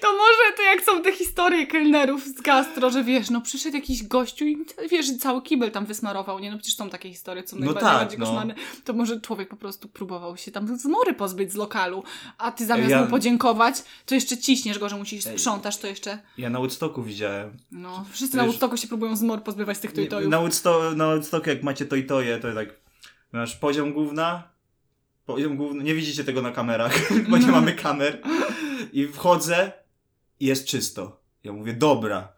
To 0.00 0.12
może 0.12 0.56
to 0.56 0.62
jak 0.62 0.82
są 0.84 1.02
te 1.02 1.12
historie 1.12 1.66
kelnerów 1.66 2.24
z 2.24 2.40
gastro, 2.40 2.90
że 2.90 3.04
wiesz, 3.04 3.30
no 3.30 3.40
przyszedł 3.40 3.76
jakiś 3.76 4.02
gościu 4.06 4.44
i 4.46 4.66
wiesz, 4.90 5.16
cały 5.18 5.42
kibel 5.42 5.70
tam 5.70 5.86
wysmarował, 5.86 6.38
nie? 6.38 6.50
No 6.50 6.56
przecież 6.58 6.76
są 6.76 6.90
takie 6.90 7.08
historie, 7.10 7.42
co 7.42 7.56
No 7.56 7.64
najbardziej 7.64 8.08
tak, 8.10 8.18
no. 8.18 8.26
koszmarne. 8.26 8.54
To 8.84 8.92
może 8.92 9.20
człowiek 9.20 9.48
po 9.48 9.56
prostu 9.56 9.88
próbował 9.88 10.36
się 10.36 10.50
tam 10.52 10.78
zmory 10.78 11.14
pozbyć 11.14 11.52
z 11.52 11.54
lokalu, 11.54 12.02
a 12.38 12.52
ty 12.52 12.66
zamiast 12.66 12.90
Ja- 12.90 13.02
mu 13.02 13.06
podziękować, 13.10 13.74
to 14.06 14.14
jeszcze 14.14 14.38
ciśniesz 14.38 14.78
go, 14.78 14.88
że 14.88 14.96
musisz 14.96 15.24
sprzątasz, 15.24 15.76
to 15.76 15.86
jeszcze... 15.86 16.18
Ja 16.38 16.50
na 16.50 16.58
Woodstocku 16.58 17.02
widziałem. 17.02 17.56
No, 17.72 18.04
wszyscy 18.12 18.36
na 18.36 18.42
Wiesz- 18.42 18.46
Woodstocku 18.48 18.76
się 18.76 18.88
próbują 18.88 19.16
zmor 19.16 19.42
pozbywać 19.42 19.76
z 19.76 19.80
tych 19.80 19.92
tojtojów. 19.92 20.30
Na, 20.30 20.38
Woodsto 20.38 20.92
na 20.96 21.06
Woodstocku 21.06 21.50
jak 21.50 21.62
macie 21.62 21.86
to 21.86 21.96
i 21.96 22.04
toje, 22.04 22.38
to 22.38 22.54
tak 22.54 22.85
masz 23.32 23.56
poziom 23.56 23.92
główna, 23.92 24.42
poziom 25.26 25.56
główny, 25.56 25.84
nie 25.84 25.94
widzicie 25.94 26.24
tego 26.24 26.42
na 26.42 26.50
kamerach, 26.52 27.12
bo 27.30 27.36
nie 27.38 27.46
mamy 27.46 27.72
kamer 27.72 28.22
i 28.92 29.06
wchodzę 29.08 29.72
i 30.40 30.46
jest 30.46 30.66
czysto. 30.66 31.20
Ja 31.44 31.52
mówię, 31.52 31.72
dobra. 31.72 32.36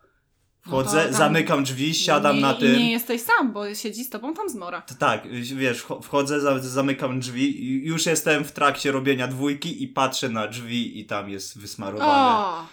Wchodzę, 0.60 1.08
No 1.12 1.18
zamykam 1.18 1.64
drzwi, 1.64 1.94
siadam 1.94 2.36
nie, 2.36 2.42
na 2.42 2.54
tym. 2.54 2.72
nie 2.72 2.92
jesteś 2.92 3.22
sam, 3.22 3.52
bo 3.52 3.74
siedzi 3.74 4.04
z 4.04 4.10
tobą 4.10 4.34
tam 4.34 4.48
zmora. 4.48 4.82
To 4.82 4.94
Tak, 4.94 5.28
wiesz, 5.42 5.84
wcho- 5.84 6.02
wchodzę, 6.02 6.40
za- 6.40 6.58
zamykam 6.58 7.20
drzwi 7.20 7.64
i 7.64 7.86
już 7.86 8.06
jestem 8.06 8.44
w 8.44 8.52
trakcie 8.52 8.92
robienia 8.92 9.28
dwójki 9.28 9.82
i 9.82 9.88
patrzę 9.88 10.28
na 10.28 10.46
drzwi 10.48 11.00
i 11.00 11.06
tam 11.06 11.30
jest 11.30 11.58
wysmarowane. 11.58 12.12
O, 12.38 12.66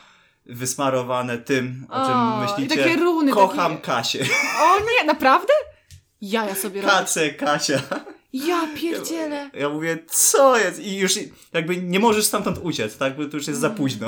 Wysmarowane 0.45 1.37
tym, 1.37 1.87
o 1.89 2.05
czym 2.05 2.15
o, 2.15 2.41
myślicie. 2.41 2.75
I 2.75 2.77
takie 2.77 2.95
runy. 2.95 3.31
Kocham 3.31 3.71
Takie... 3.71 3.83
Kasię. 3.85 4.25
O 4.61 4.79
nie, 4.79 5.07
naprawdę? 5.07 5.53
Ja, 6.21 6.45
ja 6.45 6.55
sobie 6.55 6.81
robię. 6.81 6.93
Kacę, 6.93 7.29
Kasia. 7.29 7.81
Ja 8.33 8.67
pierdzielę. 8.75 9.49
Ja 9.53 9.69
mówię, 9.69 9.97
co 10.07 10.57
jest? 10.57 10.79
I 10.79 10.97
już 10.97 11.13
jakby 11.53 11.77
nie 11.77 11.99
możesz 11.99 12.25
stamtąd 12.25 12.57
uciec, 12.63 12.97
tak? 12.97 13.17
Bo 13.17 13.25
to 13.25 13.37
już 13.37 13.47
jest 13.47 13.59
za 13.59 13.69
późno. 13.69 14.07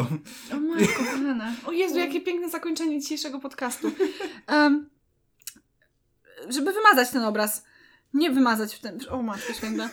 O 0.53 0.59
matko 0.59 0.93
kochana. 0.97 1.53
O 1.65 1.71
Jezu, 1.71 1.97
jakie 1.97 2.21
piękne 2.21 2.49
zakończenie 2.49 2.99
dzisiejszego 3.01 3.39
podcastu. 3.39 3.91
Em, 4.47 4.89
żeby 6.49 6.73
wymazać 6.73 7.09
ten 7.09 7.23
obraz. 7.23 7.63
Nie 8.13 8.31
wymazać 8.31 8.75
w 8.75 8.79
tym. 8.79 8.99
O 9.09 9.21
matko 9.21 9.53
święta. 9.53 9.89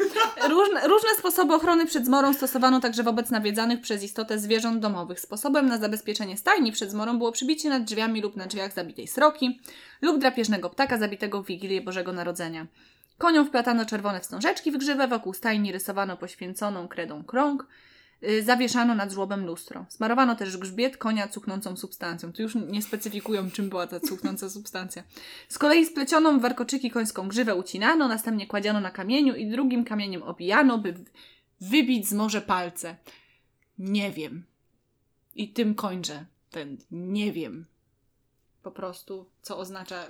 Różne, 0.48 0.88
różne 0.88 1.08
sposoby 1.18 1.54
ochrony 1.54 1.86
przed 1.86 2.06
zmorą 2.06 2.34
stosowano 2.34 2.80
także 2.80 3.02
wobec 3.02 3.30
nawiedzanych 3.30 3.80
przez 3.80 4.02
istotę 4.02 4.38
zwierząt 4.38 4.80
domowych. 4.80 5.20
Sposobem 5.20 5.66
na 5.66 5.78
zabezpieczenie 5.78 6.36
stajni 6.36 6.72
przed 6.72 6.90
zmorą 6.90 7.18
było 7.18 7.32
przybicie 7.32 7.68
nad 7.68 7.84
drzwiami 7.84 8.22
lub 8.22 8.36
na 8.36 8.46
drzwiach 8.46 8.72
zabitej 8.72 9.06
sroki 9.06 9.60
lub 10.02 10.18
drapieżnego 10.18 10.70
ptaka 10.70 10.98
zabitego 10.98 11.42
w 11.42 11.46
Wigilię 11.46 11.80
Bożego 11.80 12.12
Narodzenia. 12.12 12.66
Koniom 13.18 13.46
wplatano 13.46 13.86
czerwone 13.86 14.20
wstążeczki 14.20 14.72
w 14.72 14.78
grzywę, 14.78 15.08
wokół 15.08 15.34
stajni 15.34 15.72
rysowano 15.72 16.16
poświęconą 16.16 16.88
kredą 16.88 17.24
krąg, 17.24 17.66
zawieszano 18.42 18.94
nad 18.94 19.12
żłobem 19.12 19.46
lustro. 19.46 19.86
Smarowano 19.88 20.36
też 20.36 20.56
grzbiet 20.56 20.96
konia 20.96 21.28
cuchnącą 21.28 21.76
substancją. 21.76 22.32
Tu 22.32 22.42
już 22.42 22.54
nie 22.54 22.82
specyfikują, 22.82 23.50
czym 23.50 23.68
była 23.68 23.86
ta 23.86 24.00
cuchnąca 24.00 24.50
substancja. 24.50 25.02
Z 25.48 25.58
kolei 25.58 25.86
splecioną 25.86 26.38
w 26.38 26.42
warkoczyki 26.42 26.90
końską 26.90 27.28
grzywę 27.28 27.54
ucinano, 27.54 28.08
następnie 28.08 28.46
kładziono 28.46 28.80
na 28.80 28.90
kamieniu 28.90 29.34
i 29.34 29.46
drugim 29.50 29.84
kamieniem 29.84 30.22
obijano, 30.22 30.78
by 30.78 30.94
wybić 31.60 32.08
z 32.08 32.12
morze 32.12 32.40
palce. 32.40 32.96
Nie 33.78 34.10
wiem. 34.12 34.44
I 35.34 35.48
tym 35.48 35.74
kończę 35.74 36.24
ten 36.50 36.76
nie 36.90 37.32
wiem. 37.32 37.66
Po 38.62 38.70
prostu, 38.70 39.26
co 39.42 39.58
oznacza 39.58 40.06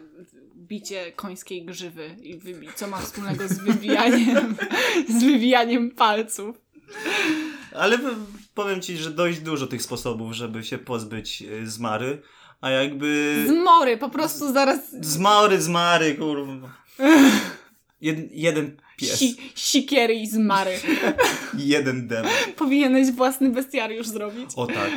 bicie 0.56 1.12
końskiej 1.12 1.64
grzywy 1.64 2.16
i 2.22 2.39
wybi- 2.39 2.74
co 2.74 2.86
ma 2.89 2.98
wspólnego 2.98 3.48
z 3.48 3.59
wybijaniem, 3.59 4.56
z 5.18 5.24
wybijaniem 5.24 5.90
palców. 5.90 6.60
Ale 7.74 7.98
powiem 8.55 8.80
ci, 8.82 8.96
że 8.96 9.10
dość 9.10 9.40
dużo 9.40 9.66
tych 9.66 9.82
sposobów, 9.82 10.32
żeby 10.32 10.64
się 10.64 10.78
pozbyć 10.78 11.42
y, 11.42 11.70
zmary, 11.70 12.22
a 12.60 12.70
jakby... 12.70 13.44
Zmory, 13.48 13.96
po 13.96 14.09
prostu 14.09 14.52
zaraz 14.52 14.78
Zmary, 15.01 15.62
zmary, 15.62 16.14
kurwa. 16.14 16.68
Jed, 18.05 18.18
jeden 18.32 18.76
pies 18.97 19.18
si- 19.18 19.36
sikiery 19.55 20.14
i 20.14 20.26
zmary. 20.26 20.78
jeden 21.74 22.09
demon. 22.09 22.31
Powinieneś 22.56 23.10
własny 23.10 23.51
bestiariusz 23.51 24.06
zrobić. 24.06 24.51
O 24.56 24.66
tak. 24.66 24.90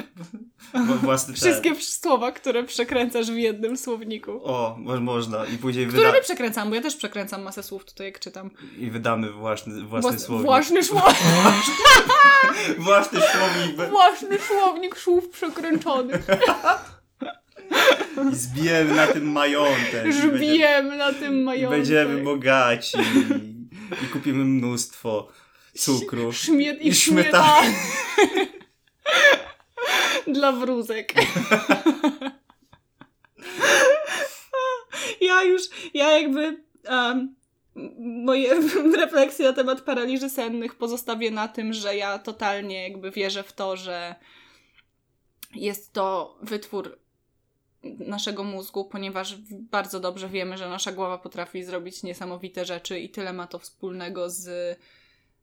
Własny 1.02 1.34
ten. 1.34 1.42
Wszystkie 1.42 1.76
słowa, 1.76 2.32
które 2.32 2.64
przekręcasz 2.64 3.32
w 3.32 3.36
jednym 3.38 3.78
słowniku. 3.78 4.32
O, 4.44 4.76
mo- 4.80 5.00
można. 5.00 5.46
I 5.46 5.58
później 5.58 5.88
Które 5.88 6.04
wyda... 6.06 6.16
nie 6.18 6.24
przekręcam, 6.24 6.70
bo 6.70 6.76
ja 6.76 6.82
też 6.82 6.96
przekręcam 6.96 7.42
masę 7.44 7.64
słów 7.64 7.86
tutaj, 7.86 8.08
jak 8.08 8.20
czytam. 8.20 8.50
I 8.78 8.92
wydamy 8.92 9.32
własny, 9.32 9.82
własny 9.84 10.12
Włas- 10.12 10.20
słownik. 10.20 10.46
Własny, 10.48 10.84
słownik, 10.90 11.16
Własny 12.78 13.20
słownik. 13.22 13.90
własny 13.90 14.38
słownik 14.48 14.98
słów 14.98 15.30
przekręconych. 15.30 16.26
I 18.32 18.36
zbijemy 18.36 18.94
na 18.96 19.08
tym 19.08 19.32
majątek. 19.32 20.06
I 20.06 20.10
będziemy- 20.10 20.38
Żbijem 20.38 20.98
na 20.98 21.14
tym 21.14 21.44
majątek. 21.44 21.80
będziemy 21.80 22.24
bogaci. 22.24 22.98
I, 22.98 24.06
I 24.06 24.08
kupimy 24.08 24.46
mnóstwo 24.46 25.28
cukru. 25.78 26.32
Szmiet 26.32 26.82
i, 26.82 26.88
I 26.88 26.96
śmietany. 26.96 27.74
Dla 30.28 30.52
wrózek. 30.52 31.14
ja 35.22 35.44
już, 35.44 35.62
ja 35.94 36.12
jakby 36.12 36.64
um, 36.90 37.36
moje 38.00 38.54
refleksje 39.02 39.46
na 39.48 39.54
temat 39.54 39.82
paraliży 39.82 40.30
sennych 40.30 40.76
pozostawię 40.76 41.32
na 41.32 41.48
tym, 41.48 41.74
że 41.74 41.96
ja 41.96 42.20
totalnie 42.20 42.90
jakby 42.90 43.12
wierzę 43.12 43.44
w 43.44 43.54
to, 43.54 43.76
że 43.78 44.16
jest 45.56 45.94
to 45.94 46.38
wytwór 46.42 47.00
naszego 47.84 48.44
mózgu, 48.44 48.86
ponieważ 48.86 49.36
bardzo 49.52 50.00
dobrze 50.00 50.30
wiemy, 50.30 50.58
że 50.58 50.70
nasza 50.70 50.92
głowa 50.92 51.18
potrafi 51.18 51.64
zrobić 51.64 52.04
niesamowite 52.04 52.66
rzeczy 52.66 53.00
i 53.00 53.10
tyle 53.10 53.34
ma 53.34 53.48
to 53.48 53.60
wspólnego 53.60 54.30
z, 54.30 54.80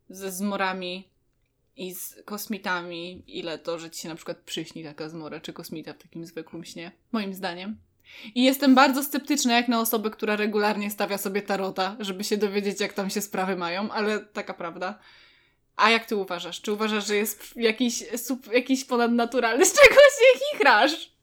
ze 0.09 0.32
zmorami 0.32 1.09
i 1.77 1.94
z 1.94 2.23
kosmitami, 2.24 3.23
ile 3.27 3.59
to, 3.59 3.78
że 3.78 3.90
ci 3.90 4.01
się 4.01 4.09
na 4.09 4.15
przykład 4.15 4.39
przyśni 4.39 4.85
taka 4.85 5.09
zmora 5.09 5.40
czy 5.40 5.52
kosmita 5.52 5.93
w 5.93 5.98
takim 5.98 6.27
zwykłym 6.27 6.65
śnie, 6.65 6.93
moim 7.12 7.35
zdaniem. 7.35 7.77
I 8.35 8.44
jestem 8.44 8.74
bardzo 8.74 9.02
sceptyczna 9.02 9.56
jak 9.56 9.69
na 9.69 9.81
osobę, 9.81 10.11
która 10.11 10.36
regularnie 10.36 10.90
stawia 10.90 11.19
sobie 11.19 11.43
tarota, 11.43 11.97
żeby 12.01 12.24
się 12.24 12.36
dowiedzieć, 12.36 12.81
jak 12.81 12.93
tam 12.93 13.11
się 13.11 13.20
sprawy 13.20 13.56
mają, 13.56 13.90
ale 13.90 14.20
taka 14.20 14.55
prawda. 14.55 14.98
A 15.77 15.90
jak 15.90 16.06
ty 16.06 16.16
uważasz? 16.16 16.61
Czy 16.61 16.73
uważasz, 16.73 17.06
że 17.06 17.16
jest 17.16 17.56
jakiś, 17.56 18.05
jakiś 18.52 18.85
ponadnaturalny, 18.85 19.66
z 19.66 19.73
czego 19.73 19.94
się 19.94 20.39
chichrasz? 20.52 21.14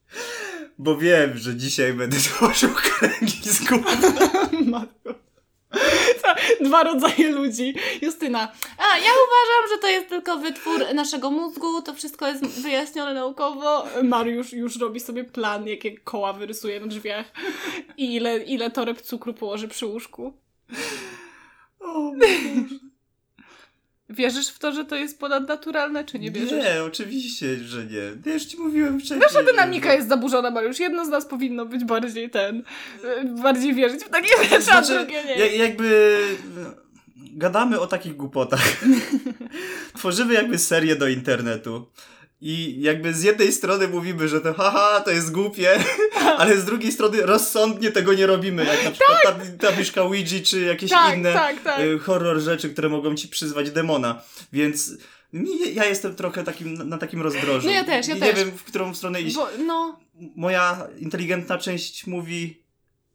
Bo 0.77 0.97
wiem, 0.97 1.37
że 1.37 1.55
dzisiaj 1.55 1.93
będę 1.93 2.17
tworzył 2.29 2.69
kręgi 2.69 3.41
z 3.43 3.63
gówna. 3.63 4.85
Dwa 6.61 6.83
rodzaje 6.83 7.31
ludzi. 7.31 7.75
Justyna. 8.01 8.51
A, 8.77 8.97
ja 8.97 9.11
uważam, 9.11 9.69
że 9.71 9.77
to 9.81 9.87
jest 9.87 10.09
tylko 10.09 10.37
wytwór 10.37 10.93
naszego 10.93 11.31
mózgu, 11.31 11.81
to 11.81 11.93
wszystko 11.93 12.27
jest 12.27 12.45
wyjaśnione 12.61 13.13
naukowo. 13.13 13.85
Mariusz 14.03 14.53
już 14.53 14.79
robi 14.79 14.99
sobie 14.99 15.23
plan, 15.23 15.67
jakie 15.67 15.97
koła 15.97 16.33
wyrysuje 16.33 16.79
na 16.79 16.87
drzwiach 16.87 17.25
i 17.97 18.15
ile, 18.15 18.37
ile 18.37 18.71
toreb 18.71 19.01
cukru 19.01 19.33
położy 19.33 19.67
przy 19.67 19.85
łóżku. 19.85 20.33
O, 21.79 22.11
Wierzysz 24.11 24.47
w 24.47 24.59
to, 24.59 24.71
że 24.71 24.85
to 24.85 24.95
jest 24.95 25.19
ponadnaturalne, 25.19 26.03
czy 26.03 26.19
nie 26.19 26.31
wierzysz? 26.31 26.51
Nie, 26.51 26.83
oczywiście, 26.83 27.55
że 27.55 27.85
nie. 27.85 28.11
Ja 28.25 28.33
już 28.33 28.43
ci 28.45 28.57
mówiłem 28.57 28.99
wcześniej. 28.99 29.19
Nasza 29.19 29.43
dynamika 29.43 29.89
że- 29.89 29.95
jest 29.95 30.09
zaburzona, 30.09 30.51
Mariusz. 30.51 30.79
Jedno 30.79 31.05
z 31.05 31.09
nas 31.09 31.25
powinno 31.25 31.65
być 31.65 31.83
bardziej 31.85 32.29
ten, 32.29 32.59
y, 32.59 32.63
bardziej 33.41 33.73
wierzyć 33.73 34.03
w 34.03 34.09
takie 34.09 34.27
rzeczy, 34.43 34.55
a 34.55 34.61
Znaczy, 34.61 34.93
drugie 34.99 35.23
nie. 35.23 35.35
ja- 35.37 35.63
jakby 35.65 36.17
no, 36.55 36.69
gadamy 37.17 37.79
o 37.79 37.87
takich 37.87 38.15
głupotach. 38.15 38.63
Tworzymy 39.97 40.33
jakby 40.33 40.57
serię 40.57 40.95
do 40.95 41.07
internetu. 41.07 41.85
I 42.41 42.81
jakby 42.81 43.13
z 43.13 43.23
jednej 43.23 43.51
strony 43.51 43.87
mówimy, 43.87 44.27
że 44.27 44.41
to 44.41 44.53
haha, 44.53 45.01
to 45.05 45.11
jest 45.11 45.31
głupie, 45.31 45.79
ale 46.39 46.57
z 46.57 46.65
drugiej 46.65 46.91
strony 46.91 47.21
rozsądnie 47.21 47.91
tego 47.91 48.13
nie 48.13 48.27
robimy, 48.27 48.65
jak 48.65 48.83
na 48.83 48.91
przykład 48.91 49.21
ta, 49.23 49.67
tabliczka 49.67 50.01
Ouija, 50.01 50.43
czy 50.43 50.61
jakieś 50.61 50.89
tak, 50.89 51.17
inne 51.17 51.33
tak, 51.33 51.63
tak. 51.63 51.79
y, 51.79 51.99
horror 51.99 52.39
rzeczy, 52.39 52.69
które 52.69 52.89
mogą 52.89 53.15
ci 53.15 53.27
przyzwać 53.27 53.71
demona. 53.71 54.21
Więc 54.53 54.91
ja 55.73 55.85
jestem 55.85 56.15
trochę 56.15 56.43
takim, 56.43 56.73
na- 56.73 56.83
na 56.83 56.97
takim 56.97 57.21
rozdrożu. 57.21 57.67
No 57.67 57.73
ja 57.73 57.83
też, 57.83 58.07
ja 58.07 58.15
I 58.15 58.19
też. 58.19 58.29
Nie 58.29 58.45
wiem, 58.45 58.57
w 58.57 58.63
którą 58.63 58.95
stronę 58.95 59.21
iść. 59.21 59.35
Bo, 59.35 59.47
no, 59.65 59.99
Moja 60.35 60.87
inteligentna 60.99 61.57
część 61.57 62.07
mówi 62.07 62.63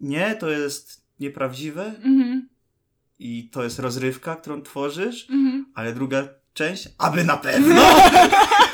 nie, 0.01 0.37
to 0.41 0.51
jest 0.51 1.01
nieprawdziwe 1.21 1.85
mhm, 1.85 2.49
i 3.19 3.49
to 3.53 3.65
jest 3.65 3.79
rozrywka, 3.79 4.37
którą 4.37 4.63
tworzysz, 4.63 5.31
mhm. 5.31 5.67
ale 5.75 5.93
druga 5.93 6.29
część, 6.55 6.89
aby 6.99 7.25
na 7.25 7.37
pewno. 7.37 7.83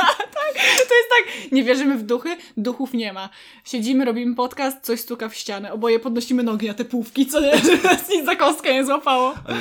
Tak, 1.13 1.53
nie 1.53 1.65
wierzymy 1.65 1.99
w 1.99 2.03
duchy, 2.03 2.37
duchów 2.57 2.93
nie 2.93 3.13
ma. 3.13 3.31
Siedzimy, 3.65 4.05
robimy 4.05 4.35
podcast, 4.35 4.85
coś 4.85 5.01
stuka 5.01 5.29
w 5.29 5.35
ścianę, 5.35 5.73
oboje 5.73 6.01
podnosimy 6.01 6.43
nogi 6.43 6.67
na 6.67 6.75
te 6.75 6.85
półki, 6.85 7.27
co 7.27 7.41
nie, 7.41 7.53
nas 7.85 8.09
nic 8.11 8.27
za 8.27 8.37
kostkę 8.37 8.73
nie 8.73 8.85
złapało. 8.85 9.35
Ale 9.45 9.61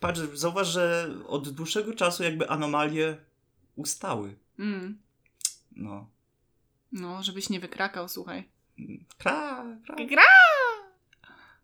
patrz, 0.00 0.20
zauważ, 0.34 0.68
że 0.68 1.14
od 1.26 1.48
dłuższego 1.48 1.94
czasu 1.94 2.22
jakby 2.22 2.48
anomalie 2.48 3.16
ustały. 3.76 4.36
Mm. 4.58 4.98
No. 5.76 6.10
No, 6.92 7.22
żebyś 7.22 7.50
nie 7.50 7.60
wykrakał, 7.60 8.08
słuchaj. 8.08 8.48
Kra, 9.18 9.64
kra. 9.86 10.06
Gra! 10.06 10.22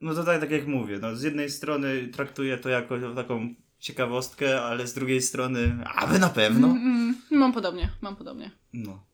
No 0.01 0.15
to 0.15 0.25
tak, 0.25 0.41
tak 0.41 0.51
jak 0.51 0.67
mówię, 0.67 0.99
no 1.03 1.17
z 1.17 1.23
jednej 1.23 1.51
strony 1.51 2.09
traktuję 2.09 2.59
to 2.59 2.69
jako 2.69 3.15
taką 3.15 3.55
ciekawostkę, 3.79 4.63
ale 4.63 4.87
z 4.87 4.95
drugiej 4.95 5.23
strony, 5.23 5.85
aby 5.95 6.19
na 6.19 6.29
pewno. 6.29 6.67
Mm, 6.69 6.83
mm, 6.83 7.17
mam 7.31 7.53
podobnie, 7.53 7.89
mam 8.01 8.17
podobnie. 8.17 8.51
No, 8.73 9.05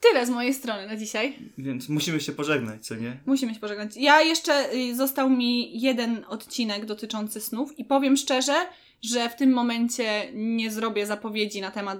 Tyle 0.00 0.26
z 0.26 0.30
mojej 0.30 0.54
strony 0.54 0.86
na 0.86 0.96
dzisiaj. 0.96 1.38
więc 1.58 1.88
musimy 1.88 2.20
się 2.20 2.32
pożegnać, 2.32 2.86
co 2.86 2.94
nie? 2.94 3.20
Musimy 3.26 3.54
się 3.54 3.60
pożegnać. 3.60 3.96
Ja 3.96 4.20
jeszcze 4.20 4.74
y, 4.74 4.96
został 4.96 5.30
mi 5.30 5.80
jeden 5.80 6.24
odcinek 6.28 6.84
dotyczący 6.84 7.40
snów 7.40 7.78
i 7.78 7.84
powiem 7.84 8.16
szczerze, 8.16 8.54
że 9.02 9.28
w 9.28 9.36
tym 9.36 9.52
momencie 9.52 10.30
nie 10.34 10.70
zrobię 10.70 11.06
zapowiedzi 11.06 11.60
na 11.60 11.70
temat 11.70 11.98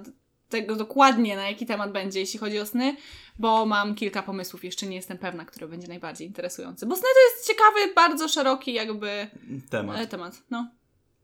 tego 0.49 0.75
dokładnie, 0.75 1.35
na 1.35 1.49
jaki 1.49 1.65
temat 1.65 1.91
będzie, 1.91 2.19
jeśli 2.19 2.39
chodzi 2.39 2.59
o 2.59 2.65
sny, 2.65 2.95
bo 3.39 3.65
mam 3.65 3.95
kilka 3.95 4.23
pomysłów, 4.23 4.63
jeszcze 4.63 4.85
nie 4.85 4.95
jestem 4.95 5.17
pewna, 5.17 5.45
który 5.45 5.67
będzie 5.67 5.87
najbardziej 5.87 6.27
interesujący. 6.27 6.85
Bo 6.85 6.95
sny 6.95 7.03
to 7.03 7.35
jest 7.35 7.47
ciekawy, 7.47 7.93
bardzo 7.95 8.27
szeroki 8.27 8.73
jakby 8.73 9.27
Temat. 9.69 9.99
e, 9.99 10.07
temat. 10.07 10.43
No. 10.49 10.69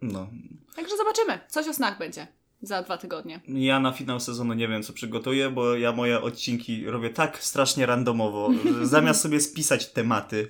No. 0.01 0.27
Także 0.75 0.97
zobaczymy. 0.97 1.39
Coś 1.47 1.67
o 1.67 1.73
snach 1.73 1.97
będzie 1.97 2.27
za 2.63 2.81
dwa 2.83 2.97
tygodnie. 2.97 3.41
Ja 3.47 3.79
na 3.79 3.91
finał 3.91 4.19
sezonu 4.19 4.53
nie 4.53 4.67
wiem, 4.67 4.83
co 4.83 4.93
przygotuję, 4.93 5.49
bo 5.49 5.75
ja 5.75 5.91
moje 5.91 6.21
odcinki 6.21 6.85
robię 6.85 7.09
tak 7.09 7.43
strasznie 7.43 7.85
randomowo. 7.85 8.49
że 8.79 8.87
Zamiast 8.87 9.21
sobie 9.21 9.39
spisać 9.39 9.89
tematy 9.91 10.49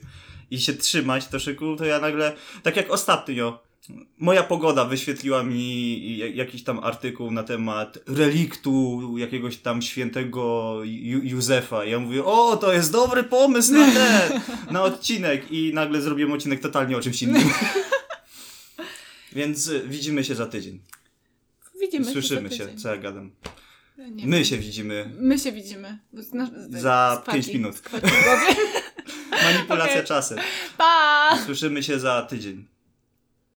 i 0.52 0.60
się 0.60 0.74
trzymać 0.74 1.28
troszeczkę, 1.28 1.66
to 1.78 1.86
ja 1.86 2.00
nagle, 2.00 2.34
tak 2.64 2.76
jak 2.76 2.92
ostatnio, 2.92 3.64
moja 4.18 4.44
pogoda 4.44 4.86
wyświetliła 4.86 5.44
mi 5.44 6.18
ja- 6.18 6.28
jakiś 6.28 6.64
tam 6.64 6.80
artykuł 6.84 7.32
na 7.32 7.44
temat 7.44 8.00
reliktu 8.08 9.02
jakiegoś 9.18 9.58
tam 9.58 9.82
świętego 9.82 10.78
Józefa. 11.24 11.86
I 11.86 11.92
ja 11.92 12.00
mówię, 12.00 12.24
o, 12.26 12.58
to 12.58 12.74
jest 12.74 12.92
dobry 12.92 13.24
pomysł 13.24 13.74
na 13.74 13.92
ten, 13.92 14.42
na 14.72 14.84
odcinek. 14.84 15.52
I 15.52 15.72
nagle 15.74 16.02
zrobiłem 16.02 16.32
odcinek 16.34 16.60
totalnie 16.62 16.98
o 16.98 17.02
czymś 17.02 17.24
innym. 17.24 17.50
Więc 19.34 19.72
widzimy 19.88 20.24
się 20.24 20.36
za 20.36 20.46
tydzień. 20.46 20.80
Widzimy 21.86 22.06
Słyszymy 22.06 22.52
się, 22.52 22.58
tydzień. 22.66 22.78
co 22.78 22.90
ja 22.90 22.98
gadam. 22.98 23.32
Nie 23.98 24.28
My 24.28 24.36
wiem. 24.36 24.46
się 24.46 24.58
widzimy. 24.58 25.10
My 25.20 25.40
się 25.40 25.52
widzimy. 25.52 25.98
Za 26.70 27.24
z 27.28 27.32
pięć 27.34 27.48
paki- 27.48 27.54
minut. 27.54 27.82
Manipulacja 29.44 29.94
Okej. 30.00 30.06
czasem. 30.06 30.38
Pa! 30.78 31.30
Słyszymy 31.46 31.84
się 31.84 32.00
za 32.00 32.22
tydzień. 32.22 32.68